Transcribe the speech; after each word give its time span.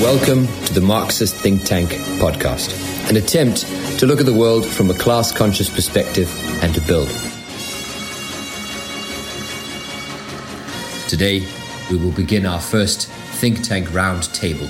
Welcome 0.00 0.46
to 0.66 0.74
the 0.74 0.80
Marxist 0.80 1.34
Think 1.34 1.64
Tank 1.64 1.90
podcast, 2.20 2.70
an 3.10 3.16
attempt 3.16 3.66
to 3.98 4.06
look 4.06 4.20
at 4.20 4.26
the 4.26 4.32
world 4.32 4.64
from 4.64 4.90
a 4.90 4.94
class 4.94 5.32
conscious 5.32 5.68
perspective 5.68 6.32
and 6.62 6.72
to 6.72 6.80
build. 6.82 7.08
Today, 11.08 11.44
we 11.90 11.96
will 11.96 12.12
begin 12.12 12.46
our 12.46 12.60
first 12.60 13.08
Think 13.08 13.64
Tank 13.64 13.88
Roundtable, 13.88 14.68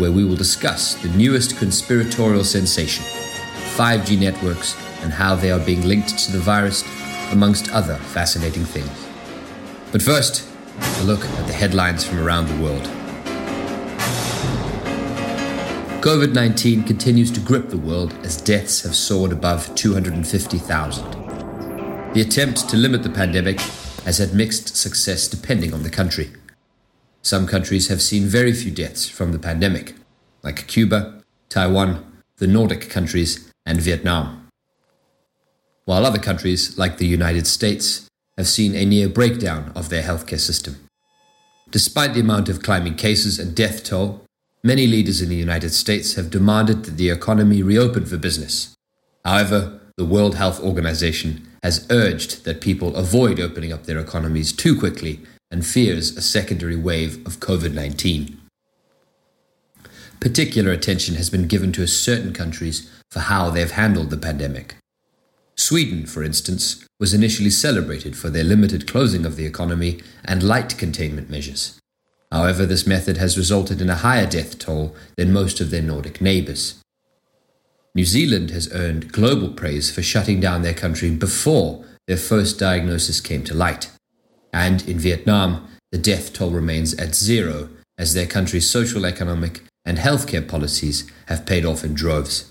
where 0.00 0.10
we 0.10 0.24
will 0.24 0.34
discuss 0.34 0.96
the 0.96 1.08
newest 1.10 1.56
conspiratorial 1.56 2.42
sensation 2.42 3.04
5G 3.76 4.18
networks 4.18 4.76
and 5.02 5.12
how 5.12 5.36
they 5.36 5.52
are 5.52 5.64
being 5.64 5.86
linked 5.86 6.18
to 6.18 6.32
the 6.32 6.40
virus, 6.40 6.82
amongst 7.30 7.70
other 7.70 7.94
fascinating 7.94 8.64
things. 8.64 9.06
But 9.92 10.02
first, 10.02 10.44
a 10.98 11.04
look 11.04 11.24
at 11.24 11.46
the 11.46 11.52
headlines 11.52 12.04
from 12.04 12.18
around 12.18 12.48
the 12.48 12.60
world. 12.60 12.90
COVID 16.04 16.34
19 16.34 16.82
continues 16.82 17.30
to 17.30 17.40
grip 17.40 17.70
the 17.70 17.78
world 17.78 18.12
as 18.24 18.36
deaths 18.36 18.82
have 18.82 18.94
soared 18.94 19.32
above 19.32 19.74
250,000. 19.74 22.12
The 22.12 22.20
attempt 22.20 22.68
to 22.68 22.76
limit 22.76 23.02
the 23.02 23.08
pandemic 23.08 23.58
has 24.04 24.18
had 24.18 24.34
mixed 24.34 24.76
success 24.76 25.26
depending 25.26 25.72
on 25.72 25.82
the 25.82 25.88
country. 25.88 26.30
Some 27.22 27.46
countries 27.46 27.88
have 27.88 28.02
seen 28.02 28.24
very 28.24 28.52
few 28.52 28.70
deaths 28.70 29.08
from 29.08 29.32
the 29.32 29.38
pandemic, 29.38 29.94
like 30.42 30.66
Cuba, 30.66 31.22
Taiwan, 31.48 32.04
the 32.36 32.48
Nordic 32.48 32.90
countries, 32.90 33.50
and 33.64 33.80
Vietnam. 33.80 34.48
While 35.86 36.04
other 36.04 36.18
countries, 36.18 36.76
like 36.76 36.98
the 36.98 37.06
United 37.06 37.46
States, 37.46 38.10
have 38.36 38.46
seen 38.46 38.74
a 38.74 38.84
near 38.84 39.08
breakdown 39.08 39.72
of 39.74 39.88
their 39.88 40.02
healthcare 40.02 40.38
system. 40.38 40.86
Despite 41.70 42.12
the 42.12 42.20
amount 42.20 42.50
of 42.50 42.62
climbing 42.62 42.96
cases 42.96 43.38
and 43.38 43.56
death 43.56 43.84
toll, 43.84 44.23
Many 44.66 44.86
leaders 44.86 45.20
in 45.20 45.28
the 45.28 45.36
United 45.36 45.74
States 45.74 46.14
have 46.14 46.30
demanded 46.30 46.84
that 46.84 46.96
the 46.96 47.10
economy 47.10 47.62
reopen 47.62 48.06
for 48.06 48.16
business. 48.16 48.74
However, 49.22 49.78
the 49.98 50.06
World 50.06 50.36
Health 50.36 50.58
Organization 50.58 51.46
has 51.62 51.86
urged 51.90 52.46
that 52.46 52.62
people 52.62 52.96
avoid 52.96 53.38
opening 53.38 53.74
up 53.74 53.84
their 53.84 53.98
economies 53.98 54.54
too 54.54 54.74
quickly 54.78 55.20
and 55.50 55.66
fears 55.66 56.16
a 56.16 56.22
secondary 56.22 56.76
wave 56.76 57.16
of 57.26 57.40
COVID 57.40 57.74
19. 57.74 58.40
Particular 60.18 60.72
attention 60.72 61.16
has 61.16 61.28
been 61.28 61.46
given 61.46 61.70
to 61.72 61.86
certain 61.86 62.32
countries 62.32 62.90
for 63.10 63.20
how 63.20 63.50
they 63.50 63.60
have 63.60 63.72
handled 63.72 64.08
the 64.08 64.16
pandemic. 64.16 64.76
Sweden, 65.56 66.06
for 66.06 66.24
instance, 66.24 66.86
was 66.98 67.12
initially 67.12 67.50
celebrated 67.50 68.16
for 68.16 68.30
their 68.30 68.44
limited 68.44 68.86
closing 68.86 69.26
of 69.26 69.36
the 69.36 69.44
economy 69.44 70.00
and 70.24 70.42
light 70.42 70.78
containment 70.78 71.28
measures. 71.28 71.78
However, 72.34 72.66
this 72.66 72.84
method 72.84 73.16
has 73.18 73.38
resulted 73.38 73.80
in 73.80 73.88
a 73.88 73.94
higher 73.94 74.26
death 74.26 74.58
toll 74.58 74.96
than 75.16 75.32
most 75.32 75.60
of 75.60 75.70
their 75.70 75.80
Nordic 75.80 76.20
neighbours. 76.20 76.82
New 77.94 78.04
Zealand 78.04 78.50
has 78.50 78.74
earned 78.74 79.12
global 79.12 79.50
praise 79.50 79.88
for 79.88 80.02
shutting 80.02 80.40
down 80.40 80.62
their 80.62 80.74
country 80.74 81.12
before 81.12 81.84
their 82.08 82.16
first 82.16 82.58
diagnosis 82.58 83.20
came 83.20 83.44
to 83.44 83.54
light. 83.54 83.88
And 84.52 84.82
in 84.88 84.98
Vietnam, 84.98 85.68
the 85.92 85.98
death 85.98 86.32
toll 86.32 86.50
remains 86.50 86.92
at 86.94 87.14
zero 87.14 87.68
as 87.96 88.14
their 88.14 88.26
country's 88.26 88.68
social, 88.68 89.06
economic, 89.06 89.62
and 89.84 89.98
healthcare 89.98 90.46
policies 90.46 91.08
have 91.26 91.46
paid 91.46 91.64
off 91.64 91.84
in 91.84 91.94
droves. 91.94 92.50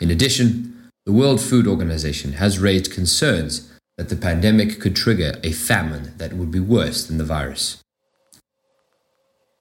In 0.00 0.10
addition, 0.10 0.90
the 1.06 1.12
World 1.12 1.40
Food 1.40 1.68
Organization 1.68 2.32
has 2.32 2.58
raised 2.58 2.92
concerns 2.92 3.70
that 3.96 4.08
the 4.08 4.16
pandemic 4.16 4.80
could 4.80 4.96
trigger 4.96 5.38
a 5.44 5.52
famine 5.52 6.14
that 6.16 6.32
would 6.32 6.50
be 6.50 6.58
worse 6.58 7.06
than 7.06 7.18
the 7.18 7.24
virus. 7.24 7.78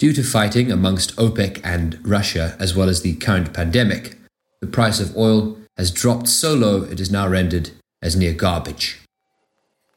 Due 0.01 0.13
to 0.13 0.23
fighting 0.23 0.71
amongst 0.71 1.15
OPEC 1.17 1.61
and 1.63 1.99
Russia, 2.03 2.55
as 2.59 2.75
well 2.75 2.89
as 2.89 3.03
the 3.03 3.13
current 3.17 3.53
pandemic, 3.53 4.17
the 4.59 4.65
price 4.65 4.99
of 4.99 5.15
oil 5.15 5.55
has 5.77 5.91
dropped 5.91 6.27
so 6.27 6.55
low 6.55 6.81
it 6.81 6.99
is 6.99 7.11
now 7.11 7.27
rendered 7.27 7.69
as 8.01 8.15
near 8.15 8.33
garbage. 8.33 8.99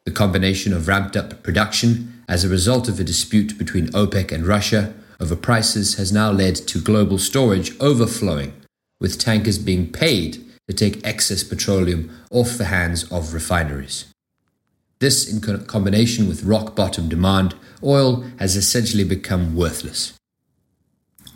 The 0.04 0.10
combination 0.10 0.74
of 0.74 0.88
ramped 0.88 1.16
up 1.16 1.42
production 1.42 2.22
as 2.28 2.44
a 2.44 2.50
result 2.50 2.86
of 2.86 3.00
a 3.00 3.02
dispute 3.02 3.56
between 3.56 3.86
OPEC 3.92 4.30
and 4.30 4.46
Russia 4.46 4.92
over 5.20 5.34
prices 5.34 5.94
has 5.94 6.12
now 6.12 6.30
led 6.30 6.54
to 6.56 6.82
global 6.82 7.16
storage 7.16 7.72
overflowing, 7.80 8.52
with 9.00 9.18
tankers 9.18 9.56
being 9.56 9.90
paid 9.90 10.44
to 10.68 10.74
take 10.74 11.02
excess 11.02 11.42
petroleum 11.42 12.10
off 12.30 12.58
the 12.58 12.66
hands 12.66 13.10
of 13.10 13.32
refineries. 13.32 14.04
This, 15.04 15.30
in 15.30 15.42
combination 15.66 16.26
with 16.28 16.44
rock 16.44 16.74
bottom 16.74 17.10
demand, 17.10 17.54
oil 17.82 18.24
has 18.38 18.56
essentially 18.56 19.04
become 19.04 19.54
worthless. 19.54 20.14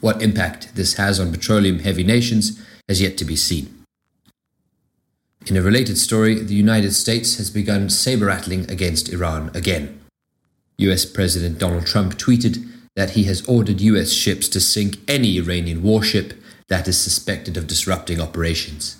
What 0.00 0.22
impact 0.22 0.74
this 0.74 0.94
has 0.94 1.20
on 1.20 1.32
petroleum 1.32 1.80
heavy 1.80 2.02
nations 2.02 2.58
has 2.88 3.02
yet 3.02 3.18
to 3.18 3.26
be 3.26 3.36
seen. 3.36 3.84
In 5.44 5.54
a 5.58 5.60
related 5.60 5.98
story, 5.98 6.36
the 6.36 6.54
United 6.54 6.94
States 6.94 7.36
has 7.36 7.50
begun 7.50 7.90
saber 7.90 8.24
rattling 8.24 8.70
against 8.70 9.12
Iran 9.12 9.50
again. 9.52 10.00
US 10.78 11.04
President 11.04 11.58
Donald 11.58 11.84
Trump 11.84 12.14
tweeted 12.14 12.66
that 12.96 13.10
he 13.10 13.24
has 13.24 13.46
ordered 13.46 13.82
US 13.82 14.12
ships 14.12 14.48
to 14.48 14.60
sink 14.60 14.96
any 15.06 15.36
Iranian 15.36 15.82
warship 15.82 16.32
that 16.68 16.88
is 16.88 16.96
suspected 16.96 17.58
of 17.58 17.66
disrupting 17.66 18.18
operations. 18.18 18.96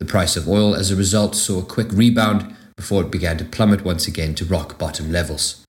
The 0.00 0.06
price 0.06 0.36
of 0.36 0.48
oil, 0.48 0.74
as 0.74 0.90
a 0.90 0.96
result, 0.96 1.36
saw 1.36 1.60
a 1.60 1.64
quick 1.76 1.92
rebound 1.92 2.56
before 2.82 3.02
it 3.02 3.12
began 3.12 3.38
to 3.38 3.44
plummet 3.44 3.84
once 3.84 4.08
again 4.08 4.34
to 4.34 4.44
rock 4.44 4.76
bottom 4.76 5.12
levels. 5.12 5.64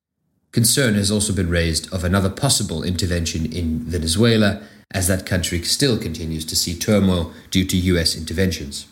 Concern 0.52 0.96
has 0.96 1.12
also 1.12 1.32
been 1.32 1.48
raised 1.48 1.86
of 1.94 2.04
another 2.04 2.30
possible 2.30 2.82
intervention 2.82 3.46
in 3.46 3.82
Venezuela, 3.82 4.64
as 4.90 5.08
that 5.08 5.24
country 5.24 5.62
still 5.62 6.00
continues 6.00 6.44
to 6.44 6.56
see 6.56 6.74
turmoil 6.74 7.32
due 7.52 7.66
to 7.66 7.78
US 7.78 8.16
interventions. 8.16 8.88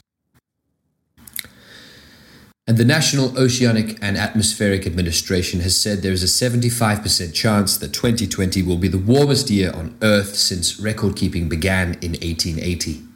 And 2.68 2.78
the 2.78 2.86
National 2.86 3.36
Oceanic 3.40 3.98
and 4.04 4.18
Atmospheric 4.18 4.86
Administration 4.86 5.62
has 5.62 5.76
said 5.76 6.04
there 6.04 6.14
is 6.14 6.22
a 6.22 6.50
75% 6.50 7.34
chance 7.34 7.76
that 7.76 7.92
2020 7.92 8.62
will 8.62 8.78
be 8.78 8.88
the 8.88 9.00
warmest 9.00 9.50
year 9.50 9.72
on 9.74 9.98
Earth 10.04 10.36
since 10.36 10.80
record 10.80 11.16
keeping 11.16 11.50
began 11.50 11.96
in 12.04 12.12
1880. 12.12 13.11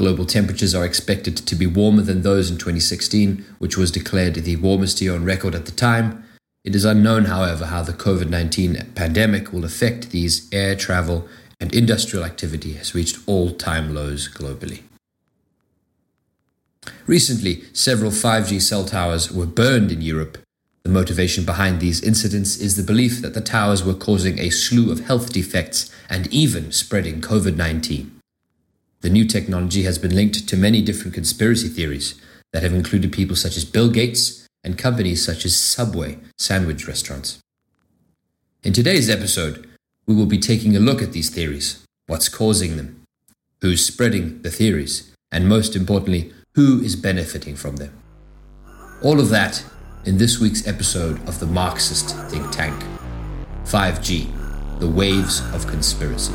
Global 0.00 0.24
temperatures 0.24 0.74
are 0.74 0.86
expected 0.86 1.36
to 1.36 1.54
be 1.54 1.66
warmer 1.66 2.00
than 2.00 2.22
those 2.22 2.50
in 2.50 2.56
2016, 2.56 3.44
which 3.58 3.76
was 3.76 3.90
declared 3.90 4.34
the 4.34 4.56
warmest 4.56 4.98
year 5.02 5.14
on 5.14 5.26
record 5.26 5.54
at 5.54 5.66
the 5.66 5.72
time. 5.72 6.24
It 6.64 6.74
is 6.74 6.86
unknown, 6.86 7.26
however, 7.26 7.66
how 7.66 7.82
the 7.82 7.92
COVID 7.92 8.30
19 8.30 8.92
pandemic 8.94 9.52
will 9.52 9.62
affect 9.62 10.08
these 10.08 10.48
air 10.54 10.74
travel 10.74 11.28
and 11.60 11.74
industrial 11.74 12.24
activity 12.24 12.72
has 12.72 12.94
reached 12.94 13.18
all 13.26 13.50
time 13.50 13.94
lows 13.94 14.26
globally. 14.26 14.84
Recently, 17.06 17.64
several 17.74 18.10
5G 18.10 18.62
cell 18.62 18.86
towers 18.86 19.30
were 19.30 19.44
burned 19.44 19.92
in 19.92 20.00
Europe. 20.00 20.38
The 20.82 20.88
motivation 20.88 21.44
behind 21.44 21.78
these 21.78 22.00
incidents 22.00 22.56
is 22.56 22.76
the 22.76 22.82
belief 22.82 23.20
that 23.20 23.34
the 23.34 23.42
towers 23.42 23.84
were 23.84 23.92
causing 23.92 24.38
a 24.38 24.48
slew 24.48 24.90
of 24.90 25.00
health 25.00 25.30
defects 25.30 25.94
and 26.08 26.26
even 26.28 26.72
spreading 26.72 27.20
COVID 27.20 27.56
19. 27.56 28.19
The 29.02 29.08
new 29.08 29.24
technology 29.24 29.84
has 29.84 29.98
been 29.98 30.14
linked 30.14 30.46
to 30.46 30.56
many 30.58 30.82
different 30.82 31.14
conspiracy 31.14 31.68
theories 31.68 32.20
that 32.52 32.62
have 32.62 32.74
included 32.74 33.12
people 33.12 33.34
such 33.34 33.56
as 33.56 33.64
Bill 33.64 33.90
Gates 33.90 34.46
and 34.62 34.76
companies 34.76 35.24
such 35.24 35.46
as 35.46 35.56
Subway 35.56 36.18
sandwich 36.36 36.86
restaurants. 36.86 37.38
In 38.62 38.74
today's 38.74 39.08
episode, 39.08 39.66
we 40.06 40.14
will 40.14 40.26
be 40.26 40.38
taking 40.38 40.76
a 40.76 40.80
look 40.80 41.00
at 41.00 41.12
these 41.12 41.30
theories, 41.30 41.82
what's 42.08 42.28
causing 42.28 42.76
them, 42.76 43.02
who's 43.62 43.86
spreading 43.86 44.42
the 44.42 44.50
theories, 44.50 45.10
and 45.32 45.48
most 45.48 45.74
importantly, 45.74 46.34
who 46.54 46.82
is 46.82 46.94
benefiting 46.94 47.56
from 47.56 47.76
them. 47.76 47.96
All 49.02 49.18
of 49.18 49.30
that 49.30 49.64
in 50.04 50.18
this 50.18 50.38
week's 50.38 50.66
episode 50.66 51.26
of 51.26 51.40
the 51.40 51.46
Marxist 51.46 52.14
Think 52.28 52.50
Tank 52.50 52.84
5G, 53.64 54.78
the 54.78 54.88
waves 54.88 55.40
of 55.54 55.66
conspiracy. 55.66 56.34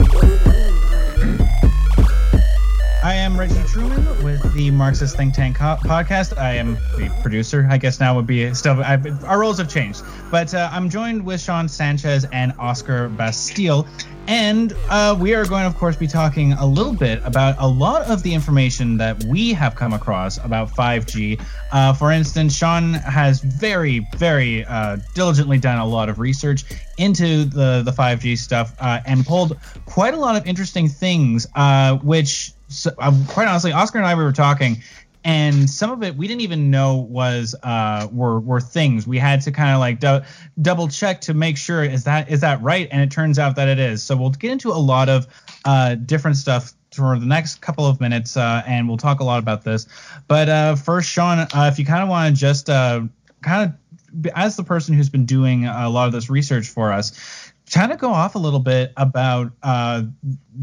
I 3.03 3.15
am 3.15 3.39
Reggie 3.39 3.55
Truman 3.65 4.05
with 4.23 4.53
the 4.53 4.69
Marxist 4.69 5.17
Think 5.17 5.33
Tank 5.33 5.57
podcast. 5.57 6.37
I 6.37 6.53
am 6.53 6.75
the 6.97 7.11
producer. 7.23 7.67
I 7.67 7.79
guess 7.79 7.99
now 7.99 8.15
would 8.15 8.27
be 8.27 8.53
still. 8.53 8.79
I've, 8.83 9.23
our 9.23 9.39
roles 9.39 9.57
have 9.57 9.67
changed, 9.67 10.03
but 10.29 10.53
uh, 10.53 10.69
I'm 10.71 10.87
joined 10.87 11.25
with 11.25 11.41
Sean 11.41 11.67
Sanchez 11.67 12.27
and 12.31 12.53
Oscar 12.59 13.09
Bastille, 13.09 13.87
and 14.27 14.75
uh, 14.89 15.17
we 15.19 15.33
are 15.33 15.47
going, 15.47 15.65
of 15.65 15.75
course, 15.77 15.95
be 15.95 16.05
talking 16.05 16.53
a 16.53 16.65
little 16.65 16.93
bit 16.93 17.19
about 17.25 17.55
a 17.57 17.67
lot 17.67 18.03
of 18.03 18.21
the 18.21 18.35
information 18.35 18.97
that 18.97 19.23
we 19.23 19.51
have 19.51 19.73
come 19.73 19.93
across 19.93 20.37
about 20.37 20.69
5G. 20.69 21.41
Uh, 21.71 21.93
for 21.93 22.11
instance, 22.11 22.55
Sean 22.55 22.93
has 22.93 23.41
very, 23.41 24.05
very 24.15 24.63
uh, 24.65 24.97
diligently 25.15 25.57
done 25.57 25.79
a 25.79 25.85
lot 25.87 26.07
of 26.07 26.19
research 26.19 26.65
into 26.99 27.45
the 27.45 27.81
the 27.83 27.91
5G 27.91 28.37
stuff 28.37 28.75
uh, 28.79 28.99
and 29.07 29.25
pulled 29.25 29.57
quite 29.87 30.13
a 30.13 30.17
lot 30.17 30.35
of 30.35 30.45
interesting 30.45 30.87
things, 30.87 31.47
uh, 31.55 31.97
which 31.97 32.53
so, 32.71 32.91
um, 32.99 33.25
quite 33.25 33.47
honestly, 33.47 33.71
Oscar 33.71 33.97
and 33.97 34.07
I 34.07 34.15
we 34.15 34.23
were 34.23 34.31
talking, 34.31 34.81
and 35.23 35.69
some 35.69 35.91
of 35.91 36.01
it 36.03 36.15
we 36.15 36.27
didn't 36.27 36.41
even 36.41 36.71
know 36.71 36.95
was 36.97 37.55
uh, 37.63 38.07
were 38.11 38.39
were 38.39 38.61
things. 38.61 39.05
We 39.05 39.19
had 39.19 39.41
to 39.41 39.51
kind 39.51 39.71
of 39.71 39.79
like 39.79 39.99
do- 39.99 40.21
double 40.61 40.87
check 40.87 41.21
to 41.21 41.33
make 41.33 41.57
sure 41.57 41.83
is 41.83 42.05
that 42.05 42.29
is 42.29 42.41
that 42.41 42.61
right, 42.61 42.87
and 42.91 43.01
it 43.01 43.11
turns 43.11 43.37
out 43.37 43.55
that 43.57 43.67
it 43.67 43.79
is. 43.79 44.01
So 44.01 44.15
we'll 44.15 44.31
get 44.31 44.51
into 44.51 44.69
a 44.69 44.79
lot 44.79 45.09
of 45.09 45.27
uh, 45.65 45.95
different 45.95 46.37
stuff 46.37 46.73
for 46.93 47.17
the 47.19 47.25
next 47.25 47.61
couple 47.61 47.85
of 47.85 48.01
minutes, 48.01 48.35
uh, 48.35 48.63
and 48.65 48.87
we'll 48.87 48.97
talk 48.97 49.19
a 49.19 49.23
lot 49.23 49.39
about 49.39 49.63
this. 49.63 49.87
But 50.27 50.49
uh, 50.49 50.75
first, 50.75 51.09
Sean, 51.09 51.39
uh, 51.39 51.69
if 51.71 51.79
you 51.79 51.85
kind 51.85 52.03
of 52.03 52.09
want 52.09 52.35
to 52.35 52.39
just 52.39 52.69
uh, 52.69 53.01
kind 53.41 53.69
of, 53.69 54.27
as 54.35 54.55
the 54.55 54.63
person 54.63 54.93
who's 54.95 55.09
been 55.09 55.25
doing 55.25 55.65
a 55.65 55.89
lot 55.89 56.07
of 56.07 56.13
this 56.13 56.29
research 56.29 56.67
for 56.67 56.91
us, 56.91 57.40
kind 57.71 57.91
of 57.91 57.97
go 57.97 58.09
off 58.09 58.35
a 58.35 58.39
little 58.39 58.59
bit 58.59 58.93
about 58.97 59.51
uh, 59.63 60.03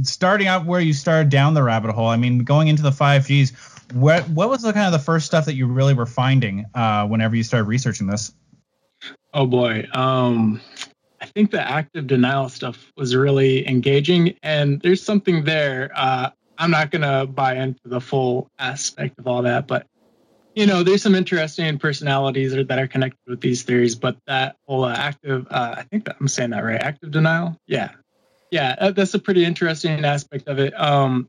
starting 0.03 0.47
out 0.47 0.67
where 0.67 0.81
you 0.81 0.93
started 0.93 1.31
down 1.31 1.55
the 1.55 1.63
rabbit 1.63 1.93
hole. 1.93 2.09
I 2.09 2.17
mean, 2.17 2.41
going 2.41 2.69
into 2.69 2.83
the 2.83 2.91
5Gs, 2.91 3.95
what 3.95 4.29
what 4.29 4.51
was 4.51 4.63
the 4.63 4.73
kind 4.73 4.87
of 4.87 4.93
the 4.93 5.05
first 5.05 5.27
stuff 5.27 5.47
that 5.47 5.55
you 5.55 5.67
really 5.67 5.95
were 5.95 6.07
finding 6.07 6.67
uh, 6.75 7.07
whenever 7.07 7.35
you 7.35 7.43
started 7.43 7.65
researching 7.65 8.07
this? 8.07 8.33
Oh 9.33 9.47
boy, 9.47 9.87
um, 9.93 10.61
I 11.21 11.27
think 11.27 11.51
the 11.51 11.61
active 11.61 12.07
denial 12.07 12.49
stuff 12.49 12.93
was 12.97 13.15
really 13.17 13.67
engaging, 13.67 14.37
and 14.43 14.81
there's 14.83 15.03
something 15.03 15.45
there. 15.45 15.91
Uh, 15.95 16.31
I'm 16.59 16.71
not 16.71 16.91
gonna 16.91 17.27
buy 17.27 17.55
into 17.55 17.81
the 17.87 18.01
full 18.01 18.51
aspect 18.59 19.19
of 19.19 19.27
all 19.27 19.43
that, 19.43 19.67
but 19.67 19.87
you 20.59 20.67
know, 20.67 20.83
there's 20.83 21.03
some 21.03 21.15
interesting 21.15 21.79
personalities 21.79 22.53
that 22.53 22.79
are 22.79 22.89
connected 22.89 23.21
with 23.29 23.41
these 23.41 23.63
theories. 23.63 23.95
But 23.95 24.17
that 24.27 24.57
whole 24.67 24.85
uh, 24.85 24.93
active, 24.93 25.47
uh, 25.49 25.77
I 25.79 25.83
think 25.85 26.07
that 26.07 26.17
I'm 26.19 26.27
saying 26.27 26.51
that 26.51 26.65
right, 26.65 26.83
active 26.83 27.13
denial. 27.13 27.57
Yeah, 27.69 27.93
yeah, 28.51 28.91
that's 28.91 29.15
a 29.15 29.21
pretty 29.21 29.45
interesting 29.45 30.05
aspect 30.05 30.49
of 30.49 30.59
it. 30.59 30.75
Um, 30.79 31.29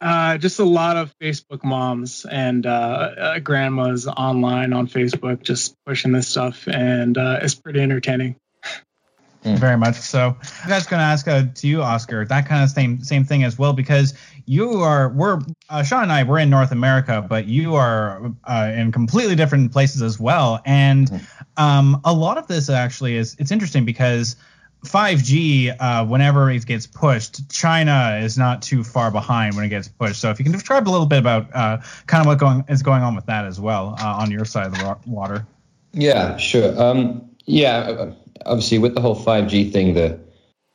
uh, 0.00 0.38
just 0.38 0.60
a 0.60 0.64
lot 0.64 0.96
of 0.96 1.14
Facebook 1.18 1.62
moms 1.62 2.24
and 2.24 2.64
uh, 2.64 2.70
uh, 2.70 3.38
grandmas 3.40 4.06
online 4.06 4.72
on 4.72 4.88
Facebook 4.88 5.42
just 5.42 5.74
pushing 5.84 6.12
this 6.12 6.26
stuff, 6.26 6.66
and 6.68 7.18
uh, 7.18 7.40
it's 7.42 7.54
pretty 7.54 7.80
entertaining. 7.80 8.36
Mm. 9.44 9.58
Very 9.58 9.76
much 9.76 9.96
so. 9.96 10.36
I 10.66 10.74
was 10.74 10.86
going 10.86 11.00
to 11.00 11.04
ask 11.04 11.26
uh, 11.26 11.44
to 11.54 11.66
you, 11.66 11.82
Oscar, 11.82 12.26
that 12.26 12.46
kind 12.46 12.62
of 12.62 12.70
same 12.70 13.02
same 13.02 13.24
thing 13.24 13.42
as 13.44 13.58
well, 13.58 13.74
because 13.74 14.14
you 14.50 14.82
are 14.82 15.10
we're 15.10 15.38
uh, 15.68 15.84
Sean 15.84 16.02
and 16.02 16.12
I 16.12 16.24
we're 16.24 16.40
in 16.40 16.50
North 16.50 16.72
America, 16.72 17.24
but 17.26 17.46
you 17.46 17.76
are 17.76 18.32
uh, 18.42 18.72
in 18.74 18.90
completely 18.90 19.36
different 19.36 19.70
places 19.70 20.02
as 20.02 20.18
well, 20.18 20.60
and 20.66 21.08
mm. 21.08 21.22
um, 21.56 22.00
a 22.04 22.12
lot 22.12 22.36
of 22.36 22.48
this 22.48 22.68
actually 22.68 23.14
is 23.14 23.36
it's 23.38 23.52
interesting 23.52 23.84
because 23.84 24.34
5G, 24.84 25.76
uh, 25.78 26.04
whenever 26.04 26.50
it 26.50 26.66
gets 26.66 26.84
pushed, 26.84 27.48
China 27.48 28.18
is 28.20 28.36
not 28.36 28.60
too 28.60 28.82
far 28.82 29.12
behind 29.12 29.54
when 29.54 29.64
it 29.64 29.68
gets 29.68 29.86
pushed. 29.86 30.20
So 30.20 30.30
if 30.30 30.40
you 30.40 30.44
can 30.44 30.52
describe 30.52 30.88
a 30.88 30.90
little 30.90 31.06
bit 31.06 31.20
about 31.20 31.54
uh, 31.54 31.78
kind 32.08 32.20
of 32.20 32.26
what 32.26 32.38
going 32.38 32.64
is 32.68 32.82
going 32.82 33.04
on 33.04 33.14
with 33.14 33.26
that 33.26 33.44
as 33.44 33.60
well 33.60 33.94
uh, 34.00 34.16
on 34.18 34.32
your 34.32 34.44
side 34.44 34.66
of 34.66 34.72
the 34.72 34.98
water. 35.06 35.46
Yeah, 35.92 36.36
sure. 36.38 36.76
Um, 36.80 37.30
yeah, 37.44 38.10
obviously 38.46 38.78
with 38.78 38.96
the 38.96 39.00
whole 39.00 39.14
5G 39.14 39.72
thing, 39.72 39.94
the 39.94 40.18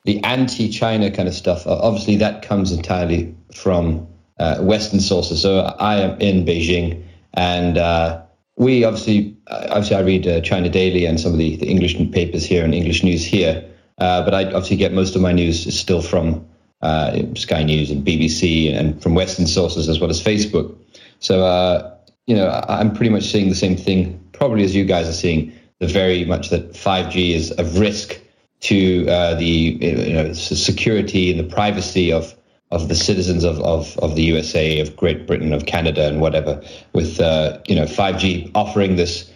the 0.06 0.24
anti-China 0.24 1.10
kind 1.10 1.28
of 1.28 1.34
stuff, 1.34 1.66
obviously 1.66 2.16
that 2.18 2.44
comes 2.44 2.72
entirely 2.72 3.36
from 3.56 4.08
uh, 4.40 4.58
Western 4.60 5.00
sources. 5.00 5.42
So 5.42 5.60
I 5.60 5.96
am 5.98 6.20
in 6.20 6.46
Beijing, 6.46 7.04
and 7.34 7.78
uh, 7.78 8.22
we 8.58 8.84
obviously, 8.84 9.36
uh, 9.48 9.68
obviously 9.70 9.96
I 9.96 10.02
read 10.02 10.28
uh, 10.28 10.42
China 10.42 10.70
Daily 10.70 11.06
and 11.06 11.20
some 11.20 11.32
of 11.32 11.38
the, 11.38 11.56
the 11.56 11.68
English 11.68 11.96
papers 12.12 12.46
here 12.46 12.64
and 12.64 12.74
English 12.74 13.04
news 13.04 13.26
here, 13.26 13.66
uh, 14.00 14.24
but 14.24 14.34
I 14.34 14.46
obviously 14.46 14.78
get 14.78 14.94
most 14.94 15.16
of 15.16 15.22
my 15.22 15.32
news 15.32 15.66
is 15.66 15.80
still 15.80 16.02
from 16.02 16.46
uh, 16.82 17.18
Sky 17.36 17.64
News 17.64 17.90
and 17.90 18.06
BBC 18.06 18.74
and 18.74 19.02
from 19.02 19.16
Western 19.16 19.48
sources 19.48 19.90
as 19.90 20.00
well 20.00 20.10
as 20.10 20.22
Facebook. 20.22 20.76
So 21.20 21.92
you 22.28 22.36
know, 22.36 22.64
I'm 22.68 22.94
pretty 22.94 23.12
much 23.12 23.24
seeing 23.24 23.50
the 23.50 23.56
same 23.56 23.78
thing 23.78 24.20
probably 24.34 24.64
as 24.64 24.76
you 24.76 24.86
guys 24.86 25.08
are 25.08 25.14
seeing 25.14 25.54
the 25.80 25.88
very 25.88 26.26
much 26.26 26.50
that 26.50 26.74
5G 26.74 27.32
is 27.32 27.52
a 27.58 27.64
risk 27.80 28.20
to 28.62 29.08
uh, 29.08 29.36
the 29.36 29.46
you 29.46 30.14
know, 30.14 30.34
security 30.34 31.32
and 31.32 31.40
the 31.40 31.54
privacy 31.54 32.12
of 32.12 32.35
of 32.72 32.88
the 32.90 32.96
citizens 32.96 33.44
of, 33.44 33.60
of, 33.60 33.98
of 34.00 34.16
the 34.16 34.24
USA, 34.24 34.80
of 34.80 34.96
Great 34.96 35.28
Britain, 35.28 35.54
of 35.54 35.66
Canada, 35.66 36.08
and 36.08 36.20
whatever, 36.20 36.62
with 36.94 37.20
uh, 37.20 37.60
you 37.68 37.76
know 37.76 37.86
5G 37.86 38.52
offering 38.56 38.96
this 38.96 39.32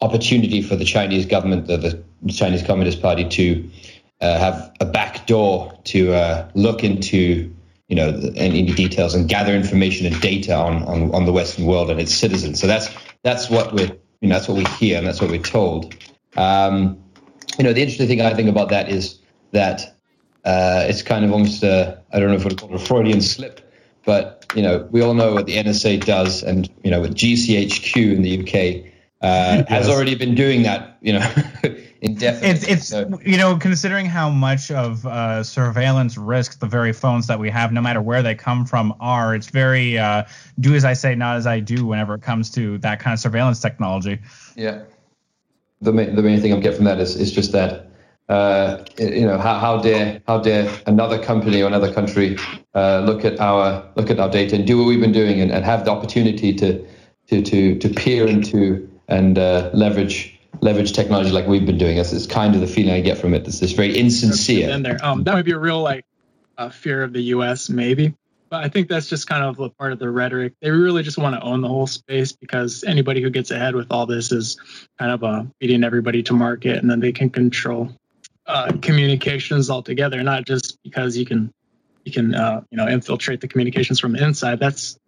opportunity 0.00 0.62
for 0.62 0.76
the 0.76 0.84
Chinese 0.84 1.26
government, 1.26 1.66
the, 1.68 1.76
the 1.76 2.32
Chinese 2.32 2.62
Communist 2.62 3.00
Party, 3.00 3.28
to 3.28 3.70
uh, 4.20 4.38
have 4.38 4.72
a 4.80 4.84
back 4.84 5.26
door 5.26 5.72
to 5.84 6.12
uh, 6.12 6.50
look 6.54 6.84
into 6.84 7.52
you 7.88 7.96
know 7.96 8.20
any 8.36 8.66
details 8.66 9.14
and 9.14 9.28
gather 9.28 9.54
information 9.54 10.06
and 10.06 10.20
data 10.20 10.54
on, 10.54 10.82
on 10.84 11.14
on 11.14 11.24
the 11.24 11.32
Western 11.32 11.66
world 11.66 11.90
and 11.90 12.00
its 12.00 12.14
citizens. 12.14 12.60
So 12.60 12.66
that's 12.66 12.88
that's 13.22 13.48
what 13.48 13.72
we're 13.72 13.96
you 14.22 14.28
know, 14.28 14.36
that's 14.36 14.48
what 14.48 14.56
we 14.56 14.64
hear 14.64 14.96
and 14.98 15.06
that's 15.06 15.20
what 15.20 15.30
we're 15.30 15.42
told. 15.42 15.94
Um, 16.36 17.02
you 17.58 17.64
know, 17.64 17.72
the 17.72 17.82
interesting 17.82 18.06
thing 18.06 18.22
I 18.22 18.32
think 18.32 18.48
about 18.48 18.70
that 18.70 18.88
is 18.88 19.18
that 19.50 19.91
uh, 20.44 20.86
it's 20.88 21.02
kind 21.02 21.24
of 21.24 21.32
almost 21.32 21.64
I 21.64 21.96
don't 22.12 22.28
know 22.28 22.34
if 22.34 22.44
we'd 22.44 22.58
call 22.58 22.70
it 22.70 22.76
a 22.76 22.84
Freudian 22.84 23.20
slip, 23.20 23.60
but 24.04 24.46
you 24.54 24.62
know, 24.62 24.88
we 24.90 25.02
all 25.02 25.14
know 25.14 25.34
what 25.34 25.46
the 25.46 25.56
NSA 25.56 26.04
does, 26.04 26.42
and 26.42 26.68
you 26.82 26.90
know, 26.90 27.00
with 27.00 27.14
GCHQ 27.14 28.14
in 28.14 28.22
the 28.22 28.40
UK 28.40 28.92
uh, 29.22 29.62
yes. 29.62 29.68
has 29.68 29.88
already 29.88 30.16
been 30.16 30.34
doing 30.34 30.64
that, 30.64 30.98
you 31.00 31.12
know, 31.12 31.20
indefinitely. 32.00 32.50
It's, 32.50 32.64
it's 32.64 32.88
so, 32.88 33.20
you 33.24 33.36
know, 33.36 33.56
considering 33.56 34.06
how 34.06 34.28
much 34.30 34.72
of 34.72 35.06
uh, 35.06 35.44
surveillance 35.44 36.18
risk 36.18 36.58
the 36.58 36.66
very 36.66 36.92
phones 36.92 37.28
that 37.28 37.38
we 37.38 37.48
have, 37.50 37.72
no 37.72 37.80
matter 37.80 38.02
where 38.02 38.22
they 38.22 38.34
come 38.34 38.66
from, 38.66 38.92
are. 38.98 39.34
It's 39.36 39.48
very 39.48 39.96
uh, 39.96 40.24
do 40.58 40.74
as 40.74 40.84
I 40.84 40.94
say, 40.94 41.14
not 41.14 41.36
as 41.36 41.46
I 41.46 41.60
do. 41.60 41.86
Whenever 41.86 42.14
it 42.14 42.22
comes 42.22 42.50
to 42.52 42.78
that 42.78 42.98
kind 42.98 43.14
of 43.14 43.20
surveillance 43.20 43.60
technology. 43.60 44.18
Yeah. 44.56 44.82
The 45.80 45.92
main, 45.92 46.16
the 46.16 46.22
main 46.22 46.40
thing 46.40 46.52
I 46.52 46.58
get 46.58 46.74
from 46.74 46.84
that 46.86 46.98
is 46.98 47.14
is 47.14 47.30
just 47.30 47.52
that. 47.52 47.91
Uh, 48.32 48.82
you 48.98 49.26
know 49.26 49.36
how, 49.36 49.58
how 49.58 49.76
dare 49.76 50.22
how 50.26 50.38
dare 50.38 50.66
another 50.86 51.22
company 51.22 51.60
or 51.60 51.66
another 51.66 51.92
country 51.92 52.38
uh, 52.74 53.00
look 53.00 53.26
at 53.26 53.38
our 53.40 53.84
look 53.94 54.08
at 54.08 54.18
our 54.18 54.30
data 54.30 54.56
and 54.56 54.66
do 54.66 54.78
what 54.78 54.86
we've 54.86 55.02
been 55.02 55.12
doing 55.12 55.38
and, 55.42 55.52
and 55.52 55.66
have 55.66 55.84
the 55.84 55.90
opportunity 55.90 56.54
to 56.54 56.82
to 57.26 57.42
to 57.42 57.78
to 57.78 57.88
peer 57.90 58.26
into 58.26 58.88
and 59.08 59.36
uh, 59.36 59.68
leverage 59.74 60.40
leverage 60.62 60.92
technology 60.92 61.30
like 61.30 61.46
we've 61.46 61.66
been 61.66 61.76
doing. 61.76 61.96
That's, 61.96 62.26
kind 62.26 62.54
of 62.54 62.62
the 62.62 62.66
feeling 62.66 62.94
I 62.94 63.00
get 63.00 63.18
from 63.18 63.34
it. 63.34 63.46
It's 63.46 63.60
this 63.60 63.72
very 63.72 63.98
insincere. 63.98 64.70
In 64.70 64.82
there, 64.82 64.98
um, 65.04 65.24
that 65.24 65.34
might 65.34 65.44
be 65.44 65.52
a 65.52 65.58
real 65.58 65.82
like 65.82 66.06
uh, 66.56 66.70
fear 66.70 67.02
of 67.02 67.12
the 67.12 67.20
U.S. 67.36 67.68
maybe, 67.68 68.14
but 68.48 68.64
I 68.64 68.70
think 68.70 68.88
that's 68.88 69.08
just 69.08 69.26
kind 69.26 69.44
of 69.44 69.60
a 69.60 69.68
part 69.68 69.92
of 69.92 69.98
the 69.98 70.08
rhetoric. 70.08 70.54
They 70.62 70.70
really 70.70 71.02
just 71.02 71.18
want 71.18 71.34
to 71.34 71.42
own 71.42 71.60
the 71.60 71.68
whole 71.68 71.86
space 71.86 72.32
because 72.32 72.82
anybody 72.84 73.20
who 73.20 73.28
gets 73.28 73.50
ahead 73.50 73.74
with 73.74 73.88
all 73.90 74.06
this 74.06 74.32
is 74.32 74.58
kind 74.98 75.12
of 75.12 75.22
uh, 75.22 75.44
beating 75.58 75.84
everybody 75.84 76.22
to 76.22 76.32
market, 76.32 76.78
and 76.78 76.90
then 76.90 77.00
they 77.00 77.12
can 77.12 77.28
control 77.28 77.90
uh, 78.46 78.72
communications 78.80 79.70
altogether. 79.70 80.22
Not 80.22 80.46
just 80.46 80.78
because 80.82 81.16
you 81.16 81.26
can 81.26 81.52
you 82.04 82.12
can 82.12 82.34
uh, 82.34 82.62
you 82.70 82.76
know 82.76 82.88
infiltrate 82.88 83.40
the 83.40 83.48
communications 83.48 84.00
from 84.00 84.12
the 84.12 84.22
inside. 84.22 84.60
That's 84.60 84.98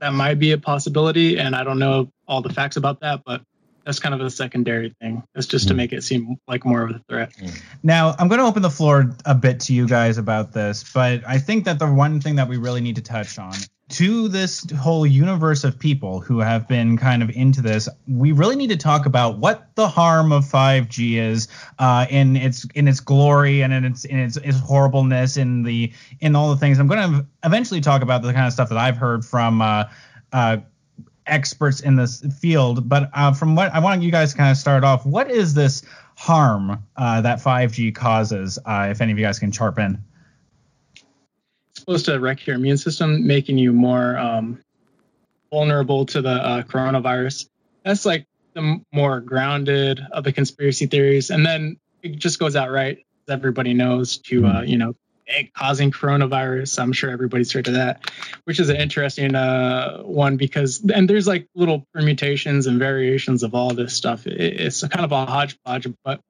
that 0.00 0.12
might 0.12 0.38
be 0.38 0.52
a 0.52 0.58
possibility, 0.58 1.38
and 1.38 1.54
I 1.54 1.64
don't 1.64 1.78
know 1.78 2.10
all 2.26 2.42
the 2.42 2.52
facts 2.52 2.76
about 2.76 3.00
that, 3.00 3.22
but 3.24 3.42
that's 3.84 3.98
kind 3.98 4.14
of 4.14 4.20
a 4.20 4.30
secondary 4.30 4.94
thing. 5.00 5.22
That's 5.34 5.46
just 5.46 5.66
mm. 5.66 5.68
to 5.68 5.74
make 5.74 5.92
it 5.92 6.02
seem 6.02 6.36
like 6.48 6.64
more 6.64 6.82
of 6.82 6.90
a 6.90 7.00
threat. 7.08 7.32
Hmm. 7.38 7.48
Now, 7.82 8.14
I'm 8.18 8.28
going 8.28 8.40
to 8.40 8.46
open 8.46 8.62
the 8.62 8.70
floor 8.70 9.14
a 9.26 9.34
bit 9.34 9.60
to 9.60 9.74
you 9.74 9.86
guys 9.86 10.16
about 10.16 10.52
this, 10.52 10.90
but 10.92 11.22
I 11.26 11.38
think 11.38 11.66
that 11.66 11.78
the 11.78 11.92
one 11.92 12.20
thing 12.20 12.36
that 12.36 12.48
we 12.48 12.56
really 12.56 12.80
need 12.80 12.96
to 12.96 13.02
touch 13.02 13.38
on 13.38 13.54
to 13.90 14.28
this 14.28 14.66
whole 14.78 15.06
universe 15.06 15.62
of 15.62 15.78
people 15.78 16.20
who 16.20 16.38
have 16.38 16.66
been 16.66 16.96
kind 16.96 17.22
of 17.22 17.30
into 17.30 17.60
this, 17.60 17.88
we 18.08 18.32
really 18.32 18.56
need 18.56 18.70
to 18.70 18.76
talk 18.76 19.04
about 19.04 19.38
what 19.38 19.74
the 19.74 19.86
harm 19.86 20.32
of 20.32 20.44
5G 20.44 21.18
is 21.18 21.48
uh, 21.78 22.06
in 22.08 22.36
its 22.36 22.64
in 22.74 22.88
its 22.88 23.00
glory 23.00 23.62
and 23.62 23.72
in 23.72 23.84
its 23.84 24.04
in 24.04 24.18
its, 24.18 24.36
its 24.38 24.58
horribleness 24.58 25.36
in 25.36 25.62
the 25.62 25.92
in 26.20 26.34
all 26.34 26.50
the 26.50 26.56
things. 26.56 26.78
I'm 26.78 26.86
going 26.86 27.12
to 27.12 27.26
eventually 27.44 27.82
talk 27.82 28.02
about 28.02 28.22
the 28.22 28.32
kind 28.32 28.46
of 28.46 28.52
stuff 28.52 28.70
that 28.70 28.78
I've 28.78 28.96
heard 28.96 29.24
from. 29.24 29.60
Uh, 29.60 29.84
uh, 30.32 30.56
experts 31.26 31.80
in 31.80 31.96
this 31.96 32.20
field, 32.38 32.86
but 32.86 33.08
uh, 33.14 33.32
from 33.32 33.56
what 33.56 33.72
I 33.72 33.78
want 33.78 34.02
you 34.02 34.10
guys 34.10 34.32
to 34.32 34.36
kind 34.36 34.50
of 34.50 34.58
start 34.58 34.84
off, 34.84 35.06
what 35.06 35.30
is 35.30 35.54
this 35.54 35.82
harm 36.16 36.84
uh, 36.96 37.20
that 37.22 37.38
5G 37.38 37.94
causes? 37.94 38.58
Uh, 38.66 38.88
if 38.90 39.00
any 39.00 39.12
of 39.12 39.18
you 39.18 39.24
guys 39.24 39.38
can 39.38 39.50
chirp 39.50 39.78
in. 39.78 40.02
Supposed 41.84 42.06
to 42.06 42.18
wreck 42.18 42.46
your 42.46 42.56
immune 42.56 42.78
system, 42.78 43.26
making 43.26 43.58
you 43.58 43.70
more 43.70 44.16
um, 44.16 44.58
vulnerable 45.50 46.06
to 46.06 46.22
the 46.22 46.30
uh, 46.30 46.62
coronavirus. 46.62 47.46
That's 47.84 48.06
like 48.06 48.26
the 48.54 48.80
more 48.90 49.20
grounded 49.20 50.00
of 50.10 50.24
the 50.24 50.32
conspiracy 50.32 50.86
theories, 50.86 51.28
and 51.28 51.44
then 51.44 51.76
it 52.02 52.16
just 52.16 52.38
goes 52.38 52.56
out 52.56 52.70
right. 52.70 53.04
Everybody 53.28 53.74
knows 53.74 54.16
to 54.28 54.46
uh, 54.46 54.62
you 54.62 54.78
know 54.78 54.94
causing 55.54 55.90
coronavirus. 55.90 56.78
I'm 56.78 56.94
sure 56.94 57.10
everybody's 57.10 57.52
heard 57.52 57.68
of 57.68 57.74
that, 57.74 58.10
which 58.44 58.60
is 58.60 58.70
an 58.70 58.76
interesting 58.76 59.34
uh, 59.34 59.98
one 59.98 60.38
because 60.38 60.82
and 60.90 61.06
there's 61.06 61.26
like 61.26 61.48
little 61.54 61.86
permutations 61.92 62.66
and 62.66 62.78
variations 62.78 63.42
of 63.42 63.54
all 63.54 63.74
this 63.74 63.92
stuff. 63.92 64.26
It, 64.26 64.40
it's 64.40 64.80
kind 64.88 65.04
of 65.04 65.12
a 65.12 65.26
hodgepodge, 65.26 65.86
but 66.02 66.22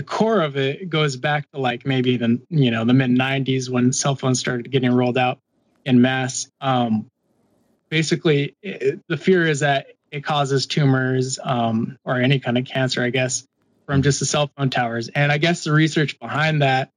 the 0.00 0.06
core 0.06 0.40
of 0.40 0.56
it 0.56 0.88
goes 0.88 1.16
back 1.16 1.50
to 1.50 1.60
like 1.60 1.84
maybe 1.84 2.16
the 2.16 2.40
you 2.48 2.70
know 2.70 2.86
the 2.86 2.94
mid 2.94 3.10
90s 3.10 3.68
when 3.68 3.92
cell 3.92 4.16
phones 4.16 4.40
started 4.40 4.70
getting 4.70 4.90
rolled 4.90 5.18
out 5.18 5.40
in 5.84 6.00
mass. 6.00 6.48
Um, 6.58 7.10
basically, 7.90 8.56
it, 8.62 9.00
the 9.08 9.18
fear 9.18 9.46
is 9.46 9.60
that 9.60 9.88
it 10.10 10.24
causes 10.24 10.64
tumors 10.64 11.38
um, 11.42 11.98
or 12.02 12.18
any 12.18 12.40
kind 12.40 12.56
of 12.56 12.64
cancer, 12.64 13.02
I 13.02 13.10
guess, 13.10 13.46
from 13.84 14.00
just 14.00 14.20
the 14.20 14.24
cell 14.24 14.50
phone 14.56 14.70
towers. 14.70 15.08
And 15.08 15.30
I 15.30 15.36
guess 15.36 15.64
the 15.64 15.72
research 15.72 16.18
behind 16.18 16.62
that, 16.62 16.90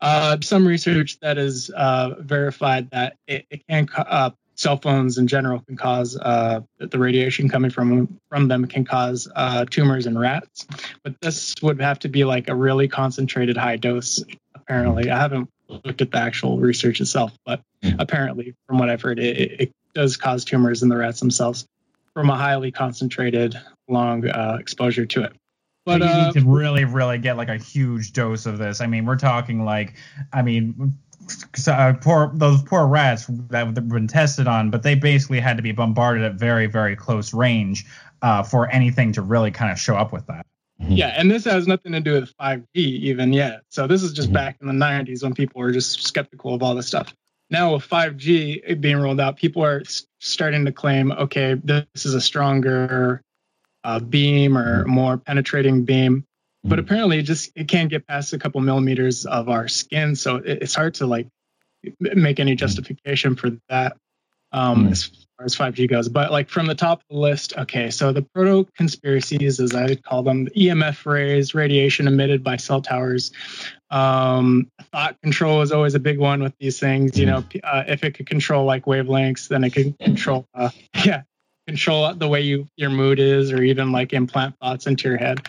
uh, 0.00 0.38
some 0.42 0.66
research 0.66 1.20
that 1.20 1.36
has 1.36 1.70
uh, 1.70 2.16
verified 2.18 2.90
that 2.90 3.16
it, 3.28 3.46
it 3.48 3.64
can 3.68 3.88
uh, 3.96 4.30
cell 4.56 4.76
phones 4.76 5.18
in 5.18 5.26
general 5.26 5.60
can 5.60 5.76
cause 5.76 6.16
uh, 6.16 6.60
the 6.78 6.98
radiation 6.98 7.48
coming 7.48 7.70
from 7.70 8.20
from 8.28 8.48
them 8.48 8.66
can 8.66 8.84
cause 8.84 9.28
uh, 9.34 9.64
tumors 9.64 10.06
in 10.06 10.16
rats. 10.16 10.66
But 11.02 11.20
this 11.20 11.54
would 11.62 11.80
have 11.80 11.98
to 12.00 12.08
be 12.08 12.24
like 12.24 12.48
a 12.48 12.54
really 12.54 12.88
concentrated 12.88 13.56
high 13.56 13.76
dose. 13.76 14.22
Apparently, 14.54 15.10
I 15.10 15.18
haven't 15.18 15.50
looked 15.68 16.00
at 16.00 16.10
the 16.10 16.18
actual 16.18 16.58
research 16.58 17.00
itself, 17.00 17.32
but 17.44 17.60
mm-hmm. 17.82 17.96
apparently, 17.98 18.54
from 18.66 18.78
what 18.78 18.90
I've 18.90 19.02
heard, 19.02 19.18
it, 19.18 19.60
it, 19.60 19.72
does 19.94 20.16
cause 20.16 20.44
tumors 20.44 20.82
in 20.82 20.88
the 20.88 20.96
rats 20.96 21.20
themselves 21.20 21.68
from 22.14 22.28
a 22.28 22.36
highly 22.36 22.72
concentrated 22.72 23.56
long 23.86 24.26
uh, 24.28 24.56
exposure 24.58 25.06
to 25.06 25.22
it. 25.22 25.32
But 25.86 26.00
you 26.00 26.08
uh, 26.08 26.24
need 26.24 26.40
to 26.40 26.48
really, 26.48 26.84
really 26.84 27.18
get 27.18 27.36
like 27.36 27.48
a 27.48 27.58
huge 27.58 28.12
dose 28.12 28.46
of 28.46 28.58
this. 28.58 28.80
I 28.80 28.86
mean, 28.86 29.04
we're 29.06 29.14
talking 29.14 29.64
like, 29.64 29.94
I 30.32 30.42
mean, 30.42 30.98
uh, 31.68 31.94
poor 32.00 32.30
those 32.34 32.62
poor 32.62 32.86
rats 32.86 33.26
that 33.28 33.66
have 33.66 33.88
been 33.88 34.08
tested 34.08 34.46
on, 34.46 34.70
but 34.70 34.82
they 34.82 34.94
basically 34.94 35.40
had 35.40 35.56
to 35.56 35.62
be 35.62 35.72
bombarded 35.72 36.22
at 36.22 36.34
very, 36.34 36.66
very 36.66 36.96
close 36.96 37.32
range 37.32 37.84
uh, 38.22 38.42
for 38.42 38.70
anything 38.70 39.12
to 39.12 39.22
really 39.22 39.50
kind 39.50 39.70
of 39.70 39.78
show 39.78 39.96
up 39.96 40.12
with 40.12 40.26
that. 40.26 40.46
Mm-hmm. 40.80 40.92
Yeah, 40.92 41.14
and 41.16 41.30
this 41.30 41.44
has 41.44 41.66
nothing 41.66 41.92
to 41.92 42.00
do 42.00 42.14
with 42.14 42.36
5G 42.36 42.66
even 42.74 43.32
yet. 43.32 43.62
So 43.68 43.86
this 43.86 44.02
is 44.02 44.12
just 44.12 44.28
mm-hmm. 44.28 44.34
back 44.34 44.56
in 44.60 44.66
the 44.66 44.72
90s 44.72 45.22
when 45.22 45.34
people 45.34 45.60
were 45.60 45.72
just 45.72 46.02
skeptical 46.02 46.54
of 46.54 46.62
all 46.62 46.74
this 46.74 46.86
stuff. 46.86 47.14
Now 47.50 47.74
with 47.74 47.88
5G 47.88 48.80
being 48.80 48.96
rolled 48.96 49.20
out, 49.20 49.36
people 49.36 49.64
are 49.64 49.82
starting 50.18 50.64
to 50.64 50.72
claim, 50.72 51.12
okay, 51.12 51.54
this 51.62 52.06
is 52.06 52.14
a 52.14 52.20
stronger 52.20 53.22
uh, 53.84 54.00
beam 54.00 54.58
or 54.58 54.80
mm-hmm. 54.82 54.90
more 54.90 55.18
penetrating 55.18 55.84
beam 55.84 56.26
but 56.64 56.78
mm-hmm. 56.78 56.84
apparently 56.84 57.18
it 57.18 57.22
just 57.22 57.52
it 57.54 57.68
can't 57.68 57.90
get 57.90 58.06
past 58.06 58.32
a 58.32 58.38
couple 58.38 58.60
millimeters 58.60 59.26
of 59.26 59.48
our 59.48 59.68
skin 59.68 60.16
so 60.16 60.36
it's 60.36 60.74
hard 60.74 60.94
to 60.94 61.06
like 61.06 61.28
make 62.00 62.40
any 62.40 62.52
mm-hmm. 62.52 62.58
justification 62.58 63.36
for 63.36 63.50
that 63.68 63.96
um, 64.52 64.86
mm. 64.86 64.92
as 64.92 65.10
far 65.36 65.44
as 65.44 65.56
5g 65.56 65.90
goes 65.90 66.08
but 66.08 66.32
like 66.32 66.48
from 66.48 66.66
the 66.66 66.74
top 66.74 67.00
of 67.00 67.06
the 67.10 67.18
list 67.18 67.52
okay 67.58 67.90
so 67.90 68.12
the 68.12 68.22
proto 68.22 68.66
conspiracies 68.76 69.60
as 69.60 69.74
i 69.74 69.94
call 69.94 70.22
them 70.22 70.44
the 70.44 70.68
emf 70.68 71.04
rays 71.04 71.54
radiation 71.54 72.06
emitted 72.06 72.42
by 72.42 72.56
cell 72.56 72.80
towers 72.80 73.32
um, 73.90 74.70
thought 74.90 75.20
control 75.22 75.60
is 75.60 75.70
always 75.70 75.94
a 75.94 76.00
big 76.00 76.18
one 76.18 76.42
with 76.42 76.54
these 76.58 76.80
things 76.80 77.18
you 77.18 77.26
mm-hmm. 77.26 77.58
know 77.58 77.68
uh, 77.68 77.84
if 77.86 78.02
it 78.04 78.12
could 78.12 78.26
control 78.26 78.64
like 78.64 78.86
wavelengths 78.86 79.48
then 79.48 79.64
it 79.64 79.70
could 79.70 79.98
control 80.00 80.46
uh, 80.54 80.70
yeah 81.04 81.22
control 81.66 82.12
the 82.14 82.28
way 82.28 82.40
you 82.40 82.68
your 82.76 82.90
mood 82.90 83.18
is 83.18 83.52
or 83.52 83.62
even 83.62 83.92
like 83.92 84.12
implant 84.12 84.54
thoughts 84.58 84.86
into 84.86 85.08
your 85.08 85.16
head 85.16 85.40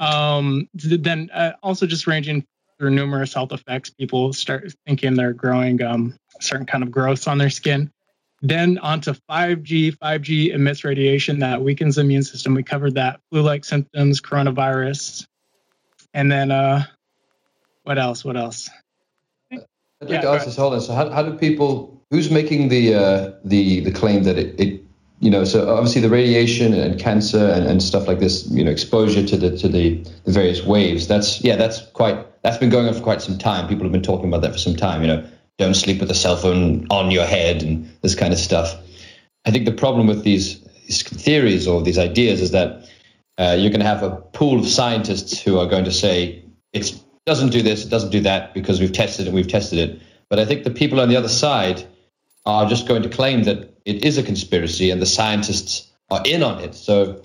um, 0.00 0.68
then 0.74 1.30
uh, 1.32 1.52
also 1.62 1.86
just 1.86 2.06
ranging 2.06 2.44
through 2.78 2.90
numerous 2.90 3.32
health 3.32 3.52
effects 3.52 3.90
people 3.90 4.32
start 4.32 4.72
thinking 4.86 5.14
they're 5.14 5.32
growing 5.32 5.80
um, 5.82 6.16
certain 6.40 6.66
kind 6.66 6.82
of 6.82 6.90
growths 6.90 7.26
on 7.26 7.38
their 7.38 7.50
skin 7.50 7.90
then 8.42 8.78
onto 8.78 9.14
5g 9.30 9.96
5g 9.98 10.52
emits 10.52 10.84
radiation 10.84 11.38
that 11.38 11.62
weakens 11.62 11.96
the 11.96 12.02
immune 12.02 12.22
system 12.22 12.54
we 12.54 12.62
covered 12.62 12.94
that 12.94 13.20
flu-like 13.30 13.64
symptoms 13.64 14.20
coronavirus 14.20 15.26
and 16.12 16.30
then 16.30 16.50
uh 16.50 16.84
what 17.84 17.98
else 17.98 18.24
what 18.24 18.36
else 18.36 18.68
I'd 20.04 20.10
like 20.10 20.22
yeah, 20.22 20.30
to 20.30 20.36
ask 20.36 20.44
this, 20.44 20.56
hold 20.56 20.74
on. 20.74 20.80
So, 20.80 20.92
how, 20.92 21.08
how 21.10 21.22
do 21.22 21.36
people? 21.36 22.02
Who's 22.10 22.30
making 22.30 22.68
the 22.68 22.94
uh, 22.94 23.32
the 23.44 23.80
the 23.80 23.90
claim 23.90 24.24
that 24.24 24.38
it, 24.38 24.58
it 24.60 24.83
you 25.24 25.30
know, 25.30 25.44
so 25.44 25.74
obviously 25.74 26.02
the 26.02 26.10
radiation 26.10 26.74
and 26.74 27.00
cancer 27.00 27.46
and, 27.46 27.66
and 27.66 27.82
stuff 27.82 28.06
like 28.06 28.18
this, 28.18 28.46
you 28.50 28.62
know, 28.62 28.70
exposure 28.70 29.26
to 29.26 29.36
the 29.38 29.56
to 29.56 29.68
the, 29.68 29.94
the 30.24 30.32
various 30.32 30.62
waves. 30.62 31.08
That's 31.08 31.42
yeah, 31.42 31.56
that's 31.56 31.80
quite 31.92 32.42
that's 32.42 32.58
been 32.58 32.68
going 32.68 32.86
on 32.86 32.92
for 32.92 33.00
quite 33.00 33.22
some 33.22 33.38
time. 33.38 33.66
People 33.66 33.84
have 33.84 33.92
been 33.92 34.02
talking 34.02 34.28
about 34.28 34.42
that 34.42 34.52
for 34.52 34.58
some 34.58 34.76
time. 34.76 35.00
You 35.00 35.08
know, 35.08 35.28
don't 35.56 35.72
sleep 35.72 36.00
with 36.00 36.10
a 36.10 36.14
cell 36.14 36.36
phone 36.36 36.86
on 36.90 37.10
your 37.10 37.24
head 37.24 37.62
and 37.62 37.90
this 38.02 38.14
kind 38.14 38.34
of 38.34 38.38
stuff. 38.38 38.76
I 39.46 39.50
think 39.50 39.64
the 39.64 39.72
problem 39.72 40.06
with 40.06 40.24
these, 40.24 40.60
these 40.86 41.02
theories 41.02 41.66
or 41.66 41.82
these 41.82 41.98
ideas 41.98 42.42
is 42.42 42.50
that 42.50 42.86
uh, 43.38 43.56
you're 43.58 43.70
going 43.70 43.80
to 43.80 43.86
have 43.86 44.02
a 44.02 44.16
pool 44.16 44.60
of 44.60 44.68
scientists 44.68 45.40
who 45.40 45.58
are 45.58 45.66
going 45.66 45.86
to 45.86 45.92
say 45.92 46.44
it 46.74 46.94
doesn't 47.24 47.50
do 47.50 47.62
this, 47.62 47.86
it 47.86 47.88
doesn't 47.88 48.10
do 48.10 48.20
that 48.20 48.52
because 48.52 48.78
we've 48.78 48.92
tested 48.92 49.26
it, 49.26 49.32
we've 49.32 49.48
tested 49.48 49.78
it. 49.78 50.02
But 50.28 50.38
I 50.38 50.44
think 50.44 50.64
the 50.64 50.70
people 50.70 51.00
on 51.00 51.08
the 51.08 51.16
other 51.16 51.28
side 51.28 51.86
are 52.44 52.68
just 52.68 52.86
going 52.86 53.02
to 53.04 53.08
claim 53.08 53.44
that 53.44 53.73
it 53.84 54.04
is 54.04 54.18
a 54.18 54.22
conspiracy 54.22 54.90
and 54.90 55.00
the 55.00 55.06
scientists 55.06 55.92
are 56.10 56.22
in 56.24 56.42
on 56.42 56.62
it. 56.62 56.74
So 56.74 57.22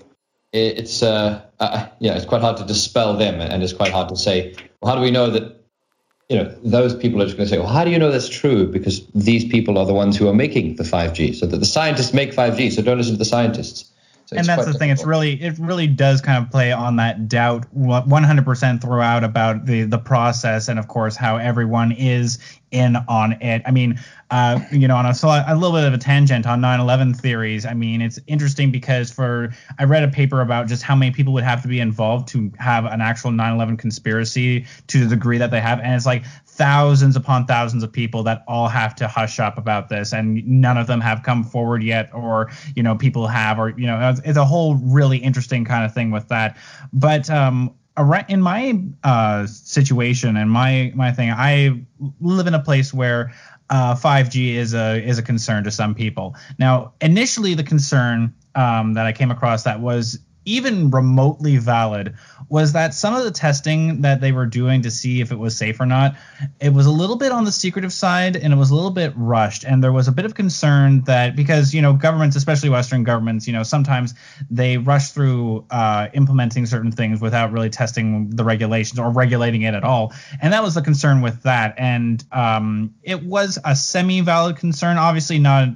it's 0.52 1.02
uh, 1.02 1.42
uh, 1.60 1.86
yeah, 2.00 2.16
it's 2.16 2.24
quite 2.24 2.40
hard 2.40 2.56
to 2.58 2.64
dispel 2.64 3.16
them, 3.16 3.40
and 3.40 3.62
it's 3.62 3.72
quite 3.72 3.92
hard 3.92 4.08
to 4.08 4.16
say, 4.16 4.54
well, 4.80 4.92
how 4.92 4.96
do 4.96 5.02
we 5.02 5.10
know 5.10 5.30
that? 5.30 5.56
You 6.28 6.36
know, 6.36 6.54
those 6.62 6.94
people 6.94 7.20
are 7.20 7.24
just 7.24 7.36
going 7.36 7.48
to 7.48 7.52
say, 7.52 7.58
well, 7.58 7.66
how 7.66 7.84
do 7.84 7.90
you 7.90 7.98
know 7.98 8.12
that's 8.12 8.28
true? 8.28 8.68
Because 8.68 9.04
these 9.16 9.44
people 9.44 9.78
are 9.78 9.86
the 9.86 9.94
ones 9.94 10.16
who 10.16 10.28
are 10.28 10.34
making 10.34 10.76
the 10.76 10.84
5G. 10.84 11.34
So 11.34 11.44
that 11.46 11.56
the 11.56 11.66
scientists 11.66 12.14
make 12.14 12.30
5G. 12.32 12.70
So 12.70 12.82
don't 12.82 12.98
listen 12.98 13.14
to 13.14 13.18
the 13.18 13.24
scientists. 13.24 13.90
So 14.30 14.36
and 14.36 14.46
that's 14.46 14.64
the 14.64 14.74
thing. 14.74 14.90
It's 14.90 15.04
really, 15.04 15.42
it 15.42 15.58
really 15.58 15.88
does 15.88 16.20
kind 16.20 16.40
of 16.40 16.52
play 16.52 16.70
on 16.70 16.94
that 16.96 17.26
doubt 17.26 17.66
100% 17.74 18.80
throughout 18.80 19.24
about 19.24 19.66
the 19.66 19.82
the 19.82 19.98
process, 19.98 20.68
and 20.68 20.78
of 20.78 20.86
course 20.86 21.16
how 21.16 21.36
everyone 21.36 21.90
is 21.90 22.38
in 22.70 22.94
on 23.08 23.32
it. 23.42 23.60
I 23.66 23.72
mean, 23.72 23.98
uh, 24.30 24.60
you 24.70 24.86
know, 24.86 24.94
on 24.94 25.04
a, 25.04 25.14
a 25.48 25.56
little 25.56 25.72
bit 25.72 25.84
of 25.84 25.92
a 25.94 25.98
tangent 25.98 26.46
on 26.46 26.60
9/11 26.60 27.20
theories. 27.20 27.66
I 27.66 27.74
mean, 27.74 28.00
it's 28.00 28.20
interesting 28.28 28.70
because 28.70 29.10
for 29.10 29.52
I 29.80 29.82
read 29.82 30.04
a 30.04 30.08
paper 30.08 30.42
about 30.42 30.68
just 30.68 30.84
how 30.84 30.94
many 30.94 31.10
people 31.10 31.32
would 31.32 31.42
have 31.42 31.62
to 31.62 31.68
be 31.68 31.80
involved 31.80 32.28
to 32.28 32.52
have 32.60 32.84
an 32.84 33.00
actual 33.00 33.32
9/11 33.32 33.80
conspiracy 33.80 34.64
to 34.86 35.00
the 35.00 35.16
degree 35.16 35.38
that 35.38 35.50
they 35.50 35.60
have, 35.60 35.80
and 35.80 35.92
it's 35.92 36.06
like 36.06 36.22
thousands 36.60 37.16
upon 37.16 37.46
thousands 37.46 37.82
of 37.82 37.90
people 37.90 38.22
that 38.22 38.44
all 38.46 38.68
have 38.68 38.94
to 38.94 39.08
hush 39.08 39.40
up 39.40 39.56
about 39.56 39.88
this, 39.88 40.12
and 40.12 40.46
none 40.46 40.76
of 40.76 40.86
them 40.86 41.00
have 41.00 41.22
come 41.22 41.42
forward 41.42 41.82
yet, 41.82 42.10
or 42.12 42.50
you 42.76 42.82
know, 42.82 42.94
people 42.94 43.26
have, 43.26 43.58
or 43.58 43.70
you 43.70 43.86
know, 43.86 44.14
it's, 44.22 44.36
a 44.36 44.44
whole 44.44 44.74
really 44.74 45.16
interesting 45.16 45.64
kind 45.64 45.86
of 45.86 45.94
thing 45.94 46.10
with 46.10 46.28
that. 46.28 46.58
But 46.92 47.30
um, 47.30 47.74
in 48.28 48.42
my 48.42 48.78
uh, 49.02 49.46
situation 49.46 50.36
and 50.36 50.50
my 50.50 50.92
my 50.94 51.12
thing, 51.12 51.30
I 51.30 51.80
live 52.20 52.46
in 52.46 52.52
a 52.52 52.62
place 52.62 52.92
where 52.92 53.32
uh, 53.70 53.94
5G 53.94 54.56
is 54.56 54.74
a 54.74 55.02
is 55.02 55.18
a 55.18 55.22
concern 55.22 55.64
to 55.64 55.70
some 55.70 55.94
people. 55.94 56.36
Now, 56.58 56.92
initially, 57.00 57.54
the 57.54 57.64
concern 57.64 58.34
um, 58.54 58.92
that 58.94 59.06
I 59.06 59.12
came 59.12 59.30
across 59.30 59.62
that 59.62 59.80
was 59.80 60.18
even 60.44 60.90
remotely 60.90 61.56
valid 61.56 62.14
was 62.48 62.72
that 62.72 62.94
some 62.94 63.14
of 63.14 63.24
the 63.24 63.30
testing 63.30 64.02
that 64.02 64.20
they 64.20 64.32
were 64.32 64.46
doing 64.46 64.82
to 64.82 64.90
see 64.90 65.20
if 65.20 65.30
it 65.30 65.38
was 65.38 65.56
safe 65.56 65.78
or 65.80 65.86
not, 65.86 66.16
it 66.60 66.72
was 66.72 66.86
a 66.86 66.90
little 66.90 67.16
bit 67.16 67.30
on 67.30 67.44
the 67.44 67.52
secretive 67.52 67.92
side 67.92 68.36
and 68.36 68.52
it 68.52 68.56
was 68.56 68.70
a 68.70 68.74
little 68.74 68.90
bit 68.90 69.12
rushed. 69.16 69.64
And 69.64 69.84
there 69.84 69.92
was 69.92 70.08
a 70.08 70.12
bit 70.12 70.24
of 70.24 70.34
concern 70.34 71.02
that 71.04 71.36
because, 71.36 71.72
you 71.74 71.82
know, 71.82 71.92
governments, 71.92 72.36
especially 72.36 72.70
Western 72.70 73.04
governments, 73.04 73.46
you 73.46 73.52
know, 73.52 73.62
sometimes 73.62 74.14
they 74.50 74.78
rush 74.78 75.10
through 75.10 75.66
uh, 75.70 76.08
implementing 76.14 76.66
certain 76.66 76.90
things 76.90 77.20
without 77.20 77.52
really 77.52 77.70
testing 77.70 78.30
the 78.30 78.44
regulations 78.44 78.98
or 78.98 79.10
regulating 79.10 79.62
it 79.62 79.74
at 79.74 79.84
all. 79.84 80.12
And 80.40 80.52
that 80.52 80.62
was 80.62 80.74
the 80.74 80.82
concern 80.82 81.20
with 81.20 81.42
that. 81.42 81.74
And 81.78 82.24
um, 82.32 82.94
it 83.02 83.22
was 83.22 83.58
a 83.64 83.76
semi 83.76 84.22
valid 84.22 84.56
concern, 84.56 84.96
obviously 84.96 85.38
not 85.38 85.68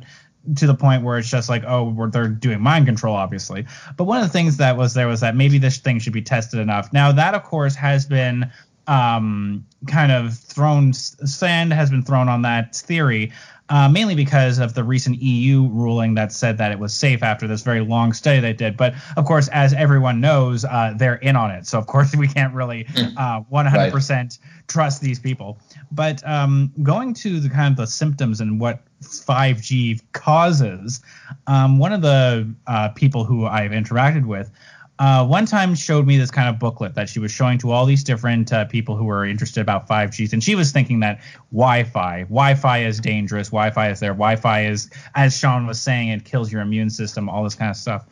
to 0.56 0.66
the 0.66 0.74
point 0.74 1.02
where 1.02 1.18
it's 1.18 1.30
just 1.30 1.48
like, 1.48 1.64
oh, 1.66 2.08
they're 2.08 2.28
doing 2.28 2.60
mind 2.60 2.86
control, 2.86 3.14
obviously. 3.14 3.66
But 3.96 4.04
one 4.04 4.18
of 4.18 4.24
the 4.24 4.32
things 4.32 4.56
that 4.58 4.76
was 4.76 4.94
there 4.94 5.08
was 5.08 5.20
that 5.20 5.36
maybe 5.36 5.58
this 5.58 5.78
thing 5.78 5.98
should 5.98 6.12
be 6.12 6.22
tested 6.22 6.60
enough. 6.60 6.92
Now, 6.92 7.12
that, 7.12 7.34
of 7.34 7.42
course, 7.44 7.74
has 7.76 8.06
been 8.06 8.50
um, 8.86 9.66
kind 9.88 10.12
of 10.12 10.34
thrown, 10.34 10.92
sand 10.92 11.72
has 11.72 11.90
been 11.90 12.02
thrown 12.02 12.28
on 12.28 12.42
that 12.42 12.76
theory. 12.76 13.32
Uh, 13.70 13.88
mainly 13.88 14.14
because 14.14 14.58
of 14.58 14.74
the 14.74 14.84
recent 14.84 15.22
EU 15.22 15.66
ruling 15.68 16.16
that 16.16 16.30
said 16.30 16.58
that 16.58 16.70
it 16.70 16.78
was 16.78 16.92
safe 16.92 17.22
after 17.22 17.48
this 17.48 17.62
very 17.62 17.80
long 17.80 18.12
study 18.12 18.38
they 18.38 18.52
did. 18.52 18.76
But 18.76 18.92
of 19.16 19.24
course, 19.24 19.48
as 19.48 19.72
everyone 19.72 20.20
knows, 20.20 20.66
uh, 20.66 20.92
they're 20.94 21.14
in 21.14 21.34
on 21.34 21.50
it. 21.50 21.66
So 21.66 21.78
of 21.78 21.86
course, 21.86 22.14
we 22.16 22.28
can't 22.28 22.52
really 22.52 22.84
hmm. 22.94 23.16
uh, 23.16 23.40
100% 23.40 24.10
right. 24.10 24.38
trust 24.68 25.00
these 25.00 25.18
people. 25.18 25.58
But 25.92 26.26
um, 26.26 26.72
going 26.82 27.14
to 27.14 27.40
the 27.40 27.48
kind 27.48 27.72
of 27.72 27.76
the 27.76 27.86
symptoms 27.86 28.40
and 28.40 28.60
what 28.60 28.80
5G 29.02 30.00
causes, 30.12 31.00
um, 31.46 31.78
one 31.78 31.92
of 31.92 32.02
the 32.02 32.52
uh, 32.66 32.88
people 32.90 33.24
who 33.24 33.46
I've 33.46 33.70
interacted 33.70 34.26
with 34.26 34.50
uh, 34.98 35.26
one 35.26 35.44
time 35.44 35.74
showed 35.74 36.06
me 36.06 36.16
this 36.16 36.30
kind 36.30 36.48
of 36.48 36.58
booklet 36.58 36.94
that 36.94 37.08
she 37.08 37.18
was 37.18 37.32
showing 37.32 37.58
to 37.58 37.72
all 37.72 37.84
these 37.84 38.04
different 38.04 38.52
uh, 38.52 38.64
people 38.66 38.96
who 38.96 39.04
were 39.04 39.24
interested 39.24 39.60
about 39.60 39.88
5G, 39.88 40.32
and 40.32 40.42
she 40.42 40.54
was 40.54 40.70
thinking 40.70 41.00
that 41.00 41.20
Wi-Fi, 41.52 42.22
Wi-Fi 42.22 42.78
is 42.84 43.00
dangerous, 43.00 43.48
Wi-Fi 43.48 43.90
is 43.90 44.00
there, 44.00 44.12
Wi-Fi 44.12 44.66
is, 44.66 44.90
as 45.16 45.36
Sean 45.36 45.66
was 45.66 45.80
saying, 45.80 46.08
it 46.08 46.24
kills 46.24 46.52
your 46.52 46.62
immune 46.62 46.90
system, 46.90 47.28
all 47.28 47.42
this 47.42 47.56
kind 47.56 47.70
of 47.70 47.76
stuff. 47.76 48.06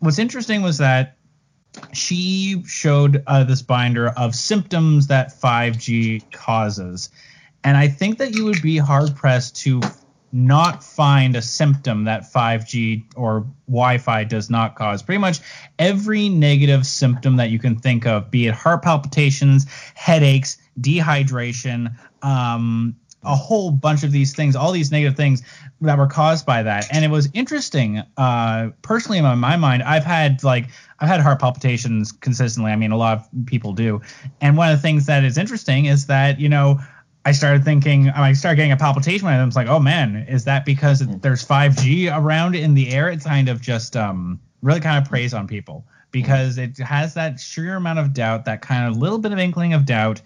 What's 0.00 0.18
interesting 0.18 0.62
was 0.62 0.78
that 0.78 1.15
she 1.92 2.62
showed 2.66 3.22
uh, 3.26 3.44
this 3.44 3.62
binder 3.62 4.08
of 4.10 4.34
symptoms 4.34 5.06
that 5.08 5.28
5G 5.40 6.30
causes, 6.32 7.10
and 7.64 7.76
I 7.76 7.88
think 7.88 8.18
that 8.18 8.34
you 8.34 8.44
would 8.44 8.62
be 8.62 8.78
hard 8.78 9.14
pressed 9.16 9.56
to 9.62 9.80
not 10.32 10.84
find 10.84 11.34
a 11.34 11.42
symptom 11.42 12.04
that 12.04 12.22
5G 12.32 13.04
or 13.16 13.46
Wi-Fi 13.68 14.24
does 14.24 14.50
not 14.50 14.76
cause. 14.76 15.02
Pretty 15.02 15.18
much 15.18 15.40
every 15.78 16.28
negative 16.28 16.86
symptom 16.86 17.36
that 17.36 17.50
you 17.50 17.58
can 17.58 17.78
think 17.78 18.06
of, 18.06 18.30
be 18.30 18.46
it 18.46 18.54
heart 18.54 18.82
palpitations, 18.82 19.66
headaches, 19.94 20.58
dehydration, 20.80 21.96
um, 22.22 22.96
a 23.22 23.34
whole 23.34 23.70
bunch 23.70 24.04
of 24.04 24.12
these 24.12 24.34
things, 24.34 24.54
all 24.54 24.72
these 24.72 24.92
negative 24.92 25.16
things 25.16 25.42
that 25.80 25.98
were 25.98 26.06
caused 26.06 26.46
by 26.46 26.62
that. 26.62 26.86
And 26.92 27.04
it 27.04 27.10
was 27.10 27.28
interesting. 27.32 28.02
Uh, 28.16 28.70
personally, 28.82 29.18
in 29.18 29.38
my 29.38 29.56
mind, 29.56 29.82
I've 29.82 30.04
had 30.04 30.44
like 30.44 30.68
I've 30.98 31.08
had 31.08 31.20
heart 31.20 31.40
palpitations 31.40 32.12
consistently. 32.12 32.72
I 32.72 32.76
mean, 32.76 32.90
a 32.90 32.96
lot 32.96 33.18
of 33.18 33.46
people 33.46 33.72
do. 33.72 34.00
And 34.40 34.56
one 34.56 34.70
of 34.70 34.78
the 34.78 34.82
things 34.82 35.06
that 35.06 35.24
is 35.24 35.36
interesting 35.36 35.86
is 35.86 36.06
that 36.06 36.40
you 36.40 36.48
know 36.48 36.80
I 37.26 37.32
started 37.32 37.64
thinking, 37.64 38.08
I 38.10 38.32
started 38.34 38.56
getting 38.56 38.72
a 38.72 38.76
palpitation, 38.76 39.26
and 39.26 39.36
I 39.36 39.44
was 39.44 39.56
like, 39.56 39.66
oh 39.66 39.80
man, 39.80 40.26
is 40.28 40.44
that 40.44 40.64
because 40.64 41.00
there's 41.00 41.44
5G 41.44 42.16
around 42.16 42.54
in 42.54 42.74
the 42.74 42.90
air? 42.90 43.08
It's 43.08 43.26
kind 43.26 43.48
of 43.48 43.60
just 43.60 43.96
um, 43.96 44.40
really 44.62 44.80
kind 44.80 45.02
of 45.02 45.10
preys 45.10 45.34
on 45.34 45.48
people 45.48 45.84
because 46.12 46.56
it 46.56 46.78
has 46.78 47.14
that 47.14 47.40
sheer 47.40 47.76
amount 47.76 47.98
of 47.98 48.14
doubt, 48.14 48.44
that 48.44 48.62
kind 48.62 48.88
of 48.88 48.96
little 48.96 49.18
bit 49.18 49.32
of 49.32 49.38
inkling 49.38 49.74
of 49.74 49.84
doubt 49.84 50.22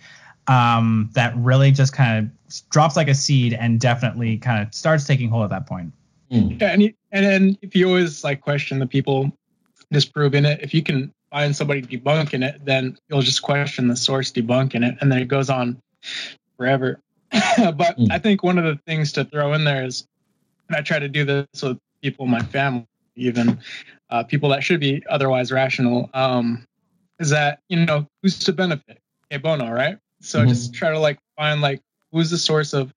um, 0.46 1.08
that 1.14 1.34
really 1.36 1.70
just 1.70 1.92
kind 1.92 2.26
of 2.26 2.70
drops 2.70 2.96
like 2.96 3.08
a 3.08 3.14
seed 3.14 3.54
and 3.54 3.80
definitely 3.80 4.36
kind 4.36 4.62
of 4.62 4.74
starts 4.74 5.06
taking 5.06 5.30
hold 5.30 5.44
at 5.44 5.50
that 5.50 5.66
point. 5.66 5.92
Mm. 6.30 6.60
Yeah, 6.60 6.72
and, 6.72 6.82
and 7.12 7.24
then 7.24 7.58
if 7.62 7.74
you 7.74 7.88
always 7.88 8.22
like 8.22 8.40
question 8.40 8.78
the 8.78 8.86
people 8.86 9.32
disproving 9.90 10.44
it, 10.44 10.61
if 10.62 10.75
you 10.75 10.82
can 10.82 11.12
find 11.30 11.54
somebody 11.54 11.82
debunking 11.82 12.44
it, 12.44 12.64
then 12.64 12.99
you'll 13.09 13.23
just 13.23 13.42
question 13.42 13.88
the 13.88 13.97
source 13.97 14.32
debunking 14.32 14.87
it, 14.87 14.99
and 15.00 15.11
then 15.11 15.20
it 15.20 15.28
goes 15.28 15.50
on 15.50 15.80
forever. 16.56 17.00
but 17.30 17.99
mm. 17.99 18.11
I 18.11 18.18
think 18.18 18.42
one 18.42 18.59
of 18.59 18.64
the 18.64 18.80
things 18.87 19.12
to 19.12 19.25
throw 19.25 19.52
in 19.52 19.64
there 19.64 19.85
is, 19.85 20.06
and 20.68 20.76
I 20.76 20.82
try 20.82 20.99
to 20.99 21.09
do 21.09 21.25
this 21.25 21.47
with 21.62 21.78
people 22.02 22.25
in 22.25 22.30
my 22.30 22.42
family, 22.42 22.87
even 23.16 23.61
uh, 24.09 24.25
people 24.25 24.50
that 24.50 24.64
should 24.64 24.80
be 24.80 25.04
otherwise 25.09 25.52
rational, 25.52 26.11
um, 26.14 26.66
is 27.18 27.30
that 27.30 27.61
you 27.68 27.85
know 27.85 28.06
who's 28.23 28.38
to 28.40 28.52
benefit? 28.52 28.99
Cui 29.30 29.38
bono, 29.38 29.70
right? 29.70 29.99
So 30.20 30.40
mm-hmm. 30.40 30.49
just 30.49 30.75
try 30.75 30.90
to 30.90 30.99
like 30.99 31.18
find 31.37 31.61
like 31.61 31.80
who's 32.12 32.30
the 32.30 32.38
source 32.38 32.73
of 32.73 32.92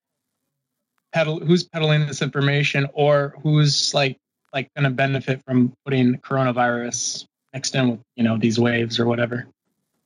peddle, 1.14 1.40
who's 1.40 1.64
peddling 1.64 2.08
this 2.08 2.22
information, 2.22 2.88
or 2.94 3.36
who's 3.44 3.94
like 3.94 4.18
like 4.54 4.74
going 4.76 4.84
to 4.84 4.90
benefit 4.90 5.44
from 5.44 5.76
putting 5.84 6.18
coronavirus 6.18 7.26
next 7.54 7.76
in 7.76 7.90
with 7.90 8.00
you 8.16 8.24
know 8.24 8.38
these 8.38 8.60
waves 8.60 9.00
or 9.00 9.06
whatever. 9.06 9.48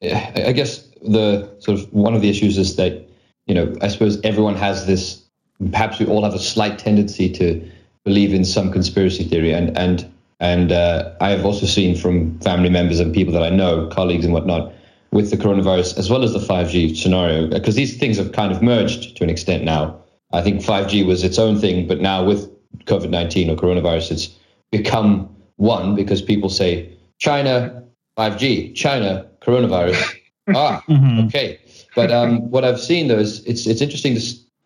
Yeah, 0.01 0.32
I 0.36 0.51
guess 0.51 0.88
the 1.01 1.50
sort 1.60 1.80
of 1.80 1.92
one 1.92 2.13
of 2.13 2.22
the 2.22 2.30
issues 2.30 2.58
is 2.58 2.75
that 2.75 3.08
you 3.48 3.56
know, 3.56 3.74
I 3.82 3.88
suppose 3.88 4.20
everyone 4.24 4.56
has 4.56 4.86
this. 4.86 5.24
Perhaps 5.72 6.00
we 6.00 6.06
all 6.06 6.24
have 6.24 6.36
a 6.36 6.39
slight 6.39 6.77
tendency 6.77 7.32
to 7.34 7.68
believe 8.04 8.34
in 8.34 8.46
some 8.46 8.72
conspiracy 8.72 9.24
theory, 9.24 9.54
and 9.54 9.75
and 9.77 10.12
and 10.39 10.72
uh, 10.72 11.13
I 11.20 11.30
have 11.30 11.46
also 11.46 11.66
seen 11.66 11.96
from 11.98 12.38
family 12.39 12.70
members 12.70 13.00
and 13.00 13.13
people 13.13 13.34
that 13.34 13.44
I 13.44 13.50
know, 13.50 13.88
colleagues 13.88 14.25
and 14.25 14.34
whatnot, 14.34 14.74
with 15.12 15.32
the 15.32 15.38
coronavirus 15.38 15.98
as 15.98 16.10
well 16.10 16.24
as 16.24 16.34
the 16.34 16.39
5G 16.39 16.96
scenario, 16.96 17.48
because 17.48 17.75
these 17.75 17.98
things 17.98 18.18
have 18.18 18.34
kind 18.34 18.51
of 18.51 18.62
merged 18.62 19.18
to 19.18 19.24
an 19.24 19.30
extent 19.30 19.63
now. 19.63 20.00
I 20.32 20.42
think 20.42 20.62
5G 20.62 21.08
was 21.08 21.24
its 21.24 21.39
own 21.39 21.58
thing, 21.58 21.88
but 21.88 22.01
now 22.01 22.24
with 22.24 22.51
COVID 22.86 23.10
19 23.10 23.50
or 23.50 23.56
coronavirus, 23.56 24.12
it's 24.12 24.37
become 24.71 25.36
one 25.55 25.95
because 25.95 26.21
people 26.21 26.50
say 26.50 26.97
China, 27.19 27.83
5G, 28.17 28.75
China, 28.75 29.27
coronavirus. 29.41 30.15
ah, 30.55 30.83
mm-hmm. 30.88 31.27
okay. 31.27 31.59
But 31.95 32.12
um, 32.12 32.50
what 32.51 32.63
I've 32.63 32.79
seen 32.79 33.07
though 33.07 33.19
is 33.19 33.43
it's 33.45 33.65
it's 33.65 33.81
interesting 33.81 34.15
to 34.15 34.21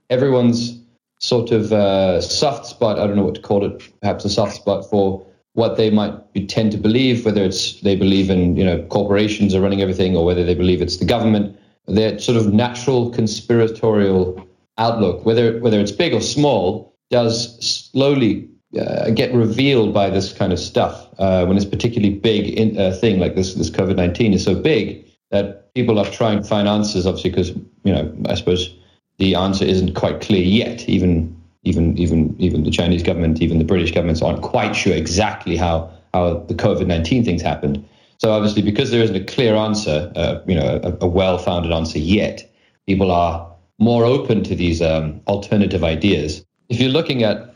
everyone's 0.09 0.77
sort 1.19 1.51
of 1.51 1.71
uh, 1.71 2.19
soft 2.19 2.65
spot. 2.65 2.99
I 2.99 3.07
don't 3.07 3.15
know 3.15 3.23
what 3.23 3.35
to 3.35 3.41
call 3.41 3.65
it. 3.65 3.81
Perhaps 4.01 4.25
a 4.25 4.29
soft 4.29 4.53
spot 4.53 4.89
for 4.89 5.25
what 5.53 5.77
they 5.77 5.89
might 5.89 6.33
be, 6.33 6.45
tend 6.45 6.71
to 6.71 6.77
believe, 6.77 7.25
whether 7.25 7.43
it's 7.43 7.79
they 7.81 7.95
believe 7.95 8.29
in 8.29 8.55
you 8.55 8.65
know 8.65 8.83
corporations 8.87 9.55
are 9.55 9.61
running 9.61 9.81
everything, 9.81 10.15
or 10.15 10.25
whether 10.25 10.43
they 10.43 10.55
believe 10.55 10.81
it's 10.81 10.97
the 10.97 11.05
government. 11.05 11.57
Their 11.87 12.19
sort 12.19 12.37
of 12.37 12.53
natural 12.53 13.09
conspiratorial 13.09 14.45
outlook, 14.77 15.25
whether 15.25 15.59
whether 15.59 15.79
it's 15.79 15.91
big 15.91 16.13
or 16.13 16.21
small, 16.21 16.93
does 17.09 17.57
slowly 17.65 18.50
uh, 18.79 19.09
get 19.11 19.33
revealed 19.33 19.93
by 19.93 20.09
this 20.09 20.33
kind 20.33 20.53
of 20.53 20.59
stuff. 20.59 21.07
Uh, 21.17 21.45
when 21.45 21.57
it's 21.57 21.65
particularly 21.65 22.15
big 22.15 22.47
in, 22.47 22.77
uh, 22.77 22.91
thing 22.91 23.19
like 23.19 23.35
this, 23.35 23.53
this 23.55 23.69
COVID 23.69 23.95
nineteen 23.95 24.33
is 24.33 24.43
so 24.43 24.55
big 24.55 25.05
that 25.29 25.73
people 25.73 25.97
are 25.99 26.05
trying 26.05 26.41
to 26.41 26.47
find 26.47 26.67
answers, 26.67 27.05
obviously, 27.05 27.29
because 27.29 27.49
you 27.83 27.93
know, 27.93 28.13
I 28.29 28.35
suppose 28.35 28.75
the 29.17 29.35
answer 29.35 29.65
isn't 29.65 29.93
quite 29.93 30.21
clear 30.21 30.43
yet. 30.43 30.87
Even 30.89 31.35
even 31.63 31.97
even 31.97 32.35
even 32.39 32.63
the 32.63 32.71
Chinese 32.71 33.03
government, 33.03 33.41
even 33.41 33.57
the 33.57 33.63
British 33.63 33.91
governments 33.91 34.21
aren't 34.21 34.41
quite 34.41 34.73
sure 34.73 34.95
exactly 34.95 35.55
how 35.57 35.91
how 36.13 36.39
the 36.47 36.53
COVID 36.53 36.87
nineteen 36.87 37.23
things 37.23 37.41
happened. 37.41 37.87
So 38.17 38.31
obviously, 38.31 38.61
because 38.61 38.91
there 38.91 39.01
isn't 39.01 39.15
a 39.15 39.23
clear 39.23 39.55
answer, 39.55 40.11
uh, 40.15 40.41
you 40.45 40.53
know, 40.53 40.79
a, 40.83 41.05
a 41.05 41.07
well-founded 41.07 41.71
answer 41.71 41.97
yet, 41.97 42.47
people 42.85 43.09
are 43.11 43.51
more 43.79 44.05
open 44.05 44.43
to 44.43 44.55
these 44.55 44.79
um, 44.79 45.21
alternative 45.25 45.83
ideas. 45.83 46.45
If 46.69 46.79
you're 46.79 46.91
looking 46.91 47.23
at 47.23 47.50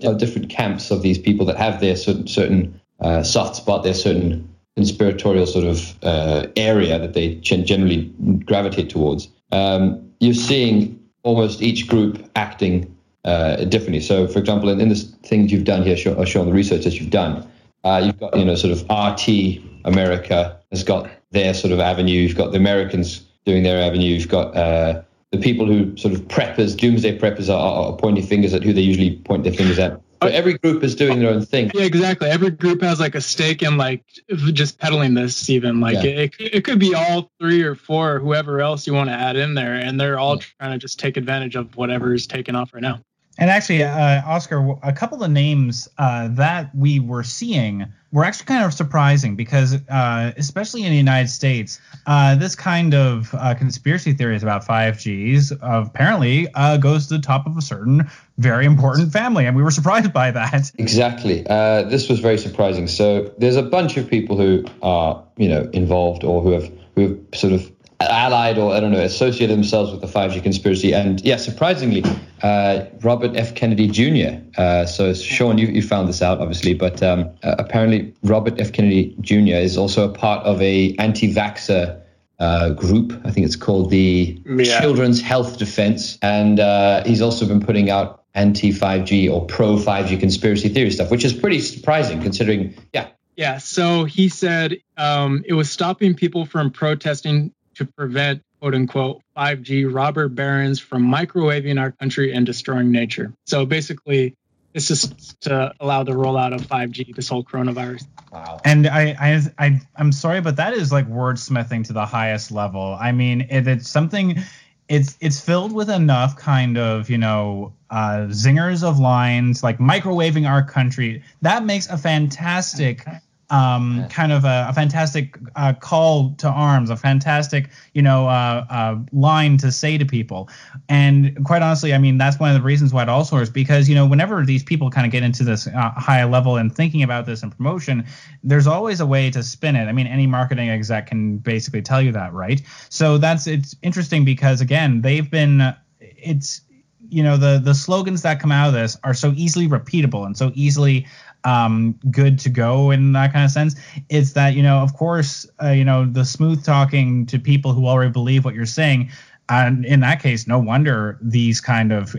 different 0.00 0.48
camps 0.48 0.90
of 0.90 1.02
these 1.02 1.18
people 1.18 1.46
that 1.46 1.56
have 1.56 1.80
their 1.80 1.96
certain, 1.96 2.26
certain 2.26 2.80
uh, 3.00 3.22
soft 3.22 3.56
spot, 3.56 3.82
their 3.82 3.94
certain 3.94 4.48
conspiratorial 4.76 5.46
sort 5.46 5.64
of 5.64 5.94
uh, 6.02 6.46
area 6.56 6.98
that 6.98 7.14
they 7.14 7.34
generally 7.36 8.04
gravitate 8.46 8.90
towards, 8.90 9.28
um, 9.52 10.10
you're 10.20 10.34
seeing 10.34 10.98
almost 11.22 11.60
each 11.62 11.86
group 11.86 12.24
acting 12.36 12.94
uh, 13.24 13.64
differently. 13.64 14.00
So, 14.00 14.26
for 14.26 14.38
example, 14.38 14.68
in, 14.68 14.80
in 14.80 14.88
the 14.88 14.96
things 15.22 15.52
you've 15.52 15.64
done 15.64 15.82
here, 15.82 15.96
show, 15.96 16.24
shown 16.24 16.46
the 16.46 16.52
research 16.52 16.84
that 16.84 16.94
you've 16.94 17.10
done, 17.10 17.46
uh, 17.84 18.00
you've 18.04 18.18
got 18.18 18.36
you 18.36 18.44
know 18.44 18.54
sort 18.54 18.72
of 18.72 18.82
RT 18.90 19.62
America 19.84 20.58
has 20.70 20.84
got 20.84 21.10
their 21.30 21.54
sort 21.54 21.72
of 21.72 21.80
avenue. 21.80 22.20
You've 22.20 22.36
got 22.36 22.52
the 22.52 22.58
Americans 22.58 23.20
doing 23.44 23.62
their 23.62 23.82
avenue. 23.82 24.14
You've 24.14 24.28
got 24.28 24.56
uh, 24.56 25.02
the 25.32 25.38
people 25.38 25.66
who 25.66 25.96
sort 25.96 26.14
of 26.14 26.22
preppers, 26.22 26.76
doomsday 26.76 27.18
preppers, 27.18 27.48
are, 27.48 27.92
are 27.92 27.96
pointing 27.96 28.26
fingers 28.26 28.52
at 28.52 28.62
who 28.62 28.72
they 28.72 28.80
usually 28.80 29.16
point 29.16 29.44
their 29.44 29.52
fingers 29.52 29.78
at. 29.78 30.00
But 30.18 30.32
every 30.32 30.58
group 30.58 30.84
is 30.84 30.94
doing 30.94 31.18
their 31.18 31.30
own 31.30 31.46
thing. 31.46 31.70
Yeah, 31.72 31.84
exactly. 31.84 32.28
Every 32.28 32.50
group 32.50 32.82
has 32.82 33.00
like 33.00 33.14
a 33.14 33.22
stake 33.22 33.62
in 33.62 33.78
like 33.78 34.04
just 34.52 34.78
peddling 34.78 35.14
this. 35.14 35.48
Even 35.48 35.80
like 35.80 35.94
yeah. 35.94 36.10
it, 36.10 36.34
it 36.38 36.64
could 36.64 36.78
be 36.78 36.94
all 36.94 37.30
three 37.40 37.62
or 37.62 37.74
four, 37.74 38.16
or 38.16 38.18
whoever 38.18 38.60
else 38.60 38.86
you 38.86 38.92
want 38.92 39.08
to 39.08 39.14
add 39.14 39.36
in 39.36 39.54
there, 39.54 39.74
and 39.74 39.98
they're 39.98 40.18
all 40.18 40.36
trying 40.36 40.72
to 40.72 40.78
just 40.78 41.00
take 41.00 41.16
advantage 41.16 41.56
of 41.56 41.74
whatever 41.74 42.12
is 42.12 42.26
taking 42.26 42.54
off 42.54 42.74
right 42.74 42.82
now. 42.82 43.00
And 43.40 43.48
actually, 43.48 43.82
uh, 43.82 44.22
Oscar, 44.26 44.76
a 44.82 44.92
couple 44.92 45.24
of 45.24 45.30
names 45.30 45.88
uh, 45.96 46.28
that 46.32 46.74
we 46.74 47.00
were 47.00 47.22
seeing 47.22 47.86
were 48.12 48.22
actually 48.22 48.44
kind 48.44 48.64
of 48.66 48.74
surprising 48.74 49.34
because, 49.34 49.78
uh, 49.88 50.32
especially 50.36 50.82
in 50.82 50.90
the 50.90 50.98
United 50.98 51.28
States, 51.28 51.80
uh, 52.06 52.34
this 52.34 52.54
kind 52.54 52.92
of 52.92 53.34
uh, 53.34 53.54
conspiracy 53.54 54.12
theories 54.12 54.42
about 54.42 54.66
5Gs 54.66 55.56
apparently 55.62 56.48
uh, 56.52 56.76
goes 56.76 57.06
to 57.06 57.16
the 57.16 57.22
top 57.22 57.46
of 57.46 57.56
a 57.56 57.62
certain 57.62 58.10
very 58.36 58.66
important 58.66 59.10
family, 59.10 59.46
and 59.46 59.56
we 59.56 59.62
were 59.62 59.70
surprised 59.70 60.12
by 60.12 60.30
that. 60.32 60.70
Exactly. 60.76 61.42
this 61.42 62.10
was 62.10 62.20
very 62.20 62.36
surprising. 62.36 62.88
So 62.88 63.32
there's 63.38 63.56
a 63.56 63.62
bunch 63.62 63.96
of 63.96 64.06
people 64.06 64.36
who 64.36 64.66
are, 64.82 65.24
you 65.38 65.48
know, 65.48 65.70
involved 65.72 66.24
or 66.24 66.42
who 66.42 66.50
have 66.50 66.70
who 66.94 67.08
have 67.08 67.18
sort 67.34 67.52
of 67.54 67.72
allied 68.08 68.58
or 68.58 68.72
I 68.72 68.80
don't 68.80 68.92
know 68.92 69.00
associated 69.00 69.54
themselves 69.56 69.92
with 69.92 70.00
the 70.00 70.06
5G 70.06 70.42
conspiracy. 70.42 70.92
And 70.92 71.20
yeah, 71.20 71.36
surprisingly, 71.36 72.04
uh, 72.42 72.86
Robert 73.02 73.36
F. 73.36 73.54
Kennedy 73.54 73.88
Jr. 73.88 74.40
Uh, 74.56 74.86
so 74.86 75.12
Sean, 75.12 75.58
you, 75.58 75.66
you 75.66 75.82
found 75.82 76.08
this 76.08 76.22
out 76.22 76.40
obviously, 76.40 76.74
but 76.74 77.02
um, 77.02 77.30
uh, 77.42 77.56
apparently 77.58 78.14
Robert 78.22 78.60
F. 78.60 78.72
Kennedy 78.72 79.14
Jr. 79.20 79.56
is 79.56 79.76
also 79.76 80.08
a 80.08 80.12
part 80.12 80.44
of 80.46 80.60
a 80.62 80.94
anti-vaxxer 80.98 82.00
uh, 82.38 82.70
group. 82.70 83.12
I 83.24 83.30
think 83.30 83.46
it's 83.46 83.56
called 83.56 83.90
the 83.90 84.40
yeah. 84.46 84.80
Children's 84.80 85.20
Health 85.20 85.58
Defense, 85.58 86.18
and 86.22 86.58
uh, 86.58 87.04
he's 87.04 87.20
also 87.20 87.46
been 87.46 87.60
putting 87.60 87.90
out 87.90 88.24
anti 88.34 88.72
5G 88.72 89.30
or 89.30 89.44
pro 89.46 89.76
5G 89.76 90.18
conspiracy 90.18 90.68
theory 90.68 90.90
stuff, 90.90 91.10
which 91.10 91.24
is 91.24 91.32
pretty 91.32 91.60
surprising 91.60 92.22
considering, 92.22 92.74
yeah. 92.92 93.08
Yeah, 93.36 93.58
so 93.58 94.04
he 94.04 94.28
said 94.28 94.78
um, 94.96 95.44
it 95.46 95.54
was 95.54 95.70
stopping 95.70 96.14
people 96.14 96.44
from 96.44 96.70
protesting 96.70 97.52
to 97.80 97.86
prevent 97.86 98.42
quote 98.60 98.74
unquote 98.74 99.22
5G 99.36 99.92
robber 99.92 100.28
barons 100.28 100.78
from 100.78 101.10
microwaving 101.10 101.80
our 101.80 101.92
country 101.92 102.32
and 102.34 102.44
destroying 102.44 102.92
nature. 102.92 103.32
So 103.46 103.64
basically, 103.64 104.36
this 104.74 104.90
is 104.90 105.08
to 105.40 105.72
allow 105.80 106.04
the 106.04 106.12
rollout 106.12 106.54
of 106.54 106.60
5G, 106.60 107.16
this 107.16 107.28
whole 107.28 107.42
coronavirus. 107.42 108.06
Wow. 108.30 108.60
And 108.64 108.86
I, 108.86 109.16
I, 109.18 109.42
I, 109.58 109.80
I'm 109.96 110.12
sorry, 110.12 110.42
but 110.42 110.56
that 110.56 110.74
is 110.74 110.92
like 110.92 111.08
wordsmithing 111.08 111.86
to 111.86 111.94
the 111.94 112.04
highest 112.04 112.52
level. 112.52 112.96
I 113.00 113.12
mean, 113.12 113.46
if 113.50 113.66
it's 113.66 113.88
something, 113.88 114.38
it's 114.86 115.16
it's 115.20 115.40
filled 115.40 115.72
with 115.72 115.88
enough 115.88 116.36
kind 116.36 116.76
of 116.76 117.08
you 117.08 117.18
know 117.18 117.72
uh, 117.88 118.26
zingers 118.28 118.84
of 118.84 118.98
lines 118.98 119.62
like 119.62 119.78
microwaving 119.78 120.46
our 120.46 120.62
country. 120.62 121.22
That 121.40 121.64
makes 121.64 121.88
a 121.88 121.96
fantastic 121.96 123.06
um, 123.50 124.06
kind 124.08 124.32
of 124.32 124.44
a, 124.44 124.66
a 124.68 124.72
fantastic 124.72 125.36
uh, 125.56 125.72
call 125.72 126.34
to 126.38 126.48
arms, 126.48 126.88
a 126.88 126.96
fantastic, 126.96 127.68
you 127.94 128.02
know, 128.02 128.28
uh, 128.28 128.64
uh, 128.70 128.98
line 129.12 129.56
to 129.58 129.72
say 129.72 129.98
to 129.98 130.04
people. 130.04 130.48
And 130.88 131.44
quite 131.44 131.62
honestly, 131.62 131.92
I 131.92 131.98
mean, 131.98 132.16
that's 132.16 132.38
one 132.38 132.50
of 132.50 132.54
the 132.54 132.62
reasons 132.62 132.92
why 132.92 133.02
it 133.02 133.08
also 133.08 133.36
works 133.36 133.50
because, 133.50 133.88
you 133.88 133.94
know, 133.94 134.06
whenever 134.06 134.44
these 134.44 134.62
people 134.62 134.90
kind 134.90 135.04
of 135.04 135.12
get 135.12 135.22
into 135.22 135.42
this 135.42 135.66
uh, 135.66 135.90
high 135.96 136.24
level 136.24 136.56
and 136.56 136.74
thinking 136.74 137.02
about 137.02 137.26
this 137.26 137.42
and 137.42 137.54
promotion, 137.54 138.06
there's 138.44 138.66
always 138.66 139.00
a 139.00 139.06
way 139.06 139.30
to 139.30 139.42
spin 139.42 139.74
it. 139.74 139.86
I 139.86 139.92
mean, 139.92 140.06
any 140.06 140.26
marketing 140.26 140.70
exec 140.70 141.08
can 141.08 141.38
basically 141.38 141.82
tell 141.82 142.00
you 142.00 142.12
that, 142.12 142.32
right? 142.32 142.62
So 142.88 143.18
that's 143.18 143.46
it's 143.46 143.74
interesting 143.82 144.24
because 144.24 144.60
again, 144.60 145.00
they've 145.02 145.28
been 145.28 145.74
it's 146.00 146.62
you 147.10 147.22
know 147.22 147.36
the 147.36 147.60
the 147.62 147.74
slogans 147.74 148.22
that 148.22 148.40
come 148.40 148.52
out 148.52 148.68
of 148.68 148.74
this 148.74 148.96
are 149.02 149.14
so 149.14 149.32
easily 149.36 149.68
repeatable 149.68 150.24
and 150.24 150.36
so 150.36 150.52
easily 150.54 151.06
um, 151.44 151.98
good 152.10 152.38
to 152.40 152.48
go 152.48 152.90
in 152.90 153.12
that 153.12 153.32
kind 153.32 153.44
of 153.44 153.50
sense. 153.50 153.74
It's 154.08 154.32
that 154.32 154.54
you 154.54 154.62
know, 154.62 154.78
of 154.78 154.94
course, 154.94 155.46
uh, 155.62 155.70
you 155.70 155.84
know, 155.84 156.06
the 156.06 156.24
smooth 156.24 156.64
talking 156.64 157.26
to 157.26 157.38
people 157.38 157.72
who 157.72 157.86
already 157.86 158.10
believe 158.10 158.44
what 158.44 158.54
you're 158.54 158.66
saying, 158.66 159.10
and 159.48 159.84
in 159.84 160.00
that 160.00 160.22
case, 160.22 160.46
no 160.46 160.58
wonder 160.58 161.18
these 161.20 161.60
kind 161.60 161.92
of 161.92 162.14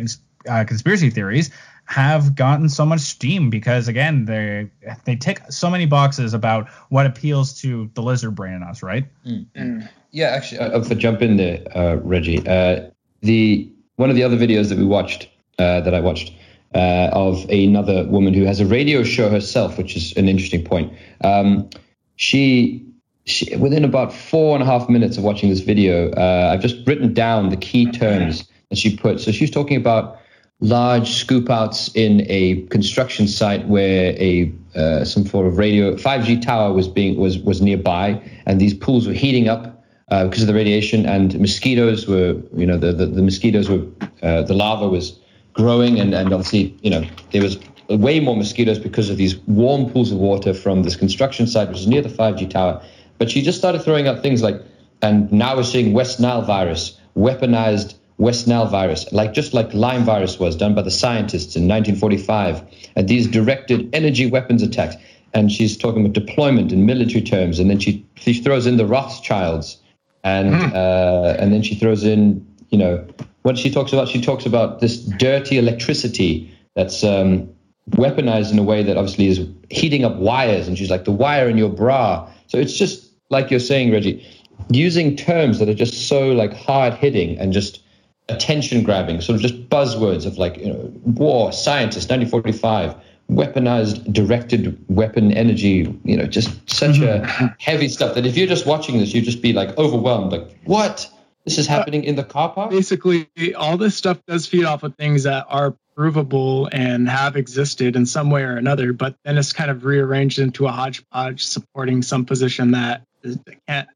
uh, 0.49 0.63
conspiracy 0.65 1.09
theories 1.09 1.51
have 1.85 2.35
gotten 2.35 2.69
so 2.69 2.85
much 2.85 3.01
steam 3.01 3.49
because 3.49 3.89
again 3.89 4.23
they 4.23 4.69
they 5.03 5.15
tick 5.15 5.41
so 5.49 5.69
many 5.69 5.85
boxes 5.85 6.33
about 6.33 6.69
what 6.89 7.05
appeals 7.05 7.59
to 7.59 7.89
the 7.95 8.01
lizard 8.01 8.33
brain 8.33 8.53
in 8.53 8.63
us, 8.63 8.81
right? 8.81 9.05
Mm. 9.25 9.89
Yeah, 10.11 10.27
actually, 10.27 10.59
uh, 10.59 10.79
if 10.79 10.91
I 10.91 10.95
jump 10.95 11.21
in 11.21 11.37
there, 11.37 11.61
uh, 11.75 11.95
Reggie, 11.97 12.45
uh, 12.47 12.89
the 13.21 13.69
one 13.95 14.09
of 14.09 14.15
the 14.15 14.23
other 14.23 14.37
videos 14.37 14.69
that 14.69 14.77
we 14.77 14.85
watched 14.85 15.29
uh, 15.59 15.81
that 15.81 15.93
I 15.93 15.99
watched 15.99 16.33
uh, 16.73 17.09
of 17.11 17.49
another 17.49 18.05
woman 18.05 18.33
who 18.33 18.43
has 18.45 18.59
a 18.59 18.65
radio 18.65 19.03
show 19.03 19.29
herself, 19.29 19.77
which 19.77 19.95
is 19.95 20.13
an 20.17 20.29
interesting 20.29 20.63
point. 20.63 20.93
Um, 21.23 21.69
she, 22.15 22.85
she, 23.25 23.55
within 23.57 23.83
about 23.83 24.13
four 24.13 24.55
and 24.55 24.63
a 24.63 24.65
half 24.65 24.89
minutes 24.89 25.17
of 25.17 25.23
watching 25.23 25.49
this 25.49 25.59
video, 25.59 26.11
uh, 26.11 26.51
I've 26.53 26.61
just 26.61 26.87
written 26.87 27.13
down 27.13 27.49
the 27.49 27.57
key 27.57 27.91
terms 27.91 28.47
that 28.69 28.77
she 28.77 28.95
put. 28.95 29.19
So 29.19 29.31
she's 29.31 29.51
talking 29.51 29.77
about 29.77 30.19
large 30.61 31.09
scoop 31.09 31.49
outs 31.49 31.93
in 31.95 32.25
a 32.29 32.61
construction 32.67 33.27
site 33.27 33.67
where 33.67 34.13
a 34.17 34.51
uh, 34.75 35.03
some 35.03 35.25
sort 35.25 35.47
of 35.47 35.57
radio 35.57 35.95
5G 35.95 36.41
tower 36.41 36.71
was 36.71 36.87
being 36.87 37.17
was 37.17 37.37
was 37.39 37.61
nearby, 37.61 38.21
and 38.45 38.61
these 38.61 38.73
pools 38.73 39.07
were 39.07 39.13
heating 39.13 39.49
up 39.49 39.83
uh, 40.09 40.25
because 40.25 40.41
of 40.41 40.47
the 40.47 40.53
radiation, 40.53 41.05
and 41.05 41.37
mosquitoes 41.39 42.07
were 42.07 42.41
you 42.55 42.65
know 42.65 42.77
the 42.77 42.93
the, 42.93 43.07
the 43.07 43.21
mosquitoes 43.21 43.69
were 43.69 43.85
uh, 44.21 44.43
the 44.43 44.53
larva 44.53 44.87
was 44.87 45.19
growing, 45.53 45.99
and, 45.99 46.13
and 46.13 46.33
obviously, 46.33 46.77
you 46.81 46.89
know, 46.89 47.03
there 47.31 47.41
was 47.41 47.59
way 47.89 48.19
more 48.19 48.35
mosquitoes 48.35 48.79
because 48.79 49.09
of 49.09 49.17
these 49.17 49.37
warm 49.47 49.89
pools 49.89 50.11
of 50.11 50.17
water 50.17 50.53
from 50.53 50.83
this 50.83 50.95
construction 50.95 51.47
site, 51.47 51.67
which 51.69 51.79
is 51.79 51.87
near 51.87 52.01
the 52.01 52.09
5G 52.09 52.49
tower. 52.49 52.81
But 53.17 53.29
she 53.29 53.41
just 53.41 53.57
started 53.57 53.83
throwing 53.83 54.07
out 54.07 54.21
things 54.21 54.41
like, 54.41 54.61
and 55.01 55.31
now 55.31 55.55
we're 55.55 55.63
seeing 55.63 55.93
West 55.93 56.19
Nile 56.19 56.41
virus, 56.41 56.97
weaponized 57.15 57.95
West 58.17 58.47
Nile 58.47 58.67
virus, 58.67 59.11
like 59.11 59.33
just 59.33 59.53
like 59.53 59.73
Lyme 59.73 60.03
virus 60.03 60.39
was 60.39 60.55
done 60.55 60.75
by 60.75 60.83
the 60.83 60.91
scientists 60.91 61.55
in 61.55 61.67
1945, 61.67 62.63
and 62.95 63.07
these 63.07 63.27
directed 63.27 63.89
energy 63.93 64.29
weapons 64.29 64.61
attacks. 64.61 64.95
And 65.33 65.51
she's 65.51 65.77
talking 65.77 66.01
about 66.01 66.13
deployment 66.13 66.71
in 66.71 66.85
military 66.85 67.23
terms, 67.23 67.57
and 67.57 67.69
then 67.69 67.79
she 67.79 68.05
she 68.15 68.33
throws 68.33 68.67
in 68.67 68.77
the 68.77 68.85
Rothschilds, 68.85 69.77
and 70.23 70.53
mm. 70.53 70.73
uh, 70.73 71.35
and 71.39 71.51
then 71.51 71.63
she 71.63 71.73
throws 71.73 72.03
in 72.03 72.45
you 72.71 72.77
know 72.77 73.05
what 73.43 73.57
she 73.57 73.71
talks 73.71 73.91
about, 73.93 74.07
she 74.07 74.21
talks 74.21 74.45
about 74.45 74.79
this 74.79 74.97
dirty 74.97 75.57
electricity 75.57 76.51
that's 76.75 77.03
um, 77.03 77.49
weaponized 77.91 78.51
in 78.51 78.59
a 78.59 78.63
way 78.63 78.83
that 78.83 78.97
obviously 78.97 79.27
is 79.27 79.47
heating 79.69 80.05
up 80.05 80.15
wires. 80.17 80.67
And 80.67 80.77
she's 80.77 80.89
like, 80.89 81.05
the 81.05 81.11
wire 81.11 81.49
in 81.49 81.57
your 81.57 81.69
bra. 81.69 82.29
So 82.47 82.57
it's 82.57 82.73
just 82.73 83.11
like 83.29 83.49
you're 83.49 83.59
saying, 83.59 83.91
Reggie, 83.91 84.25
using 84.69 85.15
terms 85.15 85.59
that 85.59 85.69
are 85.69 85.73
just 85.73 86.07
so 86.07 86.31
like 86.31 86.53
hard 86.53 86.93
hitting 86.93 87.37
and 87.39 87.51
just 87.51 87.81
attention 88.29 88.83
grabbing, 88.83 89.21
sort 89.21 89.35
of 89.35 89.41
just 89.41 89.69
buzzwords 89.69 90.25
of 90.25 90.37
like, 90.37 90.57
you 90.57 90.67
know, 90.67 90.91
war, 91.05 91.51
scientist, 91.51 92.09
1945 92.09 92.95
weaponized 93.29 94.11
directed 94.11 94.77
weapon 94.89 95.31
energy 95.31 95.97
you 96.03 96.17
know 96.17 96.25
just 96.25 96.49
such 96.69 96.97
mm-hmm. 96.97 97.45
a 97.45 97.55
heavy 97.59 97.87
stuff 97.87 98.13
that 98.13 98.25
if 98.25 98.35
you're 98.35 98.47
just 98.47 98.65
watching 98.65 98.97
this 98.97 99.13
you'd 99.13 99.23
just 99.23 99.41
be 99.41 99.53
like 99.53 99.69
overwhelmed 99.77 100.33
like 100.33 100.45
what 100.65 101.09
this 101.45 101.57
is 101.57 101.67
uh, 101.67 101.71
happening 101.71 102.01
uh, 102.01 102.09
in 102.09 102.15
the 102.15 102.23
car 102.23 102.49
park? 102.49 102.71
Basically, 102.71 103.27
all 103.55 103.77
this 103.77 103.95
stuff 103.95 104.19
does 104.27 104.45
feed 104.45 104.65
off 104.65 104.83
of 104.83 104.95
things 104.95 105.23
that 105.23 105.45
are 105.49 105.75
provable 105.95 106.69
and 106.71 107.09
have 107.09 107.35
existed 107.35 107.95
in 107.95 108.05
some 108.05 108.29
way 108.29 108.43
or 108.43 108.57
another, 108.57 108.93
but 108.93 109.15
then 109.23 109.37
it's 109.37 109.53
kind 109.53 109.69
of 109.69 109.83
rearranged 109.85 110.39
into 110.39 110.65
a 110.65 110.71
hodgepodge 110.71 111.43
supporting 111.43 112.01
some 112.01 112.25
position 112.25 112.71
that 112.71 113.03
is, 113.23 113.37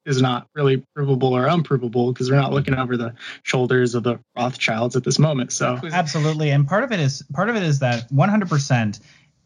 is 0.05 0.21
not 0.21 0.47
really 0.53 0.83
provable 0.95 1.33
or 1.33 1.47
unprovable 1.47 2.11
because 2.11 2.29
we're 2.29 2.37
not 2.37 2.53
looking 2.53 2.75
over 2.75 2.97
the 2.97 3.13
shoulders 3.43 3.95
of 3.95 4.03
the 4.03 4.19
Rothschilds 4.37 4.95
at 4.95 5.03
this 5.03 5.17
moment. 5.17 5.51
So 5.51 5.79
absolutely, 5.83 6.51
and 6.51 6.67
part 6.67 6.83
of 6.83 6.91
it 6.91 6.99
is 6.99 7.23
part 7.33 7.49
of 7.49 7.55
it 7.55 7.63
is 7.63 7.79
that 7.79 8.09
100% 8.11 8.99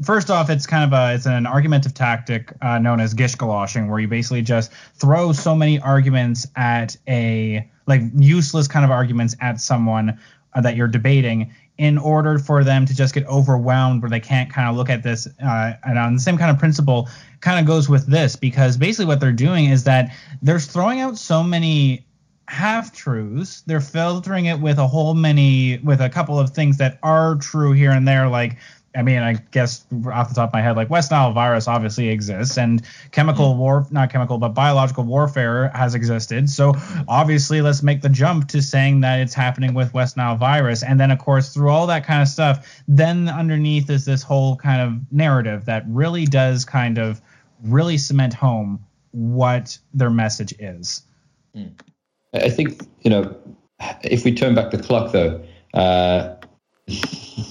first 0.04 0.30
off, 0.30 0.50
it's 0.50 0.66
kind 0.66 0.92
of 0.92 0.98
a 0.98 1.16
it's 1.16 1.26
an 1.26 1.46
argumentative 1.46 1.94
tactic 1.94 2.54
uh, 2.62 2.80
known 2.80 3.00
as 3.00 3.14
Gish 3.14 3.36
galloping, 3.36 3.90
where 3.90 4.00
you 4.00 4.08
basically 4.08 4.42
just 4.42 4.72
throw 4.96 5.32
so 5.34 5.56
many 5.56 5.80
arguments 5.80 6.48
at 6.56 6.98
a 7.08 7.70
like 7.90 8.02
useless 8.16 8.68
kind 8.68 8.86
of 8.86 8.92
arguments 8.92 9.36
at 9.42 9.60
someone 9.60 10.18
uh, 10.54 10.62
that 10.62 10.76
you're 10.76 10.88
debating 10.88 11.54
in 11.78 11.98
order 11.98 12.38
for 12.40 12.64
them 12.64 12.86
to 12.86 12.96
just 12.96 13.14
get 13.14 13.26
overwhelmed 13.28 14.02
where 14.02 14.10
they 14.10 14.20
can't 14.20 14.52
kind 14.52 14.70
of 14.70 14.76
look 14.76 14.90
at 14.90 15.02
this 15.04 15.28
uh, 15.44 15.74
and 15.86 15.98
on 15.98 16.14
the 16.14 16.20
same 16.20 16.38
kind 16.38 16.52
of 16.52 16.60
principle 16.60 17.10
kind 17.42 17.60
of 17.60 17.66
goes 17.66 17.90
with 17.90 18.06
this. 18.08 18.36
Because 18.36 18.78
basically 18.78 19.06
what 19.06 19.20
they're 19.20 19.32
doing 19.32 19.66
is 19.66 19.84
that 19.86 20.14
they're 20.42 20.60
throwing 20.60 21.00
out 21.00 21.18
so 21.18 21.44
many 21.44 22.06
half 22.50 22.92
truths 22.96 23.62
they're 23.68 23.80
filtering 23.80 24.46
it 24.46 24.60
with 24.60 24.80
a 24.80 24.88
whole 24.88 25.14
many 25.14 25.78
with 25.84 26.02
a 26.02 26.10
couple 26.10 26.40
of 26.40 26.50
things 26.50 26.78
that 26.78 26.98
are 27.04 27.36
true 27.36 27.74
here 27.74 27.92
and 27.92 28.08
there 28.08 28.28
like 28.28 28.58
I 28.96 29.04
mean, 29.04 29.20
I 29.20 29.34
guess 29.52 29.86
off 30.12 30.30
the 30.30 30.36
top 30.36 30.50
of 30.50 30.54
my 30.54 30.62
head, 30.62 30.76
like 30.76 30.90
West 30.90 31.12
Nile 31.12 31.32
virus 31.32 31.68
obviously 31.68 32.10
exists, 32.10 32.58
and 32.58 32.82
chemical 33.12 33.52
mm-hmm. 33.52 33.60
war, 33.60 33.88
not 33.92 34.12
chemical, 34.12 34.38
but 34.38 34.50
biological 34.50 35.04
warfare 35.04 35.70
has 35.70 35.94
existed. 35.94 36.50
So 36.50 36.74
obviously, 37.08 37.62
let's 37.62 37.84
make 37.84 38.02
the 38.02 38.10
jump 38.10 38.48
to 38.50 38.62
saying 38.62 39.02
that 39.02 39.20
it's 39.20 39.34
happening 39.34 39.74
with 39.74 39.94
West 39.94 40.18
Nile 40.18 40.36
virus. 40.36 40.82
And 40.84 41.00
then, 41.00 41.12
of 41.12 41.20
course, 41.20 41.54
through 41.54 41.70
all 41.70 41.86
that 41.88 42.04
kind 42.04 42.22
of 42.22 42.28
stuff, 42.28 42.82
then 42.88 43.30
underneath 43.30 43.90
is 43.90 44.06
this 44.06 44.24
whole 44.24 44.56
kind 44.56 44.82
of 44.82 45.12
narrative 45.12 45.66
that 45.66 45.84
really 45.88 46.26
does 46.26 46.66
kind 46.66 46.98
of 46.98 47.22
really 47.64 47.98
cement 47.98 48.34
home 48.34 48.84
what 49.12 49.78
their 49.94 50.10
message 50.10 50.54
is. 50.60 51.04
Hmm. 51.54 51.68
I 52.34 52.50
think, 52.50 52.82
you 53.02 53.10
know, 53.10 53.36
if 54.04 54.24
we 54.26 54.34
turn 54.34 54.56
back 54.56 54.72
the 54.72 54.78
clock, 54.78 55.12
though, 55.12 55.44
uh, 55.74 56.36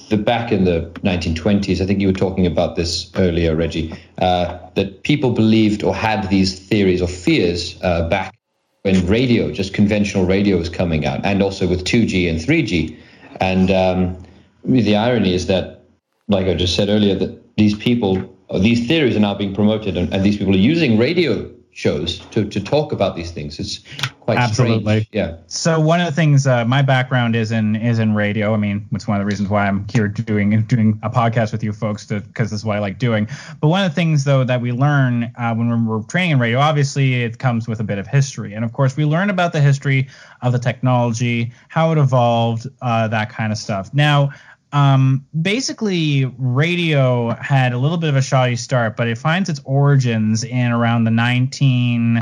the 0.09 0.16
back 0.16 0.53
in 0.53 0.64
the 0.64 0.90
1920s, 1.03 1.81
I 1.81 1.87
think 1.87 2.01
you 2.01 2.09
were 2.09 2.12
talking 2.12 2.46
about 2.46 2.77
this 2.77 3.11
earlier, 3.16 3.55
Reggie, 3.55 3.94
uh, 4.18 4.59
that 4.74 5.03
people 5.03 5.31
believed 5.31 5.83
or 5.83 5.94
had 5.94 6.29
these 6.29 6.59
theories 6.59 7.03
or 7.03 7.09
fears 7.09 7.79
uh, 7.83 8.09
back 8.09 8.35
when 8.83 9.07
radio, 9.07 9.51
just 9.53 9.74
conventional 9.74 10.24
radio, 10.24 10.57
was 10.57 10.68
coming 10.68 11.07
out, 11.07 11.24
and 11.24 11.42
also 11.42 11.66
with 11.66 11.85
2G 11.85 12.29
and 12.29 12.38
3G. 12.38 12.96
And 13.40 13.70
um, 13.70 14.22
the 14.64 14.96
irony 14.96 15.35
is 15.35 15.46
that, 15.46 15.85
like 16.29 16.46
I 16.46 16.55
just 16.55 16.74
said 16.74 16.88
earlier, 16.88 17.14
that 17.16 17.57
these 17.57 17.74
people, 17.74 18.37
these 18.61 18.87
theories 18.87 19.16
are 19.16 19.20
now 19.20 19.35
being 19.35 19.55
promoted, 19.55 19.96
and, 19.96 20.12
and 20.12 20.24
these 20.24 20.37
people 20.37 20.55
are 20.55 20.59
using 20.59 20.98
radio 20.98 21.51
shows 21.79 22.19
to, 22.31 22.45
to 22.45 22.61
talk 22.61 22.91
about 22.91 23.14
these 23.14 23.31
things. 23.31 23.61
It's 23.61 23.85
quite 24.19 24.37
absolutely 24.37 25.03
strange. 25.03 25.09
yeah. 25.12 25.37
So 25.47 25.79
one 25.79 26.01
of 26.01 26.07
the 26.07 26.12
things, 26.12 26.45
uh, 26.45 26.64
my 26.64 26.83
background 26.83 27.37
is 27.37 27.53
in 27.53 27.77
is 27.77 28.01
in 28.01 28.17
radio. 28.17 28.53
I 28.53 28.57
mean, 28.57 28.88
it's 28.91 29.07
one 29.07 29.17
of 29.17 29.25
the 29.25 29.27
reasons 29.27 29.49
why 29.49 29.69
I'm 29.69 29.87
here 29.88 30.09
doing 30.09 30.61
doing 30.64 30.99
a 31.05 31.09
podcast 31.09 31.53
with 31.53 31.62
you 31.62 31.73
folks 31.73 32.05
because 32.05 32.51
this 32.51 32.59
is 32.59 32.64
what 32.64 32.75
I 32.75 32.81
like 32.81 32.99
doing. 32.99 33.29
But 33.61 33.69
one 33.69 33.85
of 33.85 33.93
the 33.93 33.95
things 33.95 34.25
though 34.25 34.43
that 34.43 34.61
we 34.61 34.73
learn 34.73 35.33
uh, 35.38 35.55
when 35.55 35.87
we're 35.87 36.03
training 36.03 36.33
in 36.33 36.38
radio, 36.41 36.59
obviously 36.59 37.23
it 37.23 37.38
comes 37.38 37.69
with 37.69 37.79
a 37.79 37.85
bit 37.85 37.99
of 37.99 38.09
history, 38.09 38.55
and 38.55 38.64
of 38.64 38.73
course 38.73 38.97
we 38.97 39.05
learn 39.05 39.31
about 39.31 39.53
the 39.53 39.61
history 39.61 40.09
of 40.43 40.51
the 40.51 40.59
technology, 40.59 41.53
how 41.69 41.93
it 41.93 41.99
evolved, 41.99 42.67
uh, 42.83 43.07
that 43.07 43.31
kind 43.31 43.53
of 43.53 43.59
stuff. 43.59 43.95
Now 43.95 44.33
um, 44.72 45.26
basically, 45.40 46.26
radio 46.37 47.31
had 47.35 47.72
a 47.72 47.78
little 47.78 47.96
bit 47.96 48.11
of 48.11 48.16
a 48.16 48.22
shoddy 48.22 48.57
start, 48.57 48.96
but 48.96 49.09
it 49.09 49.16
finds 49.16 49.48
its 49.48 49.61
origins 49.64 50.44
in 50.44 50.72
around 50.72 51.04
the 51.04 51.11
19, 51.11 52.20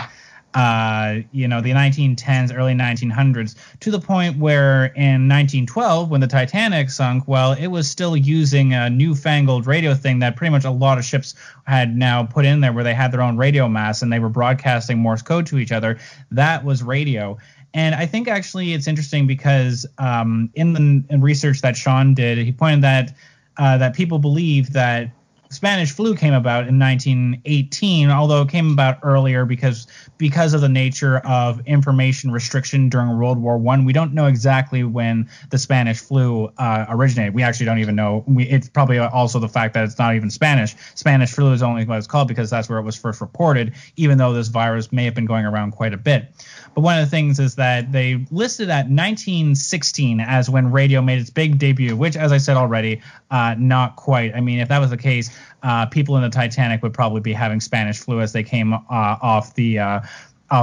uh, 0.55 1.17
you 1.33 1.49
know, 1.49 1.61
the 1.61 1.73
1910s, 1.73 2.57
early 2.57 2.75
1900s, 2.75 3.57
to 3.81 3.91
the 3.91 3.99
point 3.99 4.39
where 4.39 4.87
in 4.87 5.29
1912, 5.29 6.09
when 6.09 6.21
the 6.21 6.29
Titanic 6.29 6.89
sunk, 6.89 7.25
well, 7.27 7.53
it 7.53 7.67
was 7.67 7.91
still 7.91 8.17
using 8.17 8.73
a 8.73 8.89
newfangled 8.89 9.67
radio 9.67 9.93
thing 9.93 10.21
that 10.21 10.37
pretty 10.37 10.53
much 10.53 10.65
a 10.65 10.71
lot 10.71 10.99
of 10.99 11.05
ships 11.05 11.35
had 11.67 11.97
now 11.97 12.23
put 12.23 12.45
in 12.45 12.61
there, 12.61 12.73
where 12.73 12.85
they 12.85 12.95
had 12.95 13.11
their 13.11 13.23
own 13.23 13.37
radio 13.37 13.69
masts 13.69 14.03
and 14.03 14.13
they 14.13 14.21
were 14.21 14.29
broadcasting 14.29 14.99
Morse 14.99 15.23
code 15.23 15.47
to 15.47 15.59
each 15.59 15.73
other. 15.73 15.99
That 16.31 16.65
was 16.65 16.83
radio. 16.83 17.39
And 17.75 17.95
I 17.95 18.07
think 18.07 18.29
actually 18.29 18.73
it's 18.73 18.87
interesting 18.87 19.27
because 19.27 19.87
um, 19.99 20.51
in 20.55 20.73
the 20.73 21.05
in 21.13 21.21
research 21.21 21.61
that 21.61 21.77
Sean 21.77 22.15
did, 22.15 22.39
he 22.39 22.53
pointed 22.53 22.83
that 22.83 23.15
uh, 23.59 23.79
that 23.79 23.95
people 23.95 24.19
believe 24.19 24.73
that 24.73 25.11
Spanish 25.51 25.93
flu 25.93 26.15
came 26.15 26.35
about 26.35 26.67
in 26.67 26.79
1918, 26.79 28.11
although 28.11 28.43
it 28.43 28.49
came 28.49 28.73
about 28.73 28.99
earlier 29.03 29.45
because 29.45 29.87
because 30.19 30.55
of 30.55 30.61
the 30.61 30.69
nature 30.69 31.19
of 31.19 31.61
information 31.67 32.31
restriction 32.31 32.89
during 32.89 33.17
World 33.19 33.39
War 33.39 33.59
One. 33.59 33.85
We 33.85 33.93
don't 33.93 34.13
know 34.13 34.27
exactly 34.27 34.83
when 34.83 35.29
the 35.51 35.59
Spanish 35.59 36.01
flu 36.01 36.53
uh, 36.59 36.87
originated. 36.89 37.35
We 37.35 37.43
actually 37.43 37.67
don't 37.67 37.79
even 37.79 37.95
know. 37.95 38.25
We, 38.27 38.45
it's 38.45 38.69
probably 38.69 38.99
also 38.99 39.39
the 39.39 39.49
fact 39.49 39.75
that 39.75 39.85
it's 39.85 39.99
not 39.99 40.15
even 40.15 40.31
Spanish. 40.31 40.75
Spanish 40.95 41.33
flu 41.33 41.53
is 41.53 41.63
only 41.63 41.85
what 41.85 41.99
it's 41.99 42.07
called 42.07 42.29
because 42.29 42.51
that's 42.51 42.69
where 42.69 42.79
it 42.79 42.83
was 42.83 42.97
first 42.97 43.21
reported, 43.21 43.75
even 43.97 44.19
though 44.19 44.33
this 44.33 44.49
virus 44.49 44.93
may 44.93 45.05
have 45.05 45.15
been 45.15 45.27
going 45.27 45.45
around 45.45 45.73
quite 45.73 45.93
a 45.93 45.99
bit. 45.99 46.29
But 46.75 46.83
one 46.83 46.99
of 46.99 47.07
the 47.07 47.11
things 47.11 47.39
is 47.39 47.55
that 47.55 47.93
they 47.93 48.27
listed 48.31 48.69
at 48.69 48.89
1916 48.89 50.21
as 50.21 50.51
when 50.51 50.73
radio 50.73 51.01
made 51.01 51.21
its 51.21 51.31
big 51.31 51.59
debut, 51.59 51.97
which, 51.97 52.17
as 52.17 52.33
I 52.33 52.39
said 52.39 52.57
already, 52.57 53.01
uh, 53.31 53.55
not 53.59 53.97
quite. 53.97 54.35
I 54.35 54.41
mean, 54.41 54.59
if 54.59 54.69
that 54.69 54.79
was 54.79 54.91
the 54.91 54.97
case, 54.97 55.31
uh, 55.63 55.87
people 55.87 56.17
in 56.17 56.23
the 56.23 56.31
Titanic 56.31 56.83
would 56.83 56.95
probably 56.95 57.21
be 57.21 57.33
having 57.33 57.61
Spanish 57.61 57.99
flu 57.99 58.21
as 58.21 58.33
they 58.33 58.43
came 58.43 58.73
uh, 58.75 58.79
off 58.91 59.55
the 59.55 59.79
uh, 59.79 60.01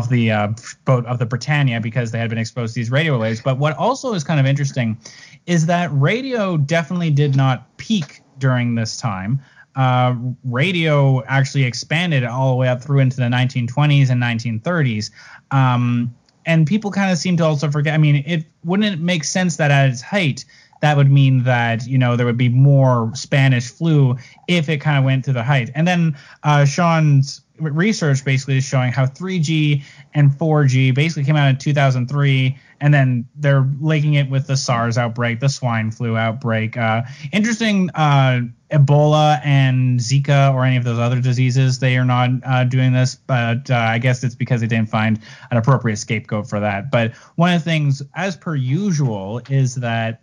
the 0.10 0.32
uh, 0.32 0.48
boat 0.86 1.06
of 1.06 1.20
the 1.20 1.26
Britannia 1.26 1.82
because 1.82 2.12
they 2.12 2.20
had 2.20 2.30
been 2.30 2.40
exposed 2.40 2.74
to 2.74 2.80
these 2.80 2.92
radio 2.92 3.20
waves. 3.20 3.42
But 3.42 3.58
what 3.58 3.76
also 3.78 4.14
is 4.14 4.24
kind 4.24 4.40
of 4.40 4.46
interesting 4.46 4.98
is 5.46 5.66
that 5.66 5.90
radio 5.92 6.58
definitely 6.58 7.10
did 7.10 7.36
not 7.36 7.78
peak 7.78 8.22
during 8.38 8.76
this 8.76 8.98
time. 8.98 9.42
Uh, 9.76 10.16
radio 10.44 11.24
actually 11.26 11.64
expanded 11.64 12.24
all 12.24 12.52
the 12.52 12.56
way 12.56 12.68
up 12.68 12.82
through 12.82 13.00
into 13.00 13.18
the 13.18 13.24
1920s 13.24 14.10
and 14.10 14.22
1930s. 14.22 15.10
Um, 15.52 16.14
and 16.46 16.68
people 16.68 16.92
kind 16.92 17.12
of 17.12 17.18
seem 17.18 17.38
to 17.38 17.44
also 17.44 17.72
forget. 17.72 17.94
I 17.94 17.98
mean, 17.98 18.24
it 18.28 18.46
wouldn't 18.64 18.94
it 18.94 19.00
make 19.00 19.24
sense 19.24 19.58
that 19.58 19.72
at 19.72 19.90
its 19.90 20.02
height, 20.02 20.46
that 20.84 20.98
would 20.98 21.10
mean 21.10 21.44
that 21.44 21.88
you 21.88 21.98
know 21.98 22.18
there 22.18 22.26
would 22.26 22.38
be 22.38 22.50
more 22.50 23.10
Spanish 23.16 23.72
flu 23.72 24.18
if 24.50 24.68
it 24.68 24.80
kind 24.80 24.98
of 24.98 25.06
went 25.06 25.24
to 25.24 25.32
the 25.32 25.42
height. 25.42 25.72
And 25.76 25.88
then 25.88 26.18
uh, 26.44 26.66
Sean's 26.66 27.40
research 27.58 28.26
basically 28.26 28.58
is 28.58 28.66
showing 28.66 28.92
how 28.92 29.06
3G 29.06 29.82
and 30.14 30.30
4G 30.30 30.94
basically 30.94 31.24
came 31.24 31.38
out 31.38 31.48
in 31.48 31.58
2003, 31.58 32.58
and 32.82 32.94
then 32.94 33.26
they're 33.38 33.66
linking 33.80 34.16
it 34.16 34.30
with 34.30 34.48
the 34.48 34.58
SARS 34.58 34.98
outbreak, 34.98 35.40
the 35.40 35.48
swine 35.48 35.90
flu 35.90 36.18
outbreak. 36.18 36.76
Uh, 36.76 37.04
interesting, 37.32 37.90
uh, 37.92 38.42
Ebola 38.70 39.40
and 39.46 40.02
Zika 40.02 40.54
or 40.54 40.66
any 40.66 40.76
of 40.76 40.84
those 40.84 41.00
other 41.00 41.22
diseases, 41.22 41.80
they 41.80 41.96
are 41.96 42.04
not 42.04 42.30
uh, 42.44 42.66
doing 42.66 42.92
this, 42.92 43.16
but 43.16 43.72
uh, 43.72 43.76
I 43.76 44.00
guess 44.00 44.22
it's 44.22 44.36
because 44.36 44.60
they 44.60 44.68
didn't 44.68 44.90
find 44.90 45.18
an 45.50 45.56
appropriate 45.56 45.98
scapegoat 45.98 46.50
for 46.50 46.60
that. 46.60 46.92
But 46.92 47.14
one 47.36 47.54
of 47.54 47.64
the 47.64 47.70
things, 47.70 48.02
as 48.16 48.36
per 48.36 48.56
usual, 48.56 49.40
is 49.50 49.76
that 49.76 50.23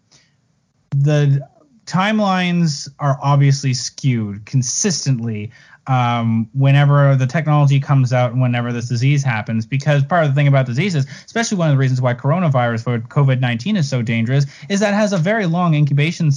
the 0.91 1.49
timelines 1.87 2.89
are 2.99 3.19
obviously 3.23 3.75
skewed 3.75 4.47
consistently 4.47 5.51
um, 5.87 6.49
whenever 6.53 7.17
the 7.17 7.27
technology 7.27 7.81
comes 7.81 8.13
out 8.13 8.31
and 8.31 8.41
whenever 8.41 8.73
this 8.73 8.89
disease 8.89 9.25
happens. 9.25 9.67
Because 9.67 10.05
part 10.05 10.25
of 10.25 10.31
the 10.31 10.35
thing 10.37 10.47
about 10.47 10.67
diseases, 10.67 11.07
especially 11.25 11.59
one 11.59 11.69
of 11.69 11.75
the 11.75 11.79
reasons 11.79 12.01
why 12.01 12.15
coronavirus 12.15 12.87
or 12.87 12.99
COVID 13.01 13.41
19 13.41 13.77
is 13.77 13.89
so 13.89 14.03
dangerous, 14.03 14.47
is 14.69 14.79
that 14.81 14.95
has 14.95 15.13
a 15.13 15.19
very 15.19 15.47
long 15.47 15.75
incubation 15.75 16.31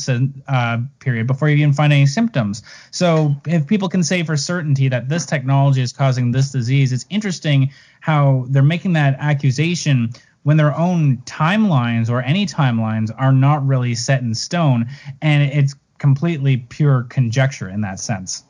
uh, 0.48 0.80
period 1.00 1.28
before 1.28 1.50
you 1.50 1.58
even 1.58 1.74
find 1.74 1.94
any 1.94 2.08
symptoms. 2.08 2.64
So 2.90 3.36
if 3.46 3.68
people 3.68 3.90
can 3.90 4.02
say 4.02 4.24
for 4.24 4.36
certainty 4.38 4.88
that 4.88 5.10
this 5.10 5.26
technology 5.26 5.82
is 5.82 5.94
causing 5.94 6.32
this 6.32 6.52
disease, 6.52 6.92
it's 6.92 7.06
interesting 7.12 7.72
how 8.00 8.46
they're 8.50 8.64
making 8.64 8.94
that 8.94 9.18
accusation 9.20 10.14
when 10.44 10.58
their 10.58 10.76
own 10.78 11.18
timelines 11.26 12.10
or 12.10 12.22
any 12.22 12.46
timelines 12.46 13.10
are 13.18 13.32
not 13.32 13.66
really 13.66 13.96
set 13.96 14.22
in 14.22 14.34
stone 14.36 14.88
and 15.22 15.44
it's 15.44 15.76
completely 15.98 16.58
pure 16.58 17.04
conjecture 17.04 17.70
in 17.70 17.82
that 17.82 18.00
sense. 18.00 18.44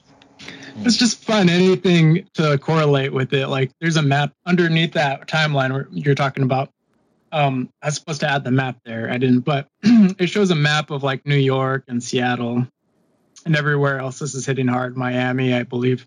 It's 0.77 0.97
just 0.97 1.23
fun 1.23 1.49
anything 1.49 2.27
to 2.33 2.57
correlate 2.57 3.13
with 3.13 3.31
it. 3.33 3.47
Like 3.47 3.71
there's 3.79 3.95
a 3.95 4.01
map 4.01 4.33
underneath 4.45 4.93
that 4.93 5.27
timeline 5.27 5.87
you're 5.91 6.15
talking 6.15 6.43
about. 6.43 6.69
Um 7.31 7.69
i 7.81 7.87
was 7.87 7.95
supposed 7.95 8.19
to 8.19 8.29
add 8.29 8.43
the 8.43 8.51
map 8.51 8.77
there 8.85 9.09
i 9.09 9.17
didn't 9.17 9.39
but 9.39 9.67
it 9.81 10.27
shows 10.27 10.51
a 10.51 10.55
map 10.55 10.91
of 10.91 11.01
like 11.01 11.25
new 11.25 11.35
york 11.35 11.83
and 11.87 12.03
seattle 12.03 12.67
and 13.43 13.55
everywhere 13.55 13.97
else 13.97 14.19
this 14.19 14.35
is 14.35 14.45
hitting 14.45 14.67
hard 14.67 14.95
miami 14.95 15.51
i 15.51 15.63
believe. 15.63 16.05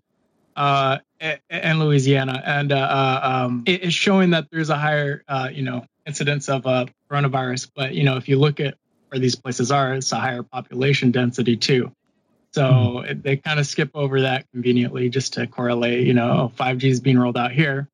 Uh 0.55 0.99
and 1.19 1.79
louisiana 1.79 2.41
and 2.45 2.71
uh, 2.71 2.75
uh 2.75 3.19
um 3.23 3.63
it 3.65 3.81
is 3.83 3.93
showing 3.93 4.31
that 4.31 4.47
there's 4.51 4.69
a 4.69 4.77
higher 4.77 5.23
uh 5.27 5.49
you 5.51 5.63
know 5.63 5.85
incidence 6.05 6.49
of 6.49 6.65
uh 6.65 6.85
coronavirus 7.09 7.69
but 7.75 7.93
you 7.93 8.03
know 8.03 8.17
if 8.17 8.27
you 8.29 8.37
look 8.37 8.59
at 8.59 8.75
where 9.09 9.19
these 9.19 9.35
places 9.35 9.71
are 9.71 9.93
it's 9.93 10.11
a 10.11 10.19
higher 10.19 10.43
population 10.43 11.11
density 11.11 11.57
too 11.57 11.91
so 12.57 12.63
mm-hmm. 12.63 13.21
they 13.21 13.37
kind 13.37 13.59
of 13.59 13.67
skip 13.67 13.91
over 13.93 14.21
that 14.21 14.49
conveniently 14.51 15.09
just 15.09 15.33
to 15.33 15.45
correlate, 15.45 16.07
you 16.07 16.13
know, 16.13 16.51
5G 16.57 16.85
is 16.85 16.99
being 16.99 17.19
rolled 17.19 17.37
out 17.37 17.51
here. 17.51 17.87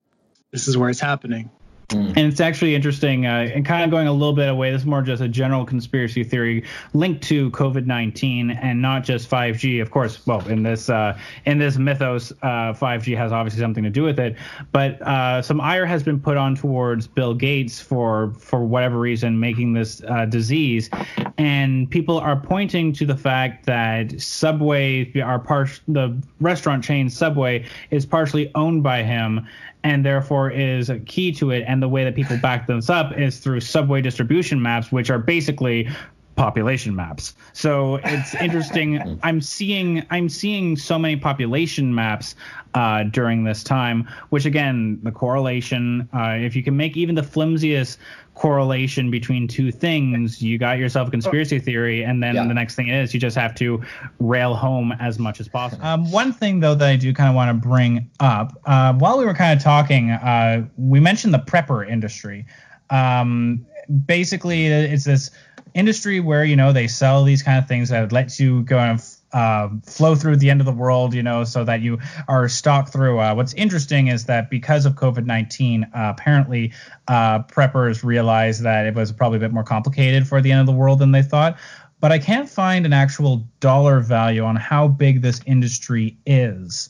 This 0.52 0.70
is 0.70 0.78
where 0.78 0.90
it's 0.90 1.00
happening. 1.00 1.50
Mm. 1.94 2.08
And 2.18 2.20
it's 2.20 2.42
actually 2.42 2.76
interesting, 2.76 3.26
uh, 3.26 3.52
and 3.54 3.66
kind 3.66 3.84
of 3.84 3.92
going 3.92 4.08
a 4.08 4.12
little 4.12 4.34
bit 4.34 4.50
away. 4.50 4.72
This 4.72 4.82
is 4.82 4.88
more 4.88 5.02
just 5.02 5.22
a 5.22 5.28
general 5.28 5.66
conspiracy 5.66 6.24
theory 6.24 6.64
linked 6.94 7.24
to 7.26 7.52
COVID 7.52 7.86
nineteen 7.86 8.52
and 8.52 8.82
not 8.82 9.04
just 9.04 9.28
five 9.28 9.58
G. 9.58 9.80
Of 9.80 9.92
course, 9.92 10.26
well, 10.26 10.46
in 10.48 10.64
this 10.64 10.90
uh, 10.90 11.18
in 11.46 11.60
this 11.60 11.78
mythos, 11.78 12.34
uh, 12.42 12.74
five 12.74 13.04
G 13.04 13.14
has 13.14 13.32
obviously 13.32 13.62
something 13.62 13.84
to 13.84 13.90
do 13.90 14.04
with 14.04 14.20
it. 14.20 14.36
But 14.72 15.02
uh, 15.04 15.42
some 15.42 15.62
ire 15.62 15.86
has 15.86 16.04
been 16.04 16.20
put 16.20 16.38
on 16.38 16.56
towards 16.56 17.08
Bill 17.08 17.34
Gates 17.34 17.80
for 17.80 18.34
for 18.40 18.66
whatever 18.66 19.00
reason 19.00 19.40
making 19.40 19.74
this 19.74 20.02
uh, 20.08 20.26
disease, 20.26 20.90
and 21.38 21.90
people 21.90 22.18
are 22.18 22.40
pointing 22.40 22.92
to 22.94 23.06
the 23.06 23.16
fact 23.16 23.66
that 23.68 24.20
Subway, 24.20 25.12
our 25.22 25.40
part, 25.40 25.80
the 25.88 26.20
restaurant 26.40 26.84
chain 26.84 27.10
Subway, 27.10 27.66
is 27.92 28.06
partially 28.06 28.52
owned 28.56 28.82
by 28.82 29.04
him 29.04 29.48
and 29.84 30.06
therefore 30.06 30.50
is 30.50 30.90
a 30.90 31.00
key 31.00 31.32
to 31.34 31.52
it. 31.52 31.64
And 31.68 31.82
the 31.82 31.90
way 31.90 32.04
that 32.04 32.16
people 32.16 32.38
back 32.38 32.68
this 32.68 32.90
up 32.90 33.18
is 33.18 33.40
through 33.40 33.60
subway 33.60 34.02
distribution 34.02 34.62
maps, 34.62 34.92
which 34.92 35.10
are 35.10 35.20
basically 35.20 35.90
population 36.36 36.96
maps. 36.96 37.36
So 37.54 38.00
it's 38.04 38.36
interesting. 38.42 39.20
I'm 39.24 39.42
seeing 39.42 40.06
I'm 40.10 40.30
seeing 40.30 40.76
so 40.76 40.98
many 40.98 41.16
population 41.16 41.94
maps 41.94 42.36
uh, 42.74 43.04
during 43.04 43.44
this 43.44 43.64
time, 43.64 44.08
which 44.30 44.46
again, 44.46 45.00
the 45.04 45.12
correlation. 45.12 46.08
Uh, 46.14 46.38
if 46.40 46.56
you 46.56 46.64
can 46.64 46.76
make 46.76 46.98
even 46.98 47.16
the 47.16 47.24
flimsiest 47.24 48.00
correlation 48.36 49.12
between 49.12 49.48
two 49.48 49.72
things, 49.72 50.42
you 50.42 50.58
got 50.58 50.80
yourself 50.80 51.08
a 51.08 51.12
conspiracy 51.12 51.60
theory, 51.60 52.04
and 52.04 52.24
then 52.24 52.36
yeah. 52.36 52.48
the 52.48 52.54
next 52.54 52.76
thing 52.76 52.90
is 52.90 53.14
you 53.14 53.20
just 53.20 53.38
have 53.38 53.54
to 53.56 53.82
rail 54.20 54.56
home 54.56 54.92
as 55.00 55.20
much 55.20 55.40
as 55.40 55.48
possible. 55.48 55.86
Um, 55.86 56.10
one 56.12 56.34
thing 56.34 56.60
though 56.60 56.76
that 56.76 56.88
I 56.88 56.96
do 56.96 57.14
kind 57.14 57.30
of 57.30 57.36
want 57.36 57.50
to 57.50 57.68
bring 57.68 58.10
up, 58.20 58.60
uh, 58.66 58.94
while 58.94 59.18
we 59.20 59.26
were 59.26 59.36
kind 59.36 59.56
of 59.56 59.64
talking, 59.64 60.12
uh, 60.12 60.66
we 60.78 61.00
mentioned 61.00 61.34
the 61.34 61.40
prepper 61.40 61.88
industry. 61.88 62.46
Um, 62.90 63.66
basically, 64.06 64.68
it's 64.68 65.04
this 65.04 65.32
industry 65.74 66.20
where 66.20 66.44
you 66.44 66.56
know 66.56 66.72
they 66.72 66.88
sell 66.88 67.24
these 67.24 67.44
kind 67.44 67.58
of 67.60 67.68
things 67.68 67.90
that 67.90 68.12
let 68.12 68.40
you 68.40 68.64
go 68.64 68.78
and 68.78 69.02
uh, 69.34 69.70
flow 69.86 70.16
through 70.16 70.38
the 70.38 70.50
end 70.50 70.62
of 70.62 70.66
the 70.66 70.72
world, 70.72 71.14
you 71.14 71.24
know, 71.24 71.44
so 71.44 71.64
that 71.64 71.82
you 71.82 72.00
are 72.28 72.48
stocked 72.48 72.94
through. 72.94 73.20
Uh, 73.20 73.34
what's 73.34 73.54
interesting 73.56 74.08
is 74.08 74.26
that 74.26 74.50
because 74.50 74.86
of 74.86 74.94
COVID 74.94 75.26
19, 75.26 75.84
uh, 75.84 75.88
apparently 75.94 76.72
uh, 77.08 77.40
preppers 77.44 78.04
realized 78.04 78.62
that 78.64 78.86
it 78.86 78.94
was 78.94 79.12
probably 79.12 79.38
a 79.38 79.40
bit 79.40 79.52
more 79.52 79.64
complicated 79.64 80.28
for 80.28 80.42
the 80.42 80.52
end 80.52 80.62
of 80.62 80.68
the 80.68 80.74
world 80.74 81.00
than 81.00 81.12
they 81.12 81.24
thought. 81.24 81.58
But 82.00 82.12
I 82.12 82.20
can't 82.20 82.50
find 82.50 82.86
an 82.86 82.94
actual 82.94 83.48
dollar 83.60 84.00
value 84.02 84.44
on 84.44 84.56
how 84.56 84.88
big 84.88 85.22
this 85.22 85.42
industry 85.46 86.18
is. 86.26 86.90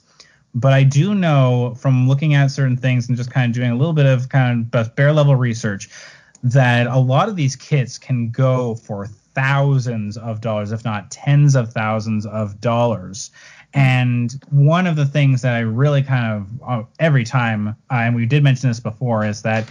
But 0.55 0.73
I 0.73 0.83
do 0.83 1.15
know 1.15 1.75
from 1.79 2.07
looking 2.07 2.33
at 2.33 2.51
certain 2.51 2.77
things 2.77 3.07
and 3.07 3.17
just 3.17 3.31
kind 3.31 3.49
of 3.49 3.55
doing 3.55 3.71
a 3.71 3.75
little 3.75 3.93
bit 3.93 4.05
of 4.05 4.29
kind 4.29 4.69
of 4.73 4.95
bare 4.95 5.13
level 5.13 5.35
research 5.35 5.89
that 6.43 6.87
a 6.87 6.99
lot 6.99 7.29
of 7.29 7.35
these 7.35 7.55
kits 7.55 7.97
can 7.97 8.29
go 8.29 8.75
for 8.75 9.07
thousands 9.07 10.17
of 10.17 10.41
dollars, 10.41 10.71
if 10.71 10.83
not 10.83 11.09
tens 11.09 11.55
of 11.55 11.71
thousands 11.71 12.25
of 12.25 12.59
dollars. 12.59 13.31
And 13.73 14.31
one 14.51 14.85
of 14.85 14.95
the 14.95 15.05
things 15.05 15.41
that 15.41 15.55
I 15.55 15.59
really 15.59 16.03
kind 16.03 16.33
of 16.33 16.61
uh, 16.67 16.83
every 16.99 17.23
time, 17.23 17.69
uh, 17.69 17.73
and 17.89 18.15
we 18.15 18.25
did 18.25 18.43
mention 18.43 18.69
this 18.69 18.79
before, 18.79 19.25
is 19.25 19.41
that 19.41 19.67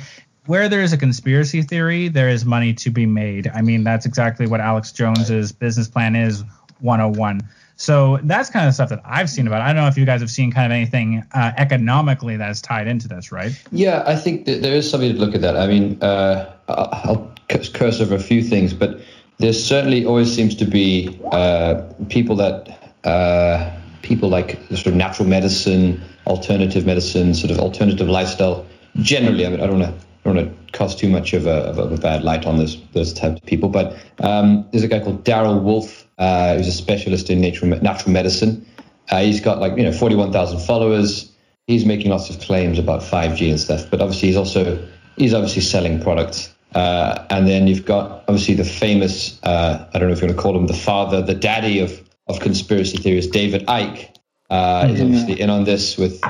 where 0.47 0.69
there 0.69 0.83
is 0.83 0.93
a 0.93 0.99
conspiracy 0.99 1.63
theory, 1.63 2.09
there 2.09 2.29
is 2.29 2.45
money 2.45 2.75
to 2.75 2.91
be 2.91 3.07
made. 3.07 3.49
I 3.55 3.63
mean, 3.63 3.85
that's 3.85 4.05
exactly 4.05 4.47
what 4.47 4.61
Alex 4.61 4.91
Jones's 4.91 5.53
business 5.53 5.87
plan 5.87 6.17
is 6.17 6.43
101. 6.81 7.43
So 7.83 8.21
that's 8.23 8.49
kind 8.49 8.68
of 8.68 8.75
stuff 8.75 8.90
that 8.90 9.03
I've 9.05 9.29
seen 9.29 9.49
about. 9.49 9.61
It. 9.61 9.64
I 9.64 9.73
don't 9.73 9.83
know 9.83 9.88
if 9.88 9.99
you 9.99 10.07
guys 10.07 10.21
have 10.21 10.31
seen 10.31 10.53
kind 10.53 10.66
of 10.66 10.77
anything 10.77 11.25
uh, 11.33 11.51
economically 11.57 12.37
that's 12.37 12.61
tied 12.61 12.87
into 12.87 13.09
this, 13.09 13.33
right? 13.33 13.51
Yeah, 13.73 14.05
I 14.07 14.14
think 14.14 14.45
that 14.45 14.62
there 14.62 14.73
is 14.73 14.88
something 14.88 15.12
to 15.12 15.18
look 15.18 15.35
at 15.35 15.40
that. 15.40 15.57
I 15.57 15.66
mean, 15.66 16.01
uh, 16.01 16.53
I'll 16.68 17.29
curse 17.49 18.01
over 18.01 18.14
a 18.14 18.21
few 18.21 18.40
things, 18.40 18.73
but 18.73 19.01
there 19.38 19.53
certainly 19.53 20.05
always 20.05 20.33
seems 20.33 20.55
to 20.57 20.64
be 20.64 21.18
uh, 21.33 21.83
people 22.09 22.37
that 22.37 22.95
uh, 23.03 23.77
people 24.03 24.29
like 24.29 24.61
sort 24.68 24.87
of 24.87 24.95
natural 24.95 25.29
medicine, 25.29 26.01
alternative 26.29 26.87
medicine, 26.87 27.35
sort 27.35 27.51
of 27.51 27.59
alternative 27.59 28.09
lifestyle. 28.09 28.64
Generally, 28.99 29.45
I 29.45 29.49
mean, 29.49 29.61
I 29.61 29.66
don't 29.66 29.81
want 29.81 29.92
to 29.92 30.07
don't 30.23 30.37
want 30.37 30.49
to 30.49 30.79
cast 30.79 31.01
too 31.01 31.09
much 31.09 31.33
of 31.33 31.49
a, 31.49 31.64
of 31.64 31.79
a, 31.90 31.97
bad 31.97 32.23
light 32.23 32.47
on 32.47 32.59
this, 32.59 32.77
those 32.92 33.12
types 33.12 33.40
of 33.40 33.45
people, 33.45 33.68
but 33.68 33.97
um, 34.21 34.64
there's 34.71 34.85
a 34.85 34.88
guy 34.88 35.01
called 35.01 35.25
Daryl 35.25 35.61
Wolfe 35.61 36.02
uh, 36.23 36.57
who's 36.57 36.69
a 36.69 36.73
specialist 36.73 37.31
in 37.31 37.41
natural 37.41 37.69
natural 37.81 38.13
medicine. 38.13 38.65
Uh, 39.11 39.23
he's 39.23 39.41
got 39.41 39.59
like 39.59 39.77
you 39.77 39.83
know 39.83 39.93
41,000 39.93 40.61
followers. 40.61 41.33
He's 41.67 41.85
making 41.85 42.13
lots 42.13 42.31
of 42.31 42.39
claims 42.41 42.79
about 42.79 43.03
5G 43.03 43.51
and 43.51 43.59
stuff, 43.59 43.91
but 43.91 44.01
obviously 44.01 44.29
he's 44.29 44.37
also 44.37 44.87
he's 45.17 45.35
obviously 45.35 45.63
selling 45.63 46.01
products. 46.01 46.55
Uh, 46.77 47.27
and 47.29 47.49
then 47.49 47.67
you've 47.67 47.85
got 47.85 48.25
obviously 48.29 48.55
the 48.55 48.65
famous 48.65 49.43
uh, 49.43 49.89
I 49.93 49.99
don't 49.99 50.09
know 50.09 50.15
if 50.15 50.21
you 50.21 50.29
want 50.29 50.37
to 50.37 50.43
call 50.43 50.57
him 50.57 50.69
the 50.69 50.75
father, 50.91 51.23
the 51.23 51.35
daddy 51.35 51.81
of 51.81 51.91
of 52.29 52.39
conspiracy 52.39 52.99
theories, 52.99 53.27
David 53.27 53.67
Icke. 53.67 54.09
Uh, 54.49 54.85
mm-hmm. 54.85 54.95
Is 54.95 55.01
obviously 55.01 55.41
in 55.41 55.51
on 55.51 55.65
this 55.65 55.97
with 55.97 56.21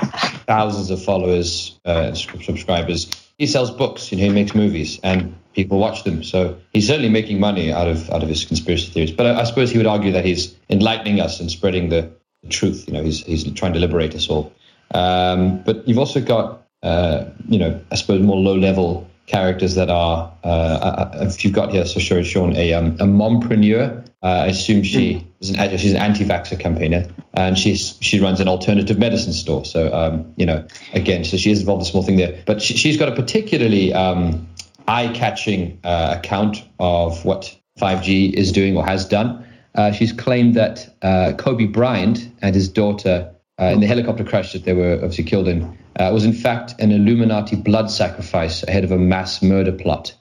thousands 0.47 0.89
of 0.89 1.03
followers, 1.03 1.79
uh, 1.85 2.13
subscribers. 2.15 3.11
He 3.37 3.45
sells 3.45 3.69
books, 3.69 4.11
you 4.11 4.17
know, 4.17 4.23
he 4.23 4.29
makes 4.29 4.55
movies, 4.55 4.99
and 5.03 5.35
people 5.53 5.79
watch 5.79 6.03
them. 6.03 6.23
So 6.23 6.57
he's 6.73 6.87
certainly 6.87 7.09
making 7.09 7.39
money 7.39 7.71
out 7.71 7.87
of 7.87 8.09
out 8.09 8.23
of 8.23 8.29
his 8.29 8.45
conspiracy 8.45 8.91
theories. 8.91 9.11
But 9.11 9.25
I, 9.27 9.41
I 9.41 9.43
suppose 9.43 9.71
he 9.71 9.77
would 9.77 9.87
argue 9.87 10.11
that 10.11 10.25
he's 10.25 10.55
enlightening 10.69 11.19
us 11.19 11.39
and 11.39 11.49
spreading 11.49 11.89
the, 11.89 12.11
the 12.41 12.49
truth. 12.49 12.85
You 12.87 12.93
know, 12.93 13.03
he's 13.03 13.23
he's 13.23 13.51
trying 13.53 13.73
to 13.73 13.79
liberate 13.79 14.15
us 14.15 14.29
all. 14.29 14.53
Um, 14.93 15.63
but 15.63 15.87
you've 15.87 15.97
also 15.97 16.21
got, 16.21 16.67
uh, 16.83 17.25
you 17.47 17.57
know, 17.57 17.81
I 17.91 17.95
suppose 17.95 18.21
more 18.21 18.37
low 18.37 18.55
level 18.55 19.09
characters 19.25 19.75
that 19.75 19.89
are, 19.89 20.31
uh, 20.43 21.09
if 21.21 21.43
you've 21.43 21.53
got 21.53 21.71
here, 21.71 21.85
so 21.85 21.99
sure, 21.99 22.23
Sean, 22.23 22.55
a, 22.55 22.73
um, 22.73 22.93
a 22.99 23.05
mompreneur. 23.05 24.05
Uh, 24.21 24.27
I 24.27 24.47
assume 24.47 24.83
she 24.83 25.25
is 25.41 25.49
an 25.49 25.77
she's 25.77 25.91
an 25.91 25.97
anti-vaxxer 25.97 26.57
campaigner, 26.57 27.07
and 27.33 27.57
she's 27.57 27.97
she 27.99 28.21
runs 28.21 28.39
an 28.39 28.47
alternative 28.47 28.97
medicine 28.97 29.33
store. 29.33 29.65
So 29.65 29.93
um, 29.93 30.33
you 30.37 30.45
know, 30.45 30.65
again, 30.93 31.25
so 31.25 31.35
she 31.35 31.51
is 31.51 31.59
involved 31.59 31.81
in 31.81 31.87
a 31.87 31.91
small 31.91 32.03
thing 32.03 32.15
there, 32.15 32.41
but 32.45 32.61
she, 32.61 32.87
has 32.87 32.97
got 32.97 33.09
a 33.09 33.15
particularly 33.15 33.93
um, 33.93 34.47
eye-catching 34.87 35.79
uh, 35.83 36.15
account 36.17 36.63
of 36.79 37.23
what 37.25 37.55
5G 37.79 38.33
is 38.33 38.51
doing 38.51 38.77
or 38.77 38.85
has 38.85 39.05
done. 39.05 39.45
Uh, 39.75 39.91
she's 39.91 40.11
claimed 40.11 40.53
that 40.55 40.95
uh, 41.01 41.33
Kobe 41.37 41.65
Bryant 41.65 42.29
and 42.41 42.53
his 42.53 42.69
daughter, 42.69 43.33
uh, 43.59 43.65
in 43.65 43.79
the 43.79 43.87
helicopter 43.87 44.23
crash 44.23 44.53
that 44.53 44.65
they 44.65 44.73
were 44.73 44.95
obviously 44.95 45.23
killed 45.23 45.47
in, 45.47 45.63
uh, 45.99 46.09
was 46.13 46.25
in 46.25 46.33
fact 46.33 46.75
an 46.79 46.91
Illuminati 46.91 47.55
blood 47.55 47.89
sacrifice 47.89 48.63
ahead 48.63 48.83
of 48.83 48.91
a 48.91 48.97
mass 48.97 49.41
murder 49.41 49.71
plot. 49.71 50.15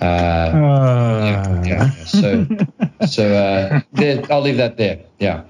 Uh, 0.00 0.52
yeah, 0.52 1.64
yeah, 1.64 1.90
So, 2.04 2.46
so 3.06 3.82
there, 3.92 4.24
I'll 4.30 4.42
leave 4.42 4.58
that 4.58 4.76
there. 4.76 5.00
Yeah. 5.18 5.44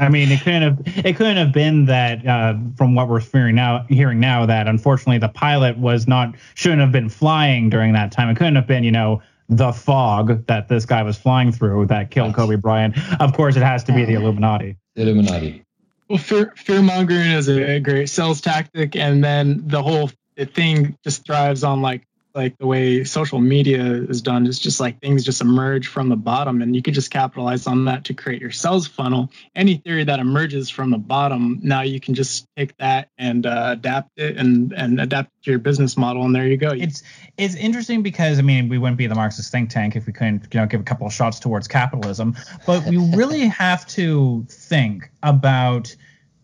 I 0.00 0.08
mean, 0.08 0.30
it 0.30 0.40
couldn't 0.42 0.62
have 0.62 1.06
it 1.06 1.16
couldn't 1.16 1.36
have 1.36 1.52
been 1.52 1.86
that 1.86 2.26
uh, 2.26 2.54
from 2.76 2.94
what 2.94 3.08
we're 3.08 3.20
hearing 3.20 3.54
now. 3.54 3.84
Hearing 3.88 4.20
now 4.20 4.46
that 4.46 4.68
unfortunately 4.68 5.18
the 5.18 5.28
pilot 5.28 5.78
was 5.78 6.06
not 6.06 6.34
shouldn't 6.54 6.80
have 6.80 6.92
been 6.92 7.08
flying 7.08 7.70
during 7.70 7.92
that 7.92 8.12
time. 8.12 8.28
It 8.28 8.36
couldn't 8.36 8.56
have 8.56 8.66
been 8.66 8.84
you 8.84 8.92
know 8.92 9.22
the 9.48 9.72
fog 9.72 10.46
that 10.46 10.68
this 10.68 10.86
guy 10.86 11.02
was 11.02 11.18
flying 11.18 11.52
through 11.52 11.86
that 11.86 12.10
killed 12.10 12.34
Kobe 12.34 12.56
Bryant. 12.56 12.96
Of 13.20 13.34
course, 13.34 13.56
it 13.56 13.62
has 13.62 13.84
to 13.84 13.92
be 13.92 14.04
the 14.04 14.14
Illuminati. 14.14 14.76
Illuminati. 14.96 15.64
Well, 16.08 16.18
fear 16.18 16.52
fear 16.56 16.82
mongering 16.82 17.30
is 17.30 17.48
a 17.48 17.80
great 17.80 18.08
sales 18.08 18.40
tactic, 18.40 18.96
and 18.96 19.22
then 19.22 19.62
the 19.66 19.82
whole 19.82 20.10
thing 20.36 20.98
just 21.04 21.24
thrives 21.24 21.64
on 21.64 21.82
like 21.82 22.06
like 22.34 22.58
the 22.58 22.66
way 22.66 23.04
social 23.04 23.40
media 23.40 23.82
is 23.84 24.22
done 24.22 24.46
is 24.46 24.58
just 24.58 24.80
like 24.80 25.00
things 25.00 25.24
just 25.24 25.40
emerge 25.40 25.86
from 25.86 26.08
the 26.08 26.16
bottom 26.16 26.62
and 26.62 26.74
you 26.74 26.82
can 26.82 26.92
just 26.92 27.10
capitalize 27.10 27.66
on 27.66 27.84
that 27.84 28.04
to 28.04 28.14
create 28.14 28.40
your 28.40 28.50
sales 28.50 28.86
funnel. 28.86 29.30
Any 29.54 29.76
theory 29.76 30.04
that 30.04 30.18
emerges 30.18 30.70
from 30.70 30.90
the 30.90 30.98
bottom 30.98 31.60
now 31.62 31.82
you 31.82 32.00
can 32.00 32.14
just 32.14 32.46
take 32.56 32.76
that 32.78 33.08
and 33.18 33.46
uh, 33.46 33.70
adapt 33.72 34.10
it 34.16 34.36
and 34.36 34.72
and 34.72 35.00
adapt 35.00 35.28
it 35.28 35.44
to 35.44 35.50
your 35.50 35.60
business 35.60 35.96
model 35.96 36.24
and 36.24 36.34
there 36.34 36.46
you 36.46 36.56
go. 36.56 36.70
It's 36.70 37.02
it's 37.36 37.54
interesting 37.54 38.02
because 38.02 38.38
i 38.38 38.42
mean 38.42 38.68
we 38.68 38.78
wouldn't 38.78 38.98
be 38.98 39.06
the 39.06 39.14
marxist 39.14 39.50
think 39.50 39.70
tank 39.70 39.96
if 39.96 40.06
we 40.06 40.12
couldn't 40.12 40.46
you 40.52 40.60
know 40.60 40.66
give 40.66 40.80
a 40.80 40.84
couple 40.84 41.06
of 41.06 41.12
shots 41.12 41.40
towards 41.40 41.66
capitalism 41.66 42.34
but 42.66 42.84
we 42.86 42.96
really 43.16 43.46
have 43.46 43.86
to 43.86 44.44
think 44.48 45.10
about 45.22 45.94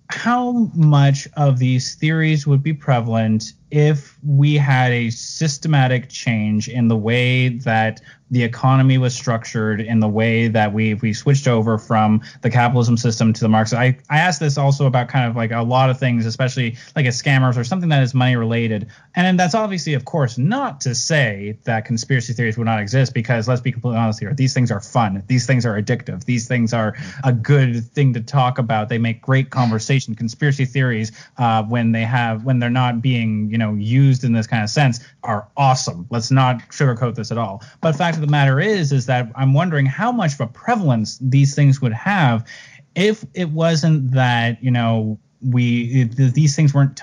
how 0.08 0.70
much 0.74 1.28
of 1.36 1.58
these 1.58 1.94
theories 1.94 2.46
would 2.46 2.62
be 2.62 2.72
prevalent 2.72 3.52
if 3.70 4.18
we 4.26 4.56
had 4.56 4.90
a 4.92 5.10
systematic 5.10 6.08
change 6.08 6.68
in 6.68 6.88
the 6.88 6.96
way 6.96 7.50
that 7.50 8.00
the 8.30 8.42
economy 8.42 8.98
was 8.98 9.14
structured, 9.14 9.80
in 9.80 10.00
the 10.00 10.08
way 10.08 10.48
that 10.48 10.72
we 10.72 10.94
we 10.94 11.12
switched 11.12 11.48
over 11.48 11.78
from 11.78 12.22
the 12.42 12.50
capitalism 12.50 12.96
system 12.96 13.32
to 13.32 13.40
the 13.40 13.48
Marxist. 13.48 13.80
I, 13.80 13.98
I 14.08 14.18
asked 14.18 14.40
this 14.40 14.56
also 14.56 14.86
about 14.86 15.08
kind 15.08 15.28
of 15.28 15.36
like 15.36 15.50
a 15.50 15.62
lot 15.62 15.90
of 15.90 15.98
things, 15.98 16.26
especially 16.26 16.76
like 16.94 17.06
a 17.06 17.10
scammers 17.10 17.56
or 17.56 17.64
something 17.64 17.88
that 17.88 18.02
is 18.02 18.14
money 18.14 18.36
related. 18.36 18.88
And 19.16 19.38
that's 19.38 19.54
obviously, 19.54 19.94
of 19.94 20.04
course, 20.04 20.38
not 20.38 20.80
to 20.82 20.94
say 20.94 21.58
that 21.64 21.84
conspiracy 21.84 22.32
theories 22.32 22.56
would 22.56 22.66
not 22.66 22.80
exist, 22.80 23.14
because 23.14 23.48
let's 23.48 23.60
be 23.60 23.72
completely 23.72 23.98
honest 23.98 24.20
here, 24.20 24.32
these 24.32 24.54
things 24.54 24.70
are 24.70 24.80
fun. 24.80 25.22
These 25.26 25.46
things 25.46 25.66
are 25.66 25.80
addictive. 25.80 26.24
These 26.24 26.46
things 26.46 26.72
are 26.72 26.96
a 27.24 27.32
good 27.32 27.84
thing 27.92 28.14
to 28.14 28.20
talk 28.20 28.58
about. 28.58 28.88
They 28.88 28.98
make 28.98 29.20
great 29.22 29.50
conversation. 29.50 30.14
Conspiracy 30.14 30.64
theories, 30.64 31.10
uh, 31.38 31.64
when 31.64 31.92
they 31.92 32.02
have 32.04 32.44
when 32.44 32.58
they're 32.58 32.70
not 32.70 33.02
being, 33.02 33.50
you 33.50 33.58
know, 33.58 33.74
used 33.74 34.24
in 34.24 34.32
this 34.32 34.46
kind 34.46 34.62
of 34.62 34.70
sense 34.70 35.00
are 35.24 35.48
awesome. 35.56 36.06
Let's 36.10 36.30
not 36.30 36.60
sugarcoat 36.70 37.14
this 37.14 37.32
at 37.32 37.38
all. 37.38 37.62
But 37.80 37.96
fact 37.96 38.19
of 38.22 38.28
the 38.28 38.30
matter 38.30 38.60
is, 38.60 38.92
is 38.92 39.06
that 39.06 39.30
I'm 39.34 39.54
wondering 39.54 39.86
how 39.86 40.12
much 40.12 40.34
of 40.34 40.40
a 40.40 40.46
prevalence 40.46 41.18
these 41.20 41.54
things 41.54 41.80
would 41.80 41.92
have 41.92 42.46
if 42.94 43.24
it 43.34 43.50
wasn't 43.50 44.12
that 44.12 44.62
you 44.62 44.70
know 44.70 45.18
we 45.42 46.04
these 46.04 46.56
things 46.56 46.74
weren't 46.74 47.00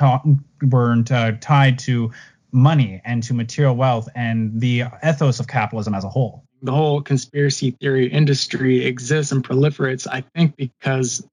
weren't 0.61 1.11
uh, 1.11 1.31
tied 1.41 1.79
to 1.79 2.11
money 2.51 3.01
and 3.03 3.23
to 3.23 3.33
material 3.33 3.75
wealth 3.75 4.07
and 4.15 4.59
the 4.59 4.83
ethos 5.07 5.39
of 5.39 5.47
capitalism 5.47 5.93
as 5.93 6.03
a 6.03 6.09
whole. 6.09 6.43
The 6.61 6.71
whole 6.71 7.01
conspiracy 7.01 7.71
theory 7.71 8.07
industry 8.07 8.85
exists 8.85 9.31
and 9.31 9.43
proliferates, 9.43 10.07
I 10.09 10.21
think, 10.21 10.55
because 10.55 11.27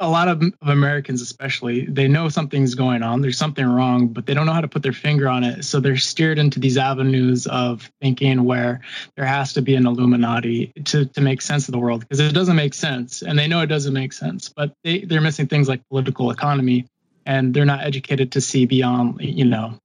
a 0.00 0.08
lot 0.08 0.28
of, 0.28 0.42
of, 0.42 0.68
Americans, 0.68 1.22
especially, 1.22 1.86
they 1.86 2.08
know 2.08 2.28
something's 2.28 2.74
going 2.74 3.02
on. 3.02 3.20
There's 3.20 3.38
something 3.38 3.64
wrong, 3.64 4.08
but 4.08 4.26
they 4.26 4.34
don't 4.34 4.46
know 4.46 4.52
how 4.52 4.60
to 4.60 4.68
put 4.68 4.82
their 4.82 4.92
finger 4.92 5.28
on 5.28 5.44
it. 5.44 5.64
So 5.64 5.78
they're 5.78 5.96
steered 5.96 6.38
into 6.38 6.58
these 6.58 6.76
avenues 6.76 7.46
of 7.46 7.90
thinking 8.00 8.44
where 8.44 8.80
there 9.16 9.24
has 9.24 9.52
to 9.52 9.62
be 9.62 9.76
an 9.76 9.86
Illuminati 9.86 10.72
to, 10.86 11.06
to 11.06 11.20
make 11.20 11.40
sense 11.40 11.68
of 11.68 11.72
the 11.72 11.78
world 11.78 12.00
because 12.00 12.18
it 12.18 12.32
doesn't 12.32 12.56
make 12.56 12.74
sense. 12.74 13.22
And 13.22 13.38
they 13.38 13.46
know 13.46 13.60
it 13.60 13.66
doesn't 13.66 13.92
make 13.92 14.12
sense, 14.12 14.48
but 14.48 14.72
they, 14.82 15.00
they're 15.00 15.20
missing 15.20 15.46
things 15.46 15.68
like 15.68 15.86
political 15.88 16.30
economy 16.30 16.86
and 17.24 17.54
they're 17.54 17.64
not 17.64 17.84
educated 17.84 18.32
to 18.32 18.40
see 18.40 18.66
beyond, 18.66 19.20
you 19.20 19.44
know, 19.44 19.78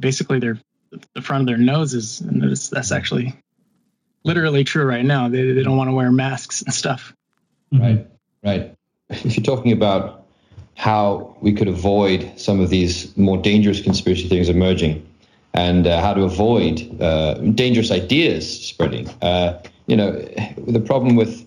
basically 0.00 0.40
their 0.40 0.58
the 1.14 1.22
front 1.22 1.42
of 1.42 1.46
their 1.46 1.56
noses. 1.56 2.20
And 2.20 2.42
that's, 2.42 2.68
that's 2.68 2.92
actually 2.92 3.34
literally 4.24 4.64
true 4.64 4.84
right 4.84 5.04
now. 5.04 5.28
They, 5.28 5.52
they 5.52 5.62
don't 5.62 5.76
want 5.76 5.90
to 5.90 5.94
wear 5.94 6.10
masks 6.10 6.62
and 6.62 6.74
stuff. 6.74 7.14
Right, 7.72 8.06
right 8.44 8.74
if 9.24 9.36
you're 9.36 9.44
talking 9.44 9.72
about 9.72 10.24
how 10.76 11.36
we 11.40 11.52
could 11.52 11.68
avoid 11.68 12.32
some 12.36 12.60
of 12.60 12.70
these 12.70 13.16
more 13.16 13.38
dangerous 13.38 13.80
conspiracy 13.80 14.28
theories 14.28 14.48
emerging 14.48 15.06
and 15.52 15.86
uh, 15.86 16.00
how 16.00 16.12
to 16.12 16.22
avoid 16.22 17.00
uh, 17.00 17.34
dangerous 17.34 17.90
ideas 17.90 18.66
spreading, 18.66 19.08
uh, 19.22 19.62
you 19.86 19.96
know, 19.96 20.10
the 20.66 20.80
problem 20.80 21.14
with 21.14 21.46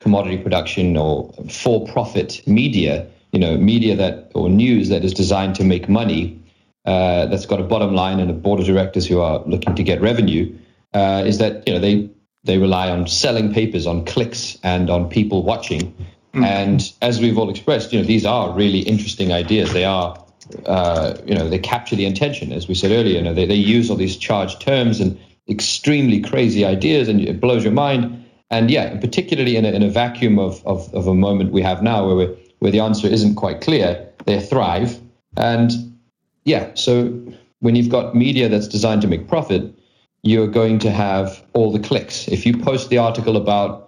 commodity 0.00 0.38
production 0.38 0.96
or 0.96 1.32
for-profit 1.48 2.46
media, 2.46 3.06
you 3.32 3.38
know, 3.38 3.56
media 3.56 3.94
that 3.94 4.30
or 4.34 4.48
news 4.48 4.88
that 4.88 5.04
is 5.04 5.14
designed 5.14 5.54
to 5.54 5.64
make 5.64 5.88
money, 5.88 6.38
uh, 6.84 7.26
that's 7.26 7.46
got 7.46 7.60
a 7.60 7.62
bottom 7.62 7.94
line 7.94 8.20
and 8.20 8.30
a 8.30 8.34
board 8.34 8.60
of 8.60 8.66
directors 8.66 9.06
who 9.06 9.20
are 9.20 9.38
looking 9.46 9.74
to 9.74 9.82
get 9.82 10.00
revenue, 10.02 10.52
uh, 10.92 11.22
is 11.24 11.38
that 11.38 11.66
you 11.66 11.72
know 11.72 11.80
they 11.80 12.10
they 12.44 12.58
rely 12.58 12.90
on 12.90 13.06
selling 13.06 13.54
papers, 13.54 13.86
on 13.86 14.04
clicks, 14.04 14.58
and 14.62 14.90
on 14.90 15.08
people 15.08 15.42
watching. 15.42 15.94
Mm. 16.34 16.44
And 16.44 16.92
as 17.00 17.20
we've 17.20 17.38
all 17.38 17.48
expressed, 17.48 17.92
you 17.92 18.00
know, 18.00 18.04
these 18.04 18.26
are 18.26 18.52
really 18.52 18.80
interesting 18.80 19.32
ideas. 19.32 19.72
They 19.72 19.84
are, 19.84 20.22
uh, 20.66 21.16
you 21.24 21.34
know, 21.34 21.48
they 21.48 21.58
capture 21.58 21.96
the 21.96 22.06
intention, 22.06 22.52
as 22.52 22.68
we 22.68 22.74
said 22.74 22.90
earlier. 22.90 23.16
You 23.16 23.22
know, 23.22 23.34
they, 23.34 23.46
they 23.46 23.54
use 23.54 23.88
all 23.90 23.96
these 23.96 24.16
charged 24.16 24.60
terms 24.60 25.00
and 25.00 25.18
extremely 25.48 26.20
crazy 26.20 26.64
ideas, 26.64 27.08
and 27.08 27.20
it 27.20 27.40
blows 27.40 27.64
your 27.64 27.72
mind. 27.72 28.24
And 28.50 28.70
yeah, 28.70 28.98
particularly 28.98 29.56
in 29.56 29.64
a, 29.64 29.70
in 29.70 29.82
a 29.82 29.88
vacuum 29.88 30.38
of, 30.38 30.64
of, 30.66 30.92
of 30.94 31.06
a 31.06 31.14
moment 31.14 31.52
we 31.52 31.62
have 31.62 31.82
now, 31.82 32.06
where 32.06 32.34
where 32.60 32.72
the 32.72 32.80
answer 32.80 33.06
isn't 33.06 33.34
quite 33.34 33.60
clear, 33.60 34.08
they 34.24 34.40
thrive. 34.40 34.98
And 35.36 35.70
yeah, 36.44 36.70
so 36.74 37.12
when 37.60 37.76
you've 37.76 37.90
got 37.90 38.14
media 38.14 38.48
that's 38.48 38.68
designed 38.68 39.02
to 39.02 39.08
make 39.08 39.28
profit, 39.28 39.74
you're 40.22 40.46
going 40.46 40.78
to 40.78 40.90
have 40.90 41.44
all 41.52 41.70
the 41.70 41.78
clicks. 41.78 42.26
If 42.28 42.46
you 42.46 42.56
post 42.56 42.88
the 42.88 42.96
article 42.96 43.36
about 43.36 43.83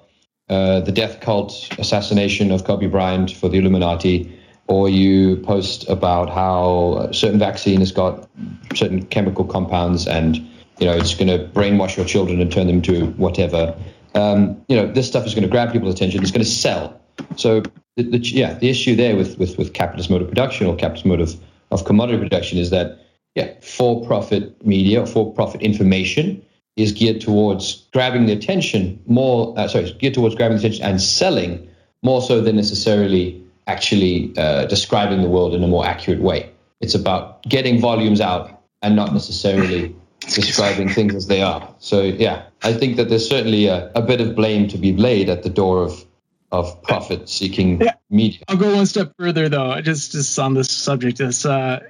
uh, 0.48 0.80
the 0.80 0.92
death 0.92 1.20
cult 1.20 1.68
assassination 1.78 2.52
of 2.52 2.64
Kobe 2.64 2.86
Bryant 2.86 3.30
for 3.30 3.48
the 3.48 3.58
Illuminati, 3.58 4.32
or 4.68 4.88
you 4.88 5.36
post 5.38 5.88
about 5.88 6.30
how 6.30 7.10
certain 7.12 7.38
vaccine 7.38 7.80
has 7.80 7.92
got 7.92 8.28
certain 8.74 9.04
chemical 9.06 9.44
compounds 9.44 10.06
and 10.06 10.36
you 10.78 10.86
know 10.86 10.96
it's 10.96 11.14
going 11.14 11.28
to 11.28 11.46
brainwash 11.48 11.96
your 11.96 12.06
children 12.06 12.40
and 12.40 12.52
turn 12.52 12.66
them 12.66 12.82
to 12.82 13.06
whatever. 13.12 13.76
Um, 14.14 14.60
you 14.68 14.76
know 14.76 14.90
this 14.90 15.06
stuff 15.06 15.26
is 15.26 15.34
going 15.34 15.44
to 15.44 15.50
grab 15.50 15.72
people's 15.72 15.94
attention. 15.94 16.22
It's 16.22 16.30
going 16.30 16.44
to 16.44 16.50
sell. 16.50 17.00
So 17.36 17.62
the, 17.96 18.04
the, 18.04 18.18
yeah, 18.18 18.54
the 18.54 18.68
issue 18.68 18.94
there 18.94 19.16
with, 19.16 19.38
with 19.38 19.58
with 19.58 19.72
capitalist 19.72 20.10
mode 20.10 20.22
of 20.22 20.28
production 20.28 20.66
or 20.66 20.76
capitalist 20.76 21.06
mode 21.06 21.20
of, 21.20 21.34
of 21.70 21.84
commodity 21.84 22.18
production 22.18 22.58
is 22.58 22.70
that 22.70 23.00
yeah, 23.34 23.52
for-profit 23.60 24.64
media, 24.66 25.06
for-profit 25.06 25.60
information 25.60 26.42
is 26.76 26.92
geared 26.92 27.20
towards 27.20 27.86
grabbing 27.92 28.26
the 28.26 28.32
attention 28.32 29.02
more, 29.06 29.58
uh, 29.58 29.66
sorry, 29.66 29.90
geared 29.98 30.14
towards 30.14 30.34
grabbing 30.34 30.58
the 30.58 30.66
attention 30.66 30.84
and 30.84 31.00
selling 31.00 31.68
more 32.02 32.20
so 32.20 32.40
than 32.40 32.56
necessarily 32.56 33.42
actually 33.66 34.32
uh, 34.36 34.66
describing 34.66 35.22
the 35.22 35.28
world 35.28 35.54
in 35.54 35.64
a 35.64 35.66
more 35.66 35.84
accurate 35.84 36.20
way. 36.20 36.50
It's 36.80 36.94
about 36.94 37.42
getting 37.42 37.80
volumes 37.80 38.20
out 38.20 38.62
and 38.82 38.94
not 38.94 39.12
necessarily 39.12 39.96
describing 40.20 40.88
things 40.88 41.14
as 41.14 41.26
they 41.26 41.42
are. 41.42 41.74
So 41.78 42.02
yeah, 42.02 42.44
I 42.62 42.72
think 42.74 42.96
that 42.96 43.08
there's 43.08 43.28
certainly 43.28 43.66
a, 43.66 43.90
a 43.94 44.02
bit 44.02 44.20
of 44.20 44.36
blame 44.36 44.68
to 44.68 44.78
be 44.78 44.92
laid 44.92 45.28
at 45.28 45.42
the 45.42 45.50
door 45.50 45.82
of 45.82 46.04
of 46.52 46.80
profit 46.82 47.28
seeking 47.28 47.80
yeah. 47.80 47.94
media. 48.08 48.40
I'll 48.46 48.56
go 48.56 48.76
one 48.76 48.86
step 48.86 49.12
further 49.18 49.48
though, 49.48 49.80
just 49.80 50.12
just 50.12 50.38
on 50.38 50.54
this 50.54 50.70
subject. 50.70 51.20
Is 51.20 51.44
uh, 51.44 51.80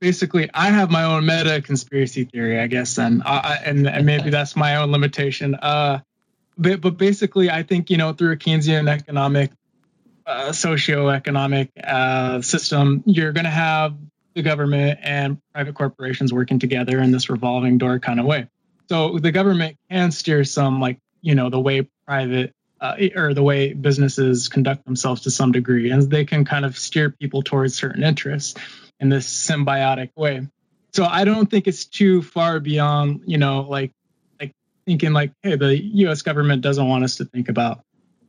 basically 0.00 0.50
I 0.52 0.70
have 0.70 0.90
my 0.90 1.04
own 1.04 1.26
meta 1.26 1.62
conspiracy 1.62 2.24
theory, 2.24 2.60
I 2.60 2.66
guess, 2.66 2.98
and 2.98 3.22
I, 3.22 3.60
and, 3.64 3.86
and 3.86 4.06
maybe 4.06 4.30
that's 4.30 4.56
my 4.56 4.76
own 4.76 4.90
limitation. 4.90 5.54
Uh, 5.54 6.00
but 6.58 6.80
but 6.80 6.98
basically, 6.98 7.50
I 7.50 7.62
think 7.62 7.90
you 7.90 7.96
know 7.96 8.12
through 8.12 8.32
a 8.32 8.36
Keynesian 8.36 8.88
economic 8.88 9.50
uh, 10.26 10.50
socioeconomic 10.50 11.70
uh, 11.82 12.42
system, 12.42 13.02
you're 13.06 13.32
going 13.32 13.44
to 13.44 13.50
have 13.50 13.96
the 14.34 14.42
government 14.42 15.00
and 15.02 15.38
private 15.52 15.74
corporations 15.74 16.32
working 16.32 16.58
together 16.58 17.00
in 17.00 17.10
this 17.10 17.30
revolving 17.30 17.78
door 17.78 17.98
kind 17.98 18.20
of 18.20 18.26
way. 18.26 18.46
So 18.88 19.18
the 19.18 19.32
government 19.32 19.76
can 19.90 20.10
steer 20.10 20.44
some, 20.44 20.80
like 20.80 20.98
you 21.22 21.34
know, 21.34 21.50
the 21.50 21.60
way 21.60 21.88
private 22.06 22.54
uh, 22.80 22.96
or 23.14 23.34
the 23.34 23.42
way 23.42 23.72
businesses 23.72 24.48
conduct 24.48 24.84
themselves 24.84 25.22
to 25.22 25.30
some 25.30 25.52
degree, 25.52 25.90
and 25.90 26.10
they 26.10 26.24
can 26.24 26.44
kind 26.44 26.64
of 26.64 26.76
steer 26.76 27.10
people 27.10 27.42
towards 27.42 27.74
certain 27.74 28.02
interests 28.02 28.54
in 29.00 29.08
this 29.08 29.26
symbiotic 29.26 30.10
way. 30.16 30.46
So 30.92 31.04
I 31.04 31.24
don't 31.24 31.50
think 31.50 31.66
it's 31.66 31.84
too 31.84 32.22
far 32.22 32.60
beyond, 32.60 33.22
you 33.26 33.38
know, 33.38 33.62
like 33.62 33.92
like 34.40 34.52
thinking 34.86 35.12
like, 35.12 35.32
hey, 35.42 35.56
the 35.56 35.76
U.S. 35.76 36.22
government 36.22 36.62
doesn't 36.62 36.86
want 36.86 37.04
us 37.04 37.16
to 37.16 37.24
think 37.24 37.48
about, 37.48 37.84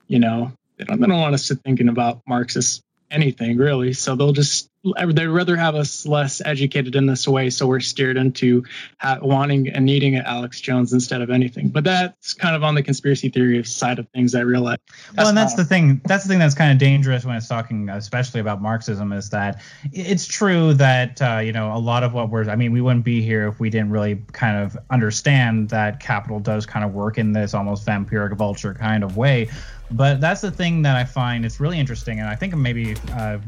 you 0.07 0.19
know, 0.19 0.51
they 0.77 0.85
don't, 0.85 0.99
they 0.99 1.07
don't 1.07 1.19
want 1.19 1.33
us 1.33 1.47
to 1.47 1.55
thinking 1.55 1.89
about 1.89 2.21
Marxist 2.27 2.83
anything 3.09 3.57
really. 3.57 3.93
So 3.93 4.15
they'll 4.15 4.33
just 4.33 4.70
they'd 4.83 5.27
rather 5.27 5.55
have 5.55 5.75
us 5.75 6.05
less 6.05 6.41
educated 6.43 6.95
in 6.95 7.05
this 7.05 7.27
way, 7.27 7.49
so 7.51 7.67
we're 7.67 7.79
steered 7.79 8.17
into 8.17 8.63
ha- 8.97 9.19
wanting 9.21 9.69
and 9.69 9.85
needing 9.85 10.15
an 10.15 10.23
Alex 10.25 10.59
Jones 10.59 10.91
instead 10.91 11.21
of 11.21 11.29
anything. 11.29 11.69
But 11.69 11.83
that's 11.83 12.33
kind 12.33 12.55
of 12.55 12.63
on 12.63 12.73
the 12.73 12.81
conspiracy 12.81 13.29
theory 13.29 13.63
side 13.63 13.99
of 13.99 14.09
things. 14.09 14.33
I 14.33 14.41
realize. 14.41 14.79
well, 15.15 15.27
and 15.27 15.37
that's 15.37 15.53
the 15.53 15.65
thing. 15.65 16.01
That's 16.05 16.23
the 16.23 16.29
thing 16.29 16.39
that's 16.39 16.55
kind 16.55 16.71
of 16.71 16.79
dangerous 16.79 17.25
when 17.25 17.35
it's 17.35 17.47
talking, 17.47 17.89
especially 17.89 18.39
about 18.39 18.61
Marxism, 18.61 19.13
is 19.13 19.29
that 19.29 19.61
it's 19.91 20.25
true 20.25 20.73
that 20.73 21.21
uh, 21.21 21.39
you 21.39 21.51
know 21.51 21.75
a 21.75 21.79
lot 21.79 22.03
of 22.03 22.13
what 22.13 22.29
we're. 22.29 22.49
I 22.49 22.55
mean, 22.55 22.71
we 22.71 22.81
wouldn't 22.81 23.05
be 23.05 23.21
here 23.21 23.47
if 23.47 23.59
we 23.59 23.69
didn't 23.69 23.91
really 23.91 24.23
kind 24.31 24.57
of 24.57 24.77
understand 24.89 25.69
that 25.69 25.99
capital 25.99 26.39
does 26.39 26.65
kind 26.65 26.83
of 26.83 26.93
work 26.93 27.19
in 27.19 27.33
this 27.33 27.53
almost 27.53 27.85
vampiric 27.85 28.35
vulture 28.35 28.73
kind 28.73 29.03
of 29.03 29.15
way 29.15 29.47
but 29.93 30.21
that's 30.21 30.41
the 30.41 30.51
thing 30.51 30.81
that 30.83 30.95
I 30.95 31.03
find 31.03 31.45
it's 31.45 31.59
really 31.59 31.79
interesting, 31.79 32.19
and 32.19 32.27
I 32.27 32.35
think 32.35 32.55
maybe 32.55 32.95
uh, 33.13 33.39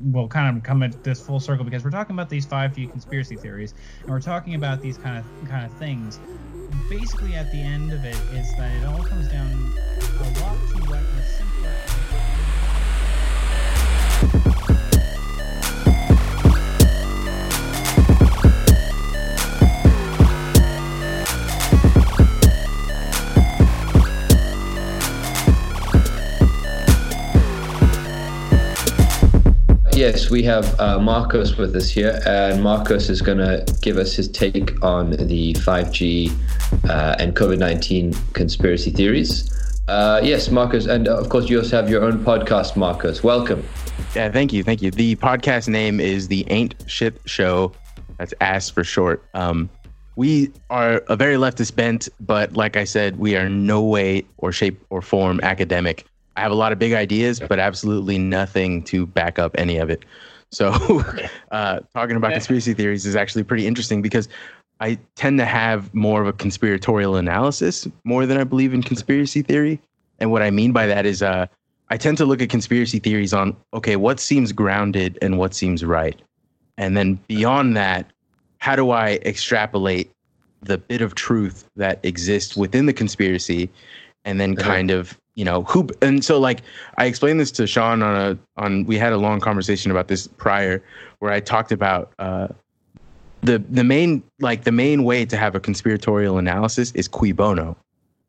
we'll 0.00 0.28
kind 0.28 0.56
of 0.56 0.62
come 0.62 0.82
at 0.82 1.02
this 1.04 1.20
full 1.20 1.40
circle 1.40 1.64
because 1.64 1.84
we're 1.84 1.90
talking 1.90 2.14
about 2.14 2.28
these 2.28 2.46
5G 2.46 2.90
conspiracy 2.90 3.36
theories, 3.36 3.74
and 4.02 4.10
we're 4.10 4.20
talking 4.20 4.54
about 4.54 4.80
these 4.80 4.98
kind 4.98 5.18
of 5.18 5.48
kind 5.48 5.66
of 5.66 5.72
things. 5.78 6.20
Basically, 6.88 7.34
at 7.34 7.50
the 7.52 7.58
end 7.58 7.92
of 7.92 8.04
it, 8.04 8.16
is 8.34 8.50
that 8.56 8.74
it 8.76 8.86
all 8.86 9.02
comes 9.02 9.28
down 9.28 9.52
a 9.52 10.40
lot 10.40 10.56
to 10.70 10.88
what 10.88 10.98
a 10.98 11.22
simpler. 11.22 11.91
Yes, 30.02 30.30
we 30.30 30.42
have 30.42 30.80
uh, 30.80 30.98
Marcos 30.98 31.56
with 31.56 31.76
us 31.76 31.88
here, 31.88 32.20
and 32.26 32.60
Marcos 32.60 33.08
is 33.08 33.22
going 33.22 33.38
to 33.38 33.64
give 33.82 33.98
us 33.98 34.12
his 34.14 34.26
take 34.26 34.82
on 34.82 35.10
the 35.10 35.52
5G 35.54 36.32
uh, 36.90 37.14
and 37.20 37.36
COVID 37.36 37.58
19 37.58 38.12
conspiracy 38.32 38.90
theories. 38.90 39.48
Uh, 39.86 40.20
yes, 40.20 40.50
Marcos, 40.50 40.86
and 40.86 41.06
uh, 41.06 41.16
of 41.16 41.28
course, 41.28 41.48
you 41.48 41.58
also 41.58 41.76
have 41.76 41.88
your 41.88 42.02
own 42.02 42.24
podcast, 42.24 42.74
Marcos. 42.74 43.22
Welcome. 43.22 43.64
Yeah, 44.16 44.28
thank 44.28 44.52
you, 44.52 44.64
thank 44.64 44.82
you. 44.82 44.90
The 44.90 45.14
podcast 45.16 45.68
name 45.68 46.00
is 46.00 46.26
the 46.26 46.44
Ain't 46.50 46.74
Shit 46.86 47.20
Show. 47.26 47.72
That's 48.18 48.34
ASS 48.40 48.70
for 48.70 48.82
short. 48.82 49.24
Um, 49.34 49.70
we 50.16 50.50
are 50.68 51.04
a 51.08 51.14
very 51.14 51.36
leftist 51.36 51.76
bent, 51.76 52.08
but 52.18 52.54
like 52.54 52.76
I 52.76 52.82
said, 52.82 53.20
we 53.20 53.36
are 53.36 53.48
no 53.48 53.80
way 53.80 54.24
or 54.38 54.50
shape 54.50 54.84
or 54.90 55.00
form 55.00 55.38
academic. 55.44 56.06
I 56.36 56.40
have 56.40 56.52
a 56.52 56.56
lot 56.56 56.72
of 56.72 56.78
big 56.78 56.92
ideas, 56.92 57.40
but 57.40 57.58
absolutely 57.58 58.18
nothing 58.18 58.82
to 58.84 59.06
back 59.06 59.38
up 59.38 59.54
any 59.58 59.76
of 59.76 59.90
it. 59.90 60.04
So, 60.50 61.02
uh, 61.50 61.80
talking 61.94 62.16
about 62.16 62.32
conspiracy 62.32 62.74
theories 62.74 63.06
is 63.06 63.16
actually 63.16 63.44
pretty 63.44 63.66
interesting 63.66 64.02
because 64.02 64.28
I 64.80 64.98
tend 65.14 65.38
to 65.38 65.44
have 65.44 65.94
more 65.94 66.20
of 66.20 66.26
a 66.26 66.32
conspiratorial 66.32 67.16
analysis 67.16 67.86
more 68.04 68.26
than 68.26 68.38
I 68.38 68.44
believe 68.44 68.74
in 68.74 68.82
conspiracy 68.82 69.42
theory. 69.42 69.80
And 70.18 70.30
what 70.30 70.42
I 70.42 70.50
mean 70.50 70.72
by 70.72 70.86
that 70.86 71.06
is, 71.06 71.22
uh, 71.22 71.46
I 71.88 71.96
tend 71.96 72.16
to 72.18 72.24
look 72.24 72.40
at 72.40 72.48
conspiracy 72.48 72.98
theories 72.98 73.34
on 73.34 73.56
okay, 73.74 73.96
what 73.96 74.18
seems 74.18 74.52
grounded 74.52 75.18
and 75.20 75.38
what 75.38 75.54
seems 75.54 75.84
right, 75.84 76.20
and 76.78 76.96
then 76.96 77.14
beyond 77.28 77.76
that, 77.76 78.10
how 78.58 78.76
do 78.76 78.90
I 78.90 79.20
extrapolate 79.24 80.10
the 80.62 80.78
bit 80.78 81.02
of 81.02 81.14
truth 81.14 81.68
that 81.76 82.00
exists 82.02 82.56
within 82.56 82.86
the 82.86 82.92
conspiracy, 82.92 83.68
and 84.24 84.40
then 84.40 84.58
uh-huh. 84.58 84.68
kind 84.68 84.90
of 84.90 85.18
you 85.34 85.44
know 85.44 85.62
who 85.64 85.88
and 86.02 86.24
so 86.24 86.38
like 86.38 86.62
i 86.98 87.06
explained 87.06 87.40
this 87.40 87.50
to 87.50 87.66
sean 87.66 88.02
on 88.02 88.16
a 88.16 88.38
on 88.60 88.84
we 88.84 88.98
had 88.98 89.12
a 89.12 89.16
long 89.16 89.40
conversation 89.40 89.90
about 89.90 90.08
this 90.08 90.26
prior 90.26 90.82
where 91.20 91.32
i 91.32 91.40
talked 91.40 91.72
about 91.72 92.12
uh 92.18 92.48
the 93.42 93.58
the 93.70 93.84
main 93.84 94.22
like 94.40 94.64
the 94.64 94.72
main 94.72 95.04
way 95.04 95.24
to 95.24 95.36
have 95.36 95.54
a 95.54 95.60
conspiratorial 95.60 96.38
analysis 96.38 96.92
is 96.92 97.08
cui 97.08 97.32
bono 97.32 97.76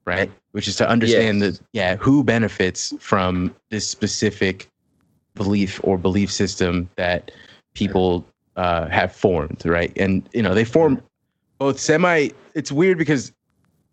right 0.06 0.32
which 0.52 0.68
is 0.68 0.76
to 0.76 0.88
understand 0.88 1.42
yes. 1.42 1.58
that 1.58 1.66
yeah 1.74 1.96
who 1.98 2.24
benefits 2.24 2.94
from 3.00 3.54
this 3.70 3.88
specific 3.88 4.70
belief 5.36 5.80
or 5.84 5.98
belief 5.98 6.32
system 6.32 6.90
that 6.96 7.32
people 7.74 8.26
uh 8.56 8.88
have 8.88 9.14
formed 9.14 9.62
right 9.66 9.92
and 9.98 10.28
you 10.34 10.42
know 10.42 10.54
they 10.54 10.66
form 10.66 11.02
both 11.60 11.80
semi 11.80 12.30
it's 12.54 12.72
weird 12.72 12.98
because 12.98 13.32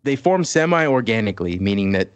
they 0.03 0.15
form 0.15 0.43
semi 0.43 0.85
organically 0.85 1.59
meaning 1.59 1.91
that 1.91 2.09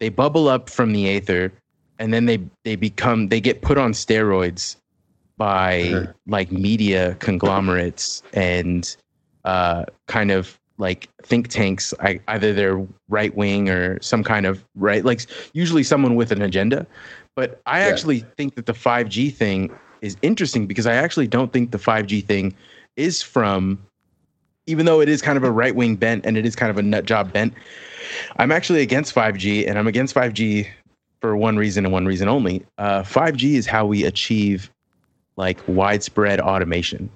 they 0.00 0.08
bubble 0.08 0.48
up 0.48 0.68
from 0.68 0.92
the 0.92 1.08
aether 1.08 1.52
and 1.98 2.12
then 2.12 2.26
they 2.26 2.40
they 2.64 2.74
become 2.74 3.28
they 3.28 3.40
get 3.40 3.62
put 3.62 3.78
on 3.78 3.92
steroids 3.92 4.76
by 5.36 5.82
uh-huh. 5.82 6.12
like 6.26 6.50
media 6.50 7.14
conglomerates 7.20 8.22
and 8.32 8.96
uh, 9.44 9.84
kind 10.08 10.30
of 10.30 10.58
like 10.78 11.08
think 11.22 11.48
tanks 11.48 11.94
I, 12.00 12.20
either 12.28 12.52
they're 12.52 12.84
right 13.08 13.34
wing 13.36 13.68
or 13.68 14.00
some 14.02 14.24
kind 14.24 14.46
of 14.46 14.64
right 14.74 15.04
like 15.04 15.26
usually 15.52 15.82
someone 15.82 16.14
with 16.14 16.32
an 16.32 16.42
agenda 16.42 16.86
but 17.36 17.60
i 17.66 17.80
yeah. 17.80 17.86
actually 17.86 18.20
think 18.36 18.54
that 18.54 18.66
the 18.66 18.72
5g 18.72 19.32
thing 19.34 19.70
is 20.00 20.16
interesting 20.22 20.66
because 20.66 20.86
i 20.86 20.94
actually 20.94 21.26
don't 21.26 21.52
think 21.52 21.70
the 21.70 21.78
5g 21.78 22.24
thing 22.24 22.54
is 22.96 23.20
from 23.22 23.78
even 24.70 24.86
though 24.86 25.00
it 25.00 25.08
is 25.08 25.20
kind 25.20 25.36
of 25.36 25.44
a 25.44 25.50
right 25.50 25.74
wing 25.74 25.96
bent 25.96 26.24
and 26.24 26.36
it 26.36 26.46
is 26.46 26.56
kind 26.56 26.70
of 26.70 26.78
a 26.78 26.82
nut 26.82 27.04
job 27.04 27.32
bent 27.32 27.52
I'm 28.36 28.52
actually 28.52 28.82
against 28.82 29.14
5G, 29.14 29.68
and 29.68 29.78
I'm 29.78 29.86
against 29.86 30.14
5G 30.14 30.66
for 31.20 31.36
one 31.36 31.56
reason 31.56 31.84
and 31.84 31.92
one 31.92 32.06
reason 32.06 32.28
only. 32.28 32.64
Uh, 32.78 33.02
5G 33.02 33.54
is 33.54 33.66
how 33.66 33.86
we 33.86 34.04
achieve 34.04 34.70
like 35.36 35.58
widespread 35.66 36.40
automation. 36.40 37.10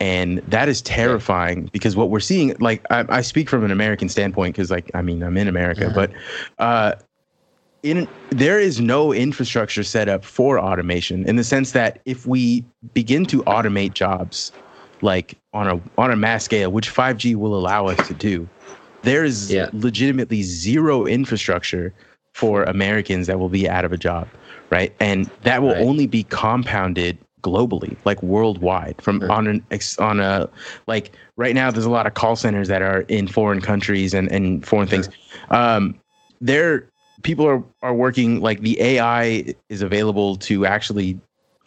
And 0.00 0.38
that 0.48 0.68
is 0.68 0.82
terrifying 0.82 1.70
because 1.72 1.94
what 1.94 2.10
we're 2.10 2.20
seeing, 2.20 2.56
like 2.58 2.84
I, 2.90 3.04
I 3.08 3.20
speak 3.20 3.48
from 3.48 3.64
an 3.64 3.70
American 3.70 4.08
standpoint, 4.08 4.54
because 4.54 4.70
like 4.70 4.90
I 4.92 5.02
mean 5.02 5.22
I'm 5.22 5.36
in 5.36 5.46
America, 5.46 5.92
but 5.94 6.10
uh, 6.58 6.94
in 7.84 8.08
there 8.30 8.58
is 8.58 8.80
no 8.80 9.12
infrastructure 9.12 9.84
set 9.84 10.08
up 10.08 10.24
for 10.24 10.58
automation 10.58 11.24
in 11.28 11.36
the 11.36 11.44
sense 11.44 11.72
that 11.72 12.00
if 12.06 12.26
we 12.26 12.64
begin 12.92 13.24
to 13.26 13.44
automate 13.44 13.94
jobs 13.94 14.50
like 15.04 15.36
on 15.52 15.68
a 15.68 15.80
on 15.98 16.10
a 16.10 16.16
mass 16.16 16.44
scale, 16.44 16.72
which 16.72 16.92
5G 16.92 17.36
will 17.36 17.54
allow 17.54 17.86
us 17.86 18.08
to 18.08 18.14
do, 18.14 18.48
there 19.02 19.24
is 19.24 19.52
yeah. 19.52 19.68
legitimately 19.72 20.42
zero 20.42 21.06
infrastructure 21.06 21.92
for 22.32 22.64
Americans 22.64 23.28
that 23.28 23.38
will 23.38 23.48
be 23.48 23.68
out 23.68 23.84
of 23.84 23.92
a 23.92 23.96
job, 23.96 24.26
right? 24.70 24.92
And 24.98 25.30
that 25.42 25.62
will 25.62 25.74
right. 25.74 25.82
only 25.82 26.06
be 26.06 26.24
compounded 26.24 27.18
globally, 27.42 27.96
like 28.04 28.22
worldwide, 28.22 29.00
from 29.00 29.20
sure. 29.20 29.30
on 29.30 29.46
an 29.46 29.64
on 29.98 30.20
a 30.20 30.48
like 30.86 31.12
right 31.36 31.54
now. 31.54 31.70
There's 31.70 31.84
a 31.84 31.90
lot 31.90 32.06
of 32.06 32.14
call 32.14 32.34
centers 32.34 32.68
that 32.68 32.82
are 32.82 33.02
in 33.02 33.28
foreign 33.28 33.60
countries 33.60 34.14
and 34.14 34.32
and 34.32 34.66
foreign 34.66 34.88
things. 34.88 35.08
Um, 35.50 36.00
there, 36.40 36.88
people 37.22 37.46
are 37.46 37.62
are 37.82 37.94
working 37.94 38.40
like 38.40 38.60
the 38.60 38.80
AI 38.80 39.54
is 39.68 39.82
available 39.82 40.36
to 40.36 40.66
actually 40.66 41.20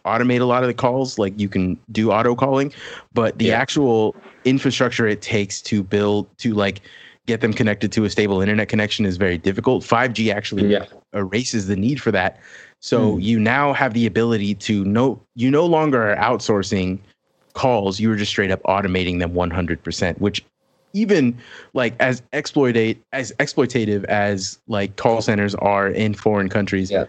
automate 0.04 0.40
a 0.40 0.44
lot 0.44 0.62
of 0.62 0.68
the 0.68 0.74
calls 0.74 1.18
like 1.18 1.38
you 1.38 1.48
can 1.48 1.78
do 1.92 2.10
auto 2.10 2.34
calling 2.34 2.72
but 3.12 3.38
the 3.38 3.46
yeah. 3.46 3.60
actual 3.60 4.14
infrastructure 4.44 5.06
it 5.06 5.20
takes 5.20 5.60
to 5.60 5.82
build 5.82 6.26
to 6.38 6.54
like 6.54 6.80
get 7.28 7.42
them 7.42 7.52
connected 7.52 7.92
to 7.92 8.04
a 8.04 8.10
stable 8.10 8.40
internet 8.40 8.68
connection 8.68 9.04
is 9.04 9.18
very 9.18 9.36
difficult. 9.38 9.84
5G 9.84 10.34
actually 10.34 10.66
yeah. 10.66 10.86
erases 11.12 11.68
the 11.68 11.76
need 11.76 12.00
for 12.00 12.10
that. 12.10 12.40
So 12.80 13.12
mm. 13.12 13.22
you 13.22 13.38
now 13.38 13.74
have 13.74 13.92
the 13.92 14.06
ability 14.06 14.54
to 14.54 14.84
no 14.84 15.20
you 15.34 15.50
no 15.50 15.66
longer 15.66 16.10
are 16.10 16.16
outsourcing 16.16 16.98
calls, 17.52 18.00
you 18.00 18.08
were 18.08 18.16
just 18.16 18.30
straight 18.30 18.50
up 18.50 18.62
automating 18.62 19.18
them 19.18 19.32
100%, 19.34 20.18
which 20.18 20.42
even 20.94 21.36
like 21.74 21.94
as 22.00 22.22
exploitate 22.32 22.98
as 23.12 23.30
exploitative 23.38 24.04
as 24.04 24.58
like 24.66 24.96
call 24.96 25.20
centers 25.20 25.54
are 25.56 25.88
in 25.88 26.14
foreign 26.14 26.48
countries, 26.48 26.90
yeah. 26.90 27.04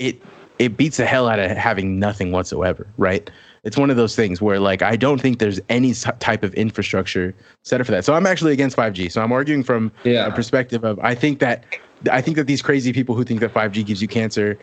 it 0.00 0.20
it 0.62 0.76
beats 0.76 0.96
the 0.96 1.06
hell 1.06 1.28
out 1.28 1.40
of 1.40 1.50
having 1.56 1.98
nothing 1.98 2.30
whatsoever, 2.30 2.86
right? 2.96 3.28
It's 3.64 3.76
one 3.76 3.90
of 3.90 3.96
those 3.96 4.14
things 4.14 4.40
where 4.40 4.60
like 4.60 4.80
I 4.80 4.94
don't 4.94 5.20
think 5.20 5.40
there's 5.40 5.60
any 5.68 5.92
type 5.92 6.44
of 6.44 6.54
infrastructure 6.54 7.34
set 7.62 7.80
up 7.80 7.86
for 7.86 7.92
that. 7.92 8.04
So 8.04 8.14
I'm 8.14 8.26
actually 8.26 8.52
against 8.52 8.76
5G. 8.76 9.10
So 9.10 9.22
I'm 9.22 9.32
arguing 9.32 9.64
from 9.64 9.90
yeah. 10.04 10.26
a 10.26 10.32
perspective 10.32 10.84
of 10.84 11.00
I 11.00 11.16
think 11.16 11.40
that 11.40 11.64
I 12.10 12.20
think 12.20 12.36
that 12.36 12.46
these 12.46 12.62
crazy 12.62 12.92
people 12.92 13.16
who 13.16 13.24
think 13.24 13.40
that 13.40 13.52
5G 13.52 13.84
gives 13.84 14.00
you 14.00 14.06
cancer 14.06 14.56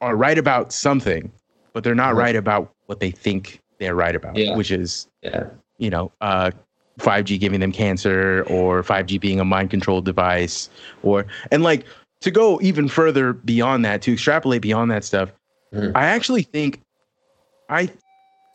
are 0.00 0.16
right 0.16 0.38
about 0.38 0.72
something, 0.72 1.30
but 1.74 1.84
they're 1.84 1.94
not 1.94 2.14
right 2.14 2.36
about 2.36 2.72
what 2.86 3.00
they 3.00 3.10
think 3.10 3.60
they're 3.78 3.94
right 3.94 4.16
about, 4.16 4.36
yeah. 4.36 4.56
which 4.56 4.70
is 4.70 5.08
yeah. 5.22 5.44
you 5.76 5.90
know, 5.90 6.10
uh, 6.22 6.52
5G 6.98 7.38
giving 7.38 7.60
them 7.60 7.72
cancer 7.72 8.44
or 8.48 8.82
5G 8.82 9.20
being 9.20 9.40
a 9.40 9.44
mind 9.44 9.70
controlled 9.70 10.04
device 10.04 10.68
or 11.02 11.26
and 11.50 11.62
like 11.62 11.84
to 12.20 12.30
go 12.30 12.60
even 12.60 12.88
further 12.88 13.32
beyond 13.32 13.84
that 13.84 14.02
to 14.02 14.12
extrapolate 14.12 14.62
beyond 14.62 14.90
that 14.90 15.04
stuff 15.04 15.30
mm. 15.72 15.92
I 15.94 16.06
actually 16.06 16.42
think 16.42 16.80
I 17.68 17.90